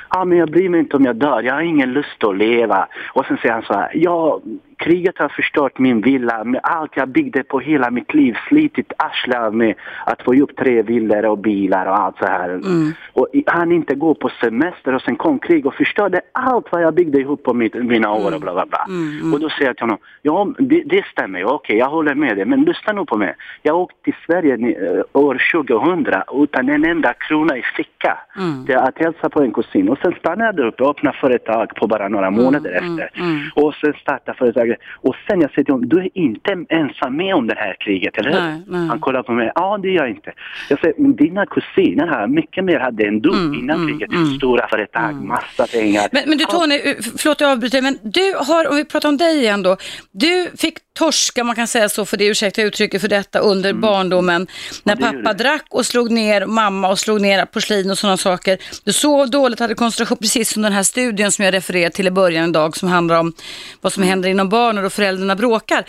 Ja 0.10 0.26
men 0.26 0.38
jag 0.38 0.52
bryr 0.52 0.70
mig 0.70 0.80
inte 0.80 0.98
om 0.98 1.06
jag 1.06 1.16
dör, 1.16 1.42
jag 1.42 1.54
har 1.54 1.62
ingen 1.62 1.94
lust 1.94 2.24
att 2.24 2.38
leva. 2.38 2.88
Och 3.14 3.26
sen 3.26 3.38
säger 3.38 3.54
han 3.54 3.64
så 3.64 3.74
här, 3.74 3.92
ja 3.94 4.42
kriget 4.82 5.18
har 5.18 5.30
förstört 5.30 5.80
min 5.80 6.02
villa, 6.02 6.44
med 6.44 6.60
allt 6.64 6.92
jag 6.96 7.10
byggde 7.10 7.44
på 7.44 7.60
hela 7.60 7.92
mitt 7.92 8.14
liv, 8.14 8.36
slitit 8.48 8.94
arslet 8.98 9.38
av 9.40 9.56
mig 9.56 9.76
att 10.06 10.22
få 10.22 10.36
ihop 10.36 10.56
tre 10.58 10.82
villor 10.82 11.26
och 11.26 11.38
bilar 11.38 11.86
och 11.86 12.00
allt 12.00 12.18
så 12.20 12.26
här. 12.26 12.50
Mm. 12.50 12.92
Och 13.14 13.28
han 13.46 13.72
inte 13.72 13.96
gå 13.96 14.14
på 14.14 14.30
semester 14.30 14.94
och 14.96 15.02
sen 15.02 15.16
kom 15.16 15.40
krig 15.40 15.66
och 15.66 15.74
förstörde 15.74 16.22
allt 16.32 16.68
vad 16.72 16.82
jag 16.82 16.94
byggde 16.94 17.20
ihop 17.20 17.44
på 17.44 17.54
mitt, 17.54 17.74
mina 17.74 18.12
år 18.12 18.36
och 18.36 18.42
bla 18.42 18.54
bla 18.54 18.66
bla. 18.66 18.86
Mm, 18.88 19.34
Och 19.34 19.40
då 19.40 19.50
säger 19.50 19.66
jag 19.70 19.78
till 19.78 19.84
honom, 19.84 19.98
ja 20.22 20.54
det, 20.60 20.84
det 20.86 21.06
stämmer 21.06 21.46
okej 21.46 21.78
jag 21.78 21.90
håller 21.90 22.16
med 22.16 22.38
dig, 22.38 22.46
men 22.46 22.62
lyssna 22.64 22.94
nu 22.94 23.06
på 23.06 23.18
mig. 23.18 23.36
Jag 23.62 23.76
åkte 23.78 24.04
till 24.04 24.16
Sverige 24.26 24.54
eh, 24.56 25.02
år 25.14 25.42
2000 25.54 26.06
utan 26.44 26.70
en 26.70 26.86
enda 26.86 27.14
krona 27.14 27.58
i 27.58 27.62
ficka 27.78 28.18
Mm. 28.38 28.66
till 28.66 28.76
att 28.78 28.98
hälsa 29.00 29.30
på 29.30 29.42
en 29.42 29.52
kusin. 29.52 29.90
Och 29.90 29.98
sen 29.98 30.14
stannade 30.20 30.62
jag 30.62 30.68
uppe 30.68 30.84
och 30.84 30.90
öppnade 30.90 31.18
företag 31.18 31.76
på 31.76 31.88
bara 31.88 32.08
några 32.08 32.32
månader 32.32 32.72
mm, 32.78 33.00
efter. 33.00 33.20
mm. 33.24 33.40
Och 33.56 33.74
sen 33.74 33.94
startade 33.94 34.38
företaget. 34.76 34.80
Och 35.08 35.16
sen 35.28 35.42
jag 35.42 35.52
säger 35.52 35.64
till 35.66 35.74
honom, 35.74 35.90
du 35.90 35.98
är 35.98 36.10
inte 36.14 36.66
ensam 36.70 37.18
med 37.18 37.36
om 37.36 37.48
det 37.48 37.56
här 37.58 37.76
kriget, 37.80 38.18
eller 38.18 38.32
hur? 38.32 38.40
Nej, 38.40 38.62
nej. 38.68 38.88
Han 38.88 39.00
kollar 39.00 39.24
på 39.24 39.32
mig, 39.32 39.52
ja 39.56 39.78
det 39.82 39.88
gör 39.90 40.02
jag 40.04 40.10
inte. 40.10 40.32
Jag 40.70 40.80
säger, 40.80 40.96
men 40.98 41.16
dina 41.16 41.46
kusiner 41.46 42.08
här, 42.08 42.28
mycket 42.28 42.64
mer 42.64 42.80
hade 42.80 43.08
än 43.08 43.20
du 43.22 43.30
Mm, 43.32 43.54
innan 43.54 43.76
mm, 43.78 43.88
kriget. 44.00 44.12
mm. 44.16 44.38
Stora 44.38 44.68
företag, 44.68 45.16
massa 45.16 45.68
pengar. 45.68 46.08
Men, 46.12 46.24
men 46.28 46.38
du 46.38 46.46
Tony, 46.46 46.76
eh, 46.76 46.96
förlåt 47.18 47.42
jag 47.42 47.52
avbryter, 47.52 47.82
men 47.82 47.98
du 48.04 48.34
har, 48.38 48.70
om 48.70 48.76
vi 48.76 48.86
pratar 48.86 49.10
om 49.10 49.18
dig 49.18 49.38
igen 49.38 49.64
då, 49.64 49.78
du 50.12 50.48
fick 50.58 50.78
torska, 51.00 51.44
man 51.44 51.56
kan 51.56 51.68
säga 51.68 51.90
så 51.90 52.06
för 52.06 52.18
det, 52.18 52.26
ursäkta 52.28 52.62
uttrycket 52.62 53.02
för 53.02 53.08
detta, 53.08 53.40
under 53.40 53.74
barndomen. 53.74 54.48
När 54.84 54.96
Mm. 54.96 55.12
det 55.18 55.24
pappa 55.24 55.34
drack 55.38 55.66
och 55.70 55.86
slog 55.86 56.12
ner 56.12 56.46
mamma 56.46 56.90
och 56.90 57.00
slog 57.00 57.22
ner 57.22 57.46
porslin 57.46 57.92
och 57.92 57.98
sådana 57.98 58.18
saker. 58.18 58.58
Du 58.86 58.94
sov 58.94 59.30
dåligt, 59.30 59.60
hade 59.60 59.76
koncentration, 59.76 60.18
precis 60.18 60.50
som 60.54 60.62
den 60.62 60.74
här 60.74 60.84
studien 60.84 61.32
som 61.32 61.46
jag 61.46 61.54
refererade 61.54 61.90
till 61.96 62.08
i 62.08 62.12
början 62.12 62.50
idag, 62.50 62.78
som 62.78 62.90
handlar 62.90 63.20
om 63.20 63.34
vad 63.82 63.94
som 63.94 64.04
händer 64.04 64.30
inom 64.30 64.50
barn 64.50 64.61
och 64.70 64.94
föräldrarna 64.94 65.36
bråkar. 65.36 65.84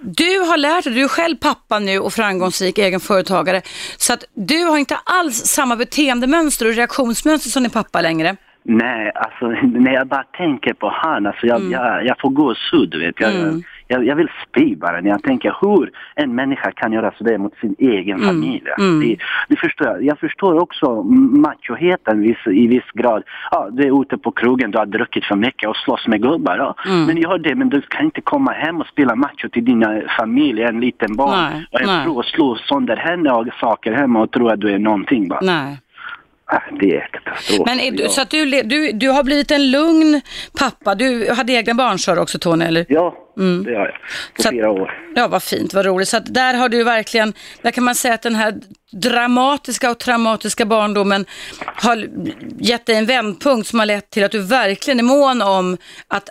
Du 0.00 0.38
har 0.38 0.56
lärt 0.56 0.84
dig, 0.84 0.92
du 0.94 1.04
är 1.04 1.08
själv 1.08 1.36
pappa 1.36 1.78
nu 1.78 1.98
och 1.98 2.12
framgångsrik 2.12 2.78
egen 2.78 3.00
företagare, 3.00 3.62
så 3.96 4.12
att 4.12 4.24
du 4.34 4.64
har 4.64 4.78
inte 4.78 4.96
alls 5.04 5.36
samma 5.36 5.76
beteendemönster 5.76 6.68
och 6.68 6.74
reaktionsmönster 6.74 7.50
som 7.50 7.62
din 7.62 7.70
pappa 7.70 8.00
längre. 8.00 8.36
Nej, 8.62 9.12
alltså 9.14 9.46
när 9.62 9.92
jag 9.92 10.06
bara 10.06 10.24
tänker 10.24 10.72
på 10.74 10.88
han, 10.94 11.26
alltså 11.26 11.46
jag, 11.46 11.62
jag, 11.70 12.06
jag 12.06 12.20
får 12.20 12.30
gåshud, 12.30 12.90
du 12.90 12.98
vet. 13.06 13.20
Jag, 13.20 13.34
Mm. 13.34 13.62
Jag, 13.88 14.06
jag 14.06 14.16
vill 14.16 14.28
spy 14.48 14.76
bara 14.76 15.00
när 15.00 15.10
jag 15.10 15.22
tänker 15.22 15.56
hur 15.60 15.90
en 16.14 16.34
människa 16.34 16.72
kan 16.72 16.92
göra 16.92 17.12
sådär 17.18 17.38
mot 17.38 17.56
sin 17.60 17.74
egen 17.78 18.18
familj. 18.18 18.62
Mm. 18.78 19.00
Det, 19.00 19.16
det 19.48 19.56
förstår 19.56 19.86
jag. 19.86 20.04
Jag 20.04 20.18
förstår 20.18 20.58
också 20.62 21.02
machoheten 21.46 22.20
viss, 22.20 22.46
i 22.46 22.66
viss 22.66 22.90
grad. 22.94 23.22
Ja, 23.50 23.68
du 23.70 23.82
är 23.82 24.02
ute 24.02 24.18
på 24.18 24.30
krogen, 24.30 24.70
du 24.70 24.78
har 24.78 24.86
druckit 24.86 25.24
för 25.24 25.36
mycket 25.36 25.68
och 25.68 25.76
slåss 25.76 26.06
med 26.06 26.22
gubbar. 26.22 26.58
Ja. 26.58 26.74
Mm. 26.86 27.06
Men 27.06 27.16
gör 27.16 27.38
det, 27.38 27.54
men 27.54 27.68
du 27.68 27.80
kan 27.80 28.04
inte 28.04 28.20
komma 28.20 28.52
hem 28.52 28.80
och 28.80 28.86
spela 28.86 29.14
macho 29.14 29.48
till 29.48 29.64
dina 29.64 30.00
familj, 30.18 30.62
en 30.62 30.80
liten 30.80 31.16
barn 31.16 31.52
Nej, 31.52 31.66
och 31.72 31.80
en 31.80 31.86
nej. 31.86 32.08
och 32.08 32.24
slå 32.24 32.56
sönder 32.56 32.96
henne 32.96 33.30
och 33.30 33.46
saker 33.60 33.92
hemma 33.92 34.20
och 34.22 34.30
tro 34.30 34.48
att 34.48 34.60
du 34.60 34.70
är 34.70 34.78
någonting 34.78 35.28
bara. 35.28 35.40
Nej. 35.42 35.78
Ah, 36.46 36.60
det 36.80 36.96
är 36.96 37.08
katastrof. 37.12 37.66
Men 37.66 37.80
är 37.80 37.90
du, 37.90 38.02
Ja. 38.02 38.08
så 38.08 38.20
att 38.22 38.30
du, 38.30 38.62
du, 38.62 38.92
du 38.92 39.08
har 39.08 39.22
blivit 39.24 39.50
en 39.50 39.70
lugn 39.70 40.20
pappa. 40.58 40.94
Du 40.94 41.30
hade 41.32 41.52
egna 41.52 41.74
barn 41.74 41.98
sa 41.98 42.14
du 42.14 42.20
också 42.20 42.38
Tony, 42.38 42.64
eller? 42.64 42.86
Ja, 42.88 43.14
det 43.64 43.74
har 43.74 43.84
jag. 43.86 43.94
På 44.36 44.42
Så 44.42 44.50
fyra 44.50 44.70
år. 44.70 45.12
Ja, 45.14 45.28
vad 45.28 45.42
fint, 45.42 45.74
vad 45.74 45.86
roligt. 45.86 46.08
Så 46.08 46.16
att 46.16 46.34
där 46.34 46.54
har 46.54 46.68
du 46.68 46.84
verkligen, 46.84 47.32
där 47.62 47.70
kan 47.70 47.84
man 47.84 47.94
säga 47.94 48.14
att 48.14 48.22
den 48.22 48.34
här 48.34 48.54
dramatiska 48.92 49.90
och 49.90 49.98
traumatiska 49.98 50.66
barndomen 50.66 51.24
har 51.76 52.06
gett 52.58 52.86
dig 52.86 52.96
en 52.96 53.06
vändpunkt 53.06 53.68
som 53.68 53.78
har 53.78 53.86
lett 53.86 54.10
till 54.10 54.24
att 54.24 54.32
du 54.32 54.40
verkligen 54.42 54.98
är 54.98 55.04
mån 55.04 55.42
om 55.42 55.76
att 56.08 56.28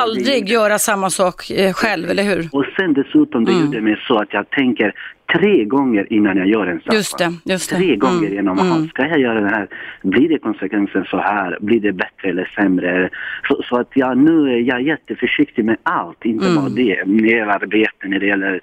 aldrig 0.00 0.48
göra 0.48 0.78
samma 0.78 1.10
sak 1.10 1.50
eh, 1.50 1.72
själv, 1.72 2.10
eller 2.10 2.22
hur? 2.22 2.48
Och 2.52 2.64
sen 2.76 2.94
dessutom, 2.94 3.44
det 3.44 3.52
Mm. 3.52 3.64
gjorde 3.64 3.80
mig 3.80 4.04
så 4.08 4.18
att 4.18 4.32
jag 4.32 4.50
tänker 4.50 4.92
tre 5.36 5.64
gånger 5.64 6.12
innan 6.12 6.36
jag 6.36 6.46
gör 6.46 6.66
en 6.66 6.80
sak. 6.80 6.94
Just 6.94 7.18
det, 7.18 7.32
just 7.44 7.70
det. 7.70 7.76
Tre 7.76 7.96
gånger 7.96 8.18
Mm, 8.18 8.32
genom, 8.32 8.58
mm. 8.58 8.72
mm. 8.72 8.88
ska 8.88 9.06
jag 9.06 9.20
göra 9.20 9.40
det 9.40 9.48
här? 9.48 9.68
Blir 10.02 10.28
det 10.28 10.38
konsekvensen 10.38 11.04
så 11.04 11.18
här? 11.18 11.58
Blir 11.60 11.80
det 11.80 11.92
bättre 11.92 12.28
eller 12.28 12.52
sämre? 12.54 13.10
Så, 13.48 13.62
så 13.62 13.76
att 13.80 13.90
jag 13.94 14.18
nu 14.18 14.52
är 14.54 14.58
jag 14.60 14.82
jätteförsiktig 14.82 15.64
med 15.64 15.76
allt, 15.82 16.24
inte 16.24 16.46
Mm. 16.46 16.56
bara 16.56 16.68
det. 16.68 17.06
Medarbete 17.06 18.08
när 18.08 18.18
det 18.18 18.26
gäller 18.26 18.60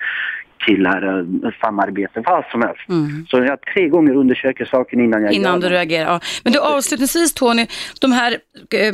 killar, 0.58 1.20
eh, 1.20 1.52
samarbete, 1.62 2.24
vad 2.26 2.46
som 2.52 2.62
helst. 2.62 2.82
Så 3.30 3.38
jag 3.38 3.62
tre 3.62 3.88
gånger 3.90 4.14
undersöker 4.16 4.66
saken 4.66 5.00
innan 5.00 5.22
jag 5.22 5.32
Mm. 5.32 5.42
Innan 5.42 5.62
gör 5.62 5.70
du 5.70 5.76
reagerar. 5.76 6.12
Ja. 6.12 6.20
Men 6.44 6.54
du 6.54 6.60
avslutningsvis 6.60 7.34
Tony, 7.34 7.68
de 8.02 8.12
här 8.12 8.32
eh, 8.32 8.94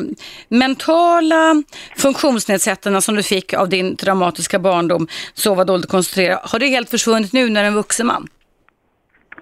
mentala 0.49 1.63
funktionsnedsättarna 1.97 3.01
som 3.01 3.15
du 3.15 3.23
fick 3.23 3.53
av 3.53 3.69
din 3.69 3.95
traumatiska 3.95 4.59
barndom, 4.59 5.07
sova 5.33 5.63
dåligt 5.65 5.85
och 5.85 5.91
koncentrera, 5.91 6.39
har 6.43 6.59
det 6.59 6.65
helt 6.67 6.89
försvunnit 6.89 7.33
nu 7.33 7.49
när 7.49 7.61
du 7.61 7.65
är 7.65 7.71
en 7.71 7.73
vuxen 7.75 8.07
man? 8.07 8.27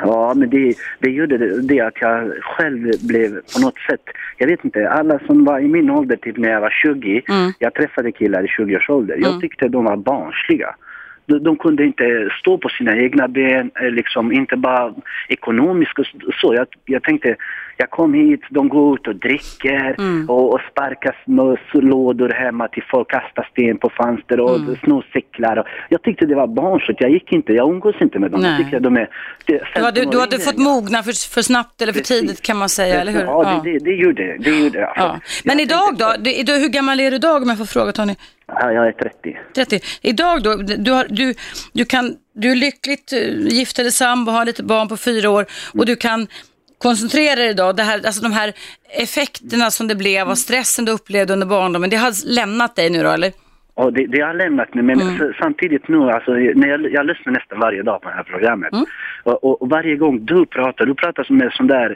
Ja, 0.01 0.33
men 0.35 0.49
det, 0.49 0.73
det 0.99 1.09
gjorde 1.09 1.37
det, 1.37 1.61
det 1.61 1.79
att 1.79 1.93
jag 2.01 2.31
själv 2.41 2.91
blev 3.01 3.29
på 3.53 3.59
något 3.61 3.77
sätt, 3.89 4.01
jag 4.37 4.47
vet 4.47 4.65
inte, 4.65 4.89
alla 4.89 5.19
som 5.27 5.45
var 5.45 5.59
i 5.59 5.67
min 5.67 5.89
ålder, 5.89 6.15
typ 6.15 6.37
när 6.37 6.49
jag 6.49 6.61
var 6.61 6.69
20, 6.69 7.21
Mm. 7.29 7.51
jag 7.59 7.73
träffade 7.73 8.11
killar 8.11 8.43
i 8.43 8.47
20-årsålder, 8.47 9.13
Mm. 9.15 9.31
jag 9.31 9.41
tyckte 9.41 9.67
de 9.67 9.85
var 9.85 9.97
barnsliga. 9.97 10.75
De, 11.37 11.57
kunde 11.57 11.85
inte 11.85 12.29
stå 12.39 12.57
på 12.57 12.69
sina 12.69 12.97
egna 12.97 13.27
ben, 13.27 13.71
eh, 13.81 13.91
liksom 13.91 14.31
inte 14.31 14.55
bara 14.55 14.93
ekonomiskt 15.27 15.99
och 15.99 16.05
så. 16.41 16.55
Jag, 16.55 16.67
jag 16.85 17.03
tänkte, 17.03 17.35
jag 17.79 17.89
kom 17.89 18.13
hit, 18.13 18.41
de 18.49 18.69
går 18.69 18.95
ut 18.95 19.07
och 19.07 19.15
dricker 19.15 19.95
Mm. 19.97 20.29
och, 20.29 20.53
och 20.53 20.59
sparkar 20.71 21.15
lådor 21.81 22.29
hemma 22.29 22.67
till 22.67 22.83
folk, 22.91 23.09
kastar 23.11 23.47
sten 23.51 23.77
på 23.77 23.89
fönster 23.89 24.39
och 24.39 24.55
Mm. 24.55 24.75
snor 24.83 25.05
cyklar. 25.13 25.69
Jag 25.89 26.01
tyckte 26.01 26.25
det 26.25 26.35
var 26.35 26.47
barnsligt, 26.47 27.01
jag 27.01 27.11
gick 27.11 27.31
inte, 27.31 27.53
jag 27.53 27.69
umgås 27.69 27.95
inte 28.01 28.19
med 28.19 28.31
dem. 28.31 28.41
Nej. 28.41 28.51
Jag 28.51 28.59
tycker 28.65 28.79
de 28.79 28.97
är... 28.97 29.09
det- 29.45 29.63
Du 29.75 29.81
hade, 29.83 29.95
15 30.01 30.11
du 30.11 30.19
hade 30.19 30.39
fått 30.39 30.57
mogna 30.57 31.03
för, 31.03 31.33
för 31.33 31.41
snabbt 31.41 31.81
eller 31.81 31.93
för 31.93 31.99
Precis. 31.99 32.21
tidigt 32.21 32.41
kan 32.41 32.57
man 32.57 32.69
säga, 32.69 33.01
eller 33.01 33.11
hur? 33.11 33.21
Ja, 33.21 33.61
Det, 33.63 33.71
det, 33.71 33.79
det 33.85 33.91
gjorde 33.91 34.37
det. 34.37 34.49
gjorde 34.49 34.69
det. 34.79 34.91
Ja. 34.95 35.19
Men 35.43 35.59
idag 35.59 35.95
då? 35.97 36.13
Det, 36.19 36.43
då? 36.43 36.53
Hur 36.53 36.69
gammal 36.69 36.99
är 36.99 37.09
du 37.11 37.15
idag 37.15 37.41
om 37.43 37.49
jag 37.49 37.57
får 37.57 37.65
fråga 37.65 37.91
Tony? 37.91 38.15
Ja, 38.47 38.71
jag 38.71 38.87
är 38.87 38.91
30. 38.91 39.37
30. 39.55 39.79
Idag 40.01 40.43
då? 40.43 40.55
Du, 40.55 40.91
har, 40.91 41.05
du, 41.09 41.33
du, 41.73 41.85
kan, 41.85 42.15
du 42.33 42.51
är 42.51 42.55
lyckligt 42.55 43.13
eh, 43.13 43.19
gift 43.59 43.79
eller 43.79 43.89
sambo, 43.89 44.31
har 44.31 44.45
lite 44.45 44.63
barn 44.63 44.87
på 44.87 44.97
fyra 44.97 45.29
år 45.29 45.45
och 45.73 45.85
du 45.85 45.95
kan 45.95 46.27
koncentrera 46.79 47.35
dig 47.35 47.49
idag. 47.49 47.75
Det 47.75 47.83
här, 47.83 47.95
alltså 48.05 48.21
de 48.23 48.31
här 48.31 48.53
effekterna 49.03 49.71
som 49.71 49.87
det 49.87 49.95
blev 49.95 50.29
av 50.29 50.35
stressen 50.35 50.85
du 50.85 50.91
upplevde 50.91 51.33
under 51.33 51.47
barndomen, 51.47 51.89
det 51.89 51.95
har 51.97 52.35
lämnat 52.35 52.75
dig 52.75 52.89
nu 52.89 53.03
då 53.03 53.09
eller? 53.09 53.31
Och 53.73 53.93
det, 53.93 54.07
det 54.07 54.21
har 54.21 54.33
lämnat 54.33 54.73
mig, 54.73 54.83
men 54.83 55.01
Mm. 55.01 55.33
samtidigt 55.39 55.87
nu, 55.87 55.97
alltså, 56.11 56.31
när 56.31 56.67
jag, 56.67 56.91
jag 56.91 57.05
lyssnar 57.05 57.33
nästan 57.33 57.59
varje 57.59 57.83
dag 57.83 58.01
på 58.01 58.09
det 58.09 58.15
här 58.15 58.23
programmet. 58.23 58.73
Mm. 58.73 58.85
Och, 59.23 59.43
och, 59.43 59.61
och 59.61 59.69
varje 59.69 59.95
gång 59.95 60.25
du 60.25 60.45
pratar, 60.45 60.85
du 60.85 60.95
pratar 60.95 61.23
som 61.23 61.41
en 61.41 61.51
sån 61.51 61.67
där, 61.67 61.95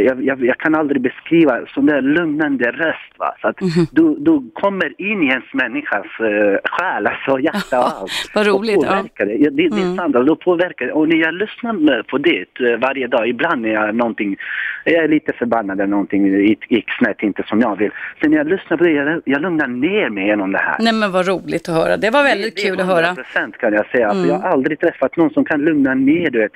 jag, 0.00 0.24
jag, 0.24 0.44
jag 0.44 0.58
kan 0.58 0.74
aldrig 0.74 1.02
beskriva, 1.02 1.58
sån 1.74 1.86
där 1.86 2.02
lugnande 2.02 2.70
röst. 2.70 3.12
Va? 3.18 3.34
Så 3.40 3.48
att 3.48 3.60
Mhm. 3.60 3.86
du, 3.92 4.16
du 4.18 4.50
kommer 4.54 5.00
in 5.00 5.22
i 5.22 5.26
ens 5.26 5.54
människas 5.54 6.06
uh, 6.20 6.56
själ, 6.64 7.06
alltså 7.06 7.38
hjärta 7.38 7.78
och 7.78 7.84
allt. 8.00 8.12
vad 8.34 8.46
roligt, 8.46 8.78
Och 8.78 8.84
ja. 8.84 8.92
Mm. 8.92 9.02
påverkar 9.02 9.26
det. 9.26 9.34
Ja, 9.34 9.50
det, 9.50 9.68
det 9.68 9.76
är 9.82 9.96
sant, 9.96 10.00
alltså, 10.00 10.22
då 10.22 10.36
påverkar 10.36 10.86
det. 10.86 10.92
Och 10.92 11.08
när 11.08 11.16
jag 11.16 11.34
lyssnar 11.34 12.02
på 12.02 12.18
det 12.18 12.60
eh, 12.60 12.78
varje 12.78 13.06
dag, 13.06 13.28
ibland 13.28 13.66
är 13.66 13.70
jag 13.70 13.94
någonting, 13.94 14.36
jag 14.84 15.04
är 15.04 15.08
lite 15.08 15.32
förbannad 15.32 15.80
eller 15.80 15.90
någonting 15.90 16.26
gick 16.68 16.90
snett, 16.98 17.22
inte 17.22 17.42
som 17.46 17.60
jag 17.60 17.76
vill. 17.78 17.90
Sen 18.20 18.30
när 18.30 18.38
jag 18.38 18.46
lyssnar 18.48 18.76
på 18.76 18.84
det, 18.84 18.90
jag, 18.90 19.20
jag 19.24 19.42
lugnar 19.42 19.66
ner 19.66 20.08
mig 20.10 20.26
genom 20.26 20.52
det 20.52 20.58
här. 20.58 20.76
Nej 20.80 20.92
men 20.92 21.12
vad 21.12 21.26
roligt 21.28 21.68
att 21.68 21.74
höra. 21.74 21.96
Det 21.96 22.10
var 22.10 22.22
väldigt 22.22 22.56
Det- 22.56 22.62
kul 22.62 22.80
att 22.80 22.86
höra. 22.86 23.06
100% 23.06 23.52
kan 23.58 23.72
jag 23.72 23.86
säga. 23.86 24.08
Alltså, 24.08 24.28
Jag 24.28 24.38
har 24.38 24.48
aldrig 24.48 24.80
träffat 24.80 25.16
någon 25.16 25.30
som 25.30 25.44
kan 25.44 25.60
lugna 25.64 25.94
ner 25.94 26.30
du 26.30 26.38
vet, 26.38 26.52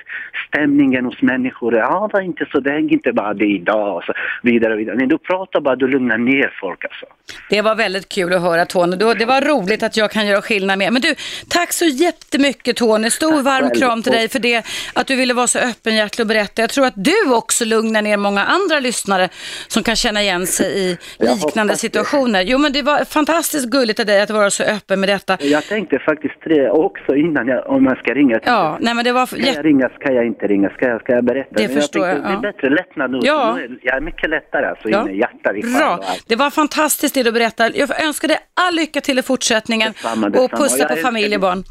stämningen 0.47 1.05
hos 1.05 1.21
människor. 1.21 1.75
Ja, 1.75 2.09
var 2.13 2.21
inte 2.21 2.45
så, 2.51 2.59
det 2.59 2.71
är 2.71 2.77
inte 2.93 3.13
bara 3.13 3.26
det 3.33 3.45
idag 3.45 3.95
och 3.97 4.03
så 4.03 4.13
vidare 4.43 4.73
och 4.73 4.79
vidare. 4.79 4.95
Nej, 4.95 5.07
du 5.07 5.17
pratar 5.17 5.59
bara, 5.61 5.75
du 5.75 5.87
lugnar 5.87 6.17
ner 6.17 6.53
folk 6.61 6.83
alltså. 6.85 7.05
Det 7.49 7.61
var 7.61 7.75
väldigt 7.75 8.09
kul 8.09 8.33
att 8.33 8.41
höra 8.41 8.65
Tony. 8.65 8.95
Det 8.95 9.05
var- 9.05 9.15
Det 9.15 9.47
roligt 9.47 9.83
att 9.83 9.97
jag 9.97 10.11
kan 10.11 10.27
göra 10.27 10.41
skillnad 10.41 10.77
med. 10.79 10.93
Men 10.93 11.01
du, 11.01 11.15
tack 11.49 11.71
så 11.73 11.85
jättemycket 11.85 12.75
Tony. 12.77 13.09
Stor 13.09 13.41
varm 13.41 13.69
kram 13.79 14.01
till 14.03 14.11
dig 14.11 14.29
för 14.29 14.39
det 14.39 14.65
att 14.95 15.07
du 15.07 15.15
ville 15.15 15.33
vara 15.33 15.47
så 15.47 15.59
öppenhjärtig 15.59 16.19
och 16.23 16.27
berätta. 16.27 16.61
Jag 16.61 16.69
tror 16.69 16.85
att 16.85 16.93
du 16.95 17.33
också 17.33 17.65
lugnar 17.65 18.01
ner 18.01 18.17
många 18.17 18.43
andra 18.43 18.79
lyssnare 18.79 19.29
som 19.67 19.83
kan 19.83 19.95
känna 19.95 20.21
igen 20.21 20.47
sig 20.47 20.79
i 20.79 20.97
Jag 21.17 21.35
liknande 21.45 21.73
det. 21.73 21.77
situationer. 21.77 22.41
Jo 22.41 22.57
men 22.57 22.73
det 22.73 22.81
var 22.81 23.05
fantastiskt 23.05 23.69
gulligt 23.69 23.99
av 23.99 24.05
dig 24.05 24.21
att 24.21 24.29
vara 24.29 24.49
så 24.49 24.63
öppen 24.63 24.99
med 24.99 25.09
detta. 25.09 25.37
Jag 25.41 25.63
tänkte 25.63 25.99
faktiskt 25.99 26.35
det 26.45 26.69
också 26.69 27.15
innan 27.15 27.47
jag, 27.47 27.67
om 27.69 27.85
jag 27.85 27.97
ska 27.97 28.13
ringa. 28.13 28.39
Ja, 28.43 28.77
nej 28.81 28.93
men 28.93 29.03
det 29.05 29.11
var 29.11 29.25
Ska 29.25 29.37
jag 29.39 29.65
ringa, 29.65 29.89
ska 29.89 30.11
jag 30.13 30.25
inte 30.27 30.47
ringa, 30.47 30.69
ska 30.69 30.85
jag, 30.87 31.01
ska 31.01 31.13
jag 31.13 31.23
berätta? 31.25 31.49
Det 31.55 31.67
Men 31.67 31.75
förstår 31.81 32.01
tänkte, 32.01 32.29
jag, 32.29 32.41
Det 32.41 32.47
ja. 32.47 32.49
är 32.49 32.53
bättre 32.53 32.69
lättnad 32.69 33.15
Ja. 33.23 33.59
Jag 33.81 33.95
är 33.97 34.01
mycket 34.01 34.29
lättare 34.29 34.65
alltså, 34.65 34.89
Ja. 34.89 35.01
inne 35.01 35.11
i 35.11 35.19
hjärtat. 35.19 35.55
i 35.55 35.61
Bra, 35.77 35.97
och 35.97 36.03
det 36.27 36.35
var 36.35 36.49
fantastiskt 36.49 37.13
det 37.15 37.23
du 37.23 37.31
berättade. 37.31 37.77
Jag 37.77 38.03
önskar 38.03 38.27
dig 38.27 38.37
all 38.53 38.75
lycka 38.75 39.01
till 39.01 39.19
i 39.19 39.21
fortsättningen 39.21 39.91
Detsamma, 39.91 40.25
och 40.27 40.31
detsamma. 40.31 40.63
pussa 40.63 40.77
Jag 40.77 40.89
på 40.89 40.95
familj 40.95 41.35
och 41.35 41.41
barn. 41.41 41.63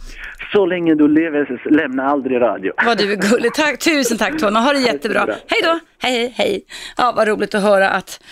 Så 0.52 0.66
länge 0.66 0.94
du 0.94 1.08
lever, 1.08 1.70
lämna 1.70 2.02
aldrig 2.02 2.40
radio. 2.40 2.72
Vad 2.84 2.98
du 2.98 3.12
är 3.12 3.16
gullig. 3.16 3.54
Tack, 3.54 3.78
tusen 3.78 4.18
tack 4.18 4.38
Tony. 4.38 4.58
Ha 4.58 4.72
det 4.72 4.80
jättebra. 4.80 5.26
Bra. 5.26 5.34
Hej 5.46 5.60
då. 5.64 5.78
Hej, 5.98 6.12
hej, 6.18 6.32
hej. 6.36 6.64
Ja, 6.96 7.12
vad 7.16 7.28
roligt 7.28 7.54
att 7.54 7.62
höra 7.62 7.90
att 7.90 8.22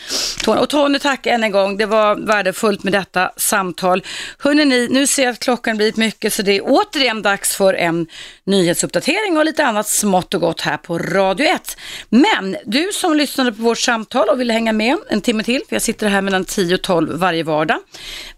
Tony, 0.44 0.60
och 0.60 0.68
Tony 0.68 0.98
tack 0.98 1.26
än 1.26 1.44
en 1.44 1.50
gång. 1.50 1.76
Det 1.76 1.86
var 1.86 2.16
värdefullt 2.26 2.84
med 2.84 2.92
detta 2.92 3.30
samtal. 3.36 4.02
Hörrni, 4.38 4.64
ni, 4.64 4.88
nu 4.90 5.06
ser 5.06 5.22
jag 5.22 5.32
att 5.32 5.38
klockan 5.38 5.76
blivit 5.76 5.96
mycket 5.96 6.32
så 6.32 6.42
det 6.42 6.52
är 6.52 6.60
återigen 6.64 7.22
dags 7.22 7.56
för 7.56 7.74
en 7.74 8.06
nyhetsuppdatering 8.44 9.36
och 9.36 9.44
lite 9.44 9.64
annat 9.64 9.88
smått 9.88 10.34
och 10.34 10.40
gott 10.40 10.60
här 10.60 10.76
på 10.76 10.98
Radio 10.98 11.46
1. 11.46 11.78
Men 12.08 12.56
du 12.64 12.88
som 12.92 13.14
lyssnade 13.14 13.52
på 13.52 13.62
vårt 13.62 13.78
samtal 13.78 14.28
och 14.28 14.40
ville 14.40 14.52
hänga 14.52 14.72
med 14.72 14.96
en 15.10 15.20
timme 15.20 15.42
till, 15.42 15.62
för 15.68 15.74
jag 15.74 15.82
sitter 15.82 16.08
här 16.08 16.22
mellan 16.22 16.44
10 16.44 16.74
och 16.74 16.82
12 16.82 17.18
varje 17.18 17.42
vardag, 17.42 17.78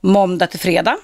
måndag 0.01 0.47
till 0.47 0.61
fredag 0.61 0.97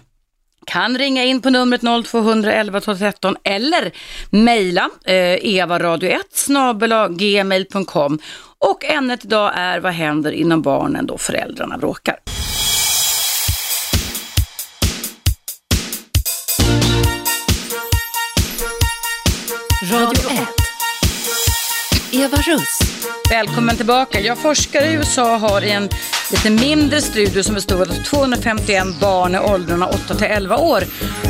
kan 0.66 0.98
ringa 0.98 1.24
in 1.24 1.42
på 1.42 1.50
numret 1.50 1.80
0211 2.06 2.80
12 2.80 2.96
13 2.98 3.36
eller 3.44 3.92
mejla 4.30 4.90
eh, 5.04 5.14
evaradio1 5.14 6.18
snabelagmail.com 6.32 7.62
gmail.com 7.72 8.18
och 8.58 8.84
ämnet 8.84 9.24
idag 9.24 9.52
är 9.54 9.80
vad 9.80 9.92
händer 9.92 10.32
inom 10.32 10.62
barnen 10.62 11.06
då 11.06 11.18
föräldrarna 11.18 11.78
bråkar. 11.78 12.16
Radio 19.92 20.30
1. 20.30 20.48
Eva 22.12 22.36
Russ. 22.36 22.78
Välkommen 23.32 23.76
tillbaka. 23.76 24.20
Jag 24.20 24.38
forskare 24.38 24.86
i 24.86 24.92
USA 24.92 25.36
har 25.36 25.62
i 25.64 25.70
en 25.70 25.88
lite 26.30 26.50
mindre 26.50 27.00
studie 27.00 27.42
som 27.42 27.54
bestod 27.54 27.80
av 27.80 27.94
251 27.94 28.84
barn 29.00 29.34
i 29.34 29.38
åldrarna 29.38 29.86
8 29.86 30.14
till 30.14 30.26
11 30.26 30.56
år 30.56 30.84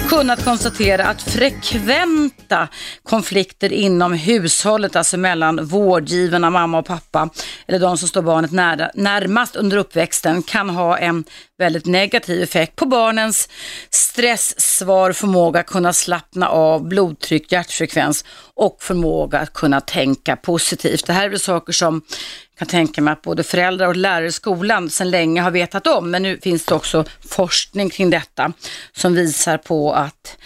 kunnat 0.08 0.44
konstatera 0.44 1.04
att 1.04 1.22
frekventa 1.22 2.68
konflikter 3.02 3.72
inom 3.72 4.12
hushållet, 4.12 4.96
alltså 4.96 5.16
mellan 5.16 5.64
vårdgivarna, 5.64 6.50
mamma 6.50 6.78
och 6.78 6.86
pappa, 6.86 7.28
eller 7.66 7.78
de 7.78 7.98
som 7.98 8.08
står 8.08 8.22
barnet 8.22 8.52
nära, 8.52 8.90
närmast 8.94 9.56
under 9.56 9.76
uppväxten, 9.76 10.42
kan 10.42 10.70
ha 10.70 10.98
en 10.98 11.24
väldigt 11.58 11.86
negativ 11.86 12.42
effekt 12.42 12.76
på 12.76 12.86
barnens 12.86 13.48
stresssvar, 13.90 15.12
förmåga 15.12 15.60
att 15.60 15.66
kunna 15.66 15.92
slappna 15.92 16.48
av, 16.48 16.88
blodtryck, 16.88 17.52
hjärtfrekvens 17.52 18.24
och 18.54 18.76
förmåga 18.80 19.38
att 19.38 19.52
kunna 19.52 19.80
tänka 19.80 20.36
positivt. 20.36 21.06
Det 21.06 21.12
här 21.12 21.24
är 21.24 21.28
väl 21.28 21.40
saker 21.40 21.72
som 21.72 21.91
jag 21.94 22.58
kan 22.58 22.68
tänka 22.68 23.02
mig 23.02 23.12
att 23.12 23.22
både 23.22 23.42
föräldrar 23.42 23.86
och 23.86 23.96
lärare 23.96 24.26
i 24.26 24.32
skolan 24.32 24.90
sedan 24.90 25.10
länge 25.10 25.40
har 25.40 25.50
vetat 25.50 25.86
om, 25.86 26.10
men 26.10 26.22
nu 26.22 26.38
finns 26.42 26.64
det 26.64 26.74
också 26.74 27.04
forskning 27.28 27.90
kring 27.90 28.10
detta 28.10 28.52
som 28.92 29.14
visar 29.14 29.58
på 29.58 29.92
att 29.92 30.36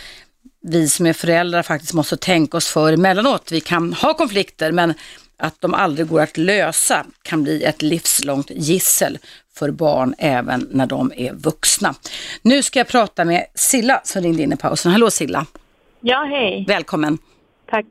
vi 0.62 0.88
som 0.88 1.07
är 1.07 1.12
föräldrar 1.12 1.62
faktiskt 1.62 1.92
måste 1.92 2.16
tänka 2.16 2.57
oss 2.57 2.68
för 2.68 2.92
emellanåt. 2.92 3.53
Vi 3.53 3.61
kan 3.61 3.92
ha 3.92 4.14
konflikter, 4.14 4.72
men 4.72 4.94
att 5.38 5.61
de 5.61 5.74
aldrig 5.74 6.09
går 6.09 6.20
att 6.20 6.36
lösa 6.36 7.07
kan 7.22 7.42
bli 7.42 7.62
ett 7.64 7.82
livslångt 7.82 8.51
gissel 8.51 9.18
för 9.55 9.70
barn 9.70 10.14
även 10.18 10.68
när 10.70 10.86
de 10.86 11.12
är 11.16 11.32
vuxna. 11.32 11.94
Nu 12.42 12.62
ska 12.62 12.78
jag 12.78 12.88
prata 12.88 13.24
med 13.24 13.47
Silla 13.55 14.01
som 14.05 14.22
ringde 14.22 14.42
in 14.42 14.53
i 14.53 14.57
pausen. 14.57 14.92
Hallå 14.92 15.11
Silla, 15.11 15.47
Ja, 16.01 16.24
hej. 16.30 16.64
välkommen. 16.68 17.18
Tack. 17.70 17.86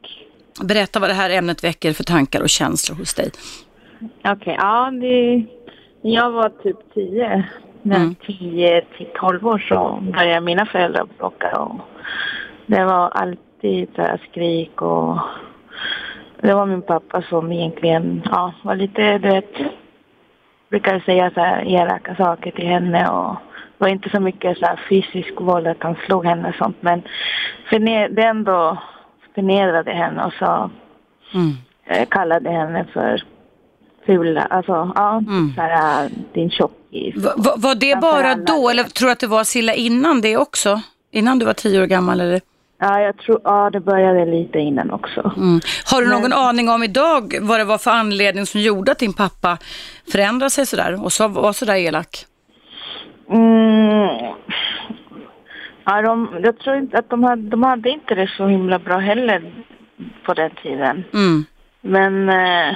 Berätta 0.61 0.99
vad 0.99 1.09
det 1.09 1.13
här 1.13 1.29
ämnet 1.29 1.63
väcker 1.63 1.93
för 1.93 2.03
tankar 2.03 2.41
och 2.41 2.49
känslor 2.49 2.97
hos 2.97 3.13
dig. 3.13 3.31
Okej, 4.25 4.55
ja, 4.59 4.91
det, 4.91 5.45
jag 6.01 6.31
var 6.31 6.49
typ 6.49 6.77
10, 6.93 7.43
när 7.81 7.95
Mm. 7.95 8.15
10 8.15 8.81
till 8.97 9.07
12 9.15 9.47
år 9.47 9.59
så 9.69 9.99
började 10.17 10.41
mina 10.41 10.65
föräldrar 10.65 11.07
bråka 11.17 11.59
och 11.61 11.75
det 12.65 12.85
var 12.85 13.09
alltid 13.09 13.89
så 13.95 14.17
skrik 14.31 14.81
och 14.81 15.19
det 16.41 16.53
var 16.53 16.65
min 16.65 16.81
pappa 16.81 17.21
som 17.21 17.51
egentligen, 17.51 18.21
ja, 18.31 18.53
var 18.61 18.75
lite, 18.75 19.17
du 19.17 19.27
vet, 19.29 19.53
brukade 20.69 21.01
säga 21.01 21.31
så 21.33 21.39
här 21.39 21.63
elaka 21.67 22.15
saker 22.15 22.51
till 22.51 22.67
henne 22.67 23.09
och 23.09 23.35
det 23.77 23.83
var 23.83 23.87
inte 23.87 24.09
så 24.09 24.19
mycket 24.19 24.57
så 24.57 24.65
här 24.65 24.79
fysisk 24.89 25.41
våld 25.41 25.67
att 25.67 25.83
han 25.83 25.95
slog 26.05 26.25
henne 26.25 26.49
och 26.49 26.55
sånt 26.55 26.77
men 26.79 27.01
förne- 27.69 28.07
det 28.07 28.21
ändå 28.23 28.77
förnedrade 29.36 29.91
henne 29.91 30.25
och 30.25 30.33
sa 30.39 30.69
Mm. 31.33 31.53
eh, 31.88 32.07
kallade 32.09 32.49
henne 32.49 32.86
för 32.93 33.23
fula, 34.05 34.41
alltså 34.41 34.91
ja, 34.95 35.17
Mm. 35.17 35.53
så 35.55 35.61
här, 35.61 36.09
din 36.33 36.49
tjockis. 36.49 37.15
Va, 37.23 37.33
va, 37.38 37.53
var 37.57 37.75
det 37.75 37.95
bara 38.01 38.36
då 38.36 38.69
eller 38.69 38.83
tror 38.83 39.07
du 39.07 39.11
att 39.11 39.19
det 39.19 39.27
var 39.27 39.43
Silla 39.43 39.73
innan 39.73 40.21
det 40.21 40.38
också? 40.38 40.81
Innan 41.11 41.39
du 41.39 41.45
var 41.45 41.53
tio 41.53 41.81
år 41.81 41.86
gammal 41.86 42.21
eller? 42.21 42.41
Ja, 42.79 42.99
jag 43.01 43.17
tror, 43.17 43.41
ja 43.43 43.69
det 43.69 43.79
började 43.79 44.25
lite 44.25 44.59
innan 44.59 44.91
också. 44.91 45.31
Mm. 45.38 45.59
Har 45.91 46.01
du 46.01 46.07
någon 46.09 46.33
aning 46.33 46.69
om 46.69 46.83
idag 46.83 47.38
vad 47.41 47.59
det 47.59 47.63
var 47.63 47.77
för 47.77 47.91
anledning 47.91 48.45
som 48.45 48.61
gjorde 48.61 48.91
att 48.91 48.99
din 48.99 49.13
pappa 49.13 49.57
förändrade 50.11 50.49
sig 50.49 50.65
sådär 50.65 51.03
och 51.03 51.11
så, 51.13 51.27
var 51.27 51.53
sådär 51.53 51.75
elak? 51.75 52.25
Mm. 53.31 54.33
Ja, 55.86 56.01
de, 56.01 56.29
jag 56.43 56.59
tror 56.59 56.75
inte 56.75 56.97
att 56.97 57.09
de 57.09 57.23
hade, 57.23 57.41
de 57.49 57.63
hade 57.63 57.89
inte 57.89 58.15
det 58.15 58.27
så 58.38 58.47
himla 58.47 58.79
bra 58.79 58.97
heller 58.97 59.41
på 60.25 60.33
den 60.33 60.51
tiden. 60.63 61.03
Mm. 61.13 61.45
Men 61.81 62.29
eh, 62.29 62.75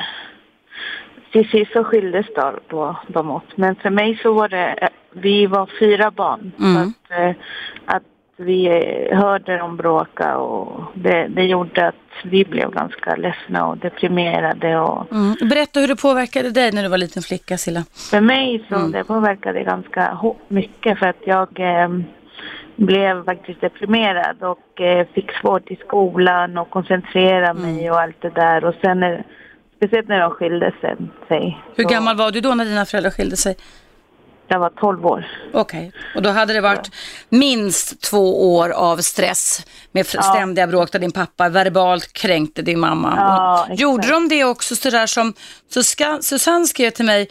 till 1.32 1.50
sist 1.50 1.72
så 1.74 1.84
skildes 1.84 2.26
då, 2.36 2.54
då 2.68 2.96
de 3.08 3.32
åt. 3.32 3.58
Men 3.58 3.76
för 3.76 3.90
mig 3.90 4.20
så 4.24 4.34
var 4.34 4.50
det, 4.50 4.68
eh, 4.82 4.90
vi 5.12 5.46
var 5.48 5.70
fyra 5.80 6.12
barn. 6.12 6.52
Mm. 6.60 6.74
Så 6.74 7.14
att, 7.14 7.20
eh, 7.20 7.36
att 7.86 8.04
vi 8.38 8.66
eh, 8.68 9.18
hörde 9.18 9.58
dem 9.58 9.78
bråka 9.78 10.38
och 10.38 10.82
det, 10.94 11.28
det 11.28 11.44
gjorde 11.44 11.88
att 11.88 11.96
vi 12.24 12.46
blev 12.46 12.72
ganska 12.72 13.16
ledsna 13.16 13.68
och 13.68 13.78
deprimerade. 13.78 14.80
Och 14.80 15.12
Mm. 15.12 15.36
Berätta 15.50 15.80
hur 15.80 15.88
det 15.88 15.96
påverkade 16.02 16.52
dig 16.52 16.72
när 16.72 16.84
du 16.84 16.90
var 16.90 16.98
liten 16.98 17.24
flicka 17.24 17.58
Silla. 17.58 17.84
för 18.12 18.22
mig 18.22 18.66
så 18.70 18.76
Mm. 18.76 18.92
det 18.92 19.04
påverkade 19.04 19.64
ganska 19.64 20.18
mycket 20.48 21.00
för 21.00 21.06
att 21.06 21.22
jag 21.26 21.60
eh, 21.60 21.90
blev 22.86 23.26
faktiskt 23.26 23.62
deprimerad 23.62 24.44
och 24.44 24.82
eh, 24.82 25.08
fick 25.14 25.32
svårt 25.42 25.72
i 25.72 25.76
skolan 25.76 26.58
och 26.58 26.70
koncentrera 26.70 27.50
Mm. 27.50 27.62
mig 27.76 27.92
och 27.92 28.02
allt 28.02 28.22
det 28.22 28.30
där. 28.30 28.66
Och 28.66 28.76
sen, 28.82 29.00
när, 29.00 29.24
speciellt 29.78 30.08
när 30.08 30.20
de 30.20 30.32
skilde 30.32 30.72
sig. 31.28 31.62
Hur 31.76 31.84
så- 31.84 31.90
gammal 31.90 32.16
var 32.18 32.32
du 32.32 32.42
då 32.42 32.56
när 32.56 32.66
dina 32.66 32.86
föräldrar 32.86 33.12
skilde 33.12 33.38
sig? 33.38 33.56
Jag 34.52 34.60
var 34.60 34.70
12 34.70 35.06
år. 35.06 35.26
Okej, 35.54 35.92
och 36.16 36.22
då 36.22 36.30
hade 36.30 36.54
det 36.54 36.62
varit 36.62 36.92
minst 37.30 38.02
två 38.02 38.56
år 38.58 38.70
av 38.70 38.98
stress 38.98 39.66
med 39.92 40.06
ständiga 40.06 40.68
bråk 40.68 40.92
där 40.92 41.00
din 41.00 41.12
pappa 41.12 41.50
verbalt 41.50 42.14
kränkte 42.14 42.62
din 42.62 42.80
mamma. 42.80 43.14
Ja. 43.18 43.68
Gjorde 43.76 44.08
de 44.08 44.28
det 44.28 44.44
också 44.44 44.76
sådär 44.76 45.06
som 45.06 45.34
Susanne 46.22 46.66
skrev 46.66 46.90
till 46.90 47.06
mig, 47.06 47.28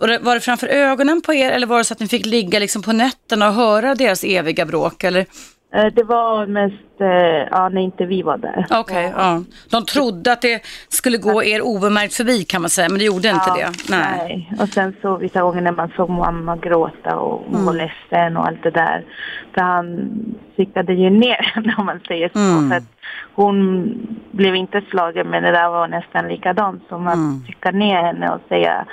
var 0.00 0.08
det, 0.08 0.18
var 0.18 0.34
det 0.34 0.40
framför 0.40 0.66
ögonen 0.66 1.22
på 1.22 1.34
er 1.34 1.50
eller 1.50 1.66
var 1.66 1.78
det 1.78 1.84
så 1.84 1.94
att 1.94 2.00
ni 2.00 2.08
fick 2.08 2.26
ligga 2.26 2.58
liksom 2.58 2.82
på 2.82 2.92
nätterna 2.92 3.48
och 3.48 3.54
höra 3.54 3.94
deras 3.94 4.24
eviga 4.24 4.66
bråk? 4.66 5.04
Eller? 5.04 5.26
Eh, 5.74 5.86
Det 5.86 6.02
var 6.04 6.46
mest 6.46 7.00
eh, 7.00 7.48
ja, 7.50 7.68
när 7.68 7.80
inte 7.80 8.04
vi 8.06 8.22
var 8.22 8.38
där. 8.38 8.66
Okej, 8.70 9.12
ja. 9.16 9.42
De 9.70 9.84
trodde 9.84 10.32
att 10.32 10.42
det 10.42 10.62
skulle 10.88 11.18
gå 11.18 11.42
er 11.42 11.60
obemärkt 11.62 12.14
förbi 12.14 12.44
kan 12.44 12.60
man 12.62 12.70
säga, 12.70 12.88
men 12.88 12.98
det 12.98 13.04
gjorde 13.04 13.28
inte 13.28 13.44
Ja, 13.46 13.54
det. 13.88 13.90
nej. 13.96 14.52
Och 14.60 14.68
sen 14.68 14.96
så 15.02 15.16
vissa 15.16 15.40
gånger 15.42 15.60
när 15.60 15.72
man 15.72 15.90
såg 15.96 16.10
mamma 16.10 16.56
gråta 16.56 17.16
och 17.16 17.42
hon 17.46 17.54
Mm. 17.54 17.66
var 17.66 17.72
ledsen 17.74 18.36
och 18.36 18.46
allt 18.46 18.62
det 18.62 18.70
där. 18.70 19.04
För 19.54 19.60
han 19.60 20.10
siktade 20.56 20.92
ju 20.94 21.10
ner 21.10 21.42
henne 21.54 21.74
om 21.78 21.86
man 21.86 22.00
säger 22.08 22.30
så. 22.32 22.38
Mm. 22.38 22.70
För 22.70 22.76
att 22.76 22.84
hon 23.34 23.84
blev 24.30 24.56
inte 24.56 24.80
slagen 24.90 25.26
men 25.30 25.42
det 25.42 25.50
där 25.50 25.68
var 25.70 25.88
nästan 25.88 26.28
likadant 26.28 26.82
som 26.88 27.06
att 27.06 27.14
Mm. 27.14 27.44
trycka 27.46 27.70
ner 27.70 28.02
henne 28.02 28.30
och 28.30 28.40
säga 28.48 28.84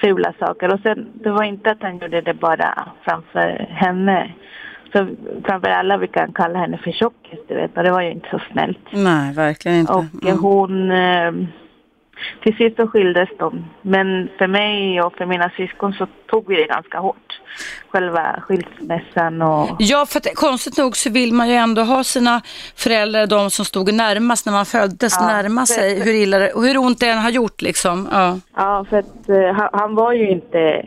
fula 0.00 0.32
saker. 0.38 0.74
Och 0.74 0.80
sen 0.82 1.06
det 1.14 1.30
var 1.30 1.42
inte 1.42 1.70
att 1.70 1.82
han 1.82 1.98
gjorde 1.98 2.20
det 2.20 2.34
bara 2.34 2.88
framför 3.04 3.66
henne. 3.70 4.32
Så 4.92 5.08
framför 5.44 5.68
alla 5.68 5.98
brukar 5.98 6.20
han 6.20 6.32
kalla 6.32 6.58
henne 6.58 6.78
för 6.78 6.92
tjockis 6.92 7.38
du 7.48 7.54
vet 7.54 7.76
och 7.76 7.82
det 7.82 7.90
var 7.90 8.00
ju 8.02 8.10
inte 8.10 8.28
så 8.30 8.40
snällt. 8.52 8.78
Nej, 8.90 9.34
verkligen 9.34 9.78
inte. 9.78 9.92
Och 9.92 10.04
Mm. 10.22 10.38
hon... 10.38 10.90
Eh, 10.90 11.32
till 12.42 12.56
sist 12.56 12.76
så 12.76 12.86
skildes 12.86 13.28
de. 13.38 13.64
Men 13.82 14.28
för 14.38 14.46
mig 14.46 15.02
och 15.02 15.12
för 15.16 15.26
mina 15.26 15.50
syskon 15.56 15.92
så 15.92 16.06
tog 16.30 16.48
vi 16.48 16.56
det 16.56 16.66
ganska 16.66 16.98
hårt. 16.98 17.40
Själva 17.88 18.40
skilsmässan 18.40 19.42
och... 19.42 19.68
Ja, 19.78 20.06
för 20.08 20.18
att 20.18 20.34
konstigt 20.34 20.78
nog 20.78 20.96
så 20.96 21.10
vill 21.10 21.32
man 21.32 21.48
ju 21.48 21.54
ändå 21.54 21.82
ha 21.82 22.04
sina 22.04 22.40
föräldrar, 22.76 23.26
de 23.26 23.50
som 23.50 23.64
stod 23.64 23.94
närmast 23.94 24.46
när 24.46 24.52
man 24.52 24.66
föddes, 24.66 25.16
Ja, 25.20 25.26
närma 25.26 25.60
för- 25.60 25.66
sig 25.66 26.02
hur 26.04 26.14
illa 26.14 26.38
hur 26.38 26.78
ont 26.78 27.00
det 27.00 27.06
än 27.08 27.18
har 27.18 27.30
gjort 27.30 27.62
liksom. 27.62 28.08
Ja. 28.12 28.38
Ja, 28.56 28.84
för 28.90 28.98
att 28.98 29.28
eh, 29.28 29.68
han 29.72 29.94
var 29.94 30.12
ju 30.12 30.30
inte 30.30 30.86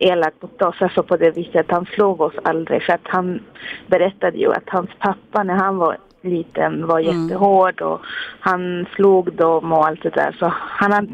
elak 0.00 0.34
mot 0.40 0.62
oss, 0.62 0.76
alltså 0.82 1.02
på 1.02 1.16
det 1.16 1.30
viset. 1.30 1.66
Han 1.68 1.86
slog 1.86 2.20
oss 2.20 2.34
aldrig. 2.44 2.82
För 2.82 2.92
att 2.92 3.00
han 3.08 3.40
berättade 3.86 4.38
ju 4.38 4.52
att 4.52 4.68
hans 4.68 4.90
pappa 4.98 5.42
när 5.42 5.54
han 5.54 5.76
var 5.76 5.96
liten 6.22 6.86
var 6.86 6.98
jättehård 7.00 7.80
och 7.82 8.00
han 8.40 8.86
slog 8.94 9.32
dem 9.32 9.72
och 9.72 9.86
allt 9.86 10.02
det 10.02 10.10
där. 10.10 10.36
Så 10.38 10.52
han, 10.56 10.92
hade- 10.92 11.12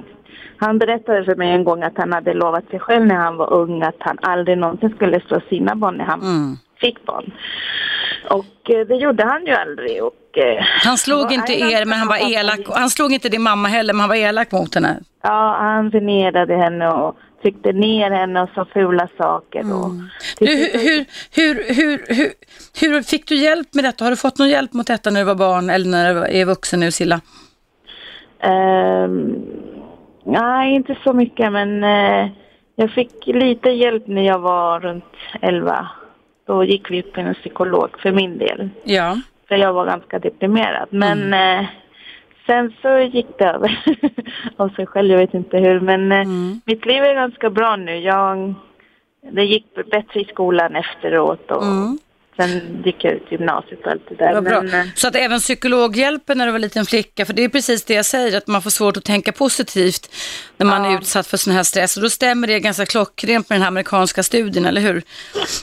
han 0.56 0.78
berättade 0.78 1.24
för 1.24 1.34
mig 1.36 1.50
en 1.52 1.64
gång 1.64 1.82
att 1.82 1.96
han 1.98 2.12
hade 2.12 2.34
lovat 2.34 2.68
sig 2.70 2.78
själv 2.80 3.06
när 3.06 3.14
han 3.16 3.36
var 3.36 3.52
ung 3.52 3.82
att 3.82 3.96
han 3.98 4.18
aldrig 4.22 4.58
någonsin 4.58 4.90
skulle 4.90 5.20
slå 5.20 5.40
sina 5.48 5.74
barn 5.74 5.94
när 5.96 6.04
han 6.04 6.20
Mm. 6.20 6.56
fick 6.80 7.06
barn. 7.06 7.32
Och 8.30 8.70
eh, 8.70 8.86
det 8.86 8.94
gjorde 8.94 9.24
han 9.24 9.46
ju 9.46 9.52
aldrig. 9.52 10.04
Och, 10.04 10.38
eh, 10.38 10.62
Han 10.84 10.96
slog 10.96 11.32
inte 11.32 11.52
er, 11.52 11.84
men 11.84 11.98
han 11.98 12.08
var 12.08 12.32
elak. 12.32 12.60
Han 12.74 12.90
slog 12.90 13.12
inte 13.12 13.28
din 13.28 13.42
mamma 13.42 13.68
heller, 13.68 13.94
men 13.94 14.00
han 14.00 14.08
var 14.08 14.16
elak 14.16 14.52
mot 14.52 14.74
henne. 14.74 14.98
Ja, 15.22 15.56
han 15.60 15.90
förnedrade 15.90 16.56
henne 16.56 16.88
och 16.88 17.16
tryckte 17.46 17.72
ner 17.72 18.10
henne 18.10 18.42
och 18.42 18.48
sa 18.54 18.64
fula 18.64 19.08
saker. 19.18 19.60
Och 19.60 19.84
Mm. 19.86 20.08
Du, 20.38 20.46
hur, 20.46 21.06
hur, 21.32 21.74
hur, 21.74 22.14
hur, 22.14 22.32
hur, 22.80 23.02
fick 23.02 23.28
du 23.28 23.34
hjälp 23.36 23.74
med 23.74 23.84
detta? 23.84 24.04
Har 24.04 24.10
du 24.10 24.16
fått 24.16 24.38
någon 24.38 24.48
hjälp 24.48 24.72
mot 24.72 24.86
detta 24.86 25.10
när 25.10 25.20
du 25.20 25.26
var 25.26 25.34
barn 25.34 25.70
eller 25.70 25.90
när 25.90 26.14
du 26.14 26.20
är 26.40 26.44
vuxen 26.44 26.80
nu, 26.80 26.90
Silla? 26.90 27.20
Ehm, 28.40 29.34
nej, 30.24 30.74
inte 30.74 30.96
så 31.04 31.12
mycket, 31.12 31.52
men 31.52 31.84
eh, 31.84 32.28
jag 32.76 32.90
fick 32.90 33.26
lite 33.26 33.68
hjälp 33.70 34.06
när 34.06 34.22
jag 34.22 34.38
var 34.38 34.80
runt 34.80 35.04
11. 35.40 35.88
Då 36.46 36.64
gick 36.64 36.90
vi 36.90 37.00
upp 37.02 37.14
till 37.14 37.22
en 37.22 37.34
psykolog 37.34 37.90
för 38.02 38.12
min 38.12 38.38
del. 38.38 38.68
Ja. 38.84 39.20
För 39.48 39.54
jag 39.56 39.72
var 39.72 39.86
ganska 39.86 40.18
deprimerad. 40.18 40.88
Men 40.90 41.22
Mm. 41.22 41.60
eh, 41.60 41.66
sen 42.46 42.72
så 42.82 42.98
gick 42.98 43.26
det 43.38 43.44
över 43.44 43.84
av 44.56 44.68
sig 44.68 44.86
själv. 44.86 45.10
Jag 45.10 45.18
vet 45.18 45.34
inte 45.34 45.58
hur. 45.58 45.80
Men 45.80 46.12
eh, 46.12 46.20
Mm. 46.20 46.60
mitt 46.64 46.86
liv 46.86 47.02
är 47.02 47.14
ganska 47.14 47.50
bra 47.50 47.76
nu. 47.76 47.96
Jag, 47.96 48.54
det 49.30 49.44
gick 49.44 49.74
bättre 49.90 50.20
i 50.20 50.24
skolan 50.24 50.76
efteråt. 50.76 51.50
Och 51.50 51.62
Mm. 51.62 51.98
Sen 52.36 52.82
gick 52.84 53.04
jag 53.04 53.12
ut 53.12 53.26
gymnasiet 53.32 53.80
och 53.86 53.90
allt 53.92 54.02
det 54.08 54.14
där. 54.14 54.40
Men, 54.40 54.74
eh, 54.74 54.86
Så 54.94 55.08
att 55.08 55.16
även 55.16 55.38
psykologhjälpen 55.40 56.38
när 56.38 56.46
du 56.46 56.52
var 56.52 56.58
liten 56.58 56.86
flicka, 56.86 57.24
för 57.26 57.32
det 57.32 57.44
är 57.44 57.48
precis 57.48 57.84
det 57.84 57.94
jag 57.94 58.04
säger, 58.06 58.38
att 58.38 58.46
man 58.46 58.62
får 58.62 58.70
svårt 58.70 58.96
att 58.96 59.04
tänka 59.04 59.32
positivt 59.32 60.10
när 60.56 60.66
man 60.66 60.84
är 60.84 60.98
utsatt 60.98 61.26
för 61.26 61.36
sån 61.36 61.52
här 61.52 61.62
stress. 61.62 61.96
Och 61.96 62.02
då 62.02 62.10
stämmer 62.10 62.46
det 62.46 62.60
ganska 62.60 62.86
klockrent 62.86 63.48
med 63.48 63.56
den 63.56 63.62
här 63.62 63.68
amerikanska 63.68 64.22
studien, 64.22 64.66
eller 64.66 64.80
hur? 64.80 65.02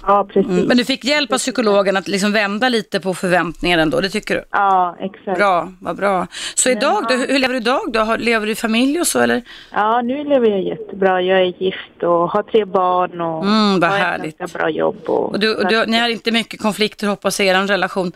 ja, 0.07 0.25
precis. 0.33 0.51
Mm. 0.51 0.65
Men 0.65 0.77
du 0.77 0.85
fick 0.85 1.03
hjälp 1.05 1.33
av 1.33 1.37
psykologen 1.37 1.97
att 1.97 2.07
liksom 2.07 2.31
vända 2.31 2.69
lite 2.69 2.99
på 2.99 3.13
förväntningar 3.13 3.77
ändå, 3.77 4.01
det 4.01 4.09
tycker 4.09 4.35
du? 4.35 4.43
Ja, 4.51 4.97
exakt. 4.99 5.37
Bra, 5.37 5.71
vad 5.79 5.95
bra. 5.95 6.27
Så 6.55 6.69
idag 6.69 7.05
då, 7.09 7.15
hur 7.15 7.39
lever 7.39 7.53
du 7.53 7.57
idag 7.59 7.81
då? 7.93 8.15
Lever 8.19 8.45
du 8.45 8.51
i 8.51 8.55
familj 8.55 8.99
och 8.99 9.07
så 9.07 9.19
eller? 9.19 9.41
Ja, 9.71 10.01
nu 10.01 10.23
lever 10.23 10.47
jag 10.47 10.61
jättebra. 10.61 11.21
Jag 11.21 11.39
är 11.39 11.63
gift 11.63 12.03
och 12.03 12.29
har 12.31 12.43
tre 12.43 12.65
barn 12.65 13.21
och 13.21 13.43
Mm, 13.43 13.79
vad 13.79 13.89
har 13.89 13.97
ett 13.97 14.03
härligt. 14.03 14.37
ganska 14.37 14.57
bra 14.59 14.69
jobb. 14.69 14.97
Och, 15.05 15.29
Och 15.31 15.39
du, 15.39 15.55
och 15.55 15.67
du, 15.67 15.85
ni 15.85 15.97
har 15.97 16.09
inte 16.09 16.31
mycket 16.31 16.62
konflikter 16.63 17.07
hoppas 17.07 17.39
jag 17.39 17.47
i 17.47 17.49
er 17.49 17.67
relation? 17.67 18.11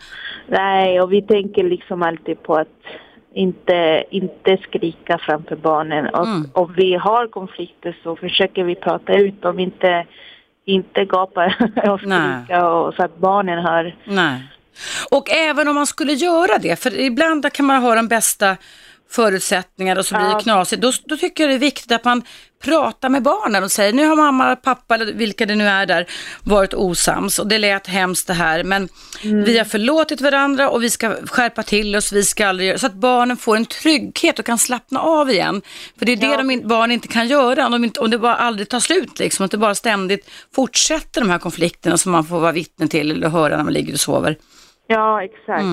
Nej, 0.48 1.00
och 1.00 1.12
vi 1.12 1.22
tänker 1.22 1.62
liksom 1.64 2.02
alltid 2.02 2.42
på 2.42 2.54
att 2.56 2.68
inte, 3.34 4.04
inte 4.10 4.56
skrika 4.62 5.18
framför 5.26 5.56
barnen. 5.56 6.06
Och 6.14 6.26
Mm. 6.26 6.50
om 6.54 6.74
vi 6.76 6.94
har 6.94 7.26
konflikter 7.26 7.96
så 8.02 8.16
försöker 8.16 8.64
vi 8.64 8.74
prata 8.74 9.12
ut 9.12 9.42
dem, 9.42 9.58
inte, 9.58 10.06
inte 10.64 11.04
gapa 11.04 11.44
och 11.92 12.00
Nej. 12.06 12.44
skrika 12.44 12.68
och, 12.68 12.94
så 12.94 13.02
att 13.02 13.16
barnen 13.18 13.58
hör. 13.64 13.96
Nej. 14.04 14.42
Och 15.10 15.30
även 15.30 15.68
om 15.68 15.74
man 15.74 15.86
skulle 15.86 16.12
göra 16.12 16.58
det, 16.58 16.82
för 16.82 17.00
ibland 17.00 17.52
kan 17.52 17.66
man 17.66 17.82
ha 17.82 17.94
de 17.94 18.08
bästa 18.08 18.56
förutsättningar 19.10 19.96
och 19.96 20.06
så 20.06 20.14
blir 20.14 20.24
det 20.24 20.32
Ja. 20.32 20.40
knasigt. 20.40 20.82
Då, 20.82 20.92
då 21.04 21.16
tycker 21.16 21.44
jag 21.44 21.50
det 21.50 21.54
är 21.54 21.58
viktigt 21.58 21.92
att 21.92 22.04
man 22.04 22.22
pratar 22.62 23.08
med 23.08 23.22
barnen 23.22 23.64
och 23.64 23.72
säger 23.72 23.92
nu 23.92 24.06
har 24.06 24.16
mamma, 24.16 24.56
pappa 24.56 24.94
eller 24.94 25.12
vilka 25.12 25.46
det 25.46 25.54
nu 25.54 25.68
är 25.68 25.86
där 25.86 26.06
varit 26.42 26.74
osams 26.74 27.38
och 27.38 27.46
det 27.46 27.58
lät 27.58 27.86
hemskt 27.86 28.26
det 28.26 28.34
här 28.34 28.64
men 28.64 28.88
vi 29.22 29.58
har 29.58 29.64
förlåtit 29.64 30.20
varandra 30.20 30.70
och 30.70 30.82
vi 30.82 30.90
ska 30.90 31.16
skärpa 31.26 31.62
till 31.62 31.96
oss, 31.96 32.12
vi 32.12 32.24
ska 32.24 32.46
aldrig 32.48 32.68
göra 32.68 32.78
så 32.78 32.86
att 32.86 32.94
barnen 32.94 33.36
får 33.36 33.56
en 33.56 33.66
trygghet 33.66 34.38
och 34.38 34.46
kan 34.46 34.58
slappna 34.58 35.00
av 35.00 35.30
igen. 35.30 35.62
För 35.98 36.06
det 36.06 36.12
är 36.12 36.16
det 36.16 36.36
de 36.36 36.50
in, 36.50 36.68
barn 36.68 36.90
inte 36.90 37.08
kan 37.08 37.28
göra 37.28 37.66
om, 37.66 37.72
de 37.72 37.84
inte, 37.84 38.00
om 38.00 38.10
det 38.10 38.18
bara 38.18 38.36
aldrig 38.36 38.68
tar 38.68 38.80
slut 38.80 39.18
liksom, 39.18 39.44
att 39.44 39.50
det 39.50 39.58
bara 39.58 39.74
ständigt 39.74 40.30
fortsätter 40.54 41.20
de 41.20 41.30
här 41.30 41.38
konflikterna 41.38 41.98
som 41.98 42.12
man 42.12 42.24
får 42.24 42.40
vara 42.40 42.52
vittne 42.52 42.88
till 42.88 43.10
eller 43.10 43.28
höra 43.28 43.56
när 43.56 43.64
man 43.64 43.72
ligger 43.72 43.92
och 43.92 44.00
sover. 44.00 44.36
Ja, 44.90 45.22
exakt. 45.22 45.64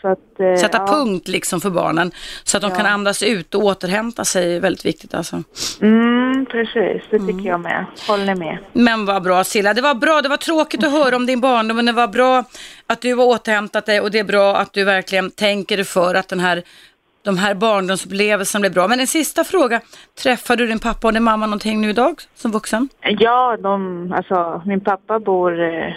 Så 0.00 0.08
att, 0.08 0.40
eh, 0.40 0.46
Mm. 0.46 0.58
Sätta 0.58 0.78
ja. 0.78 0.86
punkt 0.86 1.28
liksom 1.28 1.60
för 1.60 1.70
barnen 1.70 2.10
så 2.44 2.56
att 2.56 2.60
de 2.62 2.70
kan 2.70 2.86
andas 2.86 3.22
ut 3.22 3.54
och 3.54 3.62
återhämta 3.62 4.24
sig 4.24 4.56
är 4.56 4.60
väldigt 4.60 4.84
viktigt 4.86 5.14
alltså. 5.14 5.42
Mm, 5.80 6.46
precis, 6.46 7.02
det 7.10 7.18
tycker 7.18 7.48
jag 7.48 7.60
med. 7.60 7.86
Håller 8.08 8.34
med. 8.34 8.58
Men 8.72 9.06
vad 9.06 9.22
bra 9.22 9.44
Silla, 9.44 9.74
det 9.74 9.82
var 9.82 9.94
bra, 9.94 10.22
det 10.22 10.28
var 10.28 10.36
tråkigt 10.36 10.84
att 10.84 10.92
höra 10.92 11.16
om 11.16 11.26
din 11.26 11.40
barndom 11.40 11.76
men 11.76 11.86
det 11.86 11.92
var 11.92 12.08
bra 12.08 12.44
att 12.86 13.00
du 13.00 13.14
har 13.14 13.24
återhämtat 13.24 13.86
dig 13.86 14.00
och 14.00 14.10
det 14.10 14.18
är 14.18 14.24
bra 14.24 14.56
att 14.56 14.72
du 14.72 14.84
verkligen 14.84 15.30
tänker 15.30 15.76
dig 15.76 15.84
för 15.86 16.14
att 16.14 16.28
den 16.28 16.40
här, 16.40 16.62
de 17.24 17.38
här 17.38 17.54
barndomsupplevelserna 17.54 18.60
blir 18.60 18.70
bra. 18.70 18.88
Men 18.88 19.00
en 19.00 19.06
sista 19.06 19.44
fråga, 19.44 19.80
träffar 20.22 20.56
du 20.56 20.66
din 20.66 20.78
pappa 20.78 21.06
och 21.06 21.12
din 21.12 21.22
mamma 21.22 21.46
någonting 21.46 21.80
nu 21.80 21.90
idag 21.90 22.14
som 22.34 22.50
vuxen? 22.50 22.88
Ja, 23.00 23.56
de, 23.62 24.12
alltså, 24.16 24.62
min 24.66 24.80
pappa 24.80 25.18
bor 25.20 25.62
eh, 25.62 25.92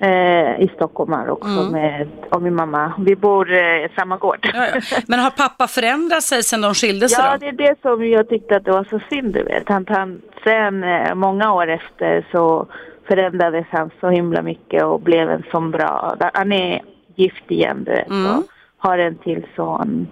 eh, 0.00 0.60
i 0.64 0.70
Stockholm 0.74 1.12
här 1.12 1.30
också 1.30 1.48
Mm. 1.48 1.72
med, 1.72 2.08
och 2.30 2.42
min 2.42 2.54
mamma. 2.54 2.92
Vi 2.98 3.16
bor 3.16 3.52
eh, 3.52 3.58
i 3.84 3.88
samma 3.96 4.16
gård. 4.16 4.50
Ja, 4.54 4.66
ja. 4.74 4.80
Men 5.06 5.18
har 5.20 5.30
pappa 5.30 5.66
förändrat 5.68 6.22
sig 6.22 6.42
sedan 6.42 6.60
de 6.60 6.74
skilde 6.74 7.08
sig 7.08 7.24
Ja, 7.24 7.32
då? 7.32 7.38
det 7.38 7.48
är 7.48 7.68
det 7.68 7.80
som 7.82 8.06
jag 8.08 8.28
tyckte 8.28 8.56
att 8.56 8.64
det 8.64 8.72
var 8.72 8.84
så 8.90 9.00
synd, 9.10 9.34
du 9.34 9.42
vet. 9.42 9.68
Han, 9.68 9.86
han, 9.88 10.20
sen 10.44 10.84
eh, 10.84 11.14
många 11.14 11.52
år 11.52 11.68
efter 11.70 12.26
så 12.32 12.66
förändrades 13.08 13.66
han 13.70 13.90
så 14.00 14.08
himla 14.10 14.42
mycket 14.42 14.82
och 14.84 15.00
blev 15.00 15.30
en 15.30 15.42
sån 15.50 15.70
bra... 15.70 16.16
Han 16.34 16.52
är 16.52 16.82
gift 17.16 17.44
igen, 17.50 17.84
du 17.84 17.90
vet, 17.92 18.08
Mm. 18.10 18.36
och 18.38 18.42
har 18.78 18.98
en 18.98 19.14
till 19.18 19.46
son. 19.56 20.08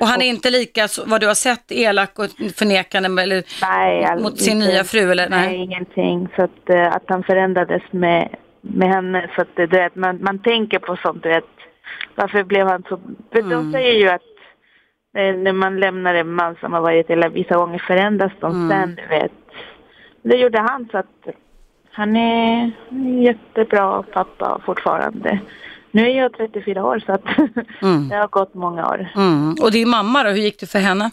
Och 0.00 0.06
han 0.08 0.22
är 0.22 0.26
inte 0.26 0.50
lika, 0.50 0.88
vad 1.06 1.20
du 1.20 1.26
har 1.26 1.34
sett, 1.34 1.72
elak 1.72 2.18
och 2.18 2.24
förnekande 2.56 3.22
eller 3.22 3.42
Nej, 3.62 4.22
mot 4.22 4.38
sin 4.40 4.56
inte- 4.56 4.68
nya 4.72 4.84
fru 4.84 5.10
eller? 5.10 5.28
Nej, 5.28 5.46
Nej. 5.48 5.56
ingenting. 5.56 6.28
Så 6.36 6.42
att, 6.42 6.70
eh, 6.70 6.86
att 6.96 7.02
han 7.06 7.22
förändrades 7.22 7.82
med, 7.90 8.28
med 8.62 8.88
henne. 8.88 9.30
Så 9.34 9.42
att, 9.42 9.48
du 9.56 9.66
vet, 9.66 9.94
man, 9.94 10.18
man 10.22 10.38
tänker 10.38 10.78
på 10.78 10.96
sånt, 10.96 11.22
du 11.22 11.28
vet. 11.28 11.44
Varför 12.14 12.44
blev 12.44 12.66
han 12.68 12.82
så... 12.88 13.00
Mm. 13.34 13.48
De 13.50 13.72
säger 13.72 13.92
ju 13.94 14.08
att 14.08 14.22
eh, 15.16 15.34
när 15.36 15.52
man 15.52 15.80
lämnar 15.80 16.14
en 16.14 16.34
man 16.34 16.56
som 16.60 16.72
har 16.72 16.80
varit 16.80 17.10
eller 17.10 17.28
vissa 17.28 17.54
gånger 17.54 17.78
förändras 17.78 18.32
de 18.40 18.52
Mm. 18.52 18.70
sen, 18.70 18.94
du 18.94 19.06
vet. 19.16 19.32
Det 20.22 20.36
gjorde 20.36 20.60
han 20.60 20.88
så 20.90 20.98
att 20.98 21.34
han 21.92 22.16
är 22.16 22.70
en 22.90 23.22
jättebra 23.22 24.02
pappa 24.02 24.60
fortfarande. 24.66 25.40
Nu 25.90 26.10
är 26.10 26.18
jag 26.18 26.32
34 26.32 26.84
år 26.84 26.98
så 27.06 27.12
att 27.12 27.24
Mm. 27.82 28.08
det 28.08 28.16
har 28.16 28.28
gått 28.28 28.54
många 28.54 28.86
år. 28.88 29.08
Mm. 29.16 29.54
Och 29.62 29.72
din 29.72 29.88
mamma 29.88 30.22
då, 30.22 30.30
hur 30.30 30.36
gick 30.36 30.60
det 30.60 30.66
för 30.66 30.78
henne? 30.78 31.10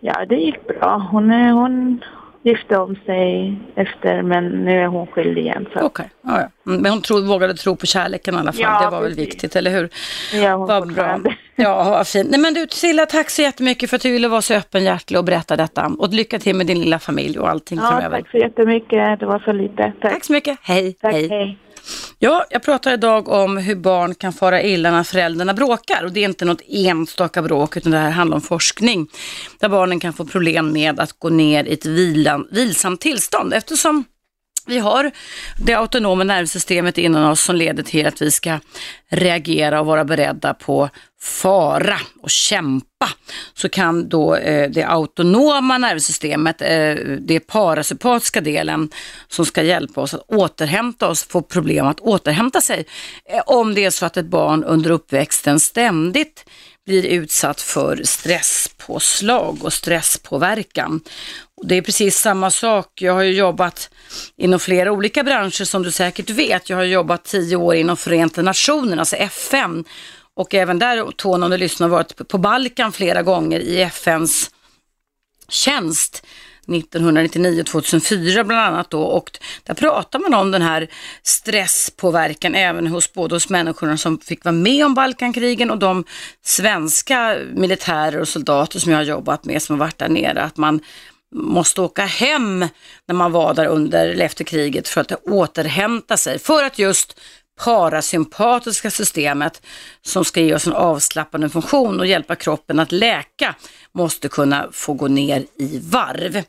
Ja, 0.00 0.24
det 0.26 0.36
gick 0.36 0.66
bra. 0.66 1.08
Hon, 1.10 1.30
hon 1.30 2.04
gifte 2.42 2.76
om 2.76 2.96
sig 3.06 3.58
efter, 3.76 4.22
men 4.22 4.48
nu 4.64 4.80
är 4.80 4.86
hon 4.86 5.06
skild 5.06 5.38
igen. 5.38 5.66
Okej, 5.76 6.10
ja, 6.22 6.40
ja. 6.40 6.70
Mm, 6.72 6.82
Men 6.82 6.92
hon 6.92 7.02
tro, 7.02 7.20
vågade 7.20 7.54
tro 7.54 7.76
på 7.76 7.86
kärleken 7.86 8.34
i 8.34 8.38
alla 8.38 8.52
fall. 8.52 8.62
Ja, 8.62 8.80
det 8.84 8.90
var 8.90 9.02
väl 9.02 9.10
precis. 9.10 9.26
viktigt, 9.26 9.56
eller 9.56 9.70
hur? 9.70 9.88
Ja, 10.34 10.54
hon 10.54 10.66
Vad 10.66 10.94
bra. 10.94 11.20
Ja, 11.56 11.84
vad 11.90 12.06
fint. 12.08 12.30
Nej, 12.30 12.40
men 12.40 12.54
du 12.54 12.66
Silla, 12.70 13.06
tack 13.06 13.30
så 13.30 13.42
jättemycket 13.42 13.90
för 13.90 13.96
att 13.96 14.02
du 14.02 14.12
ville 14.12 14.28
vara 14.28 14.42
så 14.42 14.54
öppenhjärtig 14.54 15.18
och 15.18 15.24
berätta 15.24 15.56
detta. 15.56 15.90
Och 15.98 16.14
lycka 16.14 16.38
till 16.38 16.56
med 16.56 16.66
din 16.66 16.80
lilla 16.80 16.98
familj 16.98 17.38
och 17.38 17.48
allting 17.48 17.78
Ja, 17.78 17.88
framöver. 17.90 18.16
tack 18.20 18.30
så 18.30 18.36
jättemycket. 18.38 19.20
Det 19.20 19.26
var 19.26 19.38
så 19.38 19.52
lite. 19.52 19.92
Tack. 20.00 20.12
Tack 20.12 20.24
så 20.24 20.32
mycket. 20.32 20.58
Hej. 20.62 20.92
Tack, 21.00 21.12
hej. 21.12 21.28
hej. 21.28 21.58
Ja, 22.20 22.46
jag 22.50 22.62
pratar 22.62 22.94
idag 22.94 23.28
om 23.28 23.56
hur 23.56 23.74
barn 23.74 24.14
kan 24.14 24.32
fara 24.32 24.62
illa 24.62 24.90
när 24.90 25.02
föräldrarna 25.02 25.54
bråkar. 25.54 26.04
Och 26.04 26.12
det 26.12 26.20
är 26.20 26.24
inte 26.24 26.44
något 26.44 26.62
enstaka 26.68 27.42
bråk, 27.42 27.76
utan 27.76 27.92
det 27.92 27.98
här 27.98 28.10
handlar 28.10 28.34
om 28.34 28.40
forskning. 28.40 29.08
Där 29.60 29.68
barnen 29.68 30.00
kan 30.00 30.12
få 30.12 30.24
problem 30.24 30.72
med 30.72 31.00
att 31.00 31.12
gå 31.12 31.28
ner 31.28 31.64
i 31.64 31.72
ett 31.72 31.86
vilan, 31.86 32.48
vilsamt 32.50 33.00
tillstånd. 33.00 33.54
Eftersom 33.54 34.04
vi 34.68 34.78
har 34.78 35.10
det 35.58 35.74
autonoma 35.74 36.24
nervsystemet 36.24 36.98
inom 36.98 37.30
oss 37.30 37.44
som 37.44 37.56
leder 37.56 37.82
till 37.82 38.06
att 38.06 38.22
vi 38.22 38.30
ska 38.30 38.58
reagera 39.08 39.80
och 39.80 39.86
vara 39.86 40.04
beredda 40.04 40.54
på 40.54 40.88
fara 41.20 41.98
och 42.22 42.30
kämpa. 42.30 43.08
Så 43.54 43.68
kan 43.68 44.08
då 44.08 44.36
eh, 44.36 44.70
det 44.70 44.82
autonoma 44.82 45.78
nervsystemet, 45.78 46.62
eh, 46.62 46.94
det 47.20 47.40
parasympatiska 47.40 48.40
delen 48.40 48.90
som 49.28 49.46
ska 49.46 49.62
hjälpa 49.62 50.00
oss 50.00 50.14
att 50.14 50.28
återhämta 50.28 51.08
oss, 51.08 51.24
få 51.24 51.42
problem 51.42 51.86
att 51.86 52.00
återhämta 52.00 52.60
sig. 52.60 52.86
Eh, 53.24 53.42
om 53.46 53.74
det 53.74 53.84
är 53.84 53.90
så 53.90 54.06
att 54.06 54.16
ett 54.16 54.26
barn 54.26 54.64
under 54.64 54.90
uppväxten 54.90 55.60
ständigt 55.60 56.44
blir 56.88 57.06
utsatt 57.06 57.60
för 57.60 58.00
stresspåslag 58.04 59.64
och 59.64 59.72
stresspåverkan. 59.72 61.00
Och 61.56 61.66
det 61.66 61.74
är 61.74 61.82
precis 61.82 62.18
samma 62.18 62.50
sak. 62.50 63.02
Jag 63.02 63.12
har 63.12 63.22
ju 63.22 63.32
jobbat 63.32 63.90
inom 64.36 64.60
flera 64.60 64.92
olika 64.92 65.22
branscher 65.22 65.64
som 65.64 65.82
du 65.82 65.90
säkert 65.90 66.30
vet. 66.30 66.70
Jag 66.70 66.76
har 66.76 66.84
jobbat 66.84 67.24
tio 67.24 67.56
år 67.56 67.74
inom 67.74 67.96
Förenta 67.96 68.42
Nationerna, 68.42 69.02
alltså 69.02 69.16
FN. 69.16 69.84
Och 70.34 70.54
även 70.54 70.78
där, 70.78 71.10
Tony, 71.16 71.44
om 71.44 71.50
du 71.50 71.56
lyssnar, 71.56 71.88
varit 71.88 72.28
på 72.28 72.38
Balkan 72.38 72.92
flera 72.92 73.22
gånger 73.22 73.60
i 73.60 73.80
FNs 73.82 74.50
tjänst 75.48 76.26
1999-2004 76.68 78.44
bland 78.44 78.60
annat 78.60 78.90
då. 78.90 79.02
Och 79.02 79.38
där 79.62 79.74
pratar 79.74 80.18
man 80.18 80.34
om 80.34 80.50
den 80.50 80.62
här 80.62 80.88
stresspåverkan 81.22 82.54
även 82.54 82.86
hos 82.86 83.12
både 83.12 83.34
hos 83.34 83.48
människorna 83.48 83.96
som 83.96 84.18
fick 84.18 84.44
vara 84.44 84.52
med 84.52 84.86
om 84.86 84.94
Balkankrigen 84.94 85.70
och 85.70 85.78
de 85.78 86.04
svenska 86.44 87.38
militärer 87.54 88.20
och 88.20 88.28
soldater 88.28 88.78
som 88.78 88.92
jag 88.92 88.98
har 88.98 89.04
jobbat 89.04 89.44
med 89.44 89.62
som 89.62 89.78
har 89.78 89.86
varit 89.86 89.98
där 89.98 90.08
nere. 90.08 90.42
Att 90.42 90.56
man 90.56 90.80
måste 91.34 91.80
åka 91.80 92.04
hem 92.04 92.58
när 93.08 93.14
man 93.14 93.32
var 93.32 93.54
där 93.54 93.66
under 93.66 94.08
eller 94.08 94.24
efter 94.24 94.44
kriget 94.44 94.88
för 94.88 95.00
att 95.00 95.12
återhämta 95.12 96.16
sig. 96.16 96.38
För 96.38 96.64
att 96.64 96.78
just 96.78 97.20
parasympatiska 97.64 98.90
systemet 98.90 99.62
som 100.02 100.24
ska 100.24 100.40
ge 100.40 100.54
oss 100.54 100.66
en 100.66 100.72
avslappnande 100.72 101.48
funktion 101.48 102.00
och 102.00 102.06
hjälpa 102.06 102.36
kroppen 102.36 102.78
att 102.78 102.92
läka 102.92 103.54
måste 103.98 104.28
kunna 104.28 104.68
få 104.72 104.92
gå 104.92 105.08
ner 105.08 105.44
i 105.58 105.80
varv. 105.82 106.42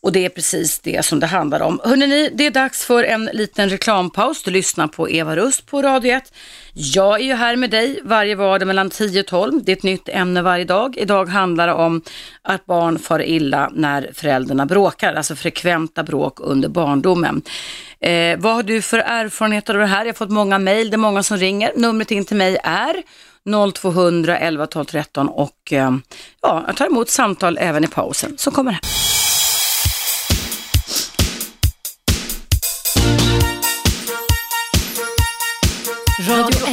Och 0.00 0.12
det 0.12 0.24
är 0.24 0.28
precis 0.28 0.78
det 0.78 1.04
som 1.04 1.20
det 1.20 1.26
handlar 1.26 1.60
om. 1.60 1.80
Hörrni, 1.84 2.30
det 2.34 2.46
är 2.46 2.50
dags 2.50 2.84
för 2.84 3.04
en 3.04 3.24
liten 3.32 3.68
reklampaus. 3.68 4.42
Du 4.42 4.50
lyssnar 4.50 4.86
på 4.86 5.10
Eva 5.10 5.36
Rust 5.36 5.66
på 5.66 5.82
Radio 5.82 6.12
1. 6.12 6.32
Jag 6.74 7.20
är 7.20 7.24
ju 7.24 7.34
här 7.34 7.56
med 7.56 7.70
dig 7.70 8.00
varje 8.04 8.34
vardag 8.34 8.66
mellan 8.66 8.90
10 8.90 9.20
och 9.20 9.26
12. 9.26 9.64
Det 9.64 9.72
är 9.72 9.76
ett 9.76 9.82
nytt 9.82 10.08
ämne 10.08 10.42
varje 10.42 10.64
dag. 10.64 10.96
Idag 10.98 11.28
handlar 11.28 11.66
det 11.66 11.72
om 11.72 12.02
att 12.42 12.66
barn 12.66 12.98
far 12.98 13.22
illa 13.22 13.70
när 13.74 14.10
föräldrarna 14.14 14.66
bråkar, 14.66 15.14
alltså 15.14 15.34
frekventa 15.36 16.02
bråk 16.02 16.38
under 16.40 16.68
barndomen. 16.68 17.42
Eh, 18.00 18.38
vad 18.38 18.54
har 18.54 18.62
du 18.62 18.82
för 18.82 18.98
erfarenheter 18.98 19.74
av 19.74 19.80
det 19.80 19.86
här? 19.86 20.04
Jag 20.04 20.12
har 20.12 20.12
fått 20.12 20.30
många 20.30 20.58
mejl, 20.58 20.90
det 20.90 20.96
är 20.96 20.98
många 20.98 21.22
som 21.22 21.36
ringer. 21.36 21.72
Numret 21.76 22.10
in 22.10 22.24
till 22.24 22.36
mig 22.36 22.58
är 22.64 23.02
0200 23.74 24.38
11 24.38 24.66
12 24.66 24.84
13 24.84 25.28
och 25.28 25.72
eh, 25.72 25.90
ja, 26.42 26.64
jag 26.66 26.76
tar 26.76 26.86
emot 26.86 27.08
samtal 27.08 27.58
även 27.60 27.84
i 27.84 27.88
pausen 27.88 28.38
som 28.38 28.52
kommer 28.52 28.72
här. 28.72 28.80
Radio 36.28 36.68
1. 36.68 36.71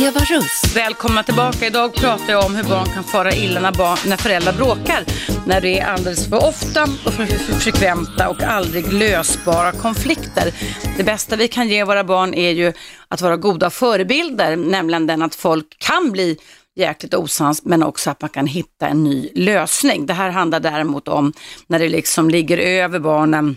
Eva 0.00 0.20
Russ. 0.20 0.76
Välkomna 0.76 1.22
tillbaka. 1.22 1.66
Idag 1.66 1.94
pratar 1.94 2.32
jag 2.32 2.44
om 2.44 2.54
hur 2.54 2.64
barn 2.64 2.86
kan 2.86 3.04
fara 3.04 3.32
illa 3.32 3.60
när, 3.60 3.72
barn, 3.72 3.98
när 4.06 4.16
föräldrar 4.16 4.52
bråkar. 4.52 5.04
När 5.46 5.60
det 5.60 5.78
är 5.78 5.86
alldeles 5.86 6.28
för 6.28 6.36
ofta 6.36 6.82
och 6.82 7.12
för, 7.12 7.26
för 7.26 7.52
frekventa 7.52 8.28
och 8.28 8.42
aldrig 8.42 8.92
lösbara 8.92 9.72
konflikter. 9.72 10.54
Det 10.96 11.04
bästa 11.04 11.36
vi 11.36 11.48
kan 11.48 11.68
ge 11.68 11.84
våra 11.84 12.04
barn 12.04 12.34
är 12.34 12.50
ju 12.50 12.72
att 13.08 13.20
vara 13.20 13.36
goda 13.36 13.70
förebilder, 13.70 14.56
nämligen 14.56 15.06
den 15.06 15.22
att 15.22 15.34
folk 15.34 15.78
kan 15.78 16.12
bli 16.12 16.36
jäkligt 16.76 17.14
osams 17.14 17.64
men 17.64 17.82
också 17.82 18.10
att 18.10 18.20
man 18.20 18.30
kan 18.30 18.46
hitta 18.46 18.88
en 18.88 19.04
ny 19.04 19.30
lösning. 19.34 20.06
Det 20.06 20.14
här 20.14 20.30
handlar 20.30 20.60
däremot 20.60 21.08
om 21.08 21.32
när 21.66 21.78
det 21.78 21.88
liksom 21.88 22.30
ligger 22.30 22.58
över 22.58 22.98
barnen 22.98 23.56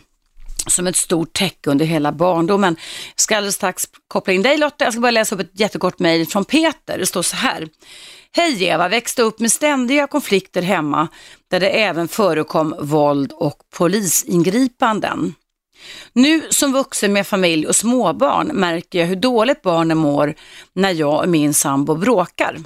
som 0.68 0.88
ett 0.88 0.95
stort 0.95 1.34
täcke 1.34 1.70
under 1.70 1.86
hela 1.86 2.12
barndomen. 2.12 2.76
Jag 3.16 3.22
ska 3.22 3.38
alldeles 3.38 3.55
strax 3.55 3.84
koppla 4.07 4.34
in 4.34 4.41
dig 4.41 4.57
Lotta. 4.57 4.84
Jag 4.84 4.93
ska 4.93 5.01
bara 5.01 5.12
läsa 5.12 5.36
upp 5.36 5.41
ett 5.41 5.59
jättekort 5.59 5.99
mejl 5.99 6.28
från 6.28 6.45
Peter. 6.45 6.97
Det 6.97 7.05
står 7.05 7.22
så 7.22 7.36
här. 7.36 7.68
Hej 8.32 8.64
Eva, 8.64 8.88
växte 8.89 9.22
upp 9.22 9.39
med 9.39 9.51
ständiga 9.51 10.07
konflikter 10.07 10.62
hemma 10.62 11.07
där 11.47 11.59
det 11.59 11.70
även 11.70 12.07
förekom 12.07 12.76
våld 12.80 13.32
och 13.32 13.57
polisingripanden. 13.78 15.36
Nu 16.14 16.41
som 16.49 16.74
vuxen 16.74 17.14
med 17.14 17.28
familj 17.28 17.68
och 17.68 17.76
småbarn 17.76 18.47
märker 18.47 18.99
jag 18.99 19.07
hur 19.07 19.16
dåligt 19.16 19.62
barnen 19.62 19.97
mår 19.97 20.36
när 20.74 20.91
jag 20.91 21.24
och 21.24 21.30
min 21.30 21.53
sambo 21.53 21.95
bråkar. 21.95 22.57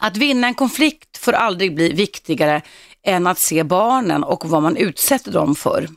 Att 0.00 0.16
vinna 0.16 0.46
en 0.46 0.54
konflikt 0.54 1.16
får 1.16 1.32
aldrig 1.32 1.74
bli 1.74 1.92
viktigare 1.92 2.62
än 3.02 3.26
att 3.26 3.38
se 3.38 3.62
barnen 3.62 4.24
och 4.24 4.48
vad 4.48 4.62
man 4.62 4.76
utsätter 4.76 5.32
dem 5.32 5.54
för. 5.54 5.88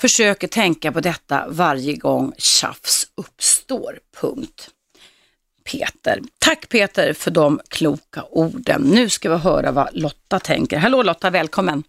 Försöker 0.00 0.48
tänka 0.48 0.92
på 0.92 1.00
detta 1.00 1.44
varje 1.48 1.96
gång 1.96 2.32
tjafs 2.38 3.04
uppstår. 3.16 3.98
Punkt. 4.20 4.70
Peter. 5.72 6.20
Tack 6.38 6.68
Peter 6.68 7.12
för 7.12 7.30
de 7.30 7.60
kloka 7.68 8.22
orden. 8.30 8.82
Nu 8.82 9.08
ska 9.08 9.30
vi 9.30 9.36
höra 9.36 9.72
vad 9.72 9.88
Lotta 9.92 10.38
tänker. 10.38 10.78
Hallå 10.78 11.02
Lotta, 11.02 11.30
välkommen. 11.30 11.82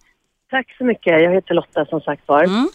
Tack 0.49 0.75
så 0.77 0.83
mycket. 0.83 1.21
Jag 1.21 1.33
heter 1.33 1.53
Lotta 1.53 1.85
som 1.85 2.01
sagt 2.01 2.27
var. 2.27 2.43
Mm. 2.43 2.69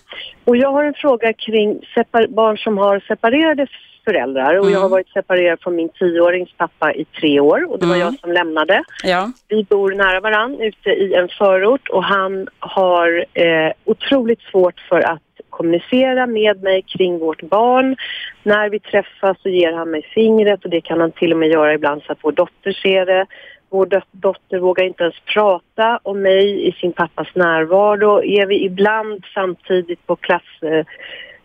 Och 0.45 0.57
jag 0.57 0.73
har 0.73 0.85
en 0.85 0.95
fråga 0.95 1.33
kring 1.33 1.81
barn 2.29 2.59
som 2.59 2.79
har 2.79 3.01
separerade 3.01 3.67
föräldrar. 4.09 4.53
Och 4.59 4.65
Mm. 4.67 4.73
jag 4.75 4.81
har 4.81 4.89
varit 4.89 5.09
separerad 5.09 5.59
från 5.63 5.77
min 5.77 5.89
tioårings 5.89 6.53
pappa 6.57 6.93
i 6.93 7.05
tre 7.05 7.41
år 7.41 7.61
och 7.71 7.79
det 7.79 7.87
var 7.87 7.95
Mm. 7.95 8.07
jag 8.07 8.19
som 8.21 8.33
lämnade. 8.33 8.83
Ja. 9.05 9.23
Vi 9.49 9.65
bor 9.65 9.91
nära 9.91 10.21
varann 10.21 10.61
ute 10.61 10.91
i 10.91 11.15
en 11.15 11.29
förort 11.29 11.89
och 11.89 12.05
han 12.05 12.49
har 12.59 13.25
eh, 13.35 13.71
otroligt 13.85 14.41
svårt 14.51 14.81
för 14.89 15.01
att 15.01 15.23
kommunicera 15.51 16.27
med 16.27 16.63
mig 16.63 16.83
kring 16.83 17.19
vårt 17.19 17.43
barn. 17.43 17.97
När 18.43 18.69
vi 18.71 18.79
träffas 18.81 19.37
så 19.43 19.49
ger 19.49 19.73
han 19.73 19.91
mig 19.91 20.03
fingret 20.15 20.65
och 20.65 20.71
det 20.71 20.81
kan 20.81 21.01
han 21.01 21.13
till 21.13 21.33
och 21.33 21.39
med 21.39 21.49
göra 21.49 21.75
ibland 21.75 22.03
så 22.03 22.13
att 22.13 22.19
vår 22.23 22.33
dotter 22.33 22.73
ser 22.73 23.07
det. 23.07 23.27
Vår 23.71 23.87
dot- 23.87 24.13
dotter 24.27 24.59
vågar 24.59 24.85
inte 24.85 25.03
ens 25.03 25.21
prata 25.35 26.01
om 26.03 26.23
mig 26.23 26.69
i 26.69 26.73
sin 26.73 26.93
pappas 26.93 27.29
närvaro. 27.35 28.23
Är 28.25 28.47
vi 28.47 28.65
ibland 28.65 29.25
samtidigt 29.35 30.07
på 30.07 30.17
klass 30.17 30.53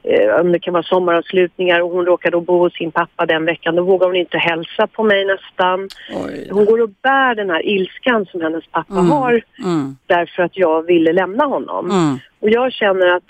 eh, 0.03 0.19
eh, 0.19 0.41
om 0.41 0.51
det 0.51 0.59
kan 0.59 0.73
vara 0.73 0.83
sommaravslutningar 0.83 1.81
och 1.81 1.89
hon 1.89 2.05
råkar 2.05 2.31
då 2.31 2.41
bo 2.41 2.57
hos 2.59 2.73
sin 2.73 2.91
pappa 2.91 3.25
den 3.25 3.45
veckan, 3.45 3.75
då 3.75 3.83
vågar 3.83 4.07
hon 4.07 4.15
inte 4.15 4.37
hälsa 4.37 4.87
på 4.87 5.03
mig 5.03 5.25
nästan. 5.25 5.89
Oj. 6.25 6.47
Hon 6.51 6.65
går 6.65 6.81
och 6.81 6.89
bär 6.89 7.35
den 7.35 7.49
här 7.49 7.65
ilskan 7.65 8.25
som 8.25 8.41
hennes 8.41 8.67
pappa 8.71 8.93
Mm. 8.93 9.11
har 9.11 9.41
Mm. 9.63 9.95
därför 10.07 10.43
att 10.43 10.57
jag 10.57 10.83
ville 10.83 11.13
lämna 11.13 11.45
honom. 11.45 11.91
Mm. 11.91 12.17
Och 12.39 12.49
jag 12.49 12.71
känner 12.73 13.07
att 13.15 13.23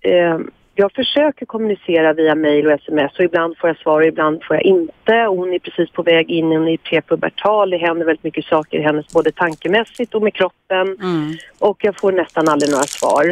eh, 0.00 0.38
jag 0.74 0.92
försöker 0.92 1.46
kommunicera 1.46 2.12
via 2.12 2.34
mail 2.34 2.66
och 2.66 2.72
sms 2.72 3.18
och 3.18 3.24
ibland 3.24 3.56
får 3.58 3.70
jag 3.70 3.76
svar 3.78 4.00
och 4.00 4.06
ibland 4.06 4.44
får 4.44 4.56
jag 4.56 4.62
inte. 4.64 5.26
Och 5.26 5.36
hon 5.36 5.52
är 5.52 5.58
precis 5.58 5.90
på 5.90 6.02
väg 6.02 6.30
in 6.30 6.52
i 6.68 6.78
prepubertal. 6.78 7.70
Det 7.70 7.76
händer 7.76 8.06
väldigt 8.06 8.24
mycket 8.24 8.44
saker 8.44 8.78
i 8.78 8.82
hennes 8.82 9.08
både 9.14 9.32
tankemässigt 9.32 10.14
och 10.14 10.22
med 10.22 10.34
kroppen. 10.34 10.86
Mm. 11.00 11.34
Och 11.58 11.76
jag 11.84 12.00
får 12.00 12.12
nästan 12.12 12.48
aldrig 12.48 12.70
några 12.70 12.84
svar. 12.84 13.24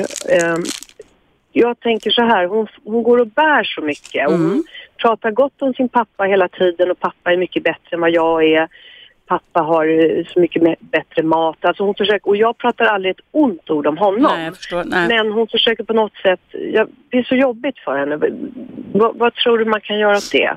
Jag 1.59 1.81
tänker 1.81 2.11
så 2.11 2.23
här, 2.23 2.47
hon, 2.47 2.67
hon 2.85 3.03
går 3.03 3.19
och 3.19 3.27
bär 3.27 3.65
så 3.65 3.81
mycket. 3.81 4.29
Och 4.29 4.35
Mm. 4.35 4.51
Hon 4.51 4.65
pratar 4.97 5.31
gott 5.31 5.63
om 5.63 5.75
sin 5.75 5.89
pappa 5.89 6.25
hela 6.25 6.49
tiden 6.49 6.91
och 6.91 7.01
pappa 7.01 7.33
är 7.33 7.37
mycket 7.37 7.63
bättre 7.63 7.91
än 7.91 8.01
vad 8.01 8.11
jag 8.11 8.45
är. 8.45 8.69
Pappa 9.27 9.61
har 9.61 9.87
eh, 9.87 10.25
så 10.33 10.41
mycket 10.41 10.81
bättre 10.81 11.23
mat. 11.23 11.57
Alltså 11.61 11.83
hon 11.83 11.95
försöker, 11.95 12.29
och 12.29 12.37
jag 12.37 12.59
pratar 12.59 12.85
aldrig 12.85 13.11
ett 13.11 13.25
ont 13.31 13.71
ord 13.71 13.87
om 13.87 13.99
honom. 13.99 14.39
Nej, 14.39 14.53
förstår. 14.53 14.85
Nej. 14.85 15.09
Men 15.09 15.33
hon 15.33 15.49
försöker 15.49 15.85
på 15.85 15.93
något 15.93 16.17
sätt, 16.17 16.41
ja, 16.51 16.87
det 17.11 17.19
är 17.19 17.23
så 17.23 17.35
jobbigt 17.35 17.79
för 17.79 17.99
henne. 17.99 18.17
Vad, 18.93 19.19
vad 19.19 19.35
tror 19.35 19.59
du 19.59 19.65
man 19.65 19.81
kan 19.81 19.99
göra 19.99 20.17
åt 20.17 20.33
det? 20.33 20.57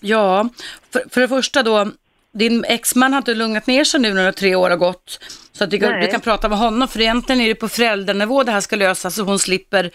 Ja, 0.00 0.48
för, 0.92 1.02
för 1.10 1.20
det 1.20 1.28
första 1.28 1.62
då, 1.62 1.86
din 2.32 2.64
exman 2.64 3.12
har 3.12 3.18
inte 3.18 3.34
lugnat 3.34 3.66
ner 3.66 3.84
sig 3.84 4.00
nu 4.00 4.14
när 4.14 4.32
tre 4.32 4.54
år 4.54 4.70
har 4.70 4.76
gått. 4.76 5.18
Så 5.52 5.64
att 5.64 5.70
du, 5.70 5.78
kan- 5.78 6.00
du 6.00 6.06
kan 6.06 6.20
prata 6.20 6.48
med 6.48 6.58
honom, 6.58 6.88
för 6.88 7.00
egentligen 7.00 7.40
är 7.40 7.48
det 7.48 7.54
på 7.54 7.68
föräldranivå 7.68 8.42
det 8.42 8.52
här 8.52 8.60
ska 8.60 8.76
lösas 8.76 9.14
så 9.14 9.22
hon 9.22 9.38
slipper 9.38 9.90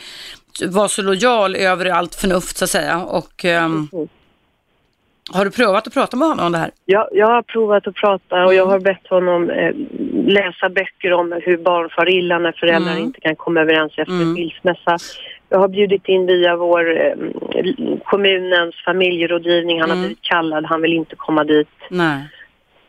vara 0.67 0.87
så 0.87 1.01
lojal 1.01 1.55
över 1.55 1.85
allt 1.85 2.15
förnuft 2.15 2.57
så 2.57 2.63
att 2.63 2.69
säga. 2.69 2.97
Och, 3.03 3.45
Mm. 3.45 3.87
har 5.31 5.45
du 5.45 5.51
prövat 5.51 5.87
att 5.87 5.93
prata 5.93 6.17
med 6.17 6.27
honom 6.27 6.45
om 6.45 6.51
det 6.51 6.57
här? 6.57 6.71
Jag, 6.85 7.07
jag 7.11 7.27
har 7.27 7.41
provat 7.41 7.87
att 7.87 7.95
prata 7.95 8.45
och 8.45 8.53
jag 8.53 8.65
har 8.65 8.79
bett 8.79 9.07
honom 9.09 9.49
eh, 9.49 9.71
läsa 10.27 10.69
böcker 10.69 11.13
om 11.13 11.41
hur 11.45 11.57
barn 11.57 11.89
far 11.95 12.09
illa 12.09 12.39
när 12.39 12.51
föräldrar 12.51 12.91
Mm. 12.91 13.03
inte 13.03 13.19
kan 13.19 13.35
komma 13.35 13.59
överens 13.61 13.91
efter 13.97 14.11
Mm. 14.13 14.35
skilsmässa. 14.35 14.97
Jag 15.49 15.59
har 15.59 15.67
bjudit 15.67 16.07
in 16.07 16.25
via 16.25 16.55
vår 16.55 16.97
eh, 17.05 17.13
kommunens 18.05 18.75
familjerådgivning. 18.85 19.81
Han 19.81 19.89
har 19.89 19.95
Mm. 19.97 20.07
blivit 20.07 20.23
kallad, 20.23 20.65
han 20.65 20.81
vill 20.81 20.93
inte 20.93 21.15
komma 21.15 21.43
dit. 21.43 21.67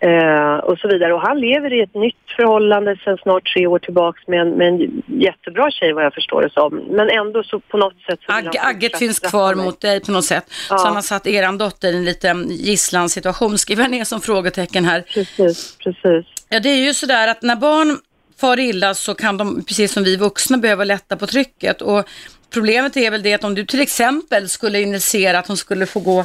Eh, 0.00 0.54
och 0.56 0.78
så 0.78 0.88
vidare. 0.88 1.12
Och 1.14 1.20
han 1.20 1.40
lever 1.40 1.72
i 1.72 1.80
ett 1.82 1.94
nytt 1.94 2.14
förhållande 2.36 2.96
sedan 3.04 3.18
snart 3.22 3.52
tre 3.54 3.66
år 3.66 3.78
tillbaks 3.78 4.26
med 4.26 4.40
en, 4.40 4.50
med 4.50 4.68
en 4.68 5.02
jättebra 5.06 5.70
tjej 5.70 5.92
vad 5.92 6.04
jag 6.04 6.14
förstår 6.14 6.42
det 6.42 6.50
som. 6.50 6.74
Men 6.90 7.10
ändå 7.10 7.42
så 7.42 7.60
på 7.60 7.76
något 7.76 8.00
sätt 8.06 8.18
så 8.26 8.32
han 8.32 8.50
agget 8.60 8.98
finns 8.98 9.18
kvar 9.20 9.54
mig. 9.54 9.64
mot 9.64 9.80
dig 9.80 10.00
på 10.00 10.12
något 10.12 10.24
sätt. 10.24 10.44
Ja. 10.70 10.78
Så 10.78 10.86
han 10.86 10.94
har 10.94 11.02
satt 11.02 11.26
eran 11.26 11.58
dotter 11.58 11.92
i 11.92 11.96
en 11.96 12.04
liten 12.04 12.46
gisslansituation. 12.50 13.58
Skriver 13.58 13.82
jag 13.82 13.90
ner 13.90 14.04
som 14.04 14.20
frågetecken 14.20 14.84
här. 14.84 15.00
Precis, 15.14 15.76
precis. 15.84 16.26
Ja, 16.48 16.60
det 16.60 16.68
är 16.68 16.84
ju 16.86 16.94
sådär 16.94 17.28
att 17.28 17.42
när 17.42 17.56
barn 17.56 17.96
far 18.40 18.58
illa 18.60 18.94
så 18.94 19.14
kan 19.14 19.36
de, 19.36 19.64
precis 19.64 19.92
som 19.92 20.04
vi 20.04 20.16
vuxna, 20.16 20.56
behöva 20.58 20.84
lätta 20.84 21.16
på 21.16 21.26
trycket. 21.26 21.82
Och 21.82 22.08
problemet 22.50 22.96
är 22.96 23.10
väl 23.10 23.22
det 23.22 23.34
att 23.34 23.44
om 23.44 23.54
du 23.54 23.64
till 23.64 23.80
exempel 23.80 24.48
skulle 24.48 24.80
initiera 24.80 25.38
att 25.38 25.48
hon 25.48 25.56
skulle 25.56 25.86
få 25.86 26.00
gå 26.00 26.24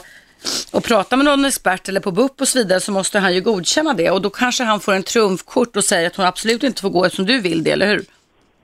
och 0.71 0.84
prata 0.84 1.17
med 1.17 1.26
någon 1.26 1.45
expert 1.45 1.89
eller 1.89 1.99
på 1.99 2.11
BUP 2.11 2.41
och 2.41 2.47
så 2.47 2.57
vidare 2.57 2.80
så 2.80 2.91
måste 2.91 3.19
han 3.19 3.34
ju 3.34 3.41
godkänna 3.41 3.93
det 3.93 4.11
och 4.11 4.21
då 4.21 4.30
kanske 4.30 4.63
han 4.63 4.80
får 4.80 4.93
en 4.93 5.03
trumfkort 5.03 5.76
och 5.76 5.84
säger 5.84 6.07
att 6.07 6.15
hon 6.15 6.26
absolut 6.26 6.63
inte 6.63 6.82
får 6.82 6.89
gå 6.89 7.05
eftersom 7.05 7.26
du 7.26 7.39
vill 7.39 7.63
det, 7.63 7.71
eller 7.71 7.88
hur? 7.88 8.05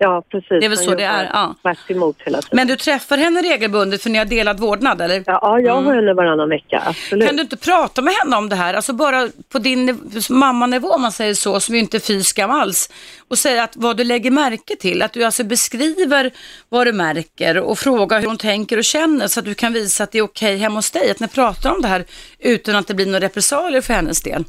Ja, 0.02 0.24
precis. 0.32 0.50
Det 0.50 0.66
är 0.66 0.70
väl 0.70 0.78
så 0.78 0.95
det 0.95 1.04
är, 1.04 1.30
ja. 1.34 1.56
Hela 1.64 2.16
tiden. 2.16 2.41
Men 2.52 2.68
du 2.68 2.76
träffar 2.76 3.18
henne 3.18 3.41
regelbundet 3.41 4.04
för 4.04 4.10
ni 4.10 4.18
har 4.18 4.26
delad 4.26 4.60
vårdnad, 4.60 5.02
eller? 5.02 5.24
Ja, 5.26 5.39
ja, 5.41 5.60
jag 5.60 5.82
har 5.82 5.93
henne 5.95 6.14
varannan 6.14 6.50
vecka, 6.50 6.84
absolut. 6.86 7.28
Kan 7.28 7.36
du 7.36 7.41
inte 7.41 7.58
prata 7.58 8.02
med 8.02 8.14
henne 8.14 8.38
om 8.38 8.50
det 8.50 8.56
här, 8.56 8.74
alltså 8.74 8.93
bara 8.93 9.30
på 9.52 9.60
din 9.60 9.89
niv- 9.89 10.32
mammanivå 10.32 10.89
om 10.89 11.02
man 11.02 11.12
säger 11.12 11.34
så, 11.34 11.60
som 11.60 11.76
ju 11.76 11.82
inte 11.82 11.97
är 11.97 12.00
fy 12.00 12.24
skam 12.24 12.52
alls, 12.52 12.89
och 13.28 13.38
säga 13.38 13.64
att 13.64 13.76
vad 13.76 13.97
du 13.97 14.04
lägger 14.04 14.32
märke 14.32 14.76
till, 14.76 15.02
att 15.02 15.14
du 15.14 15.24
alltså 15.24 15.43
beskriver 15.43 16.32
vad 16.70 16.88
du 16.88 16.93
märker 16.93 17.58
och 17.58 17.80
frågar 17.80 18.20
hur 18.20 18.28
hon 18.28 18.38
tänker 18.38 18.78
och 18.78 18.84
känner 18.84 19.28
så 19.28 19.39
att 19.39 19.45
du 19.45 19.54
kan 19.54 19.74
visa 19.74 20.04
att 20.04 20.12
det 20.12 20.18
är 20.18 20.24
okej 20.24 20.58
hemma 20.58 20.76
hos 20.76 20.91
dig, 20.91 21.12
att 21.12 21.20
ni 21.20 21.28
pratar 21.28 21.72
om 21.76 21.82
det 21.82 21.88
här 21.88 22.06
utan 22.39 22.76
att 22.76 22.88
det 22.88 22.93
blir 22.93 23.06
några 23.06 23.20
repressalier 23.20 23.82
för 23.82 23.93
hennes 23.93 24.22
del. 24.22 24.45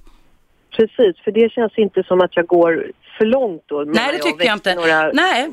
Precis, 0.80 1.24
för 1.24 1.30
det 1.32 1.52
känns 1.52 1.78
inte 1.78 2.02
som 2.02 2.20
att 2.20 2.36
jag 2.36 2.46
går 2.46 2.90
för 3.18 3.24
långt 3.24 3.62
då. 3.66 3.78
Nej, 3.86 3.94
det 3.94 4.00
jag, 4.00 4.12
tycker 4.12 4.28
jag 4.28 4.36
väcker 4.36 4.52
inte. 4.52 4.74
Några 4.74 5.10
Nej. 5.12 5.48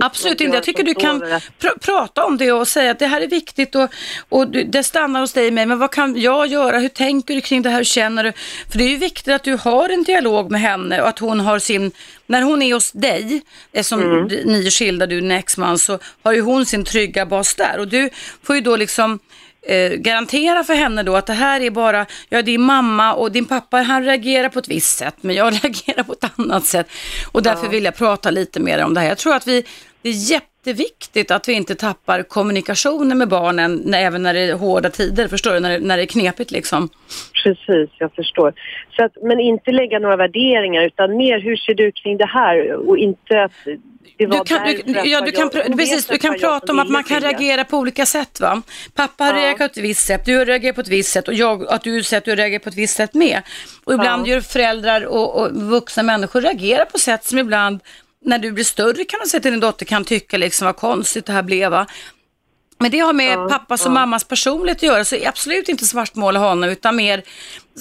Absolut 0.00 0.40
inte. 0.40 0.56
Jag 0.56 0.64
tycker 0.64 0.82
du 0.82 0.94
kan 0.94 1.22
pr- 1.22 1.78
prata 1.80 2.24
om 2.24 2.36
det 2.36 2.52
och 2.52 2.68
säga 2.68 2.90
att 2.90 2.98
det 2.98 3.06
här 3.06 3.20
är 3.20 3.26
viktigt 3.26 3.74
och, 3.74 3.88
och 4.28 4.48
det 4.48 4.82
stannar 4.82 5.20
hos 5.20 5.32
dig 5.32 5.50
med. 5.50 5.68
Men 5.68 5.78
vad 5.78 5.90
kan 5.90 6.20
jag 6.20 6.46
göra? 6.46 6.78
Hur 6.78 6.88
tänker 6.88 7.34
du 7.34 7.40
kring 7.40 7.62
det 7.62 7.70
här? 7.70 7.76
Hur 7.76 7.84
känner 7.84 8.24
du? 8.24 8.32
För 8.70 8.78
det 8.78 8.84
är 8.84 8.88
ju 8.88 8.96
viktigt 8.96 9.34
att 9.34 9.44
du 9.44 9.56
har 9.56 9.88
en 9.88 10.02
dialog 10.02 10.50
med 10.50 10.60
henne 10.60 11.02
och 11.02 11.08
att 11.08 11.18
hon 11.18 11.40
har 11.40 11.58
sin, 11.58 11.92
när 12.26 12.42
hon 12.42 12.62
är 12.62 12.74
hos 12.74 12.92
dig, 12.92 13.42
eftersom 13.72 14.02
Mm. 14.02 14.24
ni 14.44 14.66
är 14.66 14.70
skilda, 14.70 15.06
du 15.06 15.16
är 15.16 15.20
din 15.20 15.30
exman, 15.30 15.78
så 15.78 15.98
har 16.22 16.32
ju 16.32 16.40
hon 16.40 16.66
sin 16.66 16.84
trygga 16.84 17.26
bas 17.26 17.54
där. 17.54 17.78
Och 17.78 17.88
du 17.88 18.10
får 18.42 18.56
ju 18.56 18.62
då 18.62 18.76
liksom 18.76 19.18
eh, 19.62 19.92
garantera 19.92 20.64
för 20.64 20.74
henne 20.74 21.02
då 21.02 21.16
att 21.16 21.26
det 21.26 21.32
här 21.32 21.60
är 21.60 21.70
bara, 21.70 22.06
ja 22.28 22.42
din 22.42 22.62
mamma 22.62 23.14
och 23.14 23.32
din 23.32 23.46
pappa 23.46 23.76
han 23.76 24.04
reagerar 24.04 24.48
på 24.48 24.58
ett 24.58 24.68
visst 24.68 24.98
sätt 24.98 25.16
men 25.20 25.36
jag 25.36 25.52
reagerar 25.64 26.02
på 26.02 26.12
ett 26.12 26.30
annat 26.36 26.64
sätt. 26.64 26.86
Och 27.32 27.42
därför 27.42 27.68
vill 27.68 27.84
jag 27.84 27.96
prata 27.96 28.30
lite 28.30 28.60
mer 28.60 28.84
om 28.84 28.94
det 28.94 29.00
här. 29.00 29.08
Jag 29.08 29.18
tror 29.18 29.34
att 29.34 29.46
vi, 29.46 29.64
det 30.02 30.08
är 30.08 30.12
jätteviktigt 30.66 31.30
att 31.30 31.48
vi 31.48 31.52
inte 31.52 31.74
tappar 31.74 32.22
kommunikationen 32.22 33.18
med 33.18 33.28
barnen 33.28 33.82
när, 33.84 34.00
även 34.02 34.22
när 34.22 34.34
det 34.34 34.40
är 34.40 34.54
hårda 34.54 34.90
tider, 34.90 35.28
förstår 35.28 35.52
du, 35.54 35.60
när, 35.60 35.70
det- 35.70 35.78
när 35.86 35.96
det 35.96 36.02
är 36.02 36.06
knepigt 36.06 36.50
liksom. 36.50 36.88
Precis, 37.44 37.90
jag 37.98 38.14
förstår. 38.14 38.52
Så 38.96 39.04
att, 39.04 39.12
men 39.22 39.40
inte 39.40 39.70
lägga 39.72 39.98
några 39.98 40.16
värderingar 40.16 40.82
utan 40.82 41.16
mer 41.16 41.40
hur 41.40 41.56
ser 41.56 41.74
du 41.74 41.92
kring 41.92 42.16
det 42.16 42.26
här 42.26 42.72
och 42.88 42.98
inte 42.98 43.42
att 43.42 43.52
det 44.18 44.26
var 44.26 44.38
Du 44.38 44.44
kan, 44.44 44.64
du, 45.04 45.10
ja, 45.10 45.20
du 45.20 45.32
kan, 45.32 45.50
jag- 45.52 45.78
precis, 45.78 46.06
du 46.06 46.18
kan 46.18 46.38
prata 46.38 46.72
om 46.72 46.78
att 46.78 46.88
man 46.88 47.04
kan 47.04 47.20
reagera 47.20 47.64
på 47.64 47.76
olika 47.78 48.06
sätt. 48.06 48.40
va? 48.40 48.62
Pappa 48.94 49.24
har 49.24 49.30
Ja. 49.34 49.38
reagerat 49.38 49.58
på 49.58 49.64
ett 49.64 49.76
visst 49.84 50.06
sätt, 50.06 50.24
du 50.26 50.36
har 50.38 50.44
reagerat 50.44 50.74
på 50.74 50.80
ett 50.80 50.88
visst 50.88 51.12
sätt 51.12 51.28
och 51.28 51.34
jag, 51.34 51.66
att 51.68 51.82
du 51.84 52.02
säger 52.02 52.18
att 52.18 52.24
du 52.24 52.34
reagerar 52.34 52.58
på 52.58 52.68
ett 52.68 52.74
visst 52.74 52.96
sätt 52.96 53.14
med. 53.14 53.42
Och 53.84 53.92
ibland 53.94 54.26
Ja. 54.26 54.32
gör 54.32 54.40
föräldrar 54.40 55.04
och, 55.06 55.40
och 55.40 55.52
vuxna 55.52 56.02
människor 56.02 56.40
reagerar 56.40 56.84
på 56.84 56.98
sätt 56.98 57.24
som 57.24 57.38
ibland, 57.38 57.80
när 58.24 58.38
du 58.38 58.52
blir 58.52 58.64
större 58.64 59.04
kan 59.04 59.20
du 59.22 59.28
säga 59.28 59.40
till 59.40 59.50
din 59.50 59.60
dotter 59.60 59.84
kan 59.86 60.04
tycka 60.04 60.36
liksom 60.36 60.66
vad 60.66 60.76
konstigt 60.76 61.26
det 61.26 61.32
här 61.32 61.42
blev. 61.42 61.70
Va? 61.70 61.86
Men 62.82 62.90
det 62.90 62.98
har 62.98 63.12
med 63.12 63.38
Ja, 63.38 63.48
pappas 63.48 63.80
och 63.80 63.90
ja. 63.90 63.94
mammas 63.94 64.24
personlighet 64.24 64.78
att 64.78 64.82
göra, 64.82 65.04
så 65.04 65.16
absolut 65.26 65.68
inte 65.68 65.84
svartmåla 65.86 66.38
honom, 66.38 66.70
utan 66.70 66.96
mer 66.96 67.22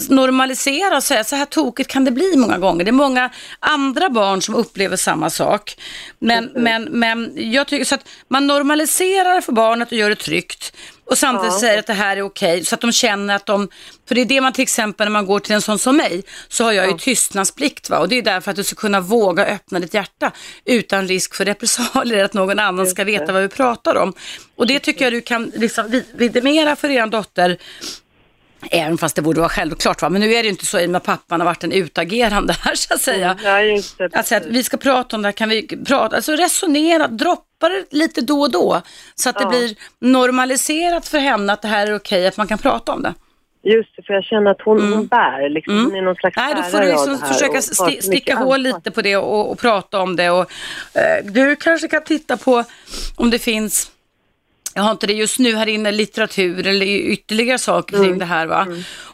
normalisera 0.09 0.97
och 0.97 1.03
säga 1.03 1.23
så 1.23 1.35
här 1.35 1.45
tokigt 1.45 1.89
kan 1.89 2.05
det 2.05 2.11
bli 2.11 2.37
många 2.37 2.57
gånger. 2.57 2.83
Det 2.85 2.89
är 2.89 2.93
många 2.93 3.29
andra 3.59 4.09
barn 4.09 4.41
som 4.41 4.55
upplever 4.55 4.97
samma 4.97 5.29
sak. 5.29 5.77
Men, 6.19 6.51
men, 6.55 6.83
men 6.83 7.31
jag 7.35 7.67
tycker 7.67 7.85
så 7.85 7.95
att 7.95 8.07
man 8.27 8.47
normaliserar 8.47 9.41
för 9.41 9.51
barnet 9.51 9.91
och 9.91 9.97
gör 9.97 10.09
det 10.09 10.15
tryggt 10.15 10.73
och 11.11 11.17
samtidigt 11.17 11.53
Ja. 11.53 11.59
säger 11.59 11.79
att 11.79 11.87
det 11.87 11.93
här 11.93 12.17
är 12.17 12.21
okej 12.21 12.65
så 12.65 12.75
att 12.75 12.81
de 12.81 12.91
känner 12.91 13.35
att 13.35 13.45
de, 13.45 13.69
för 14.07 14.15
det 14.15 14.21
är 14.21 14.25
det 14.25 14.41
man 14.41 14.53
till 14.53 14.63
exempel 14.63 15.05
när 15.05 15.11
man 15.11 15.25
går 15.25 15.39
till 15.39 15.55
en 15.55 15.61
sån 15.61 15.79
som 15.79 15.97
mig, 15.97 16.23
så 16.47 16.63
har 16.63 16.71
jag 16.71 16.87
ju 16.91 16.97
tystnadsplikt 16.97 17.89
va? 17.89 17.97
och 17.99 18.09
det 18.09 18.17
är 18.17 18.21
därför 18.21 18.51
att 18.51 18.57
du 18.57 18.63
ska 18.63 18.75
kunna 18.75 18.99
våga 18.99 19.45
öppna 19.45 19.79
ditt 19.79 19.93
hjärta 19.93 20.31
utan 20.65 21.07
risk 21.07 21.35
för 21.35 21.45
repressalier, 21.45 22.23
att 22.25 22.33
någon 22.33 22.59
annan 22.59 22.87
ska 22.87 23.03
veta 23.03 23.33
vad 23.33 23.41
vi 23.41 23.47
pratar 23.47 23.95
om. 23.97 24.13
Och 24.55 24.67
det 24.67 24.79
tycker 24.79 25.05
jag 25.05 25.13
du 25.13 25.21
kan 25.21 25.51
liksom 25.55 25.89
vid- 25.91 26.05
vidimera 26.15 26.75
för 26.75 26.89
er 26.89 27.07
dotter 27.07 27.57
Även 28.71 28.97
fast 28.97 29.15
det 29.15 29.21
borde 29.21 29.39
vara 29.39 29.49
självklart, 29.49 30.01
va? 30.01 30.09
men 30.09 30.21
nu 30.21 30.27
är 30.33 30.37
det 30.37 30.43
ju 30.43 30.49
inte 30.49 30.65
så 30.65 30.79
i 30.79 30.85
och 30.85 30.89
med 30.89 30.97
att 30.99 31.03
pappan 31.05 31.39
har 31.39 31.45
varit 31.45 31.63
en 31.63 31.71
utagerande 31.71 32.55
här 32.61 32.75
så 32.75 32.93
att 32.93 33.01
säga. 33.01 33.37
Ja, 33.43 33.61
just 33.61 33.97
det. 33.97 34.09
Att 34.13 34.45
vi 34.47 34.63
ska 34.63 34.77
prata 34.77 35.15
om 35.15 35.21
det 35.21 35.27
här, 35.27 35.33
kan 35.33 35.49
vi 35.49 35.67
prata, 35.67 36.15
alltså 36.15 36.31
resonera, 36.31 37.07
droppa 37.07 37.69
det 37.69 37.85
lite 37.97 38.21
då 38.21 38.41
och 38.41 38.51
då. 38.51 38.81
Så 39.15 39.29
att 39.29 39.35
det 39.37 39.43
Ja. 39.43 39.49
blir 39.49 39.75
normaliserat 39.99 41.07
för 41.07 41.17
henne 41.19 41.53
att 41.53 41.61
det 41.61 41.67
här 41.67 41.87
är 41.87 41.95
okej, 41.95 42.27
att 42.27 42.37
man 42.37 42.47
kan 42.47 42.57
prata 42.57 42.91
om 42.91 43.03
det. 43.03 43.13
Just 43.63 43.95
det, 43.95 44.03
för 44.03 44.13
jag 44.13 44.23
känner 44.23 44.51
att 44.51 44.61
hon, 44.65 44.93
hon 44.93 45.07
bär, 45.07 45.49
liksom, 45.49 45.73
Mm. 45.73 45.85
hon 45.85 45.95
är 45.95 46.01
någon 46.01 46.15
slags 46.15 46.35
Nej, 46.37 46.53
då 46.55 46.63
får 46.63 46.79
du 46.79 46.87
liksom 46.87 47.11
det 47.21 47.27
försöka 47.27 47.53
mycket 47.87 48.03
sticka 48.03 48.35
hål 48.35 48.41
ansvar. 48.41 48.57
lite 48.57 48.91
på 48.91 49.01
det 49.01 49.15
och, 49.17 49.51
och 49.51 49.59
prata 49.59 49.99
om 49.99 50.15
det. 50.15 50.29
Och, 50.29 50.51
eh, 50.93 51.25
du 51.25 51.55
kanske 51.55 51.87
kan 51.87 52.03
titta 52.03 52.37
på 52.37 52.63
om 53.15 53.29
det 53.29 53.39
finns 53.39 53.90
jag 54.75 54.81
har 54.83 54.91
inte 54.91 55.07
det 55.07 55.13
just 55.13 55.39
nu 55.39 55.55
här 55.55 55.67
inne, 55.67 55.91
litteratur 55.91 56.67
eller 56.67 56.85
ytterligare 56.85 57.57
saker 57.57 57.95
Mm. 57.95 58.07
kring 58.07 58.19
det 58.19 58.25
här. 58.25 58.45
Va? 58.47 58.67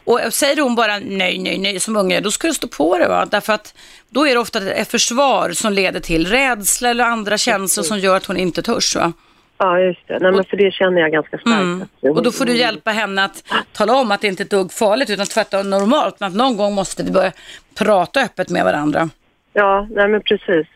Och 0.04 0.20
säger 0.30 0.62
hon 0.62 0.74
bara 0.74 0.98
nej, 0.98 1.38
nej, 1.38 1.58
nej 1.58 1.80
som 1.80 1.96
unge, 1.96 2.20
då 2.20 2.30
ska 2.30 2.48
du 2.48 2.54
stå 2.54 2.68
på 2.68 2.98
det. 2.98 3.08
Va? 3.08 3.26
Därför 3.30 3.52
att 3.52 3.74
då 4.10 4.26
är 4.26 4.34
det 4.34 4.40
ofta 4.40 4.70
ett 4.70 4.90
försvar 4.90 5.50
som 5.52 5.72
leder 5.72 6.00
till 6.00 6.26
rädsla 6.26 6.88
eller 6.90 7.04
andra 7.04 7.38
känslor 7.38 7.84
som 7.84 7.98
gör 7.98 8.16
att 8.16 8.26
hon 8.26 8.36
inte 8.36 8.62
törs. 8.62 8.96
Va? 8.96 9.12
Ja, 9.58 9.80
just 9.80 10.08
det. 10.08 10.18
Nej, 10.18 10.32
men 10.32 10.44
för 10.44 10.56
det 10.56 10.70
känner 10.72 11.00
jag 11.00 11.12
ganska 11.12 11.38
starkt. 11.38 11.56
Mm. 11.56 11.86
Och 12.00 12.22
då 12.22 12.32
får 12.32 12.44
du 12.44 12.56
hjälpa 12.56 12.90
henne 12.90 13.24
att 13.24 13.42
tala 13.72 13.94
om 13.94 14.10
att 14.10 14.20
det 14.20 14.28
inte 14.28 14.42
är 14.42 14.44
ett 14.44 14.50
dugg 14.50 14.72
farligt 14.72 15.10
utan 15.10 15.26
tvärtom 15.26 15.70
normalt. 15.70 16.20
Men 16.20 16.28
att 16.28 16.34
någon 16.36 16.56
gång 16.56 16.74
måste 16.74 17.02
vi 17.02 17.10
börja 17.10 17.32
prata 17.74 18.20
öppet 18.20 18.48
med 18.48 18.64
varandra. 18.64 19.08
Ja, 19.52 19.86
nej 19.90 20.08
men 20.08 20.22
precis. 20.22 20.66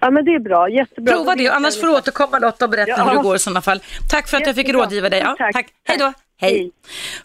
Ja, 0.00 0.10
men 0.10 0.24
det 0.24 0.30
är 0.34 0.38
bra. 0.38 0.68
Jättebra. 0.70 1.14
Prova 1.14 1.34
det, 1.34 1.48
annars 1.48 1.80
får 1.80 1.86
du 1.86 1.92
återkomma 1.92 2.38
Lotta 2.38 2.64
och 2.64 2.70
berätta 2.70 2.90
Ja. 2.90 3.04
hur 3.04 3.16
det 3.16 3.22
går 3.22 3.36
i 3.36 3.38
sådana 3.38 3.62
fall. 3.62 3.80
Tack 4.10 4.28
för 4.28 4.36
att 4.36 4.46
jag 4.46 4.54
fick 4.54 4.66
Jättebra. 4.66 4.84
rådgiva 4.84 5.08
dig. 5.08 5.20
Ja, 5.20 5.34
Tack. 5.38 5.52
tack. 5.52 5.66
Hej 5.88 5.98
då. 5.98 6.12
Hej. 6.40 6.52
Hej. 6.54 6.70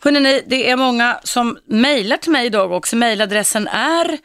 Hörrni, 0.02 0.44
det 0.48 0.70
är 0.70 0.76
många 0.76 1.20
som 1.24 1.58
mejlar 1.66 2.18
till 2.18 2.32
mig 2.32 2.46
idag 2.46 2.72
också. 2.72 2.96
Mejladressen 2.96 3.68
är 3.68 4.18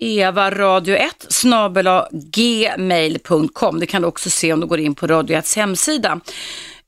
evaradio1 0.00 1.26
snabela 1.28 2.08
gmail.com. 2.12 3.80
Det 3.80 3.86
kan 3.86 4.02
du 4.02 4.08
också 4.08 4.30
se 4.30 4.52
om 4.52 4.60
du 4.60 4.66
går 4.66 4.80
in 4.80 4.94
på 4.94 5.06
Radio 5.06 5.36
1 5.38 5.54
hemsida. 5.56 6.20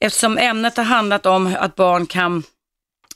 Eftersom 0.00 0.38
ämnet 0.38 0.76
har 0.76 0.84
handlat 0.84 1.26
om 1.26 1.56
att 1.60 1.74
barn 1.76 2.06
kan 2.06 2.42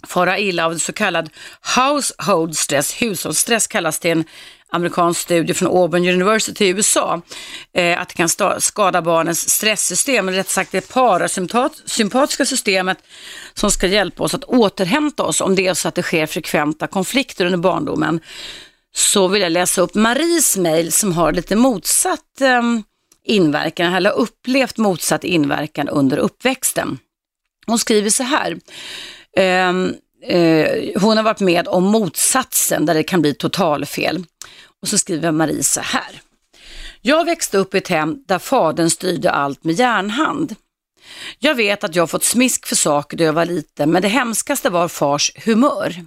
fara 0.06 0.38
illa 0.38 0.66
av 0.66 0.78
så 0.78 0.92
kallad 0.92 1.30
household 1.76 2.56
stress. 2.56 3.02
Hushållsstress 3.02 3.66
kallas 3.66 3.98
det 3.98 4.10
en 4.10 4.24
amerikansk 4.70 5.20
studie 5.20 5.54
från 5.54 5.68
Auburn 5.68 6.08
University 6.08 6.64
i 6.64 6.68
USA. 6.68 7.22
Eh, 7.74 8.00
att 8.00 8.08
det 8.08 8.14
kan 8.14 8.60
skada 8.60 9.02
barnens 9.02 9.50
stresssystem, 9.50 10.28
eller 10.28 10.38
rätt 10.38 10.48
sagt 10.48 10.72
det 10.72 10.88
parasympatiska 10.92 12.44
systemet 12.44 12.98
som 13.54 13.70
ska 13.70 13.86
hjälpa 13.86 14.22
oss 14.22 14.34
att 14.34 14.44
återhämta 14.44 15.22
oss 15.22 15.40
om 15.40 15.54
det 15.54 15.66
är 15.66 15.74
så 15.74 15.88
att 15.88 15.94
det 15.94 16.02
sker 16.02 16.26
frekventa 16.26 16.86
konflikter 16.86 17.44
under 17.44 17.58
barndomen. 17.58 18.20
Så 18.94 19.28
vill 19.28 19.42
jag 19.42 19.52
läsa 19.52 19.80
upp 19.80 19.94
Maries 19.94 20.56
mejl 20.56 20.92
som 20.92 21.12
har 21.12 21.32
lite 21.32 21.56
motsatt 21.56 22.40
eh, 22.40 22.62
inverkan, 23.24 23.94
eller 23.94 24.10
upplevt 24.10 24.76
motsatt 24.76 25.24
inverkan 25.24 25.88
under 25.88 26.16
uppväxten. 26.16 26.98
Hon 27.66 27.78
skriver 27.78 28.10
så 28.10 28.22
här. 28.22 28.58
Ehm, 29.36 29.94
eh, 30.22 31.00
hon 31.00 31.16
har 31.16 31.24
varit 31.24 31.40
med 31.40 31.68
om 31.68 31.84
motsatsen 31.84 32.86
där 32.86 32.94
det 32.94 33.02
kan 33.02 33.22
bli 33.22 33.34
totalfel. 33.34 34.24
Och 34.82 34.88
så 34.88 34.98
skriver 34.98 35.30
Marie 35.30 35.62
så 35.62 35.80
här. 35.80 36.20
Jag 37.00 37.24
växte 37.24 37.58
upp 37.58 37.74
i 37.74 37.78
ett 37.78 37.88
hem 37.88 38.24
där 38.26 38.38
fadern 38.38 38.90
styrde 38.90 39.30
allt 39.30 39.64
med 39.64 39.74
järnhand. 39.74 40.54
Jag 41.38 41.54
vet 41.54 41.84
att 41.84 41.96
jag 41.96 42.10
fått 42.10 42.24
smisk 42.24 42.66
för 42.66 42.76
saker 42.76 43.16
då 43.16 43.24
jag 43.24 43.32
var 43.32 43.44
liten, 43.44 43.90
men 43.90 44.02
det 44.02 44.08
hemskaste 44.08 44.70
var 44.70 44.88
fars 44.88 45.32
humör. 45.44 46.04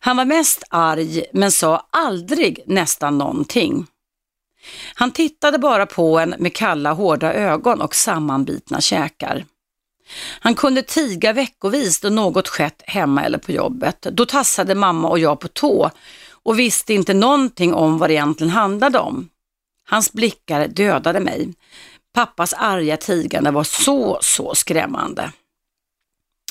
Han 0.00 0.16
var 0.16 0.24
mest 0.24 0.62
arg, 0.68 1.24
men 1.32 1.52
sa 1.52 1.86
aldrig 1.90 2.62
nästan 2.66 3.18
någonting. 3.18 3.86
Han 4.94 5.10
tittade 5.10 5.58
bara 5.58 5.86
på 5.86 6.18
en 6.18 6.34
med 6.38 6.54
kalla, 6.54 6.92
hårda 6.92 7.32
ögon 7.32 7.80
och 7.80 7.94
sammanbitna 7.94 8.80
käkar. 8.80 9.44
Han 10.40 10.54
kunde 10.54 10.82
tiga 10.82 11.32
veckovis 11.32 12.00
då 12.00 12.08
något 12.08 12.48
skett 12.48 12.82
hemma 12.86 13.24
eller 13.24 13.38
på 13.38 13.52
jobbet. 13.52 14.02
Då 14.02 14.26
tassade 14.26 14.74
mamma 14.74 15.08
och 15.08 15.18
jag 15.18 15.40
på 15.40 15.48
tå 15.48 15.90
och 16.42 16.58
visste 16.58 16.94
inte 16.94 17.14
någonting 17.14 17.74
om 17.74 17.98
vad 17.98 18.10
det 18.10 18.14
egentligen 18.14 18.50
handlade 18.50 18.98
om. 18.98 19.28
Hans 19.88 20.12
blickar 20.12 20.68
dödade 20.68 21.20
mig. 21.20 21.54
Pappas 22.14 22.52
arga 22.52 22.96
tigande 22.96 23.50
var 23.50 23.64
så, 23.64 24.18
så 24.22 24.54
skrämmande. 24.54 25.32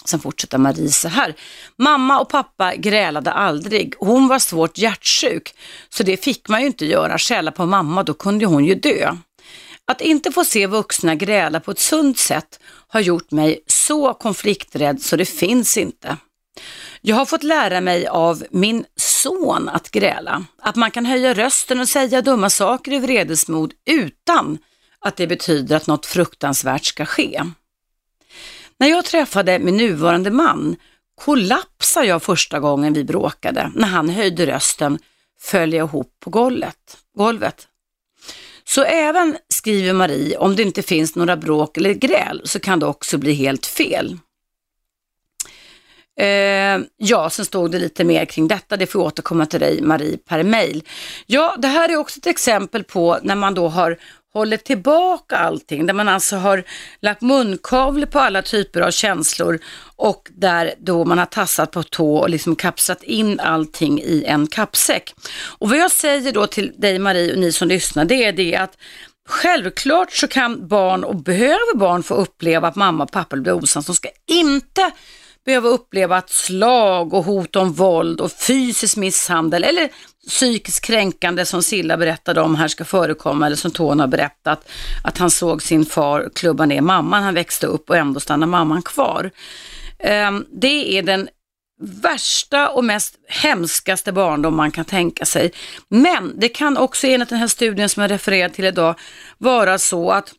Sen 0.05 0.19
fortsätter 0.19 0.57
Marie 0.57 0.91
så 0.91 1.07
här. 1.07 1.35
Mamma 1.77 2.19
och 2.19 2.29
pappa 2.29 2.75
grälade 2.75 3.31
aldrig. 3.31 3.93
Hon 3.99 4.27
var 4.27 4.39
svårt 4.39 4.77
hjärtsjuk, 4.77 5.55
så 5.89 6.03
det 6.03 6.23
fick 6.23 6.49
man 6.49 6.61
ju 6.61 6.67
inte 6.67 6.85
göra. 6.85 7.17
Skälla 7.17 7.51
på 7.51 7.65
mamma, 7.65 8.03
då 8.03 8.13
kunde 8.13 8.45
hon 8.45 8.65
ju 8.65 8.75
dö. 8.75 9.15
Att 9.85 10.01
inte 10.01 10.31
få 10.31 10.45
se 10.45 10.67
vuxna 10.67 11.15
gräla 11.15 11.59
på 11.59 11.71
ett 11.71 11.79
sunt 11.79 12.17
sätt 12.17 12.59
har 12.91 13.01
gjort 13.01 13.31
mig 13.31 13.63
så 13.67 14.13
konflikträdd 14.13 15.01
så 15.01 15.15
det 15.15 15.25
finns 15.25 15.77
inte. 15.77 16.17
Jag 17.01 17.15
har 17.15 17.25
fått 17.25 17.43
lära 17.43 17.81
mig 17.81 18.07
av 18.07 18.43
min 18.51 18.85
son 18.95 19.69
att 19.69 19.91
gräla. 19.91 20.45
Att 20.61 20.75
man 20.75 20.91
kan 20.91 21.05
höja 21.05 21.33
rösten 21.33 21.79
och 21.79 21.89
säga 21.89 22.21
dumma 22.21 22.49
saker 22.49 22.93
i 22.93 22.99
vredesmod 22.99 23.73
utan 23.85 24.57
att 24.99 25.15
det 25.15 25.27
betyder 25.27 25.75
att 25.75 25.87
något 25.87 26.05
fruktansvärt 26.05 26.85
ska 26.85 27.05
ske. 27.05 27.43
När 28.77 28.87
jag 28.87 29.05
träffade 29.05 29.59
min 29.59 29.77
nuvarande 29.77 30.31
man 30.31 30.75
kollapsade 31.15 32.07
jag 32.07 32.23
första 32.23 32.59
gången 32.59 32.93
vi 32.93 33.03
bråkade. 33.03 33.71
När 33.75 33.87
han 33.87 34.09
höjde 34.09 34.45
rösten 34.45 34.99
föll 35.41 35.73
jag 35.73 35.87
ihop 35.87 36.15
på 36.19 36.29
golvet. 36.29 36.97
golvet. 37.17 37.67
Så 38.63 38.83
även, 38.83 39.37
skriver 39.61 39.93
Marie, 39.93 40.37
om 40.37 40.55
det 40.55 40.63
inte 40.63 40.81
finns 40.81 41.15
några 41.15 41.37
bråk 41.37 41.77
eller 41.77 41.93
gräl 41.93 42.41
så 42.43 42.59
kan 42.59 42.79
det 42.79 42.85
också 42.85 43.17
bli 43.17 43.33
helt 43.33 43.65
fel. 43.65 44.17
Eh, 46.19 46.79
ja, 46.97 47.29
sen 47.29 47.45
stod 47.45 47.71
det 47.71 47.79
lite 47.79 48.03
mer 48.03 48.25
kring 48.25 48.47
detta. 48.47 48.77
Det 48.77 48.87
får 48.87 49.01
jag 49.01 49.07
återkomma 49.07 49.45
till 49.45 49.59
dig, 49.59 49.81
Marie, 49.81 50.17
per 50.17 50.43
mail. 50.43 50.83
Ja, 51.25 51.55
det 51.57 51.67
här 51.67 51.89
är 51.89 51.95
också 51.95 52.19
ett 52.19 52.27
exempel 52.27 52.83
på 52.83 53.19
när 53.23 53.35
man 53.35 53.53
då 53.53 53.67
har 53.67 53.97
hållit 54.33 54.63
tillbaka 54.65 55.37
allting, 55.37 55.85
där 55.85 55.93
man 55.93 56.07
alltså 56.07 56.35
har 56.35 56.63
lagt 57.01 57.21
munkavle 57.21 58.05
på 58.05 58.19
alla 58.19 58.41
typer 58.41 58.81
av 58.81 58.91
känslor 58.91 59.59
och 59.95 60.29
där 60.31 60.73
då 60.79 61.05
man 61.05 61.17
har 61.17 61.25
tassat 61.25 61.71
på 61.71 61.83
tå 61.83 62.15
och 62.15 62.29
liksom 62.29 62.55
kapslat 62.55 63.03
in 63.03 63.39
allting 63.39 64.01
i 64.01 64.23
en 64.27 64.47
kappsäck. 64.47 65.13
Och 65.59 65.69
vad 65.69 65.77
jag 65.77 65.91
säger 65.91 66.31
då 66.31 66.47
till 66.47 66.73
dig 66.77 66.99
Marie 66.99 67.33
och 67.33 67.39
ni 67.39 67.51
som 67.51 67.67
lyssnar, 67.67 68.05
det 68.05 68.23
är 68.25 68.33
det 68.33 68.55
att 68.55 68.77
Självklart 69.29 70.11
så 70.11 70.27
kan 70.27 70.67
barn 70.67 71.03
och 71.03 71.15
behöver 71.15 71.77
barn 71.77 72.03
få 72.03 72.13
uppleva 72.13 72.67
att 72.67 72.75
mamma 72.75 73.03
och 73.03 73.11
pappa 73.11 73.37
blir 73.37 73.53
osams. 73.53 73.85
De 73.85 73.95
ska 73.95 74.09
inte 74.27 74.91
behöva 75.45 75.69
uppleva 75.69 76.17
att 76.17 76.29
slag 76.29 77.13
och 77.13 77.23
hot 77.23 77.55
om 77.55 77.73
våld 77.73 78.21
och 78.21 78.31
fysisk 78.31 78.97
misshandel 78.97 79.63
eller 79.63 79.89
psykiskt 80.27 80.85
kränkande 80.85 81.45
som 81.45 81.63
Silla 81.63 81.97
berättade 81.97 82.41
om 82.41 82.55
här 82.55 82.67
ska 82.67 82.85
förekomma 82.85 83.45
eller 83.45 83.55
som 83.55 83.71
Tony 83.71 84.01
har 84.01 84.07
berättat 84.07 84.69
att 85.03 85.17
han 85.17 85.31
såg 85.31 85.63
sin 85.63 85.85
far 85.85 86.29
klubba 86.35 86.65
ner 86.65 86.81
mamman 86.81 87.23
han 87.23 87.33
växte 87.33 87.67
upp 87.67 87.89
och 87.89 87.97
ändå 87.97 88.19
stannar 88.19 88.47
mamman 88.47 88.81
kvar. 88.81 89.31
Ehm, 89.99 90.45
det 90.51 90.97
är 90.97 91.03
den 91.03 91.29
värsta 91.81 92.69
och 92.69 92.85
mest 92.85 93.15
hemskaste 93.27 94.11
barndom 94.11 94.55
man 94.55 94.71
kan 94.71 94.85
tänka 94.85 95.25
sig. 95.25 95.51
Men 95.87 96.39
det 96.39 96.49
kan 96.49 96.77
också 96.77 97.07
enligt 97.07 97.29
den 97.29 97.37
här 97.37 97.47
studien 97.47 97.89
som 97.89 98.01
jag 98.01 98.11
refererar 98.11 98.49
till 98.49 98.65
idag 98.65 98.95
vara 99.37 99.77
så 99.77 100.11
att 100.11 100.33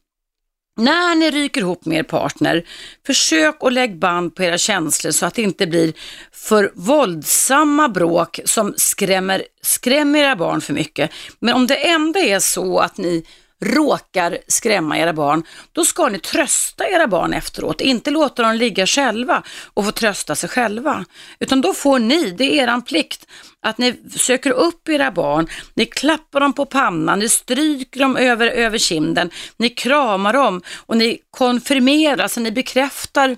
när 0.77 1.15
ni 1.15 1.31
ryker 1.31 1.61
ihop 1.61 1.85
med 1.85 1.99
er 1.99 2.03
partner, 2.03 2.65
försök 3.07 3.57
att 3.61 3.73
lägga 3.73 3.95
band 3.95 4.35
på 4.35 4.43
era 4.43 4.59
känslor 4.59 5.11
så 5.11 5.27
att 5.27 5.35
det 5.35 5.43
inte 5.43 5.67
blir 5.67 5.93
för 6.33 6.73
våldsamma 6.75 7.89
bråk 7.89 8.41
som 8.45 8.75
skrämmer, 8.77 9.43
skrämmer 9.63 10.19
era 10.19 10.37
barn 10.37 10.61
för 10.61 10.73
mycket. 10.73 11.11
Men 11.41 11.55
om 11.55 11.67
det 11.67 11.89
ändå 11.89 12.21
är 12.21 12.39
så 12.39 12.79
att 12.79 12.97
ni 12.97 13.27
råkar 13.63 14.39
skrämma 14.49 14.99
era 14.99 15.13
barn, 15.13 15.43
då 15.73 15.85
ska 15.85 16.09
ni 16.09 16.19
trösta 16.19 16.89
era 16.89 17.07
barn 17.07 17.33
efteråt. 17.33 17.81
Inte 17.81 18.11
låta 18.11 18.43
dem 18.43 18.55
ligga 18.55 18.87
själva 18.87 19.43
och 19.75 19.85
få 19.85 19.93
trösta 19.93 20.35
sig 20.35 20.49
själva. 20.49 21.05
Utan 21.41 21.61
då 21.61 21.75
får 21.75 21.99
ni, 21.99 22.31
det 22.31 22.61
är 22.61 22.63
er 22.63 22.81
plikt, 22.81 23.27
att 23.63 23.79
ni 23.79 23.95
söker 24.17 24.51
upp 24.51 24.89
era 24.89 25.11
barn, 25.11 25.47
ni 25.75 25.87
klappar 25.87 26.41
dem 26.41 26.53
på 26.53 26.67
pannan, 26.67 27.19
ni 27.19 27.29
stryker 27.29 28.01
dem 28.01 28.17
över, 28.17 28.47
över 28.47 28.79
kinden, 28.79 29.31
ni 29.57 29.69
kramar 29.69 30.33
dem 30.33 30.63
och 30.87 30.97
ni 30.97 31.19
konfirmerar, 31.31 32.23
alltså 32.23 32.41
ni 32.41 32.53
bekräftar 32.53 33.37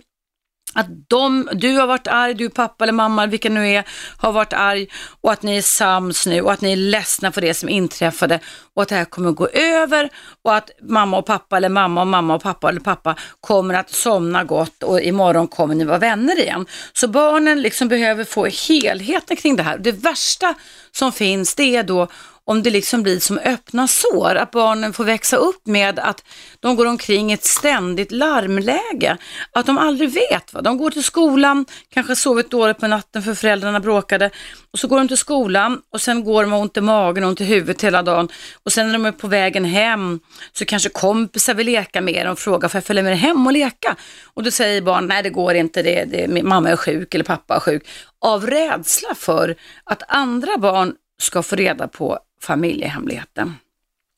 att 0.74 0.86
de, 1.08 1.48
du 1.52 1.76
har 1.76 1.86
varit 1.86 2.06
arg, 2.06 2.34
du 2.34 2.50
pappa 2.50 2.84
eller 2.84 2.92
mamma, 2.92 3.26
vilka 3.26 3.48
nu 3.48 3.68
är, 3.68 3.84
har 4.16 4.32
varit 4.32 4.52
arg 4.52 4.86
och 5.20 5.32
att 5.32 5.42
ni 5.42 5.56
är 5.56 5.62
sams 5.62 6.26
nu 6.26 6.40
och 6.40 6.52
att 6.52 6.60
ni 6.60 6.72
är 6.72 6.76
ledsna 6.76 7.32
för 7.32 7.40
det 7.40 7.54
som 7.54 7.68
inträffade 7.68 8.40
och 8.74 8.82
att 8.82 8.88
det 8.88 8.94
här 8.94 9.04
kommer 9.04 9.30
att 9.30 9.36
gå 9.36 9.48
över 9.48 10.10
och 10.42 10.56
att 10.56 10.70
mamma 10.82 11.18
och 11.18 11.26
pappa 11.26 11.56
eller 11.56 11.68
mamma 11.68 12.00
och 12.00 12.06
mamma 12.06 12.34
och 12.34 12.42
pappa 12.42 12.68
eller 12.68 12.80
pappa 12.80 13.16
kommer 13.40 13.74
att 13.74 13.90
somna 13.90 14.44
gott 14.44 14.82
och 14.82 15.00
imorgon 15.00 15.48
kommer 15.48 15.74
ni 15.74 15.84
vara 15.84 15.98
vänner 15.98 16.40
igen. 16.40 16.66
Så 16.92 17.08
barnen 17.08 17.62
liksom 17.62 17.88
behöver 17.88 18.24
få 18.24 18.46
helheten 18.68 19.36
kring 19.36 19.56
det 19.56 19.62
här. 19.62 19.78
Det 19.78 19.92
värsta 19.92 20.54
som 20.92 21.12
finns 21.12 21.54
det 21.54 21.76
är 21.76 21.82
då 21.82 22.08
om 22.46 22.62
det 22.62 22.70
liksom 22.70 23.02
blir 23.02 23.20
som 23.20 23.38
öppna 23.38 23.88
sår, 23.88 24.34
att 24.34 24.50
barnen 24.50 24.92
får 24.92 25.04
växa 25.04 25.36
upp 25.36 25.66
med 25.66 25.98
att 25.98 26.24
de 26.60 26.76
går 26.76 26.86
omkring 26.86 27.30
i 27.30 27.34
ett 27.34 27.44
ständigt 27.44 28.12
larmläge, 28.12 29.16
att 29.52 29.66
de 29.66 29.78
aldrig 29.78 30.10
vet. 30.10 30.52
Va? 30.52 30.60
De 30.62 30.78
går 30.78 30.90
till 30.90 31.04
skolan, 31.04 31.66
kanske 31.88 32.16
sovit 32.16 32.50
dåligt 32.50 32.78
på 32.78 32.86
natten 32.86 33.22
för 33.22 33.34
föräldrarna 33.34 33.80
bråkade 33.80 34.30
och 34.72 34.78
så 34.78 34.88
går 34.88 34.98
de 34.98 35.08
till 35.08 35.16
skolan 35.16 35.80
och 35.92 36.00
sen 36.00 36.24
går 36.24 36.42
de 36.42 36.50
med 36.50 36.58
ont 36.58 36.76
i 36.76 36.80
magen 36.80 37.24
och 37.24 37.28
ont 37.28 37.40
i 37.40 37.44
huvudet 37.44 37.84
hela 37.84 38.02
dagen 38.02 38.28
och 38.64 38.72
sen 38.72 38.86
när 38.86 38.92
de 38.92 39.06
är 39.06 39.12
på 39.12 39.28
vägen 39.28 39.64
hem 39.64 40.20
så 40.52 40.64
kanske 40.64 40.88
kompisar 40.88 41.54
vill 41.54 41.66
leka 41.66 42.00
med 42.00 42.26
dem 42.26 42.32
och 42.32 42.38
frågar 42.38 42.68
får 42.68 42.78
jag 42.78 42.84
följa 42.84 43.02
med 43.02 43.18
hem 43.18 43.46
och 43.46 43.52
leka? 43.52 43.96
Och 44.34 44.42
då 44.42 44.50
säger 44.50 44.82
barn, 44.82 45.06
nej 45.06 45.22
det 45.22 45.30
går 45.30 45.54
inte, 45.54 45.82
det, 45.82 46.04
det, 46.04 46.42
mamma 46.42 46.70
är 46.70 46.76
sjuk 46.76 47.14
eller 47.14 47.24
pappa 47.24 47.56
är 47.56 47.60
sjuk. 47.60 47.88
Av 48.20 48.46
rädsla 48.46 49.14
för 49.14 49.56
att 49.84 50.02
andra 50.08 50.58
barn 50.58 50.94
ska 51.22 51.42
få 51.42 51.56
reda 51.56 51.88
på 51.88 52.18
familjehemligheten. 52.44 53.54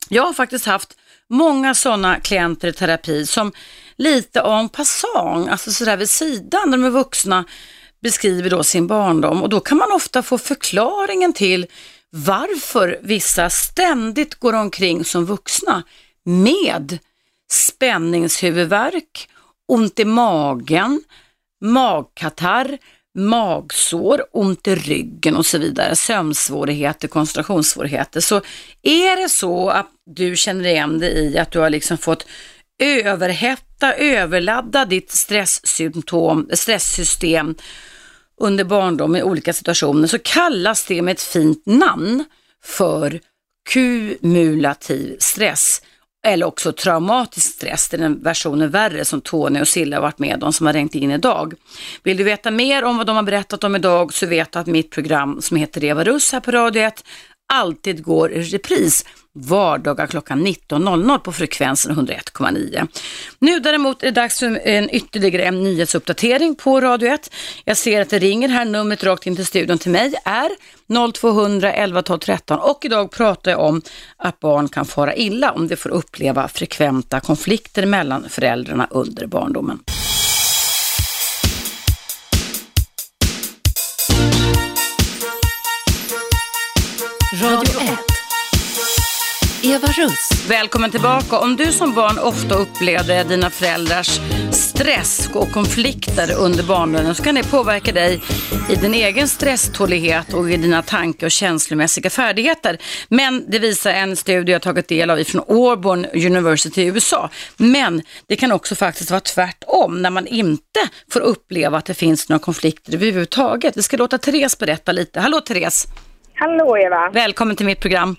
Jag 0.09 0.23
har 0.23 0.33
faktiskt 0.33 0.65
haft 0.65 0.97
många 1.29 1.75
sådana 1.75 2.19
klienter 2.19 2.67
i 2.67 2.73
terapi 2.73 3.25
som 3.25 3.51
lite 3.95 4.39
en 4.39 4.69
passant, 4.69 5.49
alltså 5.49 5.71
sådär 5.71 5.97
vid 5.97 6.09
sidan, 6.09 6.69
när 6.69 6.77
de 6.77 6.85
är 6.85 6.89
vuxna, 6.89 7.45
beskriver 8.01 8.49
då 8.49 8.63
sin 8.63 8.87
barndom 8.87 9.43
och 9.43 9.49
då 9.49 9.59
kan 9.59 9.77
man 9.77 9.91
ofta 9.91 10.23
få 10.23 10.37
förklaringen 10.37 11.33
till 11.33 11.65
varför 12.09 12.99
vissa 13.03 13.49
ständigt 13.49 14.35
går 14.35 14.53
omkring 14.53 15.05
som 15.05 15.25
vuxna 15.25 15.83
med 16.23 16.97
spänningshuvudvärk, 17.51 19.29
ont 19.67 19.99
i 19.99 20.05
magen, 20.05 21.03
magkatarr, 21.61 22.77
magsår, 23.17 24.23
ont 24.31 24.67
i 24.67 24.75
ryggen 24.75 25.35
och 25.35 25.45
så 25.45 25.57
vidare, 25.57 25.95
sömnsvårigheter, 25.95 27.07
koncentrationssvårigheter. 27.07 28.21
Så 28.21 28.41
är 28.81 29.21
det 29.21 29.29
så 29.29 29.69
att 29.69 29.87
du 30.05 30.35
känner 30.35 30.69
igen 30.69 30.99
dig 30.99 31.13
i 31.13 31.37
att 31.37 31.51
du 31.51 31.59
har 31.59 31.69
liksom 31.69 31.97
fått 31.97 32.25
överhetta, 32.79 33.93
överladda 33.93 34.85
ditt 34.85 35.11
stresssymptom, 35.11 36.49
stresssystem 36.53 37.55
under 38.41 38.63
barndom 38.63 39.15
i 39.15 39.23
olika 39.23 39.53
situationer 39.53 40.07
så 40.07 40.19
kallas 40.19 40.85
det 40.85 41.01
med 41.01 41.11
ett 41.11 41.21
fint 41.21 41.65
namn 41.65 42.25
för 42.63 43.19
kumulativ 43.69 45.15
stress 45.19 45.81
eller 46.25 46.45
också 46.45 46.71
traumatisk 46.71 47.53
stress, 47.53 47.89
det 47.89 47.97
är 47.97 48.01
den 48.01 48.23
versionen 48.23 48.69
värre 48.69 49.05
som 49.05 49.21
Tony 49.21 49.61
och 49.61 49.67
Silla 49.67 49.97
har 49.97 50.01
varit 50.01 50.19
med 50.19 50.43
om 50.43 50.53
som 50.53 50.65
har 50.65 50.73
ringt 50.73 50.95
in 50.95 51.11
idag. 51.11 51.53
Vill 52.03 52.17
du 52.17 52.23
veta 52.23 52.51
mer 52.51 52.83
om 52.83 52.97
vad 52.97 53.07
de 53.07 53.15
har 53.15 53.23
berättat 53.23 53.63
om 53.63 53.75
idag 53.75 54.13
så 54.13 54.25
vet 54.25 54.51
du 54.51 54.59
att 54.59 54.67
mitt 54.67 54.91
program 54.91 55.41
som 55.41 55.57
heter 55.57 55.83
Eva 55.83 56.03
Russ 56.03 56.31
här 56.31 56.39
på 56.39 56.51
Radio 56.51 56.81
1 56.81 57.03
alltid 57.53 58.03
går 58.03 58.31
i 58.31 58.41
repris 58.41 59.05
vardagar 59.39 60.07
klockan 60.07 60.47
19.00 60.47 61.17
på 61.17 61.31
frekvensen 61.31 61.95
101,9. 61.95 62.87
Nu 63.39 63.59
däremot 63.59 64.03
är 64.03 64.07
det 64.07 64.11
dags 64.11 64.39
för 64.39 64.67
en 64.67 64.95
ytterligare 64.95 65.43
en 65.43 65.63
nyhetsuppdatering 65.63 66.55
på 66.55 66.81
Radio 66.81 67.09
1. 67.09 67.33
Jag 67.65 67.77
ser 67.77 68.01
att 68.01 68.09
det 68.09 68.19
ringer 68.19 68.49
här, 68.49 68.65
numret 68.65 69.03
rakt 69.03 69.27
in 69.27 69.35
till 69.35 69.45
studion 69.45 69.77
till 69.77 69.91
mig 69.91 70.13
är 70.25 70.49
0200 71.13 71.73
11 71.73 72.01
12 72.01 72.19
13 72.19 72.59
och 72.59 72.85
idag 72.85 73.11
pratar 73.11 73.51
jag 73.51 73.59
om 73.59 73.81
att 74.17 74.39
barn 74.39 74.69
kan 74.69 74.85
fara 74.85 75.15
illa 75.15 75.51
om 75.51 75.67
de 75.67 75.75
får 75.75 75.89
uppleva 75.89 76.47
frekventa 76.47 77.19
konflikter 77.19 77.85
mellan 77.85 78.29
föräldrarna 78.29 78.87
under 78.91 79.27
barndomen. 79.27 79.79
Radio 87.41 87.81
1. 87.81 88.06
Eva 89.67 89.87
Russ. 89.87 90.49
Välkommen 90.49 90.91
tillbaka. 90.91 91.39
Om 91.39 91.55
du 91.55 91.71
som 91.71 91.93
barn 91.93 92.19
ofta 92.19 92.55
upplevde 92.55 93.23
dina 93.23 93.49
föräldrars 93.49 94.19
stress 94.51 95.29
och 95.33 95.51
konflikter 95.51 96.35
under 96.39 96.63
barndomen 96.63 97.15
så 97.15 97.23
kan 97.23 97.35
det 97.35 97.51
påverka 97.51 97.91
dig 97.91 98.21
i 98.69 98.75
din 98.75 98.93
egen 98.93 99.27
stresstålighet 99.27 100.33
och 100.33 100.51
i 100.51 100.57
dina 100.57 100.81
tanke 100.81 101.25
och 101.25 101.31
känslomässiga 101.31 102.09
färdigheter. 102.09 102.77
Men 103.09 103.45
det 103.47 103.59
visar 103.59 103.91
en 103.91 104.15
studie 104.15 104.51
jag 104.51 104.61
tagit 104.61 104.87
del 104.87 105.09
av 105.09 105.23
från 105.23 105.43
Auburn 105.47 106.05
University 106.05 106.81
i 106.81 106.85
USA. 106.85 107.29
Men 107.57 108.01
det 108.27 108.35
kan 108.35 108.51
också 108.51 108.75
faktiskt 108.75 109.11
vara 109.11 109.21
tvärtom 109.21 110.01
när 110.01 110.09
man 110.09 110.27
inte 110.27 110.79
får 111.11 111.19
uppleva 111.19 111.77
att 111.77 111.85
det 111.85 111.93
finns 111.93 112.29
några 112.29 112.39
konflikter 112.39 112.93
överhuvudtaget. 112.93 113.77
Vi 113.77 113.83
ska 113.83 113.97
låta 113.97 114.17
Therese 114.17 114.57
berätta 114.57 114.91
lite. 114.91 115.19
Hallå 115.19 115.41
Therese! 115.41 115.87
Hallå 116.33 116.77
Eva! 116.77 117.09
Välkommen 117.09 117.55
till 117.55 117.65
mitt 117.65 117.79
program. 117.79 118.15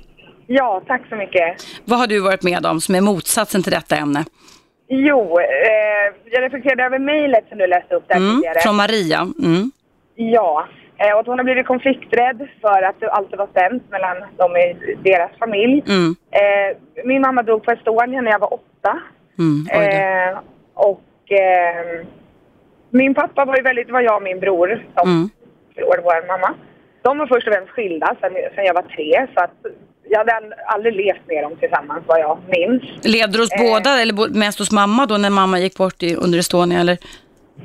Ja, 0.51 0.83
tack 0.87 1.03
så 1.09 1.17
mycket. 1.17 1.57
Vad 1.85 1.99
har 1.99 2.07
du 2.07 2.21
varit 2.21 2.43
med 2.43 2.67
om 2.67 2.81
som 2.81 2.95
är 2.95 3.01
motsatsen 3.01 3.63
till 3.63 3.73
detta 3.73 3.97
ämne? 3.97 4.25
Jo, 4.89 5.39
eh, 5.41 6.07
jag 6.33 6.43
reflekterade 6.43 6.83
över 6.85 6.99
mejlet 6.99 7.45
som 7.49 7.59
du 7.59 7.67
läste 7.67 7.95
upp 7.95 8.09
där 8.09 8.17
Mm, 8.17 8.35
tidigare. 8.37 8.61
från 8.61 8.77
Maria. 8.77 9.19
Mm. 9.45 9.71
Ja, 10.15 10.67
eh, 10.99 11.13
och 11.15 11.21
att 11.21 11.27
hon 11.27 11.39
har 11.39 11.45
blivit 11.45 11.67
konflikträdd 11.67 12.49
för 12.61 12.83
att 12.83 13.01
det 13.01 13.11
alltid 13.11 13.39
var 13.39 13.47
spänt 13.47 13.91
mellan 13.91 14.17
dem 14.37 14.57
i 14.57 14.97
deras 15.05 15.31
familj. 15.39 15.83
Mm. 15.89 16.17
Eh, 16.31 16.77
min 17.05 17.21
mamma 17.23 17.43
dog 17.43 17.65
på 17.65 17.71
Estonia 17.73 18.21
när 18.21 18.31
jag 18.31 18.39
var 18.39 18.55
åtta. 18.55 18.99
Mm. 19.39 19.67
Eh, 19.89 20.39
och 20.75 21.33
eh, 21.33 22.05
min 22.91 23.15
pappa 23.15 23.45
var 23.45 23.57
ju 23.57 23.63
väldigt, 23.63 23.91
var 23.91 24.01
jag 24.01 24.17
och 24.17 24.23
min 24.23 24.41
bror 24.41 24.87
som 24.97 25.09
Mm. 25.09 25.29
förlorade 25.75 26.03
vår 26.03 26.27
mamma. 26.27 26.55
De 27.03 27.19
var 27.19 27.27
först 27.27 27.47
och 27.49 27.53
främst 27.55 27.71
skilda 27.73 28.17
sen, 28.21 28.33
sen 28.55 28.65
jag 28.65 28.75
var 28.75 28.83
tre 28.83 29.27
så 29.35 29.41
att 29.45 29.57
jag 30.11 30.19
hade 30.19 30.33
ald- 30.33 30.53
aldrig 30.67 30.95
levt 30.97 31.27
med 31.27 31.45
dem 31.45 31.57
tillsammans 31.61 32.03
vad 32.07 32.21
jag 32.21 32.39
minns. 32.49 32.83
Levde 33.05 33.33
du 33.39 33.43
hos 33.43 33.53
Eh. 33.53 33.63
båda 33.73 34.03
eller 34.03 34.39
mest 34.39 34.59
hos 34.59 34.73
mamma 34.73 35.07
då 35.07 35.17
när 35.17 35.31
mamma 35.31 35.59
gick 35.59 35.77
bort 35.79 36.03
i, 36.03 36.15
under 36.15 36.39
Estonia 36.39 36.81
eller? 36.81 36.97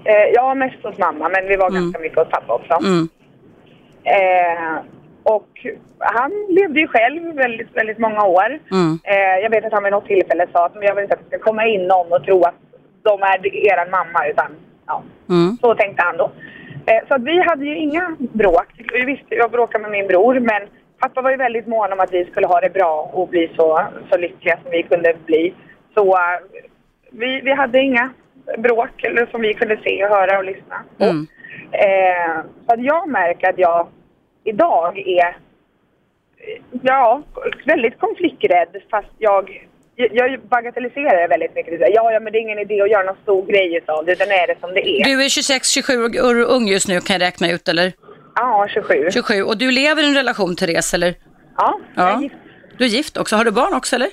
Eh, 0.05 0.25
jag 0.33 0.43
var 0.43 0.55
mest 0.55 0.83
hos 0.83 0.97
mamma 0.97 1.29
men 1.29 1.47
vi 1.47 1.55
var 1.55 1.69
ganska 1.69 1.99
mycket 1.99 2.17
hos 2.19 2.29
pappa 2.29 2.53
också. 2.53 2.73
Mm. 2.73 3.09
Eh, 4.03 4.83
Och 5.25 5.65
han 5.99 6.31
levde 6.49 6.79
ju 6.79 6.87
själv 6.87 7.35
väldigt, 7.35 7.67
väldigt 7.77 7.97
många 7.97 8.23
år. 8.25 8.59
Mm. 8.71 8.99
Eh, 9.03 9.35
jag 9.43 9.49
vet 9.49 9.65
att 9.65 9.73
han 9.73 9.83
vid 9.83 9.91
något 9.91 10.05
tillfälle 10.07 10.47
sa 10.53 10.65
att 10.65 10.75
"Men 10.75 10.83
jag 10.83 10.95
vill 10.95 11.03
inte 11.03 11.13
att 11.15 11.19
det 11.29 11.37
ska 11.37 11.45
komma 11.49 11.65
in 11.67 11.87
någon 11.87 12.13
och 12.13 12.23
tro 12.23 12.43
att 12.43 12.55
de 13.03 13.21
är 13.21 13.47
er 13.69 13.89
mamma 13.91 14.27
utan 14.27 14.47
ja, 14.87 15.03
Mm. 15.29 15.57
så 15.61 15.75
tänkte 15.75 16.03
han 16.03 16.17
då. 16.17 16.31
Eh, 16.85 17.07
så 17.07 17.13
att 17.15 17.21
vi 17.23 17.41
hade 17.41 17.65
ju 17.65 17.77
inga 17.77 18.15
bråk. 18.19 18.67
Vi 18.93 19.05
visste, 19.05 19.35
jag 19.35 19.51
bråkade 19.51 19.81
med 19.81 19.91
min 19.91 20.07
bror 20.07 20.39
men 20.39 20.61
pappa 21.03 21.21
var 21.21 21.31
ju 21.31 21.37
väldigt 21.37 21.67
mån 21.67 21.93
om 21.93 21.99
att 21.99 22.13
vi 22.13 22.25
skulle 22.25 22.47
ha 22.47 22.61
det 22.61 22.73
bra 22.73 23.09
och 23.13 23.27
bli 23.27 23.51
så, 23.55 23.87
så 24.11 24.17
lyckliga 24.17 24.57
som 24.63 24.71
vi 24.71 24.83
kunde 24.83 25.15
bli. 25.25 25.53
Så 25.95 26.03
eh, 26.17 26.39
vi, 27.11 27.41
vi 27.41 27.51
hade 27.51 27.79
inga 27.79 28.09
bråk 28.57 29.03
eller 29.03 29.25
som 29.25 29.41
vi 29.41 29.53
kunde 29.53 29.77
se 29.83 30.03
och 30.03 30.09
höra 30.09 30.37
och 30.37 30.43
lyssna 30.43 30.83
på. 30.97 31.03
Mm. 31.03 31.27
Eh, 31.71 32.35
så 32.67 32.75
jag 32.77 33.09
märker 33.09 33.49
att 33.49 33.57
jag 33.57 33.87
idag 34.43 34.97
är 34.97 35.37
ja, 36.81 37.21
väldigt 37.65 37.99
konflikträdd 37.99 38.81
fast 38.91 39.13
jag 39.17 39.67
jag 39.95 40.39
bagatelliserar 40.39 41.21
det 41.21 41.27
väldigt 41.27 41.55
mycket. 41.55 41.79
Ja, 41.79 42.11
ja, 42.11 42.19
men 42.19 42.33
det 42.33 42.39
är 42.39 42.41
ingen 42.41 42.59
idé 42.59 42.81
att 42.81 42.91
göra 42.91 43.03
någon 43.03 43.23
stor 43.23 43.45
grej 43.45 43.75
utav 43.75 44.05
det, 44.05 44.11
utan 44.11 44.27
är 44.27 44.47
det 44.47 44.55
som 44.59 44.73
det 44.73 44.89
är. 44.89 45.03
Du 45.03 45.23
är 45.23 45.27
26-27 45.27 46.21
år 46.29 46.55
ung 46.55 46.67
just 46.67 46.87
nu 46.87 46.99
kan 47.01 47.13
jag 47.13 47.21
räkna 47.21 47.51
ut 47.51 47.67
eller? 47.67 47.93
Ja, 48.35 48.67
27. 48.73 49.07
27 49.11 49.43
och 49.43 49.57
du 49.57 49.71
lever 49.71 50.03
i 50.03 50.07
en 50.07 50.13
relation 50.15 50.55
Therese 50.55 50.93
eller? 50.93 51.15
Ja, 51.57 51.79
jag 51.95 52.05
är 52.07 52.11
Ja. 52.11 52.21
gift. 52.21 52.35
Du 52.77 52.83
är 52.85 52.89
gift 52.89 53.17
också, 53.17 53.35
har 53.35 53.45
du 53.45 53.51
barn 53.51 53.73
också 53.73 53.95
eller? 53.95 54.09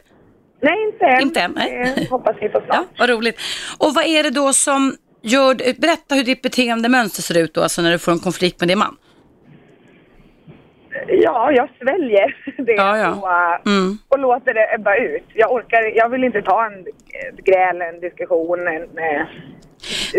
Nej, 0.62 0.84
inte 0.92 1.04
än. 1.06 1.20
Inte 1.22 1.40
än, 1.40 1.52
nej. 1.56 1.92
Det 1.96 2.10
hoppas 2.10 2.36
vi 2.40 2.50
Ja, 2.52 2.60
snart. 2.66 2.86
vad 2.98 3.08
roligt. 3.10 3.40
Och 3.78 3.94
vad 3.94 4.04
är 4.04 4.22
det 4.22 4.30
då 4.30 4.52
som 4.52 4.96
gör, 5.22 5.54
berätta 5.80 6.14
hur 6.14 6.24
ditt 6.24 6.42
beteendemönster 6.42 7.22
ser 7.22 7.38
ut 7.38 7.54
då, 7.54 7.62
alltså 7.62 7.82
när 7.82 7.90
du 7.92 7.98
får 7.98 8.12
en 8.12 8.18
konflikt 8.18 8.60
med 8.60 8.68
din 8.68 8.78
man. 8.78 8.96
Ja, 11.08 11.52
jag 11.52 11.68
sväljer 11.82 12.36
det 12.56 12.72
Ja, 12.72 12.98
ja. 12.98 13.10
Och, 13.10 13.66
uh, 13.68 13.72
Mm. 13.76 13.98
och 14.08 14.18
låter 14.18 14.54
det 14.54 14.74
ebba 14.74 14.96
ut. 14.96 15.24
Jag 15.34 15.52
orkar, 15.52 15.82
jag 15.96 16.08
vill 16.08 16.24
inte 16.24 16.42
ta 16.42 16.66
en 16.66 16.80
ett 16.80 17.44
gräl, 17.44 17.80
en 17.82 18.00
diskussion, 18.00 18.68
en... 18.68 18.82
eh, 18.82 19.26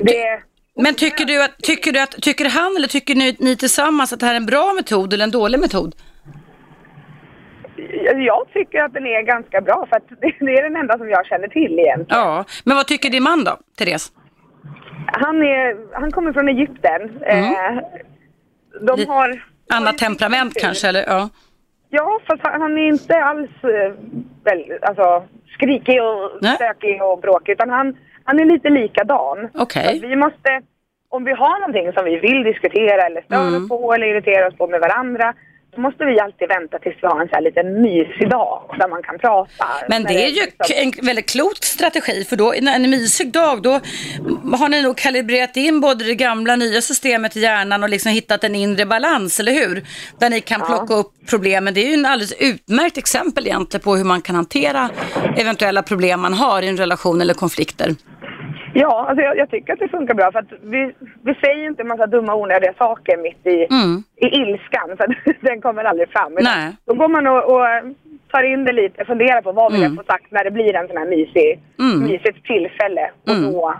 Det... 0.03 0.41
Men 0.75 0.95
tycker 0.95 1.25
du, 1.25 1.43
att, 1.43 1.57
tycker 1.57 1.91
du 1.91 1.99
att, 1.99 2.11
tycker 2.11 2.49
han 2.49 2.75
eller 2.77 2.87
tycker 2.87 3.15
ni, 3.15 3.35
ni 3.39 3.55
tillsammans 3.55 4.13
att 4.13 4.19
det 4.19 4.25
här 4.25 4.33
är 4.33 4.37
en 4.37 4.45
bra 4.45 4.73
metod 4.73 5.13
eller 5.13 5.23
en 5.23 5.31
dålig 5.31 5.59
metod? 5.59 5.95
Jag 8.15 8.47
tycker 8.53 8.81
att 8.81 8.93
den 8.93 9.05
är 9.05 9.21
ganska 9.21 9.61
bra 9.61 9.87
för 9.89 9.95
att 9.95 10.07
det 10.41 10.57
är 10.57 10.63
den 10.63 10.75
enda 10.75 10.97
som 10.97 11.09
jag 11.09 11.25
känner 11.25 11.47
till 11.47 11.79
egentligen. 11.79 12.21
Ja, 12.21 12.45
men 12.63 12.75
vad 12.75 12.87
tycker 12.87 13.09
din 13.09 13.23
man 13.23 13.43
då, 13.43 13.57
Therese? 13.77 14.11
Han, 15.05 15.41
är, 15.41 15.93
han 15.99 16.11
kommer 16.11 16.33
från 16.33 16.49
Egypten. 16.49 17.01
Eh, 17.21 17.77
de 18.81 19.05
har... 19.07 19.43
Annat 19.73 19.97
temperament 19.97 20.53
kanske, 20.61 20.87
eller? 20.87 21.03
Ja. 21.07 21.29
Ja, 21.89 22.19
fast 22.27 22.41
han, 22.43 22.61
han 22.61 22.77
är 22.77 22.87
inte 22.87 23.23
alls 23.23 23.49
eh, 23.63 23.93
väl, 24.43 24.63
alltså, 24.81 25.23
skrikig 25.53 26.03
och 26.03 26.31
Nej. 26.41 26.55
stökig 26.55 27.03
och 27.03 27.19
bråkig 27.21 27.51
utan 27.51 27.69
han, 27.69 27.97
han 28.23 28.39
är 28.39 28.45
lite 28.45 28.69
likadan. 28.69 29.49
Okej. 29.53 29.99
Så 29.99 30.07
Vi 30.07 30.15
måste, 30.15 30.61
om 31.09 31.23
vi 31.23 31.31
har 31.31 31.59
någonting 31.59 31.93
som 31.93 32.05
vi 32.05 32.19
vill 32.19 32.43
diskutera 32.43 33.01
eller 33.01 33.21
störa 33.21 33.47
Mm. 33.47 33.69
på 33.69 33.93
eller 33.93 34.07
irritera 34.07 34.47
oss 34.47 34.55
på 34.57 34.67
med 34.67 34.79
varandra 34.79 35.33
då 35.75 35.81
måste 35.81 36.05
vi 36.05 36.19
alltid 36.19 36.47
vänta 36.47 36.79
tills 36.79 36.95
vi 37.01 37.07
har 37.07 37.21
en 37.21 37.27
så 37.27 37.35
här 37.35 37.41
liten 37.41 37.81
mysig 37.81 38.29
dag 38.29 38.75
där 38.79 38.87
man 38.87 39.03
kan 39.03 39.19
prata. 39.19 39.65
Men 39.87 40.03
det 40.03 40.23
är 40.23 40.27
ju 40.29 40.41
liksom- 40.41 40.75
en 40.99 41.05
väldigt 41.05 41.29
klok 41.29 41.57
strategi 41.63 42.23
för 42.29 42.35
då, 42.35 42.53
en 42.53 42.89
mysig 42.89 43.31
dag, 43.31 43.61
då 43.61 43.71
har 44.57 44.69
ni 44.69 44.81
nog 44.81 44.97
kalibrerat 44.97 45.57
in 45.57 45.81
både 45.81 46.03
det 46.05 46.15
gamla 46.15 46.53
och 46.53 46.59
nya 46.59 46.81
systemet 46.81 47.37
i 47.37 47.39
hjärnan 47.39 47.83
och 47.83 47.89
liksom 47.89 48.11
hittat 48.11 48.43
en 48.43 48.55
inre 48.55 48.85
balans, 48.85 49.39
eller 49.39 49.51
hur? 49.51 49.83
Där 50.19 50.29
ni 50.29 50.41
kan 50.41 50.61
plocka 50.61 50.93
upp 50.93 51.11
problemen. 51.29 51.73
Det 51.73 51.81
är 51.81 51.87
ju 51.87 51.93
en 51.93 52.05
alldeles 52.05 52.33
utmärkt 52.39 52.97
exempel 52.97 53.47
egentligen 53.47 53.83
på 53.83 53.95
hur 53.95 54.03
man 54.03 54.21
kan 54.21 54.35
hantera 54.35 54.89
eventuella 55.37 55.83
problem 55.83 56.19
man 56.21 56.33
har 56.33 56.61
i 56.61 56.67
en 56.67 56.77
relation 56.77 57.21
eller 57.21 57.33
konflikter. 57.33 57.95
Ja, 58.73 59.05
alltså 59.09 59.23
jag, 59.23 59.37
jag 59.37 59.49
tycker 59.49 59.73
att 59.73 59.79
det 59.79 59.87
funkar 59.87 60.13
bra 60.13 60.31
för 60.31 60.39
att 60.39 60.51
vi, 60.61 60.91
vi 61.23 61.33
säger 61.35 61.67
inte 61.67 61.81
en 61.81 61.87
massa 61.87 62.07
dumma 62.07 62.35
onödiga 62.35 62.73
saker 62.77 63.17
mitt 63.17 63.47
i, 63.47 63.67
Mm. 63.69 64.03
i 64.15 64.25
ilskan 64.41 64.97
för 64.97 65.15
den 65.47 65.61
kommer 65.61 65.83
aldrig 65.83 66.09
fram. 66.09 66.33
Nej. 66.41 66.75
Då 66.85 66.93
går 66.93 67.07
man 67.07 67.27
och, 67.27 67.43
och 67.55 67.65
tar 68.31 68.43
in 68.43 68.65
det 68.65 68.71
lite, 68.73 69.05
funderar 69.05 69.41
på 69.41 69.51
vad 69.51 69.71
vill 69.71 69.81
Mm. 69.83 69.95
jag 69.95 70.05
få 70.05 70.11
sagt 70.13 70.31
när 70.31 70.43
det 70.43 70.51
blir 70.51 70.75
en 70.75 70.87
sån 70.87 70.97
här 70.97 71.05
mysig, 71.05 71.59
Mm. 71.79 71.99
mysigt 71.99 72.45
tillfälle 72.45 73.11
och 73.23 73.29
Mm. 73.33 73.53
då, 73.53 73.73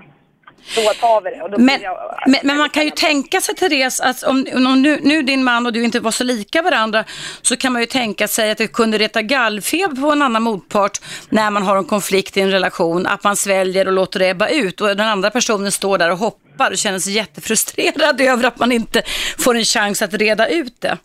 då 0.75 0.81
tar 0.81 1.21
vi 1.21 1.29
det. 1.29 1.41
Och 1.41 1.51
då 1.51 1.57
Men, 1.57 1.81
jag, 1.81 1.97
men, 2.27 2.39
men 2.43 2.57
man 2.57 2.69
kan 2.69 2.83
ju 2.83 2.89
tänka 2.89 3.41
sig 3.41 3.55
Therese, 3.55 4.01
att 4.01 4.23
om, 4.23 4.45
om 4.55 4.81
nu, 4.81 4.99
nu 5.03 5.21
din 5.21 5.43
man 5.43 5.65
och 5.65 5.73
du 5.73 5.83
inte 5.83 5.99
var 5.99 6.11
så 6.11 6.23
lika 6.23 6.61
varandra 6.61 7.03
så 7.41 7.57
kan 7.57 7.73
man 7.73 7.81
ju 7.81 7.85
tänka 7.85 8.27
sig 8.27 8.51
att 8.51 8.57
det 8.57 8.67
kunde 8.67 8.97
reta 8.97 9.21
gallfeber 9.21 10.01
på 10.01 10.11
en 10.11 10.21
annan 10.21 10.43
motpart 10.43 10.99
när 11.29 11.51
man 11.51 11.63
har 11.63 11.77
en 11.77 11.85
konflikt 11.85 12.37
i 12.37 12.41
en 12.41 12.51
relation, 12.51 13.07
att 13.07 13.23
man 13.23 13.35
sväljer 13.35 13.87
och 13.87 13.93
låter 13.93 14.19
det 14.19 14.29
ebba 14.29 14.47
ut 14.47 14.81
och 14.81 14.87
den 14.87 15.07
andra 15.07 15.29
personen 15.29 15.71
står 15.71 15.97
där 15.97 16.11
och 16.11 16.17
hoppar 16.17 16.71
och 16.71 16.77
känner 16.77 16.99
sig 16.99 17.13
jättefrustrerad 17.13 18.21
över 18.31 18.47
att 18.47 18.59
man 18.59 18.71
inte 18.71 19.01
får 19.39 19.55
en 19.55 19.63
chans 19.63 20.01
att 20.01 20.13
reda 20.13 20.47
ut 20.47 20.81
det. 20.81 20.97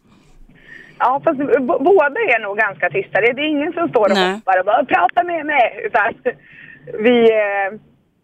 Ja, 0.99 1.21
fast 1.25 1.39
båda 1.39 2.21
är 2.21 2.43
nog 2.43 2.59
ganska 2.59 2.91
tysta. 2.91 3.21
Det 3.21 3.27
är 3.27 3.39
ingen 3.39 3.73
som 3.73 3.89
står 3.89 4.11
och 4.11 4.15
Nej. 4.15 4.33
hoppar 4.33 4.59
och 4.59 4.65
bara 4.65 4.85
prata 4.85 5.23
med 5.23 5.47
mig. 5.47 5.83
Utan 5.87 6.15
vi... 7.05 7.31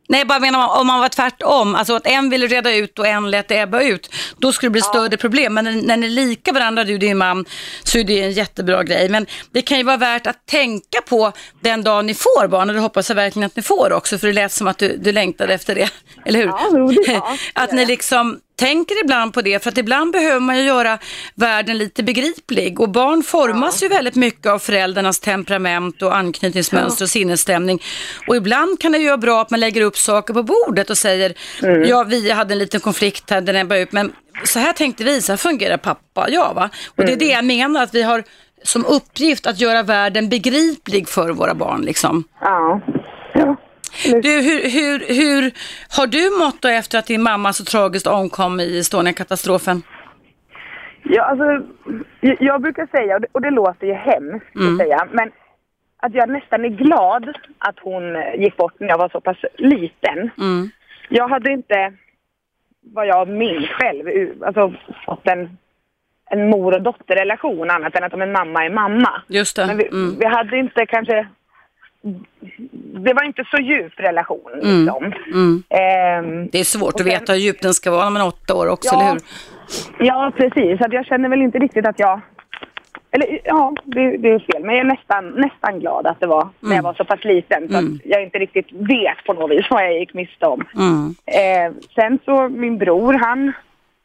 Nej, 0.09 0.21
jag 0.21 0.29
bara 0.29 0.39
menar 0.41 0.81
om 0.81 0.87
man 0.87 1.01
var 1.01 1.09
tvärtom, 1.09 1.75
alltså 1.75 1.95
att 1.95 2.07
en 2.07 2.31
ville 2.31 2.47
reda 2.47 2.75
ut 2.75 2.99
och 2.99 3.07
en 3.07 3.31
lät 3.31 3.49
det 3.49 3.59
ebba 3.61 3.83
ut, 3.83 4.11
då 4.39 4.53
skulle 4.53 4.69
det 4.69 4.73
bli 4.73 4.81
större 4.83 5.17
problem. 5.17 5.55
Men 5.55 5.65
när, 5.81 5.97
ni 5.97 6.07
är 6.07 6.11
lika 6.11 6.53
varandra, 6.53 6.85
du 6.85 6.93
och 6.95 6.99
din 7.01 7.19
man, 7.19 7.45
så 7.83 7.99
är 7.99 8.05
det 8.05 8.21
en 8.23 8.33
jättebra 8.33 8.83
grej. 8.83 9.09
Men 9.09 9.27
det 9.53 9.63
kan 9.63 9.79
ju 9.79 9.85
vara 9.85 9.97
värt 9.97 10.27
att 10.27 10.47
tänka 10.47 11.01
på 11.09 11.33
den 11.61 11.85
dag 11.85 12.05
ni 12.05 12.15
får 12.15 12.49
barn, 12.49 12.69
och 12.71 12.75
det 12.75 12.81
hoppas 12.81 13.09
jag 13.09 13.17
verkligen 13.17 13.47
att 13.47 13.57
ni 13.57 13.63
får 13.63 13.93
också, 13.93 14.19
för 14.19 14.27
det 14.27 14.33
lät 14.33 14.53
som 14.53 14.67
att 14.67 14.79
du, 14.79 14.97
du 14.97 15.13
längtade 15.13 15.55
efter 15.55 15.75
det, 15.75 15.89
eller 16.27 16.39
hur? 16.39 16.47
Ja, 16.47 16.69
det- 17.07 17.13
ja, 17.13 17.37
att 17.63 17.73
ni 17.73 17.87
liksom 17.87 18.41
tänker 18.57 19.05
ibland 19.05 19.35
på 19.35 19.43
det, 19.43 19.63
för 19.63 19.71
att 19.71 19.79
ibland 19.79 20.13
behöver 20.13 20.41
man 20.41 20.59
ju 20.59 20.63
göra 20.65 20.99
världen 21.35 21.79
lite 21.79 22.03
begriplig. 22.03 22.81
Och 22.81 22.89
barn 22.89 23.23
formas 23.23 23.83
ju 23.83 23.89
väldigt 23.89 24.15
mycket 24.15 24.47
av 24.47 24.59
föräldrarnas 24.59 25.21
temperament 25.21 26.03
och 26.03 26.17
anknytningsmönster 26.17 27.05
och 27.05 27.11
sinnesstämning. 27.11 27.83
Och 28.29 28.37
ibland 28.37 28.81
kan 28.81 28.93
det 28.93 28.99
ju 28.99 29.07
vara 29.07 29.17
bra 29.17 29.41
att 29.43 29.51
man 29.51 29.61
lägger 29.61 29.81
upp 29.81 29.97
saker 29.97 30.35
på 30.35 30.43
bordet 30.43 30.91
och 30.91 30.99
säger, 30.99 31.35
Mm. 31.63 31.89
ja 31.89 32.05
vi 32.05 32.31
hade 32.31 32.55
en 32.55 32.59
liten 32.59 32.81
konflikt 32.81 33.31
här, 33.31 33.41
den 33.41 33.57
ebbade 33.57 33.81
ut, 33.81 33.93
men 33.93 34.13
så 34.45 34.59
här 34.59 34.73
tänkte 34.73 35.05
vi, 35.05 35.23
så 35.23 35.33
här 35.33 35.37
fungerar 35.37 35.77
pappa 35.77 36.31
jag 36.31 36.55
va. 36.55 36.71
Och 36.97 37.05
det 37.05 37.13
är 37.13 37.17
det 37.17 37.25
jag 37.29 37.45
menar, 37.45 37.83
att 37.83 37.95
vi 37.95 38.03
har 38.03 38.25
som 38.63 38.85
uppgift 38.87 39.47
att 39.47 39.61
göra 39.61 39.83
världen 39.83 40.29
begriplig 40.29 41.09
för 41.09 41.31
våra 41.31 41.55
barn 41.55 41.83
liksom. 41.83 42.25
ja. 42.41 42.81
ja. 43.35 43.57
Du, 44.23 44.29
hur, 44.31 44.71
hur, 44.71 45.15
hur 45.15 45.53
har 45.97 46.07
du 46.07 46.45
mått 46.45 46.63
då 46.63 46.69
efter 46.69 46.99
att 46.99 47.07
din 47.07 47.23
mamma 47.23 47.53
så 47.53 47.65
tragiskt 47.65 48.07
omkom 48.07 48.61
i 48.61 48.79
Estonia-katastrofen? 48.79 49.83
Ja, 51.03 51.23
alltså, 51.23 51.45
jag, 52.21 52.63
brukar 52.63 52.87
säga, 52.87 53.15
och 53.15 53.21
det, 53.21 53.27
och 53.33 53.41
det 53.43 53.51
låter 53.51 53.87
ju 53.87 53.93
hemskt 53.95 54.55
Mm. 54.57 54.73
att 54.75 54.79
säga, 54.81 55.09
men 55.13 55.31
att 55.97 56.15
jag 56.15 56.29
nästan 56.29 56.65
är 56.65 56.69
glad 56.69 57.37
att 57.59 57.79
hon 57.83 58.03
gick 58.39 58.57
bort 58.57 58.75
när 58.81 58.89
jag 58.89 58.99
var 58.99 59.09
så 59.09 59.21
pass 59.21 59.37
liten. 59.59 60.31
Mm. 60.39 60.71
Jag 61.09 61.29
hade 61.29 61.53
inte, 61.53 61.93
vad 62.95 63.07
jag 63.07 63.29
minns 63.29 63.69
själv, 63.69 64.33
alltså 64.47 64.75
fått 65.07 65.29
en, 65.29 65.59
en 66.31 66.51
mor 66.51 66.75
och 66.75 66.83
dotterrelation 66.83 67.71
annat 67.71 67.97
än 67.97 68.05
att 68.05 68.15
om 68.15 68.23
en 68.23 68.33
mamma 68.33 68.65
är 68.65 68.71
mamma. 68.71 69.23
Just 69.29 69.57
det. 69.57 69.67
Men 69.67 69.77
vi, 69.77 69.87
Mm. 69.89 70.17
vi 70.19 70.27
hade 70.27 70.57
inte 70.59 70.87
kanske, 70.87 71.27
det 73.05 73.15
var 73.15 73.25
inte 73.25 73.45
så 73.51 73.57
djup 73.63 73.93
relation 73.97 74.41
Mm. 74.63 74.85
liksom. 74.85 75.05
Mm. 75.33 75.63
Ehm, 75.71 76.49
Det 76.53 76.59
är 76.61 76.65
svårt 76.65 76.83
Och 76.95 77.01
att 77.01 77.07
sen- 77.07 77.07
veta 77.21 77.33
hur 77.33 77.41
djup 77.41 77.61
den 77.63 77.75
ska 77.75 77.91
vara 77.91 78.05
när 78.05 78.11
man 78.11 78.23
är 78.23 78.27
åtta 78.27 78.55
år 78.55 78.67
också, 78.69 78.91
Ja. 78.95 79.01
eller 79.03 79.13
hur? 79.13 80.07
Ja, 80.07 80.33
precis. 80.37 80.81
Att 80.81 80.93
jag 80.93 81.07
känner 81.07 81.29
väl 81.29 81.43
inte 81.43 81.59
riktigt 81.59 81.87
att 81.87 81.99
jag... 81.99 82.21
Eller 83.15 83.41
ja, 83.45 83.75
det, 83.85 84.17
det 84.17 84.31
är 84.33 84.39
fel. 84.39 84.65
Men 84.65 84.75
jag 84.75 84.81
är 84.81 84.85
nästan, 84.85 85.29
nästan 85.31 85.81
glad 85.81 86.07
att 86.07 86.21
det 86.21 86.27
var 86.27 86.49
när 86.61 86.77
jag 86.77 86.83
var 86.83 86.95
så 86.95 87.05
pass 87.05 87.25
liten. 87.25 87.69
Så 87.69 87.79
Mm. 87.79 87.95
att 87.95 88.01
jag 88.05 88.23
inte 88.23 88.39
riktigt 88.39 88.73
vet 88.73 89.25
på 89.27 89.33
något 89.33 89.51
vis 89.51 89.67
vad 89.71 89.85
jag 89.85 89.99
gick 89.99 90.15
miste 90.15 90.47
om. 90.47 90.65
Mm. 90.77 91.15
Eh, 91.27 91.73
sen 91.95 92.19
så 92.25 92.49
min 92.49 92.79
bror, 92.79 93.13
han, 93.15 93.53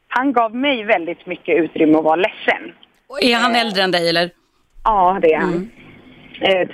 han 0.07 0.34
gav 0.34 0.56
mig 0.56 0.84
väldigt 0.84 1.26
mycket 1.26 1.57
utrymme 1.57 1.98
att 1.98 2.03
vara 2.03 2.15
ledsen. 2.15 2.72
Och 3.07 3.24
Är 3.24 3.36
han 3.36 3.56
äldre 3.56 3.82
än 3.84 3.91
dig, 3.91 4.10
eller? 4.10 4.30
Ja, 4.84 5.19
det 5.22 5.34
är 5.34 5.40
han. 5.40 5.69
Eh, 6.41 6.68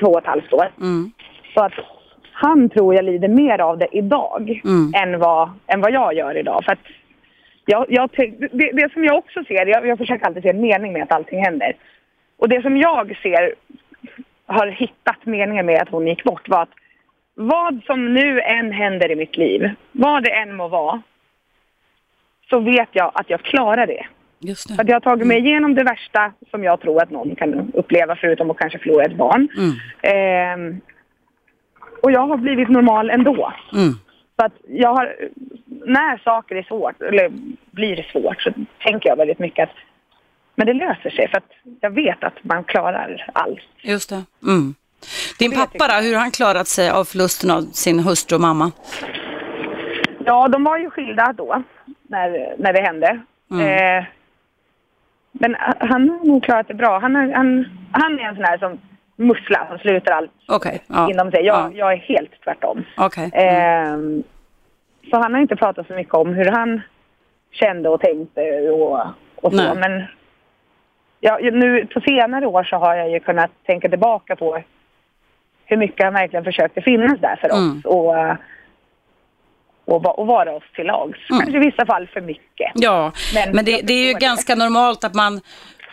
två 0.00 0.06
och 0.06 0.18
ett 0.18 0.26
halvt 0.26 0.52
år. 0.52 0.70
Mm. 0.80 1.10
Så 1.54 1.60
att 1.60 1.72
han 2.32 2.68
tror 2.68 2.94
jag 2.94 3.04
lider 3.04 3.28
mer 3.28 3.60
av 3.60 3.78
det 3.78 3.88
idag 3.92 4.60
Mm. 4.64 4.92
än, 4.94 5.20
vad, 5.20 5.50
än 5.66 5.80
vad 5.80 5.92
jag 5.92 6.14
gör 6.14 6.36
idag. 6.36 6.64
För 6.64 6.76
jag, 7.66 7.86
jag, 7.88 8.10
det, 8.52 8.70
det 8.72 8.92
som 8.92 9.04
jag 9.04 9.18
också 9.18 9.44
ser, 9.44 9.66
jag, 9.66 9.86
jag 9.86 9.98
försöker 9.98 10.26
alltid 10.26 10.42
se 10.42 10.48
en 10.48 10.60
mening 10.60 10.92
med 10.92 11.02
att 11.02 11.12
allting 11.12 11.44
händer. 11.44 11.76
Och 12.38 12.48
det 12.48 12.62
som 12.62 12.76
jag 12.76 13.18
ser 13.22 13.54
har 14.46 14.66
hittat 14.66 15.26
meningen 15.26 15.66
med 15.66 15.82
att 15.82 15.88
hon 15.88 16.06
gick 16.06 16.24
bort 16.24 16.48
var 16.48 16.62
att 16.62 16.74
vad 17.34 17.80
som 17.86 18.14
nu 18.14 18.40
än 18.40 18.72
händer 18.72 19.10
i 19.10 19.16
mitt 19.16 19.36
liv, 19.36 19.70
vad 19.92 20.22
det 20.22 20.30
än 20.30 20.56
må 20.56 20.68
vara, 20.68 21.02
så 22.50 22.60
vet 22.60 22.88
jag 22.92 23.10
att 23.14 23.30
jag 23.30 23.40
klarar 23.42 23.86
det. 23.86 24.06
Att 24.78 24.88
jag 24.88 24.96
har 24.96 25.00
tagit 25.00 25.26
mig 25.26 25.38
igenom 25.38 25.74
det 25.74 25.84
värsta 25.84 26.32
som 26.50 26.64
jag 26.64 26.80
tror 26.80 27.02
att 27.02 27.10
någon 27.10 27.36
kan 27.36 27.72
uppleva 27.74 28.16
förutom 28.16 28.50
att 28.50 28.58
kanske 28.58 28.78
förlora 28.78 29.04
ett 29.04 29.16
barn. 29.16 29.48
Mm. 29.56 29.72
Ehm, 30.02 30.80
och 32.02 32.12
jag 32.12 32.26
har 32.26 32.36
blivit 32.36 32.68
normal 32.68 33.10
ändå. 33.10 33.52
Mm. 33.72 33.92
Så 34.36 34.46
att 34.46 34.52
jag 34.68 34.94
har, 34.94 35.16
när 35.86 36.18
saker 36.18 36.56
är 36.56 36.62
svårt, 36.62 37.02
eller 37.02 37.30
blir 37.70 38.06
svårt, 38.12 38.42
så 38.42 38.50
tänker 38.78 39.08
jag 39.08 39.16
väldigt 39.16 39.38
mycket 39.38 39.68
att 39.68 39.76
men 40.54 40.66
det 40.66 40.72
löser 40.72 41.10
sig 41.10 41.28
för 41.28 41.36
att 41.36 41.52
jag 41.80 41.90
vet 41.90 42.24
att 42.24 42.44
man 42.44 42.64
klarar 42.64 43.30
allt. 43.32 43.60
Just 43.82 44.10
det. 44.10 44.22
Mm. 44.42 44.74
Din 45.38 45.52
pappa 45.52 45.88
då, 45.88 45.94
hur 45.94 46.14
har 46.14 46.20
han 46.20 46.30
klarat 46.30 46.68
sig 46.68 46.90
av 46.90 47.04
förlusten 47.04 47.50
av 47.50 47.62
sin 47.62 48.00
hustru 48.00 48.34
och 48.34 48.40
mamma? 48.40 48.72
Ja, 50.24 50.48
de 50.48 50.64
var 50.64 50.78
ju 50.78 50.90
skilda 50.90 51.32
då, 51.32 51.62
när, 52.02 52.54
när 52.58 52.72
det 52.72 52.80
hände. 52.80 53.20
Mm. 53.50 53.98
Eh, 53.98 54.04
men 55.32 55.56
han 55.78 56.08
har 56.10 56.26
nog 56.26 56.44
klarat 56.44 56.68
det 56.68 56.74
bra. 56.74 56.98
Han, 56.98 57.16
är- 57.16 57.32
han, 57.34 57.64
han 57.92 58.18
är 58.18 58.22
en 58.24 58.34
sån 58.34 58.44
här 58.44 58.58
som 58.58 58.78
mussla 59.16 59.66
som 59.68 59.78
sluter 59.78 60.12
allt 60.12 60.30
Okej, 60.48 60.82
ja. 60.88 61.10
inom 61.10 61.30
sig. 61.30 61.42
Jag, 61.44 61.56
Ja. 61.56 61.70
jag 61.74 61.92
är 61.92 61.96
helt 61.96 62.30
tvärtom. 62.44 62.84
Okej. 62.96 63.30
Ehm, 63.34 64.22
så 65.10 65.16
han 65.20 65.34
har 65.34 65.40
inte 65.40 65.56
pratat 65.56 65.86
så 65.86 65.92
mycket 65.94 66.14
om 66.14 66.34
hur 66.34 66.50
han 66.50 66.80
kände 67.52 67.88
och 67.88 68.00
tänkte 68.00 68.70
och, 68.70 69.00
och 69.36 69.52
så. 69.54 69.74
Men 69.74 70.02
ja, 71.20 71.38
nu 71.42 71.86
på 71.86 72.00
senare 72.00 72.46
år 72.46 72.64
så 72.64 72.76
har 72.76 72.94
jag 72.94 73.10
ju 73.10 73.20
kunnat 73.20 73.50
tänka 73.66 73.88
tillbaka 73.88 74.36
på 74.36 74.62
hur 75.64 75.76
mycket 75.76 76.04
han 76.04 76.14
verkligen 76.14 76.44
försökte 76.44 76.80
finnas 76.80 77.18
där 77.20 77.36
för 77.36 77.48
Mm. 77.48 77.78
oss 77.78 77.84
och, 77.84 78.18
eh, 78.18 78.34
och, 79.90 80.18
och 80.18 80.26
vara 80.26 80.52
oss 80.56 80.62
till 80.74 80.86
lags. 80.86 81.18
Mm. 81.30 81.40
Kanske 81.42 81.56
i 81.56 81.70
vissa 81.70 81.86
fall 81.86 82.06
för 82.06 82.20
mycket. 82.20 82.70
Ja, 82.74 83.12
men, 83.34 83.50
Men 83.56 83.64
det, 83.64 83.80
det 83.84 83.92
är 83.92 84.06
ju 84.06 84.12
det. 84.14 84.20
ganska 84.20 84.54
normalt 84.54 85.04
att 85.04 85.14
man, 85.14 85.40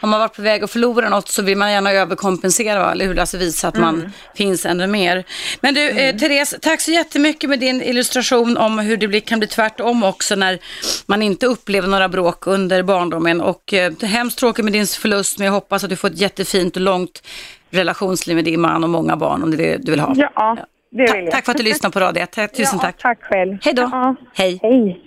har 0.02 0.08
man 0.10 0.20
varit 0.20 0.36
på 0.36 0.42
väg 0.42 0.64
att 0.64 0.72
förlora 0.72 1.10
något 1.10 1.28
så 1.28 1.42
vill 1.42 1.58
man 1.58 1.72
gärna 1.72 1.92
överkompensera, 1.92 2.92
eller 2.92 3.06
hur? 3.06 3.20
Alltså 3.20 3.38
visa 3.38 3.68
att 3.68 3.78
man 3.78 3.96
Mm. 3.96 4.12
finns 4.36 4.66
ännu 4.66 4.88
mer. 4.88 5.24
Men 5.62 5.74
du, 5.74 5.90
eh, 5.90 6.16
Therese, 6.16 6.56
tack 6.62 6.82
så 6.82 6.92
jättemycket 6.92 7.50
med 7.50 7.60
din 7.60 7.82
illustration 7.82 8.58
om 8.58 8.80
hur 8.80 8.98
det 8.98 9.20
kan 9.22 9.40
bli 9.40 9.48
tvärtom 9.48 10.04
också 10.04 10.36
när 10.36 10.60
man 11.06 11.22
inte 11.22 11.46
upplever 11.46 11.88
några 11.88 12.10
bråk 12.10 12.48
under 12.48 12.84
barndomen. 12.84 13.42
Och 13.42 13.74
eh, 13.74 13.92
det 13.92 14.04
är 14.06 14.08
hemskt 14.08 14.40
tråkigt 14.40 14.66
med 14.66 14.74
din 14.74 14.88
förlust, 14.88 15.38
men 15.38 15.46
jag 15.46 15.54
hoppas 15.54 15.84
att 15.84 15.90
du 15.90 15.96
får 15.96 16.08
ett 16.08 16.22
jättefint 16.22 16.76
och 16.76 16.82
långt 16.82 17.28
relationsliv 17.72 18.36
med 18.36 18.46
din 18.46 18.62
man 18.62 18.84
och 18.84 18.90
många 18.90 19.16
barn 19.16 19.44
om 19.44 19.52
det 19.58 19.64
är 19.66 19.78
det 19.78 19.84
du 19.86 19.92
vill 19.92 20.00
ha. 20.00 20.14
Ja, 20.36 20.56
det 20.56 20.62
Ta- 21.08 21.32
tack 21.32 21.46
för 21.46 21.52
att 21.52 21.58
du 21.58 21.64
lyssnade 21.64 21.94
på 21.94 22.00
Radio 22.00 22.24
1. 22.24 22.32
Tack- 22.32 22.52
Tusen 22.54 22.76
ja, 22.76 22.80
tack. 22.82 22.98
Tack 23.02 23.24
själv. 23.24 23.58
Hej 23.62 23.74
då. 23.74 23.82
Ja. 23.82 24.16
Hej. 24.34 24.60
Hej. 24.62 25.02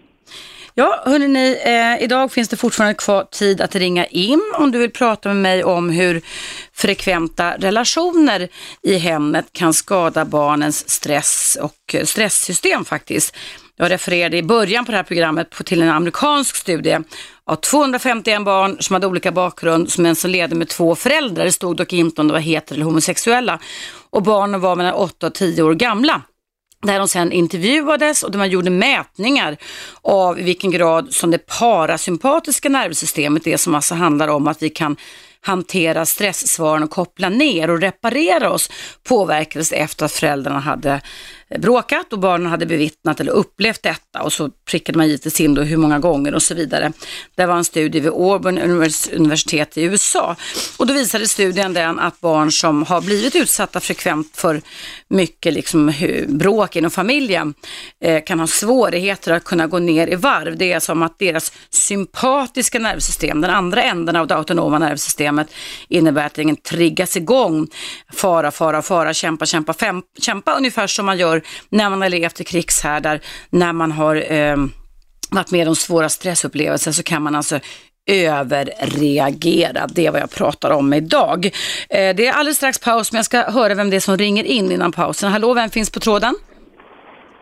Ja, 0.75 1.03
hörni, 1.07 1.59
eh, 1.65 2.05
idag 2.05 2.33
finns 2.33 2.49
det 2.49 2.57
fortfarande 2.57 2.95
kvar 2.95 3.25
tid 3.25 3.61
att 3.61 3.75
ringa 3.75 4.07
in 4.07 4.41
om 4.55 4.71
du 4.73 4.79
vill 4.79 4.91
prata 4.91 5.29
med 5.29 5.37
mig 5.37 5.65
om 5.65 5.91
hur 5.91 6.21
frekventa 6.75 7.57
relationer 7.57 8.49
i 8.83 8.99
hemmet 8.99 9.47
kan 9.53 9.75
skada 9.75 10.25
barnens 10.25 10.89
stress 10.91 11.59
och 11.61 11.95
eh, 11.95 12.05
stresssystem 12.05 12.85
faktiskt. 12.85 13.37
Jag 13.81 13.91
refererade 13.91 14.37
i 14.37 14.43
början 14.43 14.85
på 14.85 14.91
det 14.91 14.97
här 14.97 15.05
programmet 15.05 15.51
på, 15.51 15.63
till 15.63 15.83
en 15.83 15.89
amerikansk 15.89 16.57
studie 16.57 16.99
av 17.45 17.57
251 17.57 18.45
barn 18.45 18.77
som 18.81 18.95
hade 18.95 19.07
olika 19.07 19.33
bakgrund 19.33 19.91
som 19.91 20.07
en 20.07 20.17
som 20.17 20.31
levde 20.31 20.55
med 20.55 20.69
två 20.69 20.95
föräldrar. 20.95 21.45
Det 21.45 21.53
stod 21.53 21.77
dock 21.77 21.93
inte 21.93 22.21
om 22.21 22.29
de 22.29 22.33
var 22.33 22.41
heter 22.41 22.75
eller 22.75 22.85
homosexuella. 22.85 23.59
Och 24.11 24.23
barnen 24.23 24.61
var 24.61 24.77
mellan 24.77 24.95
8 24.95 25.27
och 25.27 25.35
10 25.35 25.63
år 25.63 25.75
gamla 25.75 26.23
där 26.83 26.99
de 26.99 27.09
sen 27.09 27.33
intervjuades 27.33 28.23
och 28.23 28.31
där 28.31 28.39
man 28.39 28.51
gjorde 28.51 28.71
mätningar 28.71 29.57
av 30.03 30.41
i 30.41 30.43
vilken 30.43 30.71
grad 30.71 31.15
som 31.15 31.31
det 31.31 31.47
parasympatiska 31.47 32.69
nervsystemet, 32.69 33.45
det 33.45 33.59
som 33.59 33.75
alltså 33.75 33.95
handlar 33.95 34.29
om 34.29 34.49
att 34.49 34.63
vi 34.63 34.71
kan 34.71 34.97
hantera 35.41 36.07
stresssvaren 36.07 36.83
och 36.83 36.91
koppla 36.91 37.29
ner 37.29 37.71
och 37.71 37.81
reparera 37.81 38.51
oss, 38.51 38.71
påverkades 39.09 39.73
efter 39.73 40.05
att 40.05 40.13
föräldrarna 40.13 40.61
hade 40.61 41.01
bråkat 41.59 42.13
och 42.13 42.19
barnen 42.19 42.47
hade 42.47 42.67
bevittnat 42.67 43.21
eller 43.21 43.33
upplevt 43.33 43.83
detta 43.83 44.23
och 44.23 44.33
så 44.33 44.51
prickade 44.71 44.99
man 44.99 45.07
givetvis 45.07 45.41
in 45.41 45.55
då 45.55 45.63
hur 45.63 45.77
många 45.77 45.99
gånger 45.99 46.35
och 46.35 46.43
så 46.43 46.55
vidare. 46.55 46.93
Det 47.35 47.47
var 47.47 47.57
en 47.57 47.65
studie 47.65 48.01
vid 48.01 48.13
Auburn 48.13 48.59
universitet 49.13 49.79
i 49.79 49.83
USA 49.83 50.37
och 50.77 50.87
då 50.87 50.95
visade 50.95 51.29
studien 51.29 51.75
den 51.75 51.99
att 51.99 52.21
barn 52.21 52.53
som 52.53 52.83
har 52.83 53.01
blivit 53.01 53.37
utsatta 53.37 53.81
frekvent 53.81 54.37
för 54.37 54.63
mycket 55.09 55.55
liksom, 55.55 55.93
bråk 56.29 56.77
inom 56.77 56.91
familjen 56.91 57.55
eh, 58.01 58.25
kan 58.25 58.41
ha 58.41 58.47
svårigheter 58.47 59.33
att 59.33 59.45
kunna 59.45 59.67
gå 59.67 59.79
ner 59.79 60.07
i 60.07 60.15
varv. 60.15 60.57
Det 60.57 60.73
är 60.73 60.81
som 60.81 61.03
att 61.03 61.19
deras 61.19 61.53
sympatiska 61.71 62.79
nervsystem, 62.79 63.41
den 63.41 63.51
andra 63.51 63.83
änden 63.83 64.17
av 64.17 64.27
det 64.27 64.37
autonoma 64.37 64.79
nervsystemet, 64.79 65.49
innebär 65.89 66.27
att 66.27 66.35
den 66.35 66.57
triggas 66.57 67.17
igång. 67.17 67.67
Fara, 68.13 68.51
fara, 68.51 68.83
fara, 68.83 69.15
kämpa, 69.15 69.47
kämpa, 69.47 69.73
fem, 69.73 70.03
kämpa, 70.21 70.53
ungefär 70.57 70.87
som 70.87 71.07
man 71.07 71.19
gör 71.19 71.40
när 71.69 71.91
man 71.91 72.03
har 72.03 72.09
levt 72.09 72.41
i 72.41 72.45
krigshärdar, 72.45 73.21
när 73.51 73.73
man 73.73 73.93
har 73.93 74.33
eh, 74.33 74.57
varit 75.31 75.51
med 75.51 75.69
om 75.69 75.77
svåra 75.77 76.09
stressupplevelser 76.09 76.93
så 76.93 77.03
kan 77.03 77.23
man 77.23 77.35
alltså 77.35 77.61
överreagera. 78.11 79.87
Det 79.87 80.07
är 80.07 80.11
vad 80.11 80.21
jag 80.21 80.31
pratar 80.31 80.71
om 80.71 80.93
idag. 80.93 81.47
Eh, 81.91 82.15
det 82.17 82.27
är 82.27 82.33
alldeles 82.33 82.57
strax 82.57 82.79
paus 82.79 83.13
men 83.13 83.19
jag 83.19 83.25
ska 83.25 83.43
höra 83.43 83.75
vem 83.75 83.91
det 83.91 83.97
är 83.97 84.01
som 84.01 84.17
ringer 84.17 84.45
in 84.45 84.73
innan 84.73 84.93
pausen. 84.93 85.33
Hallå, 85.33 85.55
vem 85.55 85.71
finns 85.71 85.91
på 85.91 86.01
tråden? 86.01 86.35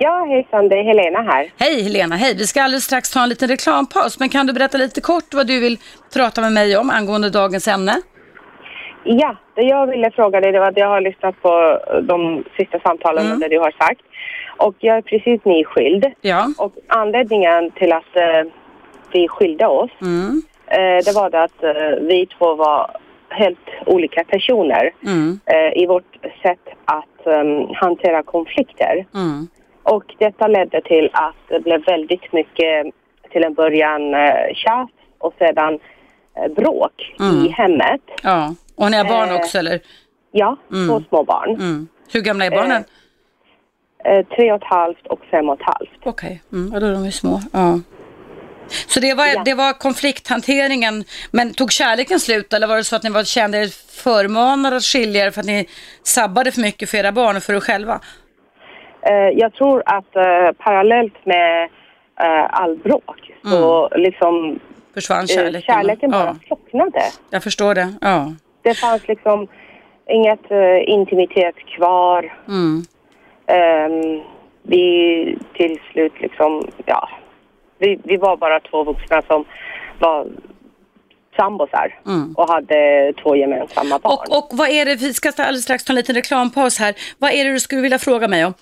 Ja, 0.00 0.26
hejsan, 0.30 0.68
det 0.68 0.74
är 0.74 0.84
Helena 0.84 1.32
här. 1.32 1.52
Hej 1.58 1.82
Helena, 1.82 2.16
hej. 2.16 2.34
Vi 2.34 2.46
ska 2.46 2.62
alldeles 2.62 2.84
strax 2.84 3.10
ta 3.10 3.22
en 3.22 3.28
liten 3.28 3.48
reklampaus 3.48 4.18
men 4.18 4.28
kan 4.28 4.46
du 4.46 4.52
berätta 4.52 4.78
lite 4.78 5.00
kort 5.00 5.34
vad 5.34 5.46
du 5.46 5.60
vill 5.60 5.78
prata 6.14 6.40
med 6.40 6.52
mig 6.52 6.76
om 6.76 6.90
angående 6.90 7.30
dagens 7.30 7.68
ämne? 7.68 8.02
Ja, 9.10 9.36
det 9.54 9.62
jag 9.62 9.86
ville 9.86 10.10
fråga 10.10 10.40
dig 10.40 10.52
det 10.52 10.60
var 10.60 10.66
att 10.68 10.76
jag 10.76 10.88
har 10.88 11.00
lyssnat 11.00 11.42
på 11.42 11.78
de 12.02 12.44
sista 12.56 12.78
samtalen 12.80 13.26
Mm. 13.26 13.40
det 13.40 13.48
du 13.48 13.58
har 13.58 13.70
sagt. 13.70 14.00
Och 14.56 14.74
jag 14.78 14.96
är 14.96 15.02
precis 15.02 15.44
nyskild. 15.44 16.06
Ja. 16.20 16.46
Och 16.58 16.72
anledningen 16.86 17.70
till 17.70 17.92
att 17.92 18.16
eh, 18.16 18.42
vi 19.12 19.28
skilde 19.28 19.66
oss, 19.66 19.90
Mm. 20.02 20.42
eh, 20.66 21.04
det 21.04 21.14
var 21.14 21.30
det 21.30 21.42
att 21.42 21.62
eh, 21.62 21.98
vi 22.00 22.26
två 22.26 22.54
var 22.54 22.90
helt 23.28 23.68
olika 23.86 24.24
personer 24.24 24.90
Mm. 25.06 25.40
eh, 25.46 25.82
i 25.82 25.86
vårt 25.86 26.16
sätt 26.42 26.68
att 26.84 27.26
eh, 27.26 27.74
hantera 27.74 28.22
konflikter. 28.22 29.06
Mm. 29.14 29.48
Och 29.82 30.04
detta 30.18 30.46
ledde 30.46 30.80
till 30.80 31.10
att 31.12 31.36
det 31.48 31.60
blev 31.60 31.84
väldigt 31.84 32.32
mycket, 32.32 32.86
till 33.30 33.44
en 33.44 33.54
början, 33.54 34.14
eh, 34.14 34.54
tjafs 34.54 34.92
och 35.18 35.34
sedan 35.38 35.78
eh, 36.36 36.52
bråk 36.52 37.14
Mm. 37.20 37.44
i 37.44 37.48
hemmet. 37.48 38.00
Ja, 38.22 38.54
och 38.78 38.90
ni 38.90 38.96
har 38.96 39.04
barn 39.04 39.28
Eh, 39.28 39.34
också 39.36 39.58
eller? 39.58 39.80
Ja, 40.32 40.56
Mm. 40.72 40.88
två 40.88 41.08
små 41.08 41.24
barn. 41.24 41.50
Mm. 41.54 41.88
Hur 42.12 42.20
gamla 42.20 42.44
är 42.44 42.50
barnen? 42.50 42.84
Eh, 44.04 44.26
tre 44.36 44.52
och 44.52 44.56
ett 44.62 44.68
halvt 44.68 45.06
och 45.06 45.20
fem 45.30 45.48
och 45.48 45.60
ett 45.60 45.66
halvt. 45.66 45.90
Okej, 46.04 46.42
mm, 46.52 46.70
ja, 46.74 46.80
då 46.80 46.86
är 46.86 46.92
de 46.92 47.04
ju 47.04 47.12
små. 47.12 47.40
Ja. 47.52 47.80
Så 48.86 49.00
det 49.00 49.14
var, 49.14 49.26
Ja. 49.26 49.42
det 49.44 49.54
var 49.54 49.72
konflikthanteringen, 49.72 51.04
men 51.30 51.54
tog 51.54 51.72
kärleken 51.72 52.20
slut 52.20 52.52
eller 52.52 52.66
var 52.66 52.76
det 52.76 52.84
så 52.84 52.96
att 52.96 53.02
ni 53.02 53.10
var, 53.10 53.24
kände 53.24 53.58
er 53.58 53.68
förmanade 54.02 54.76
att 54.76 54.82
skilja 54.82 55.26
er 55.26 55.30
för 55.30 55.40
att 55.40 55.46
ni 55.46 55.68
sabbade 56.02 56.52
för 56.52 56.60
mycket 56.60 56.90
för 56.90 56.98
era 56.98 57.12
barn 57.12 57.36
och 57.36 57.42
för 57.42 57.54
er 57.54 57.60
själva? 57.60 58.00
Eh, 59.02 59.14
jag 59.38 59.54
tror 59.54 59.82
att 59.86 60.16
eh, 60.16 60.52
parallellt 60.58 61.26
med 61.26 61.64
eh, 62.20 62.46
all 62.50 62.76
bråk 62.76 63.30
så 63.44 63.88
liksom 63.96 64.58
Försvann 64.94 65.20
eh, 65.20 65.26
kärleken? 65.26 65.62
kärleken 65.74 66.10
bara 66.10 66.24
ja, 66.24 66.36
slocknade. 66.46 67.02
jag 67.30 67.42
förstår 67.42 67.74
det. 67.74 67.94
Ja. 68.00 68.32
Det 68.68 68.74
fanns 68.74 69.08
liksom 69.08 69.48
inget 70.08 70.50
eh, 70.50 70.88
intimitet 70.88 71.56
kvar. 71.76 72.34
Mm. 72.48 72.82
Ehm, 73.46 74.20
vi 74.62 75.38
till 75.54 75.78
slut 75.92 76.12
liksom, 76.20 76.68
ja, 76.86 77.08
vi, 77.78 77.98
vi 78.04 78.16
var 78.16 78.36
bara 78.36 78.60
två 78.60 78.84
vuxna 78.84 79.22
som 79.22 79.44
var 79.98 80.26
sambosar 81.36 81.98
Mm. 82.06 82.34
och 82.36 82.48
hade 82.48 83.12
två 83.22 83.36
gemensamma 83.36 83.98
barn. 83.98 84.12
Och, 84.12 84.38
och 84.38 84.48
vad 84.52 84.68
är 84.68 84.84
det, 84.84 84.94
vi 84.94 85.14
ska 85.14 85.28
alldeles 85.28 85.62
strax 85.62 85.84
ta 85.84 85.92
en 85.92 85.96
liten 85.96 86.14
reklampaus 86.14 86.78
här. 86.78 86.94
Vad 87.18 87.30
är 87.32 87.44
det 87.44 87.52
du 87.52 87.60
skulle 87.60 87.82
vilja 87.82 87.98
fråga 87.98 88.28
mig 88.28 88.44
om? 88.44 88.54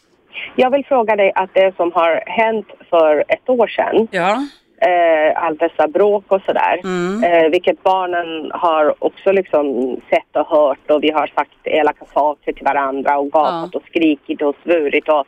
Jag 0.57 0.70
vill 0.70 0.85
fråga 0.85 1.16
dig 1.16 1.33
att 1.35 1.51
det 1.55 1.77
som 1.77 1.93
har 1.93 2.23
hänt 2.27 2.66
för 2.91 3.24
ett 3.28 3.49
år 3.49 3.66
sedan, 3.66 4.09
Ja. 4.11 4.47
Eh, 4.78 5.43
all 5.44 5.57
dessa 5.57 5.89
bråk 5.89 6.24
och 6.28 6.43
sådär, 6.47 6.81
Mm. 6.85 7.24
eh, 7.24 7.51
vilket 7.51 7.82
barnen 7.82 8.51
har 8.55 9.05
också 9.05 9.32
liksom 9.32 9.97
sett 10.11 10.36
och 10.36 10.47
hört 10.47 10.90
och 10.90 11.03
vi 11.03 11.11
har 11.11 11.27
sagt 11.27 11.51
elaka 11.65 12.05
saker 12.15 12.53
till 12.53 12.65
varandra 12.65 13.19
och 13.19 13.31
gapat 13.31 13.74
och 13.74 13.82
skrikit 13.86 14.43
och 14.43 14.57
svurit 14.62 15.09
och 15.09 15.27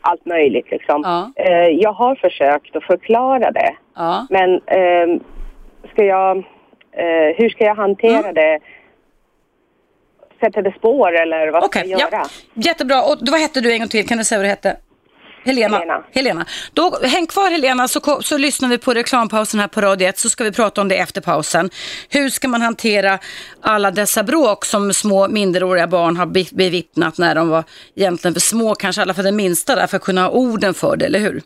allt 0.00 0.26
möjligt 0.26 0.70
liksom. 0.70 1.00
Ja. 1.04 1.32
Eh, 1.44 1.68
jag 1.68 1.92
har 1.92 2.14
försökt 2.14 2.76
att 2.76 2.84
förklara 2.84 3.50
det, 3.50 3.74
Ja. 3.96 4.26
men 4.30 4.60
ehm, 4.66 5.20
ska 5.92 6.04
jag, 6.04 6.36
eh, 6.92 7.34
hur 7.36 7.48
ska 7.48 7.64
jag 7.64 7.74
hantera 7.74 8.18
Mm. 8.18 8.34
det? 8.34 8.58
Sätta 10.40 10.62
det 10.62 10.72
spår 10.78 11.12
eller 11.16 11.48
vad 11.50 11.64
Okej, 11.64 11.80
ska 11.82 11.90
jag 11.90 12.00
göra? 12.00 12.10
ja. 12.12 12.24
Jättebra. 12.54 13.02
Och 13.02 13.16
vad 13.30 13.40
hette 13.40 13.60
du 13.60 13.72
en 13.72 13.78
gång 13.78 13.88
till? 13.88 14.06
Kan 14.08 14.18
du 14.18 14.24
säga 14.24 14.38
vad 14.38 14.44
du 14.44 14.48
hette? 14.50 14.76
Helena. 15.44 15.78
Helena. 15.78 16.04
Helena. 16.12 16.46
Då, 16.72 16.98
häng 17.02 17.26
kvar 17.26 17.50
Helena 17.50 17.88
så, 17.88 18.20
så 18.22 18.38
lyssnar 18.38 18.68
vi 18.68 18.78
på 18.78 18.94
reklampausen 18.94 19.60
här 19.60 19.68
på 19.68 19.80
Radio 19.80 20.08
1 20.08 20.18
så 20.18 20.30
ska 20.30 20.44
vi 20.44 20.52
prata 20.52 20.80
om 20.80 20.88
det 20.88 20.96
efter 20.98 21.20
pausen. 21.20 21.70
Hur 22.08 22.30
ska 22.30 22.48
man 22.48 22.62
hantera 22.62 23.18
alla 23.62 23.90
dessa 23.90 24.22
bråk 24.22 24.64
som 24.64 24.94
små 24.94 25.28
minderåriga 25.28 25.86
barn 25.86 26.16
har 26.16 26.26
be- 26.26 26.44
bevittnat 26.52 27.18
när 27.18 27.34
de 27.34 27.48
var 27.48 27.64
egentligen 27.96 28.34
för 28.34 28.40
små, 28.40 28.74
kanske 28.74 29.00
i 29.00 29.02
alla 29.02 29.14
fall 29.14 29.24
den 29.24 29.36
minsta 29.36 29.76
där 29.76 29.86
för 29.86 29.96
att 29.96 30.02
kunna 30.02 30.22
ha 30.22 30.30
orden 30.30 30.74
för 30.74 30.96
det, 30.96 31.06
eller 31.06 31.18
hur? 31.18 31.42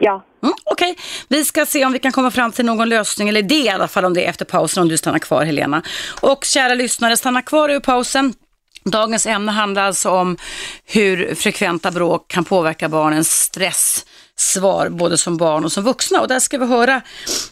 Ja. 0.00 0.24
Mm, 0.42 0.54
Okej, 0.64 0.96
vi 1.28 1.44
ska 1.44 1.66
se 1.66 1.84
om 1.84 1.92
vi 1.92 1.98
kan 1.98 2.12
komma 2.12 2.30
fram 2.30 2.52
till 2.52 2.64
någon 2.64 2.88
lösning, 2.88 3.28
eller 3.28 3.42
det 3.42 3.54
i 3.54 3.68
alla 3.68 3.88
fall 3.88 4.04
om 4.04 4.14
det 4.14 4.24
är 4.24 4.28
efter 4.28 4.44
pausen, 4.44 4.82
om 4.82 4.88
du 4.88 4.96
stannar 4.96 5.18
kvar 5.18 5.44
Helena. 5.44 5.82
Och 6.20 6.44
kära 6.44 6.74
lyssnare, 6.74 7.16
stanna 7.16 7.42
kvar 7.42 7.68
över 7.68 7.80
pausen. 7.80 8.34
Dagens 8.84 9.26
ämne 9.26 9.52
handlar 9.52 9.82
alltså 9.82 10.10
om 10.10 10.36
hur 10.84 11.34
frekventa 11.34 11.90
bråk 11.90 12.28
kan 12.28 12.44
påverka 12.44 12.88
barnens 12.88 13.30
stresssvar, 13.30 14.88
både 14.88 15.18
som 15.18 15.36
barn 15.36 15.64
och 15.64 15.72
som 15.72 15.84
vuxna. 15.84 16.20
Och 16.20 16.28
där 16.28 16.40
ska 16.40 16.58
vi 16.58 16.66
höra 16.66 17.00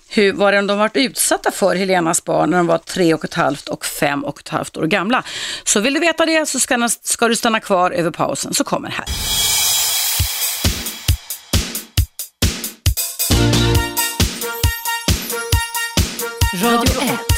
hur, 0.09 0.32
vad 0.32 0.55
de 0.55 0.69
har 0.69 0.77
varit 0.77 0.97
utsatta 0.97 1.51
för, 1.51 1.74
Helenas 1.77 2.24
barn, 2.24 2.51
när 2.51 2.57
de 2.57 2.66
var 2.66 2.78
tre 2.78 3.15
och 3.15 3.24
ett 3.24 3.35
halvt 3.35 3.69
och 3.69 3.85
fem 3.85 4.24
och 4.24 4.40
ett 4.40 4.48
halvt 4.48 4.77
år 4.77 4.86
gamla. 4.86 5.24
Så 5.65 5.81
vill 5.81 5.94
du 5.94 6.01
veta 6.01 6.27
det 6.27 6.48
så 6.48 6.61
ska, 6.61 6.89
ska 7.02 7.28
du 7.28 7.36
stanna 7.36 7.61
kvar 7.61 7.90
över 7.90 8.11
pausen, 8.11 8.55
så 8.55 8.65
kommer 8.65 8.89
här. 8.89 9.07
Radio 16.62 17.02
1. 17.02 17.30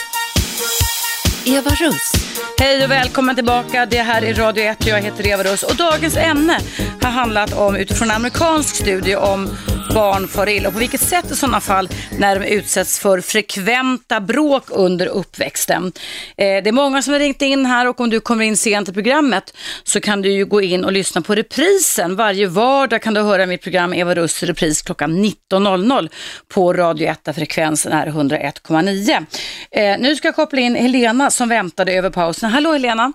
Eva 1.45 1.71
Russ. 1.71 2.13
Hej 2.59 2.85
och 2.85 2.91
välkommen 2.91 3.35
tillbaka. 3.35 3.87
Det 3.87 4.03
här 4.03 4.23
är 4.23 4.35
Radio 4.35 4.65
1 4.65 4.81
och 4.81 4.87
jag 4.87 5.01
heter 5.01 5.27
Eva 5.27 5.43
Russ. 5.43 5.63
Och 5.63 5.77
dagens 5.77 6.17
ämne 6.17 6.59
har 7.03 7.11
handlat 7.11 7.53
om, 7.53 7.77
utifrån 7.77 8.11
en 8.11 8.17
amerikansk 8.17 8.77
studie, 8.77 9.17
om 9.17 9.49
barn 9.95 10.29
far 10.29 10.49
illa 10.49 10.69
och 10.69 10.75
på 10.75 10.81
vilket 10.81 11.01
sätt 11.01 11.31
i 11.31 11.35
sådana 11.35 11.61
fall 11.61 11.89
när 12.19 12.41
de 12.41 12.47
utsätts 12.47 12.99
för 12.99 13.21
frekventa 13.21 14.21
bråk 14.21 14.65
under 14.71 15.07
uppväxten. 15.07 15.93
Eh, 16.37 16.63
det 16.63 16.69
är 16.69 16.73
många 16.73 17.03
som 17.03 17.13
har 17.13 17.21
ringt 17.21 17.43
in 17.43 17.67
här 17.67 17.89
och 17.89 18.01
om 18.01 18.11
du 18.11 18.21
kommer 18.21 18.45
in 18.45 18.57
sent 18.57 18.89
i 18.89 18.93
programmet 18.93 19.57
så 19.83 20.01
kan 20.01 20.23
du 20.23 20.33
ju 20.33 20.45
gå 20.45 20.61
in 20.61 20.85
och 20.85 20.93
lyssna 20.93 21.21
på 21.21 21.35
reprisen. 21.35 22.17
Varje 22.17 22.47
vardag 22.47 23.03
kan 23.03 23.15
du 23.15 23.21
höra 23.21 23.47
mitt 23.47 23.63
program 23.63 23.95
Eva 23.95 24.15
Russ 24.15 24.43
repris 24.43 24.83
klockan 24.83 25.25
19.00 25.25 26.09
på 26.55 26.73
Radio 26.73 27.09
1 27.09 27.25
där 27.25 27.33
frekvensen 27.33 27.93
är 27.93 28.07
101,9. 28.07 29.27
Eh, 29.71 29.99
nu 30.01 30.17
ska 30.17 30.29
jag 30.29 30.35
koppla 30.35 30.61
in 30.61 30.75
Helena 30.75 31.31
som 31.31 31.49
väntade 31.49 31.93
över 31.93 32.11
pausen. 32.11 32.51
Hallå 32.51 32.73
Helena! 32.73 33.13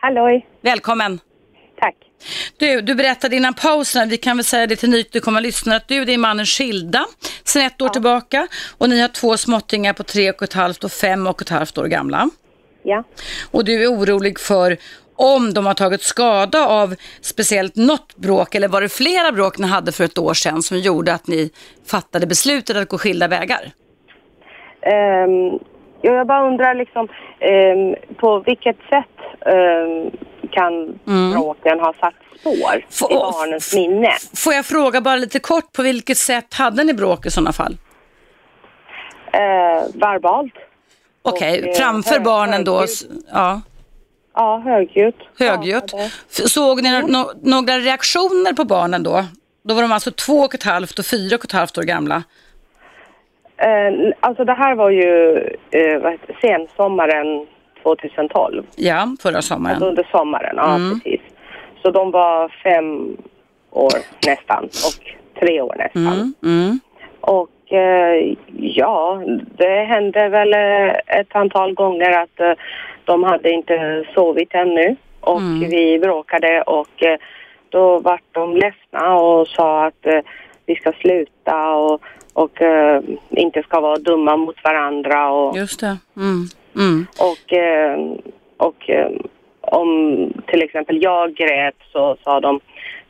Halloj. 0.00 0.46
Välkommen! 0.62 1.20
Du, 2.58 2.80
du 2.80 2.94
berättade 2.94 3.36
innan 3.36 3.54
pausen, 3.54 4.08
vi 4.08 4.16
kan 4.16 4.36
väl 4.36 4.44
säga 4.44 4.66
det 4.66 4.76
till 4.76 4.90
nytillkomna 4.90 5.40
lyssnare, 5.40 5.76
att 5.76 5.88
du 5.88 6.00
och 6.00 6.06
din 6.06 6.20
man 6.20 6.40
är 6.40 6.44
skilda 6.44 7.06
sedan 7.44 7.62
ett 7.62 7.82
år 7.82 7.88
tillbaka 7.88 8.46
och 8.78 8.88
ni 8.88 9.00
har 9.00 9.08
två 9.08 9.36
småttingar 9.36 9.92
på 9.92 10.02
tre 10.02 10.30
och 10.30 10.42
ett 10.42 10.52
halvt 10.52 10.84
och 10.84 10.92
fem 10.92 11.26
och 11.26 11.42
ett 11.42 11.48
halvt 11.48 11.78
år 11.78 11.86
gamla. 11.86 12.30
Ja. 12.82 13.04
Och 13.50 13.64
du 13.64 13.82
är 13.82 13.92
orolig 13.92 14.40
för 14.40 14.76
om 15.16 15.54
de 15.54 15.66
har 15.66 15.74
tagit 15.74 16.02
skada 16.02 16.66
av 16.66 16.94
speciellt 17.20 17.76
något 17.76 18.16
bråk 18.16 18.54
eller 18.54 18.68
var 18.68 18.80
det 18.80 18.88
flera 18.88 19.32
bråk 19.32 19.58
ni 19.58 19.66
hade 19.66 19.92
för 19.92 20.04
ett 20.04 20.18
år 20.18 20.34
sedan 20.34 20.62
som 20.62 20.78
gjorde 20.78 21.12
att 21.12 21.26
ni 21.26 21.50
fattade 21.90 22.26
beslutet 22.26 22.76
att 22.76 22.88
gå 22.88 22.98
skilda 22.98 23.28
vägar? 23.28 23.72
Ja, 26.02 26.12
jag 26.12 26.26
bara 26.26 26.48
undrar 26.48 26.74
liksom 26.74 27.08
ehm, 27.40 27.94
på 28.16 28.38
vilket 28.38 28.76
sätt 28.76 29.16
ehm, 29.46 30.10
kan 30.56 30.98
bråken 31.32 31.80
ha 31.80 31.92
satt 32.00 32.14
spår 32.40 32.84
Få- 32.90 33.10
i 33.10 33.14
barnens 33.14 33.74
minne? 33.74 34.10
Får 34.36 34.52
jag 34.54 34.66
fråga 34.66 35.00
bara 35.00 35.16
lite 35.16 35.38
kort, 35.38 35.72
på 35.72 35.82
vilket 35.82 36.18
sätt 36.18 36.54
hade 36.54 36.84
ni 36.84 36.94
bråk 36.94 37.26
i 37.26 37.30
sådana 37.30 37.52
fall? 37.52 37.76
Eh, 39.32 39.84
verbalt. 39.94 40.54
Okej, 41.22 41.60
Och, 41.62 41.68
eh, 41.68 41.74
framför 41.74 42.20
barnen 42.20 42.64
då? 42.64 42.84
Ja. 43.32 43.60
Ja, 44.34 44.58
högljutt. 44.64 45.16
Högljutt. 45.38 45.90
Ja, 45.92 46.04
F- 46.30 46.48
Såg 46.50 46.82
ni 46.82 47.02
no 47.02 47.30
några 47.42 47.78
reaktioner 47.78 48.52
på 48.52 48.64
barnen 48.64 49.02
då? 49.02 49.24
Då 49.64 49.74
var 49.74 49.82
de 49.82 49.92
alltså 49.92 50.10
två 50.10 50.38
och 50.40 50.54
ett 50.54 50.62
halvt 50.62 50.98
och 50.98 51.06
fyra 51.06 51.36
och 51.36 51.44
ett 51.44 51.52
halvt 51.52 51.78
år 51.78 51.82
gamla. 51.82 52.22
Eh, 53.58 54.12
alltså 54.20 54.44
det 54.44 54.52
här 54.54 54.74
var 54.74 54.90
ju 54.90 55.36
eh, 55.70 56.12
sensommaren 56.40 57.46
2012. 57.94 58.62
Ja, 58.76 59.08
förra 59.22 59.42
sommaren. 59.42 59.74
Alltså 59.74 59.88
under 59.88 60.08
sommaren, 60.10 60.54
ja 60.56 60.74
Mm. 60.74 61.00
precis. 61.00 61.20
Så 61.82 61.90
de 61.90 62.10
var 62.10 62.48
fem 62.62 63.16
år 63.70 63.92
nästan 64.26 64.64
och 64.64 65.14
tre 65.40 65.60
år 65.60 65.74
nästan. 65.78 66.02
Mm, 66.06 66.34
mm, 66.44 66.80
Och 67.20 67.72
eh, 67.72 68.34
ja, 68.56 69.22
det 69.58 69.84
hände 69.84 70.28
väl 70.28 70.52
eh, 70.54 71.18
ett 71.20 71.36
antal 71.36 71.74
gånger 71.74 72.10
att 72.22 72.40
eh, 72.40 72.52
de 73.04 73.22
hade 73.24 73.50
inte 73.50 74.04
sovit 74.14 74.54
ännu 74.54 74.96
och 75.20 75.38
Mm. 75.40 75.70
vi 75.70 75.98
bråkade 75.98 76.62
och 76.62 77.02
då 77.68 77.98
vart 77.98 78.22
de 78.32 78.56
ledsna 78.56 79.14
och 79.16 79.48
sa 79.48 79.84
att 79.86 80.06
vi 80.66 80.74
ska 80.76 80.92
sluta 80.92 81.70
och, 81.70 82.00
och 82.36 82.62
eh, 82.62 83.02
inte 83.30 83.62
ska 83.62 83.80
vara 83.80 83.96
dumma 83.98 84.36
mot 84.36 84.64
varandra 84.64 85.30
och, 85.30 85.56
just 85.56 85.80
det. 85.80 85.96
Mm, 86.16 86.48
mm, 86.76 87.06
och, 87.18 87.52
eh, 87.52 87.98
och 88.56 88.90
eh, 88.90 89.10
om 89.60 90.32
till 90.46 90.62
exempel 90.62 91.02
jag 91.02 91.34
grät 91.34 91.74
så 91.92 92.16
sa 92.24 92.40
de 92.40 92.60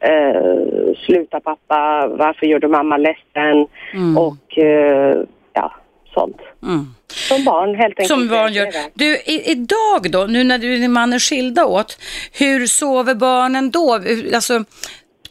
eh, 0.01 0.95
sluta 1.07 1.41
pappa, 1.41 2.09
varför 2.09 2.47
gör 2.47 2.59
du 2.59 2.69
mamma 2.69 2.97
ledsen? 2.97 3.67
mm, 3.95 4.19
Och 4.19 4.59
eh, 4.59 5.17
ja, 5.53 5.73
sånt. 6.15 6.41
mm. 6.63 6.87
Som 7.09 7.45
barn 7.45 7.75
helt 7.75 8.01
enkelt. 8.01 8.09
Som 8.09 8.29
barn 8.29 8.53
gör. 8.53 8.69
Du, 8.95 9.17
i, 9.17 9.51
idag 9.51 10.11
då, 10.13 10.25
nu 10.25 10.45
när 10.45 10.59
du 10.59 10.75
och 10.75 10.81
din 10.81 10.93
man 10.93 11.13
är 11.13 11.19
skilda 11.19 11.67
åt, 11.67 11.99
hur 12.33 12.67
sover 12.67 13.15
barnen 13.15 13.71
då? 13.71 13.93
Alltså, 14.35 14.65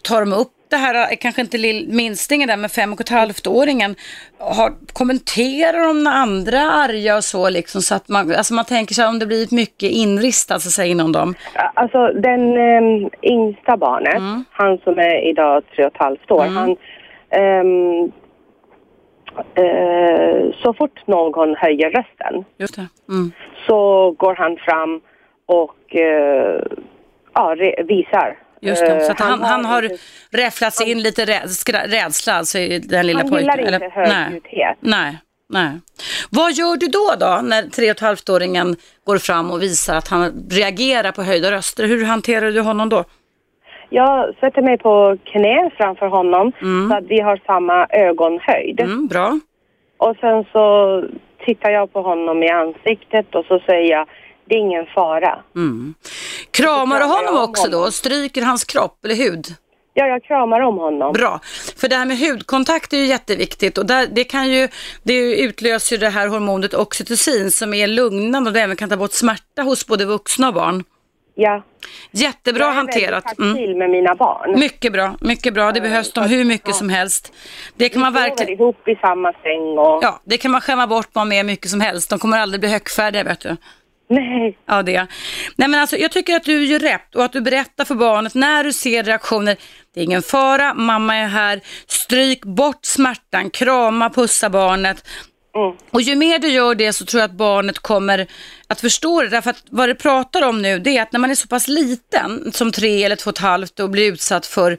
tar 0.02 0.20
de 0.20 0.34
upp 0.34 0.55
det 0.76 0.80
här, 0.80 1.12
eh, 1.12 1.18
kanske 1.18 1.42
inte 1.42 1.58
minstingen 1.88 2.48
där 2.48 2.58
med 2.58 2.72
fem 2.72 2.94
och 2.94 3.02
ett 3.02 3.10
halvt 3.10 3.48
åringen, 3.48 3.96
har, 4.40 4.70
kommenterar 4.94 5.88
de 5.88 6.04
när 6.04 6.12
andra 6.12 6.58
är 6.58 6.84
arga 6.84 7.16
och 7.16 7.24
så 7.24 7.50
liksom 7.50 7.82
så 7.82 7.96
att 7.96 8.10
man, 8.10 8.36
alltså 8.36 8.54
man 8.54 8.66
tänker 8.66 8.94
sig 8.96 9.08
om 9.08 9.20
det 9.20 9.26
blivit 9.26 9.52
mycket 9.52 9.90
inristat 9.92 10.62
så 10.62 10.68
att 10.68 10.74
säga 10.80 10.92
inom 10.92 11.12
dem. 11.12 11.36
Alltså 11.74 12.08
den 12.08 12.44
eh, 12.58 13.10
yngsta 13.24 13.78
barnet, 13.78 14.16
Mm. 14.18 14.46
han 14.52 14.78
som 14.78 15.00
är 15.00 15.30
idag 15.30 15.64
tre 15.76 15.86
och 15.86 15.92
ett 15.92 16.02
halvt 16.02 16.32
år, 16.32 16.46
han 16.46 16.76
ehm, 17.30 18.12
eh, 19.64 20.54
så 20.64 20.74
fort 20.74 21.08
någon 21.08 21.56
höjer 21.56 21.90
rösten. 21.90 22.46
Mm. 23.10 23.32
så 23.68 24.12
går 24.12 24.36
han 24.36 24.58
fram 24.58 25.02
och 25.46 25.96
eh, 25.96 26.62
ja, 27.34 27.56
visar. 27.84 28.45
Just 28.66 28.82
det, 28.86 29.02
så 29.06 29.12
Eh, 29.12 29.16
han, 29.18 29.42
han 29.44 29.66
har 29.66 29.84
inte- 29.84 29.98
räfflat 30.32 30.74
sig 30.74 30.92
in 30.92 31.00
lite 31.02 31.26
rädsla 31.88 32.34
alltså 32.34 32.58
i 32.60 32.80
den 32.80 33.08
lilla 33.08 33.20
Han 33.20 33.30
pojken. 33.30 33.60
gillar 33.60 33.74
inte 33.84 33.92
Nej. 33.96 34.08
högljuddhet. 34.08 34.78
Nej, 34.80 35.18
nej. 35.50 35.70
Vad 36.30 36.52
gör 36.54 36.76
du 36.78 36.88
då 36.88 37.14
då 37.20 37.42
när 37.44 37.62
tre 37.62 37.86
och 37.86 37.92
ett 37.92 38.00
halvt-åringen 38.00 38.76
går 39.06 39.18
fram 39.18 39.52
och 39.52 39.62
visar 39.62 39.96
att 39.96 40.08
han 40.08 40.48
reagerar 40.52 41.12
på 41.12 41.24
höjda 41.24 41.52
röster? 41.52 41.88
Hur 41.88 42.06
hanterar 42.06 42.52
du 42.52 42.62
honom 42.62 42.90
då? 42.90 43.04
Jag 43.90 44.36
sätter 44.40 44.62
mig 44.62 44.78
på 44.78 45.18
knä 45.24 45.70
framför 45.78 46.08
honom 46.08 46.52
så 46.90 46.96
att 46.98 47.04
vi 47.08 47.22
har 47.22 47.42
samma 47.46 47.88
ögonhöjd. 47.90 48.80
Mm, 48.80 49.08
bra. 49.08 49.40
Och 49.98 50.16
sen 50.22 50.44
så 50.52 50.66
tittar 51.46 51.70
jag 51.72 51.94
på 51.94 52.02
honom 52.02 52.44
i 52.44 52.50
ansiktet 52.50 53.36
och 53.36 53.46
så 53.46 53.60
säger 53.60 53.92
jag, 53.92 54.08
det 54.46 54.56
är 54.56 54.60
ingen 54.60 54.86
fara. 54.86 55.40
Mm. 55.56 55.94
Kramar 56.52 57.00
du 57.00 57.06
honom 57.06 57.36
om 57.36 57.50
också 57.50 57.70
då? 57.70 57.78
honom. 57.78 57.92
Stryker 57.92 58.42
hans 58.42 58.64
kropp 58.64 59.06
eller 59.06 59.16
hud? 59.16 59.46
Ja, 59.98 60.08
jag 60.08 60.24
kramar 60.24 60.60
om 60.62 60.78
honom. 60.78 61.14
Bra, 61.14 61.40
för 61.78 61.88
det 61.88 61.96
här 61.96 62.06
med 62.06 62.18
hudkontakt 62.20 62.94
är 62.94 62.98
ju 62.98 63.06
jätteviktigt 63.06 63.78
och 63.78 63.86
där, 63.86 64.08
det 64.12 64.24
kan 64.24 64.52
ju, 64.52 64.68
det 65.04 65.42
utlöser 65.42 65.96
ju 65.96 66.00
det 66.00 66.10
här 66.10 66.28
hormonet 66.28 66.74
oxytocin 66.74 67.52
som 67.52 67.74
är 67.74 67.88
lugnande 67.88 68.50
och 68.50 68.54
det 68.54 68.62
även 68.62 68.76
kan 68.76 68.90
ta 68.90 68.98
bort 68.98 69.12
smärta 69.12 69.62
hos 69.62 69.88
både 69.88 70.06
vuxna 70.06 70.48
och 70.48 70.54
barn. 70.54 70.84
Ja. 71.36 71.64
Jättebra 72.12 72.64
jag 72.64 72.72
är 72.72 72.76
hanterat. 72.76 73.24
väldigt 73.40 73.58
Mm. 73.66 73.78
med 73.78 73.90
mina 73.90 74.16
barn. 74.16 74.60
Mycket 74.60 74.94
bra, 74.94 75.16
mycket 75.22 75.54
bra. 75.54 75.72
Det 75.72 75.82
behövs 75.82 76.14
de 76.14 76.24
hur 76.24 76.46
mycket 76.46 76.76
som 76.76 76.90
helst. 76.90 77.34
Det 77.76 77.90
kan 77.90 78.02
man 78.02 78.14
Vi 78.14 78.20
sover 78.20 78.30
verkligen, 78.30 78.54
ihop 78.54 78.88
i 78.88 78.96
samma 78.96 79.34
säng 79.34 79.78
och... 79.78 80.04
ja, 80.04 80.22
det 80.24 80.38
kan 80.38 80.52
man 80.52 80.62
skämma 80.62 80.88
bort 80.88 81.14
barn 81.14 81.28
med 81.30 81.46
mycket 81.46 81.70
som 81.70 81.82
helst. 81.82 82.10
De 82.10 82.20
kommer 82.20 82.40
aldrig 82.40 82.60
bli 82.60 82.70
högfärdiga 82.70 83.24
vet 83.24 83.40
du. 83.40 83.58
Nej. 84.08 84.58
Ja, 84.66 84.84
det. 84.84 85.08
Nej, 85.56 85.68
men 85.68 85.76
alltså, 85.76 85.98
jag 85.98 86.12
tycker 86.12 86.36
att 86.36 86.44
du 86.44 86.66
gör 86.66 86.80
rätt 86.80 87.16
och 87.16 87.26
att 87.26 87.34
du 87.34 87.42
berättar 87.42 87.86
för 87.86 87.96
barnet 87.96 88.34
när 88.34 88.64
du 88.64 88.74
ser 88.74 89.04
reaktioner. 89.04 89.58
Det 89.94 90.00
är 90.00 90.04
ingen 90.04 90.22
fara, 90.22 90.74
mamma 90.74 91.16
är 91.16 91.28
här. 91.28 91.62
Stryk 91.88 92.46
bort 92.46 92.86
smärtan, 92.86 93.50
krama, 93.50 94.10
pussa 94.10 94.50
barnet. 94.50 95.08
Mm. 95.56 95.78
Och 95.92 96.02
ju 96.02 96.16
mer 96.16 96.40
du 96.40 96.48
gör 96.48 96.76
det 96.76 96.94
så 96.94 97.06
tror 97.06 97.22
jag 97.22 97.30
att 97.30 97.38
barnet 97.38 97.80
kommer 97.80 98.28
att 98.68 98.82
förstå 98.82 99.22
det. 99.22 99.30
Därför 99.30 99.50
att 99.50 99.64
vad 99.70 99.90
det 99.90 99.96
pratar 99.96 100.42
om 100.42 100.62
nu 100.62 100.80
det 100.80 100.98
är 100.98 101.02
att 101.02 101.12
när 101.12 101.20
man 101.20 101.32
är 101.32 101.36
så 101.36 101.48
pass 101.48 101.68
liten 101.68 102.52
som 102.52 102.72
tre 102.72 103.04
eller 103.04 103.16
två 103.16 103.30
och 103.30 103.36
ett 103.36 103.42
halvt 103.42 103.80
och 103.80 103.90
blir 103.90 104.12
utsatt 104.12 104.46
för 104.46 104.78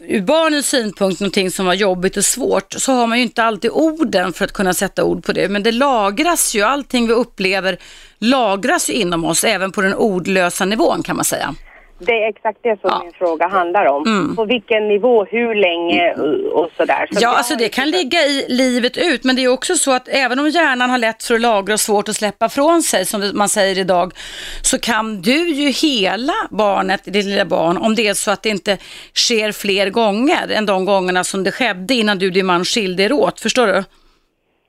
ur 0.00 0.20
barnens 0.20 0.68
synpunkt 0.68 1.20
någonting 1.20 1.50
som 1.50 1.66
var 1.66 1.74
jobbigt 1.74 2.16
och 2.16 2.24
svårt 2.24 2.72
så 2.72 2.92
har 2.92 3.06
man 3.06 3.18
ju 3.18 3.24
inte 3.24 3.42
alltid 3.42 3.70
orden 3.70 4.32
för 4.32 4.44
att 4.44 4.52
kunna 4.52 4.74
sätta 4.74 5.04
ord 5.04 5.24
på 5.24 5.32
det. 5.32 5.48
Men 5.48 5.62
det 5.62 5.72
lagras 5.72 6.54
ju, 6.54 6.62
allting 6.62 7.06
vi 7.06 7.12
upplever 7.12 7.78
lagras 8.18 8.90
ju 8.90 8.92
inom 8.92 9.24
oss, 9.24 9.44
även 9.44 9.72
på 9.72 9.80
den 9.80 9.94
ordlösa 9.94 10.64
nivån 10.64 11.02
kan 11.02 11.16
man 11.16 11.24
säga. 11.24 11.54
Det 11.98 12.12
är 12.12 12.28
exakt 12.28 12.58
det 12.62 12.80
som 12.80 12.90
Ja. 12.90 13.00
min 13.04 13.12
fråga 13.12 13.48
handlar 13.48 13.86
om. 13.86 14.06
Mm. 14.06 14.36
På 14.36 14.44
vilken 14.44 14.88
nivå, 14.88 15.24
hur 15.24 15.54
länge 15.54 16.12
och- 16.14 16.62
och 16.64 16.70
sådär. 16.76 17.06
Så 17.12 17.14
Ja, 17.14 17.20
jag- 17.20 17.34
alltså 17.36 17.56
det 17.56 17.68
kan 17.68 17.90
ligga 17.90 18.18
i 18.20 18.46
livet 18.48 18.96
ut, 18.96 19.24
men 19.24 19.36
det 19.36 19.44
är 19.44 19.48
också 19.48 19.74
så 19.76 19.92
att 19.92 20.08
även 20.08 20.38
om 20.38 20.48
hjärnan 20.48 20.90
har 20.90 20.98
lätt 20.98 21.24
för 21.24 21.34
att 21.34 21.40
lagra 21.40 21.72
och 21.74 21.80
svårt 21.80 22.08
att 22.08 22.16
släppa 22.16 22.48
från 22.48 22.82
sig, 22.82 23.06
som 23.06 23.20
det- 23.20 23.32
man 23.32 23.48
säger 23.48 23.78
idag, 23.78 24.12
så 24.62 24.78
kan 24.78 25.22
du 25.22 25.48
ju 25.48 25.70
hela 25.70 26.32
barnet, 26.50 27.00
ditt 27.04 27.24
lilla 27.24 27.44
barn, 27.44 27.76
om 27.76 27.94
det 27.94 28.08
är 28.08 28.14
så 28.14 28.30
att 28.30 28.42
det 28.42 28.48
inte 28.48 28.78
sker 29.14 29.52
fler 29.52 29.90
gånger 29.90 30.48
än 30.50 30.66
de 30.66 30.84
gångerna 30.84 31.24
som 31.24 31.44
det 31.44 31.52
skedde 31.52 31.94
innan 31.94 32.18
du 32.18 32.26
och 32.26 32.32
din 32.32 32.46
man 32.46 32.64
skilde 32.64 33.02
er 33.02 33.12
åt. 33.12 33.40
Förstår 33.40 33.66
du? 33.66 33.84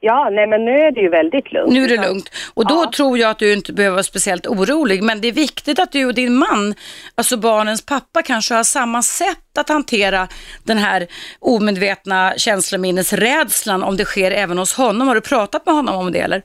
Ja, 0.07 0.29
nej 0.31 0.47
men 0.47 0.65
nu 0.65 0.71
är 0.71 0.91
det 0.91 1.01
ju 1.01 1.09
väldigt 1.09 1.51
lugnt. 1.51 1.73
Nu 1.73 1.83
är 1.83 1.87
det 1.87 2.07
lugnt. 2.07 2.29
Och 2.53 2.67
då 2.67 2.85
tror 2.91 3.17
jag 3.17 3.29
att 3.29 3.39
du 3.39 3.53
inte 3.53 3.73
behöver 3.73 3.93
vara 3.93 4.03
speciellt 4.03 4.47
orolig. 4.47 5.03
Men 5.03 5.21
det 5.21 5.27
är 5.27 5.31
viktigt 5.31 5.79
att 5.79 5.91
du 5.91 6.05
och 6.05 6.13
din 6.13 6.35
man, 6.35 6.73
alltså 7.17 7.37
barnens 7.37 7.85
pappa, 7.85 8.21
kanske 8.21 8.53
har 8.55 8.63
samma 8.63 9.01
sätt 9.01 9.57
att 9.59 9.69
hantera 9.69 10.27
den 10.63 10.77
här 10.77 11.07
omedvetna 11.39 12.33
känslominnesrädslan 12.37 13.83
om 13.83 13.97
det 13.97 14.05
sker 14.05 14.31
även 14.31 14.57
hos 14.57 14.77
honom. 14.77 15.07
Har 15.07 15.15
du 15.15 15.21
pratat 15.21 15.65
med 15.65 15.75
honom 15.75 15.95
om 15.95 16.11
det 16.11 16.19
eller? 16.19 16.41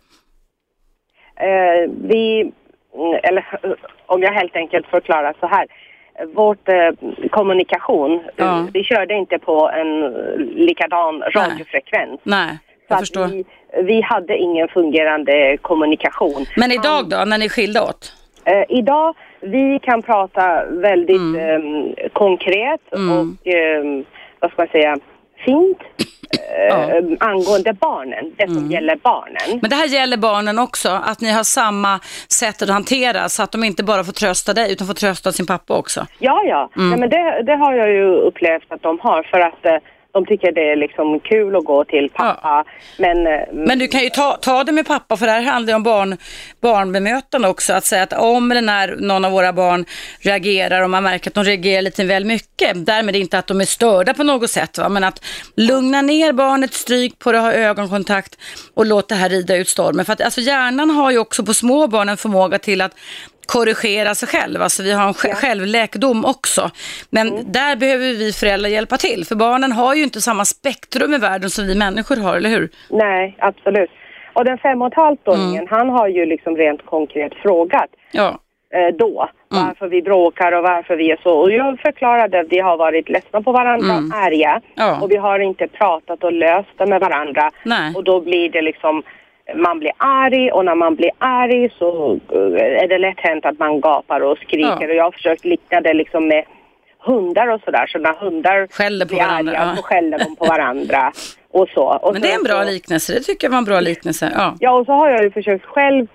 Eh, 1.36 1.90
vi, 2.10 2.52
mm, 2.94 3.20
eller 3.22 3.44
om 4.06 4.22
jag 4.22 4.32
helt 4.32 4.56
enkelt 4.56 4.86
förklarar 4.86 5.34
så 5.40 5.46
här. 5.46 5.66
Vårt 6.34 6.68
eh, 6.68 7.28
kommunikation, 7.30 8.22
Ja. 8.36 8.66
vi 8.72 8.84
körde 8.84 9.14
inte 9.14 9.38
på 9.38 9.70
en 9.70 9.90
likadan 10.66 11.22
radiofrekvens. 11.22 12.20
Nej, 12.24 12.58
Så 13.12 13.22
att 13.22 13.30
vi, 13.32 13.44
vi 13.82 14.00
hade 14.00 14.36
ingen 14.36 14.68
fungerande 14.68 15.56
kommunikation. 15.62 16.46
Men 16.56 16.72
idag 16.72 17.08
då, 17.08 17.24
när 17.26 17.38
ni 17.38 17.48
skilde 17.48 17.80
åt? 17.80 18.12
Eh, 18.44 18.64
idag, 18.78 19.14
vi 19.40 19.78
kan 19.82 20.02
prata 20.02 20.64
väldigt 20.70 21.20
ehm, 21.40 21.94
konkret 22.12 22.80
och 22.92 23.46
ehm, 23.52 24.04
vad 24.40 24.50
ska 24.50 24.62
man 24.62 24.68
säga, 24.68 24.96
fint 25.44 25.78
eh, 26.70 27.04
angående 27.20 27.72
barnen, 27.72 28.32
det 28.36 28.48
som 28.48 28.70
gäller 28.70 28.96
barnen. 28.96 29.58
Men 29.62 29.70
det 29.70 29.76
här 29.76 29.86
gäller 29.86 30.16
barnen 30.16 30.58
också, 30.58 30.88
att 30.88 31.20
ni 31.20 31.30
har 31.32 31.42
samma 31.42 32.00
sätt 32.28 32.62
att 32.62 32.68
hantera 32.68 33.28
så 33.28 33.42
att 33.42 33.52
de 33.52 33.64
inte 33.64 33.84
bara 33.84 34.04
får 34.04 34.12
trösta 34.12 34.54
dig 34.54 34.72
utan 34.72 34.86
får 34.86 34.94
trösta 34.94 35.32
sin 35.32 35.46
pappa 35.46 35.76
också. 35.78 36.06
Ja, 36.18 36.42
ja, 36.44 36.70
Mm. 36.76 36.90
ja 36.90 36.96
men 36.96 37.10
det, 37.10 37.42
det 37.46 37.56
har 37.56 37.72
jag 37.74 37.88
ju 37.90 38.04
upplevt 38.14 38.72
att 38.72 38.82
de 38.82 38.98
har 39.00 39.22
för 39.22 39.40
att 39.40 39.66
eh, 39.66 39.76
de 40.12 40.26
tycker 40.26 40.52
det 40.52 40.72
är 40.72 40.76
liksom 40.76 41.20
kul 41.20 41.56
att 41.56 41.64
gå 41.64 41.84
till 41.84 42.10
pappa. 42.14 42.64
Men, 42.98 43.26
eh, 43.26 43.40
Men 43.52 43.78
du 43.78 43.88
kan 43.88 44.00
ju 44.00 44.10
ta, 44.10 44.38
ta 44.40 44.64
det 44.64 44.72
med 44.72 44.86
pappa, 44.86 45.16
för 45.16 45.26
det 45.26 45.32
här 45.32 45.42
handlar 45.42 45.72
ju 45.72 45.76
om 45.76 45.82
barn, 45.82 46.16
barnbemötande 46.60 47.48
också. 47.48 47.72
Att 47.72 47.84
säga 47.84 48.02
att 48.02 48.12
om 48.12 48.50
eller 48.50 48.62
när 48.62 48.96
någon 48.96 49.24
av 49.24 49.32
våra 49.32 49.52
barn 49.52 49.84
reagerar 50.20 50.82
och 50.82 50.90
man 50.90 51.02
märker 51.02 51.30
att 51.30 51.34
de 51.34 51.44
reagerar 51.44 51.82
lite 51.82 52.04
väl 52.04 52.24
mycket, 52.24 52.86
därmed 52.86 53.16
inte 53.16 53.38
att 53.38 53.46
de 53.46 53.60
är 53.60 53.64
störda 53.64 54.14
på 54.14 54.22
något 54.22 54.50
sätt, 54.50 54.78
va? 54.78 54.88
men 54.88 55.04
att 55.04 55.24
lugna 55.56 56.02
ner 56.02 56.32
barnet, 56.32 56.74
stryk 56.74 57.18
på 57.18 57.32
det, 57.32 57.38
ha 57.38 57.52
ögonkontakt 57.52 58.38
och 58.74 58.86
låt 58.86 59.08
det 59.08 59.14
här 59.14 59.28
rida 59.28 59.56
ut 59.56 59.68
stormen. 59.68 60.04
För 60.04 60.12
att 60.12 60.20
alltså, 60.20 60.40
hjärnan 60.40 60.90
har 60.90 61.10
ju 61.10 61.18
också 61.18 61.44
på 61.44 61.54
små 61.54 61.86
barn 61.86 62.08
en 62.08 62.16
förmåga 62.16 62.58
till 62.58 62.80
att 62.80 62.94
korrigera 63.52 64.14
sig 64.14 64.28
själv. 64.28 64.62
Alltså 64.62 64.82
vi 64.82 64.92
har 64.92 65.06
en 65.08 65.12
sj- 65.12 65.34
självläkedom 65.34 66.24
också. 66.24 66.70
Men 67.10 67.52
där 67.52 67.76
behöver 67.76 68.04
vi 68.22 68.32
föräldrar 68.32 68.70
hjälpa 68.70 68.96
till. 68.96 69.24
För 69.28 69.34
barnen 69.36 69.72
har 69.72 69.94
ju 69.94 70.02
inte 70.02 70.20
samma 70.20 70.44
spektrum 70.44 71.14
i 71.14 71.18
världen 71.18 71.50
som 71.50 71.66
vi 71.66 71.74
människor 71.74 72.16
har, 72.16 72.36
eller 72.36 72.50
hur? 72.50 72.68
nej, 72.90 73.36
absolut. 73.38 73.90
Och 74.32 74.44
den 74.44 74.58
fem 74.58 74.82
och 74.82 74.88
ett 74.88 74.94
halvt-åringen, 75.04 75.66
han 75.70 75.88
har 75.90 76.08
ju 76.08 76.26
liksom 76.26 76.56
rent 76.56 76.86
konkret 76.86 77.32
frågat 77.42 77.90
Ja. 78.12 78.28
eh, 78.74 78.96
då 78.98 79.28
varför 79.48 79.86
vi 79.88 80.02
bråkar 80.02 80.52
och 80.52 80.62
varför 80.62 80.96
vi 80.96 81.10
är 81.10 81.18
så. 81.22 81.30
Och 81.38 81.52
jag 81.52 81.80
förklarade 81.80 82.40
att 82.40 82.46
vi 82.50 82.58
har 82.60 82.76
varit 82.76 83.08
ledsna 83.08 83.42
på 83.42 83.52
varandra 83.52 83.94
och 83.94 84.16
arga. 84.26 84.60
Ja. 84.74 85.00
Och 85.02 85.10
vi 85.10 85.16
har 85.16 85.38
inte 85.38 85.66
pratat 85.68 86.24
och 86.24 86.32
löst 86.32 86.68
det 86.78 86.86
med 86.86 87.00
varandra. 87.00 87.50
Nej. 87.64 87.92
Och 87.96 88.04
då 88.04 88.20
blir 88.20 88.48
det 88.50 88.62
liksom, 88.62 89.02
man 89.54 89.78
blir 89.78 89.92
arg 89.96 90.52
och 90.52 90.64
när 90.64 90.74
man 90.74 90.94
blir 90.94 91.10
arg 91.18 91.70
så 91.78 92.18
eh, 92.32 92.82
är 92.82 92.88
det 92.88 92.98
lätt 92.98 93.20
hänt 93.20 93.46
att 93.46 93.58
man 93.58 93.80
gapar 93.80 94.20
och 94.20 94.38
skriker. 94.38 94.80
Ja. 94.80 94.88
Och 94.88 94.94
jag 94.94 95.04
har 95.04 95.10
försökt 95.12 95.44
likna 95.44 95.80
det 95.80 95.94
liksom 95.94 96.28
med 96.28 96.44
hundar 96.98 97.48
och 97.48 97.60
sådär. 97.64 97.86
Så 97.86 97.98
när 97.98 98.14
hundar 98.14 98.66
Skäller 98.70 99.04
på 99.06 99.08
blir 99.14 99.18
varandra, 99.24 99.52
arga 99.52 99.66
ja. 99.70 99.76
så 99.76 99.82
skäller 99.82 100.18
de 100.18 100.36
på 100.36 100.44
varandra. 100.44 101.12
Och 101.52 101.68
så. 101.68 101.84
Och 101.84 102.12
Men 102.12 102.22
det 102.22 102.30
är 102.30 102.36
en 102.36 102.42
bra 102.42 102.62
så- 102.64 102.70
liknelse, 102.70 103.12
det 103.14 103.20
tycker 103.20 103.46
jag 103.46 103.50
var 103.50 103.58
en 103.58 103.64
bra 103.64 103.80
liknelse. 103.80 104.32
Ja. 104.36 104.54
Ja, 104.60 104.70
och 104.72 104.86
så 104.86 104.92
har 104.92 105.10
jag 105.10 105.22
ju 105.22 105.30
försökt 105.30 105.64
själv, 105.64 106.06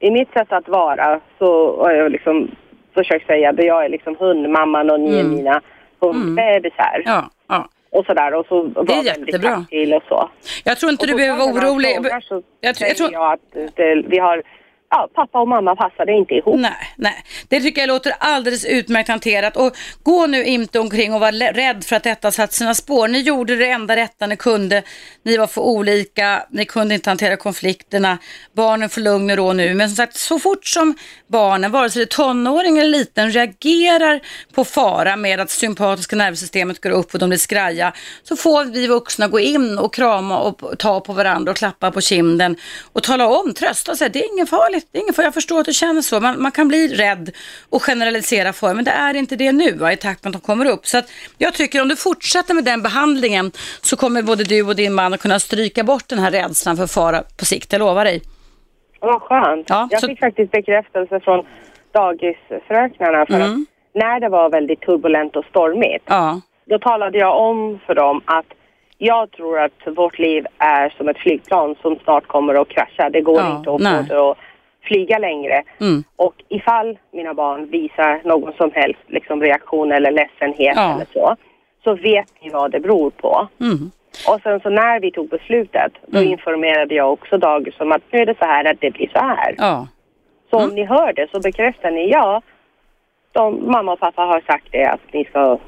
i 0.00 0.10
mitt 0.10 0.32
sätt 0.32 0.52
att 0.52 0.68
vara, 0.68 1.20
så 1.38 1.76
har 1.82 1.90
jag 1.92 2.12
liksom 2.12 2.50
försökt 2.94 3.26
säga 3.26 3.50
att 3.50 3.64
jag 3.64 3.84
är 3.84 3.88
liksom 3.88 4.16
hundmamman 4.18 4.90
och 4.90 5.00
ni 5.00 5.18
är 5.20 5.24
mina 5.24 5.60
hundbebisar. 6.00 7.02
Ja, 7.04 7.24
ja. 7.48 7.68
Och 7.94 8.06
sådär, 8.06 8.34
och 8.34 8.46
så 8.46 8.62
var 8.62 8.84
Det 8.84 8.92
är 8.92 9.02
jättebra. 9.02 9.64
och 9.96 10.02
så. 10.08 10.30
Jag 10.64 10.78
tror 10.78 10.92
inte 10.92 11.02
Och 11.02 11.08
du 11.08 11.14
behöver 11.14 11.38
vara 11.38 11.52
orolig. 11.52 11.94
frågar 11.94 12.20
Så 12.20 12.34
Jag 12.34 12.42
jag, 12.60 12.74
tror- 12.76 12.88
jag 12.88 12.96
tror- 12.96 13.12
jag 13.12 13.32
att 13.32 13.40
det, 13.76 13.94
vi 14.06 14.18
har, 14.18 14.42
ja, 14.94 15.08
pappa 15.14 15.40
och 15.40 15.48
mamma 15.48 15.76
passade 15.76 16.12
inte 16.12 16.34
ihop. 16.34 16.60
Nej, 16.60 16.94
nej. 16.96 17.24
Det 17.48 17.60
tycker 17.60 17.80
jag 17.80 17.88
låter 17.88 18.12
alldeles 18.18 18.64
utmärkt 18.64 19.08
hanterat. 19.08 19.56
Och 19.56 19.76
gå 20.02 20.26
nu 20.26 20.44
inte 20.44 20.78
omkring 20.78 21.14
och 21.14 21.20
var 21.20 21.32
rädd 21.54 21.84
för 21.84 21.96
att 21.96 22.02
detta 22.02 22.32
satt 22.32 22.52
sina 22.52 22.74
spår. 22.74 23.08
Ni 23.08 23.20
gjorde 23.20 23.56
det 23.56 23.70
enda 23.70 23.96
rätta 23.96 24.26
ni 24.26 24.36
kunde. 24.36 24.82
Ni 25.22 25.36
var 25.36 25.46
för 25.46 25.60
olika, 25.60 26.46
ni 26.50 26.64
kunde 26.64 26.94
inte 26.94 27.10
hantera 27.10 27.36
konflikterna. 27.36 28.18
Barnen 28.56 28.88
får 28.88 29.00
lugn 29.00 29.30
och 29.30 29.36
ro 29.36 29.52
nu. 29.52 29.74
Men 29.74 29.88
som 29.88 29.96
sagt, 29.96 30.16
så 30.16 30.38
fort 30.38 30.66
som 30.66 30.94
barnen, 31.26 31.70
vare 31.70 31.90
sig 31.90 32.00
det 32.00 32.04
är 32.04 32.16
tonåring 32.16 32.78
eller 32.78 32.90
liten, 32.90 33.30
reagerar 33.30 34.20
på 34.54 34.64
fara 34.64 35.16
med 35.16 35.40
att 35.40 35.50
sympatiska 35.50 36.16
nervsystemet 36.16 36.80
går 36.80 36.90
upp 36.90 37.14
och 37.14 37.20
de 37.20 37.28
blir 37.28 37.38
skraja, 37.38 37.92
så 38.22 38.36
får 38.36 38.64
vi 38.64 38.86
vuxna 38.86 39.28
gå 39.28 39.40
in 39.40 39.78
och 39.78 39.94
krama 39.94 40.38
och 40.38 40.78
ta 40.78 41.00
på 41.00 41.12
varandra 41.12 41.50
och 41.50 41.56
klappa 41.56 41.90
på 41.90 42.00
kinden 42.00 42.56
och 42.92 43.02
tala 43.02 43.28
om, 43.28 43.54
trösta 43.54 43.92
och 43.92 43.98
säga 43.98 44.08
det 44.08 44.24
är 44.24 44.32
ingen 44.32 44.46
farligt, 44.46 44.83
det 44.92 44.98
är 44.98 45.02
ingen 45.02 45.14
farligt. 45.14 45.26
Jag 45.26 45.34
förstår 45.34 45.60
att 45.60 45.66
du 45.66 45.72
känner 45.72 46.02
så. 46.02 46.20
Man, 46.20 46.42
man 46.42 46.52
kan 46.52 46.68
bli 46.68 46.88
rädd 46.88 47.30
och 47.70 47.82
generalisera 47.82 48.52
för, 48.52 48.74
men 48.74 48.84
det 48.84 48.90
är 48.90 49.14
inte 49.14 49.36
det 49.36 49.52
nu 49.52 49.72
va, 49.72 49.92
i 49.92 49.96
takt 49.96 50.24
med 50.24 50.36
att 50.36 50.42
de 50.42 50.46
kommer 50.46 50.70
upp. 50.70 50.86
Så 50.86 50.98
att 50.98 51.10
jag 51.38 51.54
tycker 51.54 51.82
om 51.82 51.88
du 51.88 51.96
fortsätter 51.96 52.54
med 52.54 52.64
den 52.64 52.82
behandlingen 52.82 53.52
så 53.82 53.96
kommer 53.96 54.22
både 54.22 54.44
du 54.44 54.62
och 54.62 54.76
din 54.76 54.94
man 54.94 55.14
att 55.14 55.20
kunna 55.20 55.38
stryka 55.40 55.84
bort 55.84 56.08
den 56.08 56.18
här 56.18 56.30
rädslan 56.30 56.76
för 56.76 56.86
fara 56.86 57.22
på 57.38 57.44
sikt, 57.44 57.72
jag 57.72 57.78
lovar 57.78 58.04
dig. 58.04 58.22
Vad 59.00 59.22
skönt. 59.22 59.66
Ja, 59.68 59.88
jag 59.90 60.00
så- 60.00 60.06
fick 60.08 60.20
faktiskt 60.20 60.50
bekräftelse 60.52 61.20
från 61.20 61.46
dagisfröknarna 61.92 63.26
för 63.26 63.34
Mm. 63.34 63.50
att 63.52 63.68
när 64.02 64.20
det 64.20 64.28
var 64.28 64.50
väldigt 64.50 64.80
turbulent 64.80 65.36
och 65.36 65.44
stormigt 65.44 66.04
Ja, 66.06 66.40
då 66.66 66.78
talade 66.78 67.18
jag 67.18 67.38
om 67.40 67.80
för 67.86 67.94
dem 67.94 68.20
att 68.24 68.46
jag 68.98 69.30
tror 69.30 69.58
att 69.60 69.96
vårt 69.96 70.18
liv 70.18 70.46
är 70.58 70.94
som 70.96 71.08
ett 71.08 71.18
flygplan 71.18 71.74
som 71.82 71.96
snart 72.04 72.26
kommer 72.26 72.54
att 72.54 72.68
krascha. 72.68 73.10
Det 73.10 73.20
går 73.20 73.40
Ja, 73.40 73.56
inte 73.56 73.70
att 73.70 74.10
att 74.30 74.36
flyga 74.84 75.18
längre. 75.18 75.62
Mm. 75.80 76.04
Och 76.16 76.34
ifall 76.48 76.98
mina 77.12 77.34
barn 77.34 77.66
visar 77.66 78.20
någon 78.24 78.52
som 78.52 78.70
helst 78.74 79.00
liksom, 79.06 79.40
reaktion 79.42 79.92
eller 79.92 80.10
ledsenhet 80.10 80.76
Ja. 80.76 80.94
eller 80.94 81.06
så, 81.12 81.36
så 81.84 81.94
vet 81.94 82.26
ni 82.42 82.50
vad 82.50 82.70
det 82.70 82.80
beror 82.80 83.10
på. 83.10 83.48
mm. 83.60 83.90
Och 84.28 84.40
sen 84.42 84.60
så 84.60 84.70
när 84.70 85.00
vi 85.00 85.10
tog 85.10 85.28
beslutet, 85.28 85.92
då 86.06 86.22
informerade 86.22 86.94
jag 86.94 87.12
också 87.12 87.38
dagis 87.38 87.80
om 87.80 87.92
att 87.92 88.02
nu 88.10 88.18
är 88.18 88.26
det 88.26 88.38
så 88.38 88.44
här 88.44 88.64
att 88.70 88.80
det 88.80 88.90
blir 88.90 89.08
så 89.12 89.18
här. 89.18 89.54
ja. 89.58 89.86
Så 90.50 90.56
Mm. 90.58 90.68
om 90.70 90.74
ni 90.76 90.84
hör 90.84 91.12
det 91.12 91.30
så 91.30 91.40
bekräftar 91.40 91.90
ni 91.90 92.10
ja, 92.10 92.42
de, 93.32 93.70
mamma 93.70 93.92
och 93.92 94.00
pappa 94.00 94.22
har 94.22 94.40
sagt 94.40 94.66
det 94.70 94.84
att 94.84 95.00
ni 95.12 95.24
ska 95.24 95.58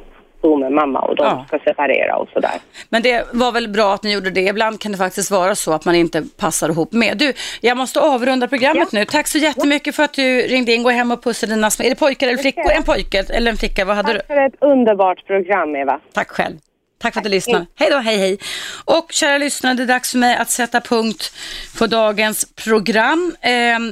bo 0.47 0.57
med 0.57 0.73
mamma 0.73 1.01
och 1.01 1.17
de 1.17 1.23
Ja. 1.27 1.45
ska 1.49 1.59
separera 1.59 2.17
och 2.17 2.29
sådär. 2.33 2.59
Men 2.89 3.03
det 3.03 3.25
var 3.33 3.53
väl 3.53 3.69
bra 3.69 3.95
att 3.95 4.03
ni 4.03 4.13
gjorde 4.13 4.31
det. 4.31 4.41
Ibland 4.41 4.81
kan 4.81 4.93
det 4.93 4.99
faktiskt 4.99 5.31
vara 5.31 5.55
så 5.55 5.73
att 5.73 5.85
man 5.85 5.95
inte 5.95 6.23
passar 6.37 6.69
ihop 6.69 6.93
med. 6.93 7.19
Du, 7.19 7.33
jag 7.61 7.77
måste 7.77 8.01
avrunda 8.01 8.49
programmet 8.49 8.93
nu. 8.93 9.05
Tack 9.05 9.27
så 9.27 9.39
jättemycket 9.39 9.97
för 9.97 10.03
att 10.03 10.13
du 10.13 10.41
ringde 10.41 10.73
in. 10.73 10.83
Gå 10.83 10.91
hem 10.91 11.11
och 11.13 11.23
pussa 11.25 11.47
dina 11.47 11.71
små... 11.71 11.85
Är 11.85 11.91
det 11.91 11.97
pojkar 11.97 12.29
eller 12.29 12.39
flickor? 12.39 12.71
En 12.73 12.83
pojke 12.83 13.25
eller 13.31 13.51
en 13.51 13.57
flicka? 13.57 13.85
Vad 13.85 13.97
hade 13.97 14.13
du? 14.13 14.19
Tack 14.19 14.27
för 14.27 14.47
ett 14.47 14.55
underbart 14.61 15.27
program 15.27 15.77
Eva. 15.77 16.01
Tack 16.13 16.31
själv. 16.31 16.57
Tack 16.99 17.13
för 17.15 17.21
att 17.21 17.25
du 17.25 17.31
lyssnar. 17.31 17.67
Hej 17.79 17.91
då, 17.91 17.97
hej 17.99 18.17
hej. 18.17 18.39
Och 18.85 19.13
kära 19.13 19.39
lyssnare, 19.39 19.75
det 19.75 19.83
är 19.83 19.87
dags 19.87 20.11
för 20.13 20.19
mig 20.19 20.37
att 20.37 20.51
sätta 20.51 20.81
punkt 20.81 21.33
på 21.79 21.87
dagens 21.87 22.53
program. 22.65 23.37
Eh, 23.41 23.51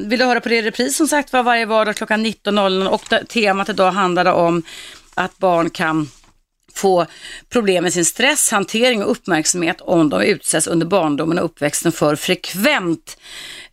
vill 0.09 0.19
du 0.19 0.25
höra 0.25 0.41
på 0.41 0.49
det 0.49 0.57
i 0.57 0.63
repris 0.63 0.97
som 0.97 1.07
sagt 1.07 1.33
var 1.33 1.43
varje 1.43 1.67
vardag 1.67 1.97
klockan 1.97 2.27
19.00 2.27 2.87
och 2.89 3.29
temat 3.29 3.69
idag 3.69 3.91
handlade 3.91 4.33
om 4.33 4.63
att 5.15 5.39
barn 5.39 5.71
kan 5.71 6.09
få 6.75 7.07
problem 7.49 7.83
med 7.83 7.93
sin 7.93 8.05
stress, 8.05 8.51
hantering 8.51 9.03
och 9.03 9.11
uppmärksamhet 9.11 9.81
om 9.81 10.09
de 10.09 10.23
utsätts 10.23 10.67
under 10.67 10.87
barndomen 10.87 11.39
och 11.39 11.45
uppväxten 11.45 11.93
för 11.93 12.17
frekvent 12.17 13.17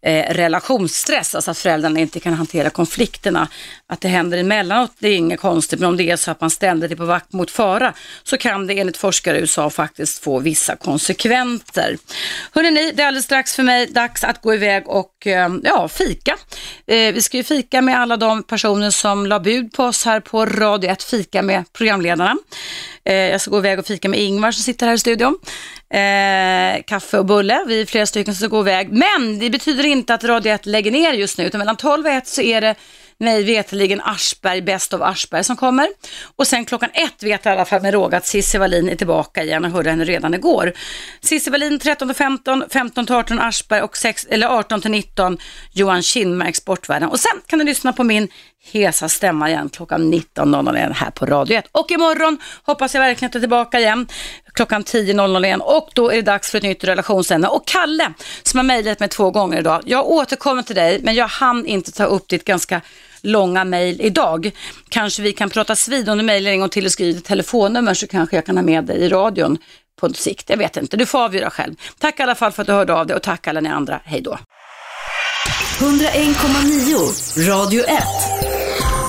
eh, 0.02 0.34
relationsstress, 0.34 1.36
alltså 1.36 1.52
att 1.52 1.58
föräldrarna 1.58 2.00
inte 2.00 2.20
kan 2.20 2.34
hantera 2.34 2.70
konflikterna. 2.70 3.48
Att 3.88 4.02
det 4.02 4.08
händer 4.08 4.38
emellanåt, 4.38 4.92
det 5.00 5.08
är 5.08 5.16
inget 5.16 5.40
konstigt, 5.40 5.80
men 5.80 5.90
om 5.90 5.98
det 5.98 6.04
är 6.04 6.16
så 6.16 6.32
att 6.32 6.42
man 6.42 6.50
ständigt 6.50 6.92
är 6.92 6.96
på 6.96 7.06
vakt 7.06 7.34
mot 7.34 7.52
fara 7.52 7.94
så 8.24 8.38
kan 8.38 8.68
det 8.68 8.80
enligt 8.80 8.98
forskare 8.98 9.38
i 9.38 9.40
USA 9.40 9.70
faktiskt 9.70 10.24
få 10.24 10.40
vissa 10.40 10.76
konsekvenser. 10.76 11.98
Hörrni, 12.52 12.92
det 12.92 13.04
är 13.04 13.08
alldeles 13.08 13.26
strax 13.26 13.56
för 13.56 13.64
mig 13.64 13.88
dags 13.88 14.24
att 14.24 14.42
gå 14.42 14.54
iväg 14.54 14.88
och 14.88 15.28
eh, 15.28 15.50
ja, 15.64 15.88
fika. 15.88 16.38
Eh, 16.88 17.14
vi 17.14 17.22
ska 17.22 17.38
ju 17.38 17.44
fika 17.44 17.82
med 17.82 18.00
alla 18.00 18.18
de 18.18 18.44
personer 18.44 18.90
som 18.90 19.26
la 19.26 19.40
bud 19.40 19.74
på 19.74 19.84
oss 19.84 20.06
här 20.06 20.20
på 20.20 20.46
Radio 20.46 20.90
1, 20.90 21.04
fika 21.04 21.42
med 21.42 21.74
programledarna. 21.74 22.38
Eh, 23.06 23.16
jag 23.16 23.42
ska 23.42 23.52
gå 23.52 23.58
iväg 23.58 23.80
och 23.80 23.88
fika 23.88 24.10
med 24.10 24.20
Ingvar 24.20 24.52
som 24.52 24.64
sitter 24.64 24.86
här 24.86 24.94
i 24.94 24.98
studion. 24.98 25.38
Eh, 25.94 26.84
kaffe 26.84 27.18
och 27.18 27.26
bulle, 27.26 27.64
vi 27.68 27.82
är 27.82 27.86
flera 27.86 28.06
stycken 28.06 28.36
som 28.36 28.48
ska 28.48 28.58
gå 28.58 28.62
iväg. 28.62 28.92
Men 28.92 29.40
det 29.40 29.50
betyder 29.50 29.86
inte 29.86 30.14
att 30.14 30.24
Radio 30.24 30.54
1 30.54 30.66
lägger 30.66 30.92
ner 30.92 31.14
just 31.14 31.38
nu, 31.38 31.46
utan 31.46 31.60
mellan 31.60 31.76
12 31.76 32.06
och 32.06 32.12
1 32.12 32.28
så 32.28 32.42
är 32.42 32.62
det 32.62 32.76
mig 33.22 33.44
veteligen 33.44 34.02
Aschberg, 34.02 34.62
Best 34.62 34.94
of 34.94 35.02
Aschberg 35.02 35.44
som 35.44 35.56
kommer. 35.56 35.88
Och 36.36 36.48
sen 36.48 36.66
klockan 36.66 36.90
ett 36.94 37.24
vet 37.24 37.46
jag 37.46 37.54
i 37.54 37.56
alla 37.56 37.66
fall 37.66 37.82
med 37.82 37.94
råga 37.94 38.18
att 38.18 38.26
Cissi 38.26 38.58
Wallin 38.58 38.90
är 38.90 38.96
tillbaka 38.96 39.44
igen 39.44 39.66
och 39.66 39.72
hörde 39.72 39.90
henne 39.90 40.06
redan 40.06 40.34
igår. 40.34 40.74
Cissi 41.22 41.50
Wallin 41.50 41.80
13 41.80 42.14
15, 42.14 42.64
15 42.70 43.06
18 43.10 43.40
Aschberg 43.40 43.82
och 43.82 43.98
6, 43.98 44.28
eller 44.30 44.48
18 44.48 44.82
19 44.86 45.38
Johan 45.72 46.04
Kinnmark 46.04 46.56
Sportvärlden. 46.56 47.10
Och 47.10 47.20
sen 47.20 47.42
kan 47.48 47.60
du 47.60 47.66
lyssna 47.66 47.94
på 47.94 48.04
min 48.04 48.28
hesa 48.64 49.10
stämma 49.10 49.50
igen 49.50 49.70
klockan 49.70 50.14
19.00 50.14 50.94
här 50.94 51.12
på 51.12 51.26
Radio 51.26 51.58
1. 51.58 51.66
Och 51.72 51.92
imorgon 51.92 52.38
hoppas 52.64 52.94
jag 52.94 53.02
verkligen 53.02 53.28
att 53.28 53.34
du 53.34 53.40
är 53.40 53.42
tillbaka 53.42 53.80
igen 53.80 54.08
klockan 54.54 54.84
10.00 54.84 55.46
igen 55.46 55.62
och 55.62 55.90
då 55.94 56.10
är 56.12 56.16
det 56.16 56.22
dags 56.22 56.52
för 56.52 56.58
ett 56.58 56.64
nytt 56.64 56.84
relationsämne. 56.84 57.48
Och 57.48 57.68
Kalle 57.68 58.14
som 58.44 58.58
har 58.58 58.64
mejlat 58.64 59.00
mig 59.00 59.10
två 59.10 59.32
gånger 59.32 59.60
idag, 59.60 59.82
jag 59.86 60.10
återkommer 60.10 60.64
till 60.64 60.76
dig 60.76 61.00
men 61.04 61.16
jag 61.16 61.28
hann 61.28 61.66
inte 61.66 61.92
ta 61.92 62.04
upp 62.04 62.28
ditt 62.28 62.46
ganska 62.46 62.82
långa 63.22 63.64
mejl 63.64 64.02
idag. 64.02 64.52
Kanske 64.90 65.22
vi 65.22 65.34
kan 65.34 65.50
prata 65.50 65.76
vid 65.90 66.10
om 66.10 66.18
du 66.18 66.24
mejlar 66.24 66.52
en 66.52 66.60
gång 66.60 66.70
till 66.70 66.86
och 66.86 66.92
skriver 66.92 67.14
ditt 67.14 67.26
telefonnummer 67.26 67.94
så 67.94 68.08
kanske 68.08 68.36
jag 68.36 68.46
kan 68.46 68.58
ha 68.58 68.64
med 68.64 68.84
dig 68.86 68.98
i 68.98 69.10
radion 69.10 69.58
på 70.00 70.14
sikt. 70.14 70.50
Jag 70.50 70.58
vet 70.58 70.78
inte, 70.78 70.98
du 70.98 71.06
får 71.06 71.20
avgöra 71.20 71.50
själv. 71.50 71.76
Tack 72.00 72.20
i 72.20 72.24
alla 72.24 72.36
fall 72.36 72.52
för 72.52 72.62
att 72.62 72.68
du 72.68 72.74
hörde 72.74 72.94
av 72.94 73.08
dig 73.08 73.16
och 73.16 73.24
tack 73.24 73.48
alla 73.48 73.62
ni 73.62 73.70
andra. 73.70 74.02
Hej 74.06 74.22
då. 74.22 74.38
101,9 75.80 77.48
Radio 77.50 77.84
1 77.84 78.51